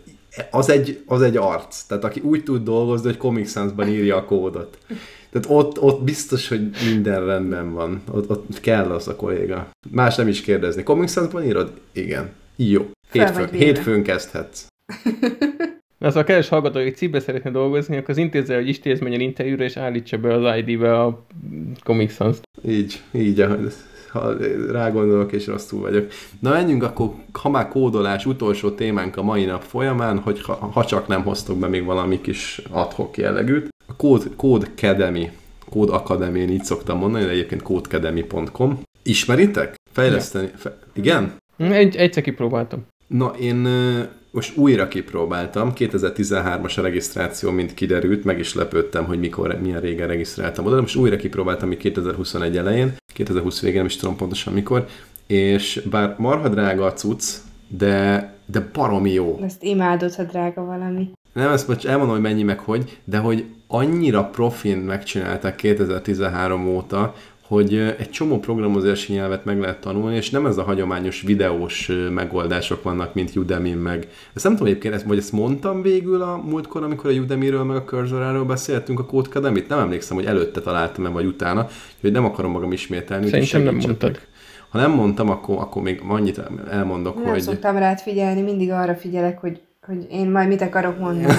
az 0.50 0.70
egy, 0.70 1.02
az 1.06 1.22
egy 1.22 1.36
arc. 1.36 1.82
Tehát 1.82 2.04
aki 2.04 2.20
úgy 2.20 2.42
tud 2.42 2.62
dolgozni, 2.62 3.08
hogy 3.08 3.16
Comic 3.16 3.50
Sans-ban 3.50 3.88
írja 3.88 4.16
a 4.16 4.24
kódot. 4.24 4.78
Tehát 5.30 5.46
ott, 5.48 5.80
ott 5.80 6.02
biztos, 6.02 6.48
hogy 6.48 6.70
minden 6.90 7.26
rendben 7.26 7.72
van. 7.72 8.02
Ott, 8.10 8.30
ott 8.30 8.60
kell 8.60 8.90
az 8.90 9.08
a 9.08 9.16
kolléga. 9.16 9.68
Más 9.90 10.16
nem 10.16 10.28
is 10.28 10.40
kérdezni. 10.40 10.82
Comic 10.82 11.10
Sans-ban 11.10 11.44
írod? 11.44 11.72
Igen. 11.92 12.30
Jó. 12.56 12.90
Hétfőn, 13.10 13.48
hétfőn 13.48 14.02
kezdhetsz. 14.02 14.66
Na, 15.98 16.08
szóval 16.08 16.22
a 16.22 16.24
kedves 16.24 16.48
hallgató, 16.48 16.80
hogy 16.80 16.96
cibe 16.96 17.20
szeretne 17.20 17.50
dolgozni, 17.50 17.96
akkor 17.96 18.10
az 18.10 18.16
intézze, 18.16 18.54
hogy 18.54 18.68
istézmenjen 18.68 19.20
interjúra, 19.20 19.64
és 19.64 19.76
állítsa 19.76 20.18
be 20.18 20.34
az 20.34 20.56
ID-be 20.56 21.00
a 21.00 21.26
Comic 21.84 22.12
Sans-t. 22.12 22.42
Így, 22.66 23.02
így, 23.12 23.44
ha 24.10 24.32
rágondolok, 24.70 25.32
és 25.32 25.46
rosszul 25.46 25.80
vagyok. 25.80 26.10
Na 26.40 26.50
menjünk 26.50 26.82
akkor, 26.82 27.10
ha 27.32 27.48
már 27.48 27.68
kódolás, 27.68 28.26
utolsó 28.26 28.70
témánk 28.70 29.16
a 29.16 29.22
mai 29.22 29.44
nap 29.44 29.62
folyamán, 29.62 30.18
hogy 30.18 30.42
ha, 30.42 30.54
ha 30.54 30.84
csak 30.84 31.06
nem 31.06 31.22
hoztok 31.22 31.58
be 31.58 31.68
még 31.68 31.84
valami 31.84 32.20
kis 32.20 32.62
adhok 32.70 33.16
jellegűt. 33.16 33.68
A 33.90 33.96
Code, 33.96 34.24
Code 34.36 34.66
Academy, 34.76 35.30
Code 35.70 35.92
Academy, 35.92 36.40
én 36.40 36.50
így 36.50 36.64
szoktam 36.64 36.98
mondani, 36.98 37.24
de 37.24 37.30
egyébként 37.30 37.62
codecademy.com. 37.62 38.80
Ismeritek? 39.02 39.74
Fejleszteni? 39.92 40.50
Fe, 40.56 40.78
igen? 40.92 41.36
Egy, 41.56 41.96
egyszer 41.96 42.22
kipróbáltam. 42.22 42.86
Na, 43.06 43.32
én 43.40 43.68
most 44.30 44.56
újra 44.56 44.88
kipróbáltam, 44.88 45.72
2013-as 45.76 46.78
a 46.78 46.82
regisztráció, 46.82 47.50
mint 47.50 47.74
kiderült, 47.74 48.24
meg 48.24 48.38
is 48.38 48.54
lepődtem, 48.54 49.04
hogy 49.04 49.18
mikor, 49.18 49.58
milyen 49.62 49.80
régen 49.80 50.08
regisztráltam 50.08 50.66
oda, 50.66 50.74
de 50.74 50.80
most 50.80 50.96
újra 50.96 51.16
kipróbáltam, 51.16 51.68
még 51.68 51.78
2021 51.78 52.56
elején, 52.56 52.94
2020 53.12 53.60
végén, 53.60 53.76
nem 53.76 53.86
is 53.86 53.96
tudom 53.96 54.16
pontosan 54.16 54.52
mikor, 54.52 54.86
és 55.26 55.82
bár 55.90 56.14
marha 56.18 56.48
drága 56.48 56.84
a 56.84 56.92
cucc, 56.92 57.24
de, 57.68 58.32
de 58.46 58.68
baromi 58.72 59.12
jó. 59.12 59.38
Ezt 59.42 59.62
imádod, 59.62 60.14
ha 60.14 60.22
drága 60.22 60.64
valami. 60.64 61.10
Nem, 61.32 61.52
ezt 61.52 61.68
most 61.68 61.84
elmondom, 61.84 62.14
hogy 62.14 62.24
mennyi 62.24 62.42
meg 62.42 62.58
hogy, 62.58 62.98
de 63.04 63.18
hogy 63.18 63.44
annyira 63.66 64.24
profin 64.24 64.76
megcsinálták 64.76 65.56
2013 65.56 66.66
óta, 66.66 67.14
hogy 67.50 67.74
egy 67.74 68.10
csomó 68.10 68.38
programozási 68.38 69.12
nyelvet 69.12 69.44
meg 69.44 69.60
lehet 69.60 69.80
tanulni, 69.80 70.16
és 70.16 70.30
nem 70.30 70.46
ez 70.46 70.56
a 70.56 70.62
hagyományos 70.62 71.22
videós 71.22 71.90
megoldások 72.10 72.82
vannak, 72.82 73.14
mint 73.14 73.36
udemy 73.36 73.70
meg. 73.70 74.08
Ezt 74.34 74.44
nem 74.44 74.52
tudom 74.52 74.68
egyébként, 74.68 74.94
ezt, 74.94 75.04
vagy 75.04 75.18
ezt 75.18 75.32
mondtam 75.32 75.82
végül 75.82 76.22
a 76.22 76.36
múltkor, 76.36 76.82
amikor 76.82 77.10
a 77.10 77.14
Udemy-ről 77.14 77.64
meg 77.64 77.76
a 77.76 77.84
Cursoráról 77.84 78.44
beszéltünk 78.44 78.98
a 78.98 79.04
Codecademy-t, 79.04 79.68
nem 79.68 79.78
emlékszem, 79.78 80.16
hogy 80.16 80.26
előtte 80.26 80.60
találtam-e, 80.60 81.08
vagy 81.08 81.24
utána, 81.24 81.68
hogy 82.00 82.12
nem 82.12 82.24
akarom 82.24 82.50
magam 82.50 82.72
ismételni. 82.72 83.28
Szerintem 83.28 83.62
nem 83.62 83.76
mondtad. 83.76 84.20
Ha 84.68 84.78
nem 84.78 84.90
mondtam, 84.90 85.30
akkor, 85.30 85.56
akkor 85.58 85.82
még 85.82 86.02
annyit 86.08 86.40
elmondok, 86.70 87.14
nem 87.14 87.24
hogy... 87.24 87.32
Nem 87.32 87.40
szoktam 87.40 87.76
rád 87.76 87.98
figyelni, 87.98 88.40
mindig 88.40 88.70
arra 88.70 88.94
figyelek, 88.94 89.38
hogy 89.38 89.60
hogy 89.86 90.06
én 90.10 90.30
majd 90.30 90.48
mit 90.48 90.60
akarok 90.60 90.98
mondani. 90.98 91.34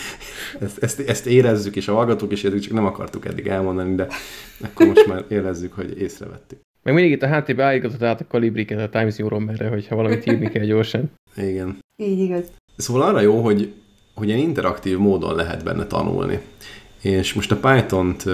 ezt, 0.60 0.78
ezt, 0.78 1.00
ezt 1.00 1.26
érezzük, 1.26 1.76
és 1.76 1.88
a 1.88 1.94
hallgatók 1.94 2.32
is 2.32 2.42
érzik, 2.42 2.60
csak 2.60 2.72
nem 2.72 2.84
akartuk 2.84 3.26
eddig 3.26 3.46
elmondani, 3.46 3.94
de 3.94 4.06
akkor 4.60 4.86
most 4.86 5.06
már 5.06 5.24
érezzük, 5.28 5.72
hogy 5.72 6.00
észrevettük. 6.00 6.58
Meg 6.82 6.94
mindig 6.94 7.12
itt 7.12 7.22
a 7.22 7.26
háttérbe 7.26 7.64
állítgatott 7.64 8.02
át 8.02 8.20
a 8.20 8.26
kalibriket 8.26 8.80
a 8.80 8.98
Times 8.98 9.16
New 9.16 9.28
Roman-re, 9.28 9.68
hogyha 9.68 9.96
valamit 9.96 10.26
írni 10.26 10.50
kell 10.50 10.64
gyorsan. 10.64 11.10
Igen. 11.36 11.78
Így 11.96 12.18
igaz. 12.18 12.44
Szóval 12.76 13.02
arra 13.02 13.20
jó, 13.20 13.40
hogy, 13.40 13.72
hogy 14.14 14.28
ilyen 14.28 14.38
interaktív 14.38 14.98
módon 14.98 15.34
lehet 15.34 15.64
benne 15.64 15.86
tanulni. 15.86 16.40
És 17.02 17.32
most 17.32 17.52
a 17.52 17.56
Python-t 17.56 18.24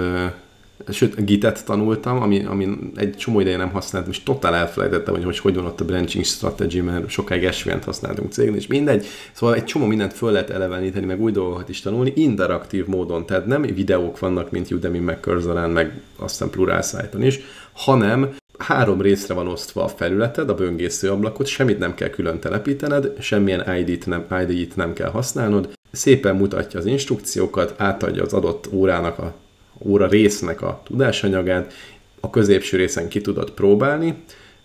sőt, 0.92 1.24
Git-et 1.24 1.64
tanultam, 1.64 2.22
ami, 2.22 2.44
ami 2.44 2.68
egy 2.94 3.16
csomó 3.16 3.40
ideje 3.40 3.56
nem 3.56 3.70
használtam, 3.70 4.10
és 4.10 4.22
totál 4.22 4.54
elfelejtettem, 4.54 5.14
hogy 5.14 5.24
hogy, 5.24 5.38
hogy 5.38 5.54
van 5.54 5.64
ott 5.64 5.80
a 5.80 5.84
branching 5.84 6.24
strategy, 6.24 6.82
mert 6.82 7.08
sokáig 7.08 7.52
svn 7.52 7.82
használtunk 7.84 8.32
cégnél, 8.32 8.56
és 8.56 8.66
mindegy. 8.66 9.06
Szóval 9.32 9.54
egy 9.54 9.64
csomó 9.64 9.86
mindent 9.86 10.12
föl 10.12 10.32
lehet 10.32 10.50
eleveníteni, 10.50 11.06
meg 11.06 11.20
új 11.20 11.32
dolgokat 11.32 11.68
is 11.68 11.80
tanulni, 11.80 12.12
interaktív 12.14 12.86
módon, 12.86 13.26
tehát 13.26 13.46
nem 13.46 13.62
videók 13.62 14.18
vannak, 14.18 14.50
mint 14.50 14.70
Udemy, 14.70 14.98
meg 14.98 15.20
Cursor-en, 15.20 15.70
meg 15.70 16.00
aztán 16.16 16.50
Plural 16.50 16.82
Site-on 16.82 17.22
is, 17.22 17.40
hanem 17.72 18.34
három 18.58 19.00
részre 19.00 19.34
van 19.34 19.48
osztva 19.48 19.84
a 19.84 19.88
felületed, 19.88 20.48
a 20.48 20.54
böngésző 20.54 21.10
ablakot, 21.10 21.46
semmit 21.46 21.78
nem 21.78 21.94
kell 21.94 22.08
külön 22.08 22.40
telepítened, 22.40 23.12
semmilyen 23.20 23.76
ID-t 23.76 24.06
nem, 24.06 24.26
ID-t 24.48 24.76
nem 24.76 24.92
kell 24.92 25.10
használnod, 25.10 25.72
szépen 25.92 26.36
mutatja 26.36 26.78
az 26.78 26.86
instrukciókat, 26.86 27.74
átadja 27.76 28.22
az 28.22 28.32
adott 28.32 28.68
órának 28.72 29.18
a 29.18 29.34
óra 29.84 30.06
résznek 30.06 30.62
a 30.62 30.80
tudásanyagát, 30.84 31.72
a 32.20 32.30
középső 32.30 32.76
részen 32.76 33.08
ki 33.08 33.20
tudod 33.20 33.50
próbálni, 33.50 34.14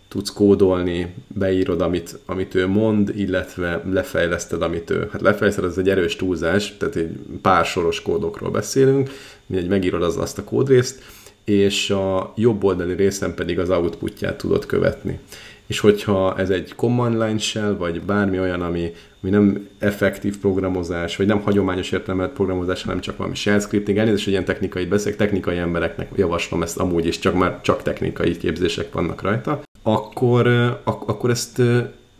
tudsz 0.08 0.32
kódolni, 0.32 1.14
beírod, 1.28 1.80
amit, 1.80 2.18
amit 2.26 2.54
ő 2.54 2.66
mond, 2.66 3.12
illetve 3.16 3.82
lefejleszted, 3.90 4.62
amit 4.62 4.90
ő, 4.90 5.08
hát 5.12 5.20
lefejleszted, 5.20 5.64
ez 5.64 5.78
egy 5.78 5.88
erős 5.88 6.16
túlzás, 6.16 6.76
tehát 6.76 6.96
egy 6.96 7.18
pár 7.42 7.64
soros 7.64 8.02
kódokról 8.02 8.50
beszélünk, 8.50 9.10
mindegy, 9.46 9.68
megírod 9.68 10.02
az, 10.02 10.16
azt 10.16 10.38
a 10.38 10.44
kódrészt, 10.44 11.02
és 11.44 11.90
a 11.90 12.32
jobb 12.36 12.64
oldali 12.64 12.94
részen 12.94 13.34
pedig 13.34 13.58
az 13.58 13.70
outputját 13.70 14.36
tudod 14.36 14.66
követni. 14.66 15.18
És 15.66 15.80
hogyha 15.80 16.38
ez 16.38 16.50
egy 16.50 16.72
command 16.76 17.14
line 17.14 17.38
shell, 17.38 17.76
vagy 17.76 18.02
bármi 18.02 18.40
olyan, 18.40 18.62
ami 18.62 18.92
ami 19.26 19.34
nem 19.34 19.68
effektív 19.78 20.38
programozás, 20.38 21.16
vagy 21.16 21.26
nem 21.26 21.40
hagyományos 21.40 21.92
értelmet 21.92 22.30
programozás, 22.30 22.82
hanem 22.82 23.00
csak 23.00 23.16
valami 23.16 23.34
shell 23.34 23.58
scripting. 23.58 23.98
Elnézést, 23.98 24.24
hogy 24.24 24.32
ilyen 24.32 24.44
technikai 24.44 24.84
beszélek, 24.84 25.18
technikai 25.18 25.56
embereknek 25.56 26.10
javaslom 26.16 26.62
ezt 26.62 26.78
amúgy 26.78 27.06
is, 27.06 27.18
csak 27.18 27.34
már 27.34 27.60
csak 27.60 27.82
technikai 27.82 28.36
képzések 28.36 28.92
vannak 28.92 29.22
rajta, 29.22 29.62
akkor, 29.82 30.46
ak- 30.84 31.08
akkor 31.08 31.30
ezt 31.30 31.62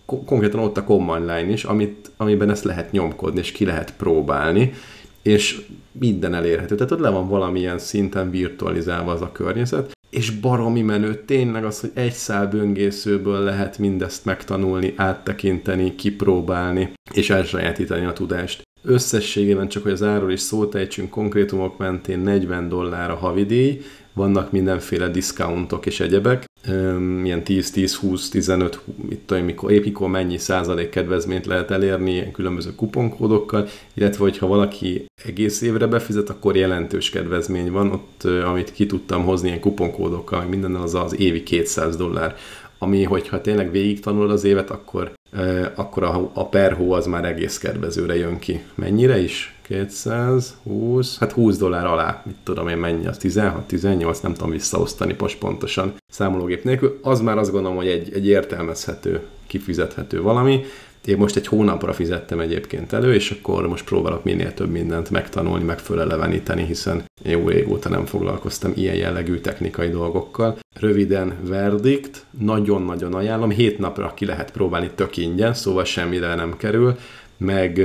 konkrétan 0.07 0.61
ott 0.61 0.77
a 0.77 0.85
command 0.85 1.25
line 1.25 1.53
is, 1.53 1.65
amit, 1.65 2.11
amiben 2.17 2.51
ezt 2.51 2.65
lehet 2.65 2.93
nyomkodni, 2.93 3.39
és 3.39 3.53
ki 3.53 3.65
lehet 3.65 3.95
próbálni, 3.97 4.73
és 5.23 5.63
minden 5.93 6.35
elérhető. 6.35 6.75
Tehát 6.75 6.93
ott 6.93 7.01
le 7.01 7.11
van 7.11 7.29
valamilyen 7.29 7.79
szinten 7.79 8.31
virtualizálva 8.31 9.13
az 9.13 9.21
a 9.21 9.33
környezet, 9.33 9.96
és 10.17 10.31
baromi 10.31 10.83
menő 10.83 11.25
tényleg 11.25 11.65
az, 11.65 11.81
hogy 11.81 11.91
egy 11.95 12.13
szál 12.13 12.47
böngészőből 12.47 13.41
lehet 13.41 13.79
mindezt 13.79 14.25
megtanulni, 14.25 14.93
áttekinteni, 14.97 15.95
kipróbálni, 15.95 16.93
és 17.13 17.31
elsajátítani 17.31 18.05
a 18.05 18.13
tudást. 18.13 18.63
Összességében 18.83 19.69
csak, 19.69 19.83
hogy 19.83 19.93
az 19.93 20.03
áról 20.03 20.33
is 20.33 20.41
szót 20.41 20.75
ejtsünk, 20.75 21.11
konkrétumok 21.11 21.79
mentén 21.79 22.19
40 22.19 22.69
dollár 22.69 23.11
a 23.11 23.15
havidíj, 23.15 23.81
vannak 24.13 24.53
mindenféle 24.53 25.09
diszkauntok 25.09 25.87
és 25.87 26.01
egyebek. 26.01 26.45
Ilyen 27.25 27.43
10-10-20-15, 27.45 28.75
mit 29.09 29.19
tudom, 29.19 29.45
mikor, 29.45 29.71
épp 29.71 29.85
mikor 29.85 30.09
mennyi 30.09 30.39
százalék 30.39 30.89
kedvezményt 30.89 31.47
lehet 31.47 31.71
elérni 31.71 32.13
ilyen 32.13 32.33
különböző 32.33 32.75
kuponkódokkal, 32.75 33.69
illetve 33.95 34.25
hogyha 34.25 34.47
valaki 34.47 35.07
egész 35.25 35.61
évre 35.61 35.87
befizet, 35.87 36.31
akkor 36.31 36.57
jelentős 36.57 37.11
kedvezmény 37.11 37.71
van, 37.73 37.91
ott, 37.91 38.25
amit 38.25 38.73
ki 38.73 38.87
tudtam 38.87 39.25
hozni 39.25 39.49
ilyen 39.49 39.61
kuponkódokkal, 39.61 40.39
meg 40.39 40.49
mindennel 40.49 40.83
az 40.83 40.95
az 40.95 41.19
évi 41.21 41.43
200 41.43 41.97
dollár. 41.97 42.37
Ami, 42.79 43.03
hogyha 43.03 43.41
tényleg 43.41 43.71
végig 43.71 44.01
tanulod 44.01 44.31
az 44.31 44.45
évet, 44.45 44.71
akkor, 44.71 45.13
akkor 45.75 46.03
a, 46.03 46.31
a 46.33 46.49
per 46.49 46.73
hó 46.73 46.93
az 46.93 47.07
már 47.07 47.25
egész 47.25 47.59
kedvezőre 47.59 48.17
jön 48.17 48.39
ki. 48.39 48.65
Mennyire 48.75 49.19
is? 49.19 49.57
220, 49.63 51.19
hát 51.19 51.33
20 51.33 51.57
dollár 51.57 51.87
alá, 51.87 52.23
mit 52.25 52.37
tudom 52.43 52.69
én 52.69 52.77
mennyi, 52.77 53.07
az 53.07 53.19
16, 53.19 53.67
18, 53.67 54.21
nem 54.21 54.35
tudom 54.35 54.51
visszaosztani 54.51 55.17
most 55.19 55.39
pontosan 55.39 55.95
számológép 56.09 56.65
nélkül. 56.65 56.99
Az 57.03 57.21
már 57.21 57.39
azt 57.39 57.51
gondolom, 57.51 57.77
hogy 57.77 57.87
egy, 57.87 58.13
egy 58.15 58.27
értelmezhető, 58.27 59.21
kifizethető 59.47 60.23
valami. 60.23 60.65
Én 61.07 61.17
most 61.17 61.37
egy 61.37 61.47
hónapra 61.47 61.93
fizettem 61.93 62.41
egyébként 62.41 62.93
elő, 62.93 63.15
és 63.15 63.31
akkor 63.31 63.69
most 63.69 63.85
próbálok 63.85 64.25
minél 64.25 64.55
több 64.55 64.71
mindent 64.71 65.11
megtanulni, 65.11 65.65
megföleleveníteni, 65.65 66.65
hiszen 66.65 67.05
jó 67.23 67.49
régóta 67.49 67.89
nem 67.89 68.05
foglalkoztam 68.05 68.73
ilyen 68.75 68.95
jellegű 68.95 69.39
technikai 69.39 69.89
dolgokkal. 69.89 70.59
Röviden 70.81 71.35
verdikt, 71.49 72.25
nagyon-nagyon 72.39 73.15
ajánlom, 73.15 73.51
hét 73.51 73.79
napra 73.79 74.15
ki 74.15 74.25
lehet 74.25 74.51
próbálni 74.51 74.91
tök 74.95 75.17
ingyen, 75.17 75.55
szóval 75.55 75.85
semmire 75.85 76.35
nem 76.35 76.57
kerül, 76.57 76.97
meg, 77.37 77.83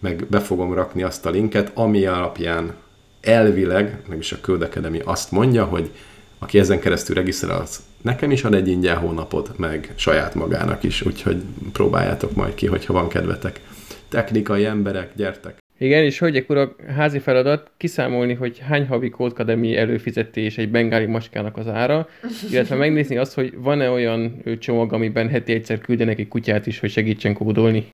meg 0.00 0.26
be 0.30 0.40
fogom 0.40 0.72
rakni 0.72 1.02
azt 1.02 1.26
a 1.26 1.30
linket, 1.30 1.70
ami 1.74 2.06
alapján 2.06 2.74
elvileg, 3.20 4.02
meg 4.08 4.18
is 4.18 4.32
a 4.32 4.36
Code 4.42 4.68
azt 5.04 5.30
mondja, 5.30 5.64
hogy 5.64 5.90
aki 6.38 6.58
ezen 6.58 6.80
keresztül 6.80 7.14
regisztrál, 7.14 7.60
az 7.60 7.82
nekem 8.02 8.30
is 8.30 8.44
ad 8.44 8.54
egy 8.54 8.68
ingyen 8.68 8.96
hónapot, 8.96 9.58
meg 9.58 9.92
saját 9.96 10.34
magának 10.34 10.82
is, 10.82 11.02
úgyhogy 11.02 11.42
próbáljátok 11.72 12.34
majd 12.34 12.54
ki, 12.54 12.66
hogyha 12.66 12.92
van 12.92 13.08
kedvetek. 13.08 13.60
Technikai 14.08 14.64
emberek, 14.64 15.10
gyertek! 15.16 15.64
Igen, 15.78 16.04
és 16.04 16.22
akkor 16.22 16.56
a 16.56 16.74
házi 16.96 17.18
feladat 17.18 17.70
kiszámolni, 17.76 18.34
hogy 18.34 18.58
hány 18.58 18.86
havi 18.86 19.10
kódkademi 19.10 19.76
előfizetés 19.76 20.58
egy 20.58 20.70
bengáli 20.70 21.06
maskának 21.06 21.56
az 21.56 21.66
ára, 21.68 22.08
illetve 22.50 22.76
megnézni 22.76 23.16
azt, 23.16 23.34
hogy 23.34 23.54
van-e 23.56 23.90
olyan 23.90 24.42
csomag, 24.58 24.92
amiben 24.92 25.28
heti 25.28 25.52
egyszer 25.52 25.78
küldenek 25.78 26.18
egy 26.18 26.28
kutyát 26.28 26.66
is, 26.66 26.78
hogy 26.78 26.90
segítsen 26.90 27.34
kódolni. 27.34 27.86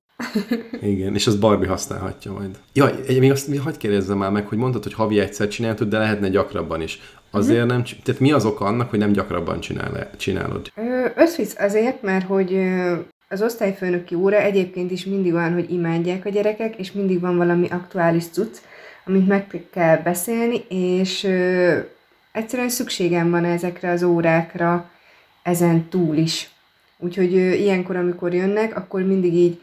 Igen, 0.81 1.13
és 1.13 1.27
az 1.27 1.35
Barbie 1.35 1.69
használhatja 1.69 2.31
majd. 2.31 2.57
Jaj, 2.73 2.93
még 3.19 3.31
azt 3.31 3.57
hagyd 3.57 3.77
kérdezzem 3.77 4.17
már 4.17 4.31
meg, 4.31 4.47
hogy 4.47 4.57
mondtad, 4.57 4.83
hogy 4.83 4.93
havi 4.93 5.19
egyszer 5.19 5.47
csináltad, 5.47 5.89
de 5.89 5.97
lehetne 5.97 6.29
gyakrabban 6.29 6.81
is. 6.81 6.99
Azért 7.35 7.65
nem, 7.65 7.83
tehát 8.03 8.21
mi 8.21 8.31
az 8.31 8.45
oka 8.45 8.65
annak, 8.65 8.89
hogy 8.89 8.99
nem 8.99 9.11
gyakrabban 9.11 9.59
csinál, 9.59 10.09
csinálod? 10.17 10.71
Összvisz 11.15 11.55
azért, 11.59 12.01
mert 12.01 12.25
hogy 12.25 12.59
az 13.29 13.41
osztályfőnöki 13.41 14.15
óra 14.15 14.37
egyébként 14.37 14.91
is 14.91 15.05
mindig 15.05 15.31
van, 15.31 15.53
hogy 15.53 15.71
imádják 15.71 16.25
a 16.25 16.29
gyerekek, 16.29 16.75
és 16.75 16.91
mindig 16.91 17.19
van 17.19 17.37
valami 17.37 17.67
aktuális 17.69 18.23
cucc, 18.25 18.57
amit 19.05 19.27
meg 19.27 19.65
kell 19.71 19.97
beszélni, 19.97 20.65
és 20.69 21.23
ö, 21.23 21.77
egyszerűen 22.31 22.69
szükségem 22.69 23.29
van 23.29 23.45
ezekre 23.45 23.91
az 23.91 24.03
órákra 24.03 24.89
ezen 25.43 25.89
túl 25.89 26.15
is. 26.15 26.49
Úgyhogy 26.97 27.35
ö, 27.35 27.51
ilyenkor, 27.51 27.95
amikor 27.95 28.33
jönnek, 28.33 28.77
akkor 28.77 29.01
mindig 29.01 29.33
így 29.33 29.61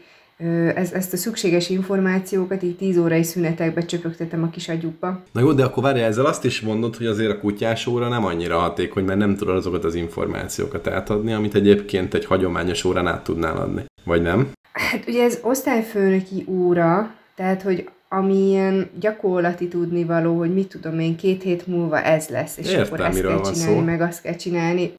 ez, 0.75 0.91
ezt 0.91 1.13
a 1.13 1.17
szükséges 1.17 1.69
információkat 1.69 2.63
így 2.63 2.75
10 2.75 2.97
órai 2.97 3.23
szünetekbe 3.23 3.85
csöpögtetem 3.85 4.43
a 4.43 4.49
kis 4.49 4.69
agyukba. 4.69 5.23
Na 5.31 5.41
jó, 5.41 5.53
de 5.53 5.63
akkor 5.63 5.83
várjál, 5.83 6.07
ezzel 6.07 6.25
azt 6.25 6.45
is 6.45 6.61
mondod, 6.61 6.95
hogy 6.95 7.05
azért 7.05 7.31
a 7.31 7.39
kutyás 7.39 7.87
óra 7.87 8.07
nem 8.07 8.25
annyira 8.25 8.57
hatékony, 8.57 9.03
mert 9.03 9.19
nem 9.19 9.35
tudod 9.35 9.55
azokat 9.55 9.83
az 9.83 9.95
információkat 9.95 10.87
átadni, 10.87 11.33
amit 11.33 11.55
egyébként 11.55 12.13
egy 12.13 12.25
hagyományos 12.25 12.83
órán 12.83 13.07
át 13.07 13.23
tudnál 13.23 13.57
adni. 13.57 13.85
Vagy 14.03 14.21
nem? 14.21 14.51
Hát 14.71 15.03
ugye 15.07 15.23
ez 15.23 15.39
osztályfőnöki 15.41 16.45
óra, 16.47 17.15
tehát 17.35 17.61
hogy 17.61 17.89
ami 18.09 18.49
ilyen 18.49 18.89
gyakorlati 18.99 19.67
tudnivaló, 19.67 20.37
hogy 20.37 20.53
mit 20.53 20.67
tudom 20.67 20.99
én, 20.99 21.15
két 21.15 21.43
hét 21.43 21.67
múlva 21.67 22.01
ez 22.01 22.27
lesz, 22.27 22.57
és 22.57 22.67
Értem, 22.67 22.85
akkor 22.85 23.05
ezt 23.05 23.21
kell 23.21 23.41
csinálni, 23.41 23.75
szó. 23.75 23.79
meg 23.79 24.01
azt 24.01 24.21
kell 24.21 24.35
csinálni 24.35 24.93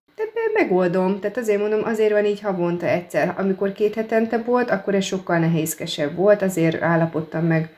megoldom, 0.54 1.20
tehát 1.20 1.36
azért 1.36 1.60
mondom, 1.60 1.80
azért 1.84 2.12
van 2.12 2.24
így 2.24 2.40
havonta 2.40 2.86
egyszer. 2.86 3.34
Amikor 3.38 3.72
két 3.72 3.94
hetente 3.94 4.38
volt, 4.38 4.70
akkor 4.70 4.94
ez 4.94 5.04
sokkal 5.04 5.38
nehézkesebb 5.38 6.14
volt, 6.16 6.42
azért 6.42 6.82
állapodtam 6.82 7.46
meg 7.46 7.68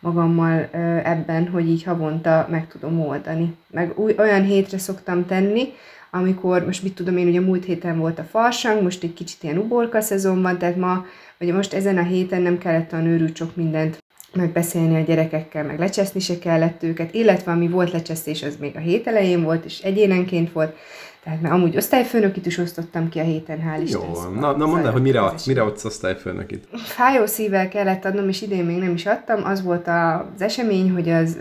magammal 0.00 0.68
ebben, 1.04 1.48
hogy 1.48 1.68
így 1.68 1.82
havonta 1.82 2.46
meg 2.50 2.68
tudom 2.68 3.00
oldani. 3.00 3.54
Meg 3.70 3.98
új, 3.98 4.14
olyan 4.18 4.44
hétre 4.44 4.78
szoktam 4.78 5.26
tenni, 5.26 5.72
amikor, 6.10 6.64
most 6.64 6.82
mit 6.82 6.94
tudom 6.94 7.16
én, 7.16 7.28
ugye 7.28 7.40
múlt 7.40 7.64
héten 7.64 7.98
volt 7.98 8.18
a 8.18 8.22
farsang, 8.22 8.82
most 8.82 9.02
egy 9.02 9.14
kicsit 9.14 9.42
ilyen 9.42 9.58
uborka 9.58 10.00
szezonban, 10.00 10.58
tehát 10.58 10.76
ma, 10.76 11.06
vagy 11.38 11.52
most 11.52 11.74
ezen 11.74 11.98
a 11.98 12.02
héten 12.02 12.42
nem 12.42 12.58
kellett 12.58 12.92
a 12.92 13.02
őrült 13.02 13.36
sok 13.36 13.56
mindent 13.56 14.02
megbeszélni 14.32 14.96
a 14.96 15.04
gyerekekkel, 15.04 15.64
meg 15.64 15.78
lecseszni 15.78 16.20
se 16.20 16.38
kellett 16.38 16.82
őket, 16.82 17.14
illetve 17.14 17.52
ami 17.52 17.68
volt 17.68 17.92
lecsesztés, 17.92 18.42
az 18.42 18.56
még 18.56 18.76
a 18.76 18.80
hét 18.80 19.06
elején 19.06 19.42
volt, 19.42 19.64
és 19.64 19.80
egyénenként 19.80 20.52
volt, 20.52 20.76
tehát 21.24 21.40
mert 21.40 21.54
amúgy 21.54 21.76
osztályfőnökit 21.76 22.46
is 22.46 22.58
osztottam 22.58 23.08
ki 23.08 23.18
a 23.18 23.22
héten, 23.22 23.58
hál' 23.58 23.82
Isten. 23.82 24.00
Jó, 24.00 24.14
szóval 24.14 24.30
na, 24.30 24.56
na 24.56 24.66
mondd 24.66 24.86
hogy 24.86 25.02
mire, 25.02 25.20
adsz, 25.20 25.46
mire 25.46 25.62
adsz 25.62 25.84
osztályfőnökit? 25.84 26.68
Fájó 26.72 27.26
szívvel 27.26 27.68
kellett 27.68 28.04
adnom, 28.04 28.28
és 28.28 28.42
idén 28.42 28.64
még 28.64 28.78
nem 28.78 28.92
is 28.92 29.06
adtam. 29.06 29.44
Az 29.44 29.62
volt 29.62 29.88
az 29.88 30.42
esemény, 30.42 30.90
hogy 30.92 31.08
az, 31.08 31.38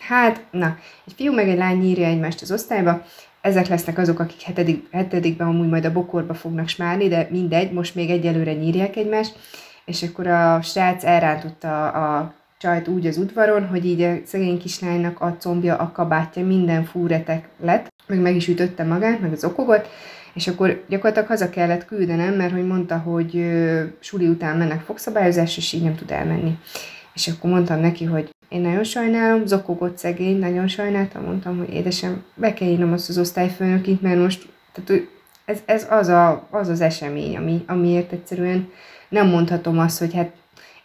hát, 0.00 0.44
na, 0.50 0.76
egy 1.06 1.12
fiú 1.16 1.32
meg 1.32 1.48
egy 1.48 1.58
lány 1.58 1.78
nyírja 1.78 2.06
egymást 2.06 2.42
az 2.42 2.52
osztályba, 2.52 3.02
ezek 3.40 3.66
lesznek 3.66 3.98
azok, 3.98 4.18
akik 4.18 4.40
hetedik, 4.40 4.86
hetedikben 4.90 5.46
amúgy 5.46 5.68
majd 5.68 5.84
a 5.84 5.92
bokorba 5.92 6.34
fognak 6.34 6.68
smálni, 6.68 7.08
de 7.08 7.28
mindegy, 7.30 7.72
most 7.72 7.94
még 7.94 8.10
egyelőre 8.10 8.52
nyírják 8.52 8.96
egymást, 8.96 9.36
és 9.84 10.02
akkor 10.02 10.26
a 10.26 10.62
srác 10.62 11.04
elrántotta 11.04 11.88
a 11.88 12.34
csajt 12.58 12.88
úgy 12.88 13.06
az 13.06 13.16
udvaron, 13.16 13.66
hogy 13.66 13.86
így 13.86 14.02
a 14.02 14.14
szegény 14.24 14.58
kislánynak 14.58 15.20
a 15.20 15.36
combja, 15.38 15.76
a 15.76 15.90
kabátja, 15.92 16.44
minden 16.44 16.84
fúretek 16.84 17.48
lett, 17.60 17.93
meg 18.06 18.20
meg 18.20 18.36
is 18.36 18.48
ütötte 18.48 18.84
magát, 18.84 19.20
meg 19.20 19.32
az 19.32 19.44
okogot, 19.44 19.88
és 20.34 20.48
akkor 20.48 20.84
gyakorlatilag 20.88 21.28
haza 21.28 21.50
kellett 21.50 21.84
küldenem, 21.84 22.34
mert 22.34 22.52
hogy 22.52 22.66
mondta, 22.66 22.98
hogy 22.98 23.36
ö, 23.36 23.82
suli 24.00 24.26
után 24.26 24.56
mennek 24.56 24.80
fogszabályozás, 24.80 25.56
és 25.56 25.72
így 25.72 25.82
nem 25.82 25.94
tud 25.94 26.10
elmenni. 26.10 26.58
És 27.14 27.28
akkor 27.28 27.50
mondtam 27.50 27.80
neki, 27.80 28.04
hogy 28.04 28.30
én 28.48 28.60
nagyon 28.60 28.84
sajnálom, 28.84 29.46
zokogott 29.46 29.98
szegény, 29.98 30.38
nagyon 30.38 30.68
sajnáltam, 30.68 31.24
mondtam, 31.24 31.58
hogy 31.58 31.74
édesem, 31.74 32.24
be 32.34 32.54
kell 32.54 32.68
írnom 32.68 32.92
azt 32.92 33.08
az 33.08 33.18
osztályfőnökit, 33.18 34.02
mert 34.02 34.18
most 34.18 34.48
tehát, 34.72 35.02
ez, 35.44 35.62
ez 35.64 35.86
az, 35.90 36.08
a, 36.08 36.46
az 36.50 36.68
az 36.68 36.80
esemény, 36.80 37.36
ami, 37.36 37.64
amiért 37.66 38.12
egyszerűen 38.12 38.70
nem 39.08 39.28
mondhatom 39.28 39.78
azt, 39.78 39.98
hogy 39.98 40.14
hát 40.14 40.32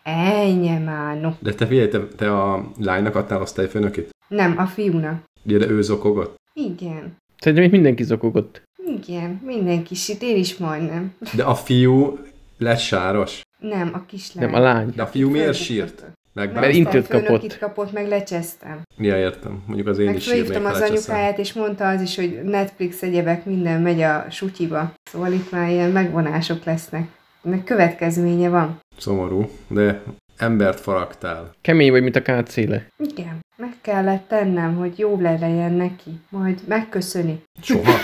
ennyi 0.04 0.78
már, 0.78 1.20
no. 1.20 1.32
De 1.40 1.54
te 1.54 1.66
figyelj, 1.66 1.88
te, 1.88 2.08
te 2.08 2.38
a 2.38 2.72
lánynak 2.80 3.16
adtál 3.16 3.42
osztályfőnökit? 3.42 4.10
Nem, 4.28 4.58
a 4.58 4.66
fiúnak. 4.66 5.24
Ja, 5.46 5.58
de 5.58 5.70
ő 5.70 5.82
zokogott? 5.82 6.36
Igen. 6.66 7.16
Szerintem 7.38 7.66
itt 7.66 7.72
mindenki 7.72 8.04
zokogott. 8.04 8.62
Igen, 8.98 9.42
mindenki 9.46 9.96
sit, 9.96 10.22
én 10.22 10.38
is 10.38 10.58
majdnem. 10.58 11.14
De 11.36 11.44
a 11.44 11.56
fiú 11.56 12.20
lett 12.58 12.80
sáros? 12.80 13.42
Nem, 13.60 13.90
a 13.94 14.06
kislány. 14.06 14.46
Nem, 14.46 14.54
a 14.54 14.60
lány. 14.60 14.92
De 14.96 15.02
a 15.02 15.08
fiú 15.08 15.30
miért 15.30 15.54
sírt? 15.54 16.04
Meg 16.34 16.54
Mert 16.54 16.74
intőt 16.74 17.08
kapott. 17.08 17.44
Itt 17.44 17.58
kapott, 17.58 17.92
meg 17.92 18.08
lecsesztem. 18.08 18.82
Ja, 18.98 19.18
értem. 19.18 19.64
Mondjuk 19.66 19.88
az 19.88 19.98
én 19.98 20.06
meg 20.06 20.16
is 20.16 20.24
sírnék, 20.24 20.66
az 20.66 20.82
anyukáját, 20.82 21.38
és 21.38 21.54
mondta 21.54 21.88
az 21.88 22.02
is, 22.02 22.16
hogy 22.16 22.40
Netflix 22.44 23.02
egyebek 23.02 23.46
minden 23.46 23.82
megy 23.82 24.02
a 24.02 24.26
sutyiba. 24.30 24.94
Szóval 25.12 25.32
itt 25.32 25.52
már 25.52 25.70
ilyen 25.70 25.90
megvonások 25.90 26.64
lesznek. 26.64 27.08
Meg 27.42 27.64
következménye 27.64 28.50
van. 28.50 28.80
Szomorú, 28.98 29.50
de 29.68 30.02
embert 30.38 30.80
faragtál. 30.80 31.52
Kemény 31.62 31.92
vagy, 31.92 32.04
mint 32.04 32.16
a 32.16 32.22
kácéle. 32.22 32.88
Igen, 32.98 33.40
meg 33.60 33.76
kellett 33.82 34.28
tennem, 34.28 34.76
hogy 34.76 35.00
jó 35.00 35.20
legyen 35.22 35.74
neki, 35.74 36.20
majd 36.30 36.60
megköszöni. 36.68 37.44
Soha. 37.62 37.92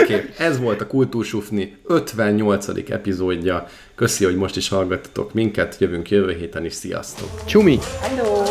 Oké, 0.00 0.14
okay, 0.14 0.28
ez 0.38 0.60
volt 0.60 0.80
a 0.80 0.86
Kultúrsufni 0.86 1.76
58. 1.84 2.68
epizódja. 2.90 3.66
Köszi, 3.94 4.24
hogy 4.24 4.36
most 4.36 4.56
is 4.56 4.68
hallgattatok 4.68 5.32
minket, 5.34 5.76
jövünk 5.78 6.10
jövő 6.10 6.32
héten 6.36 6.64
is, 6.64 6.72
sziasztok! 6.72 7.44
Csumi! 7.44 7.78
Hello! 8.00 8.42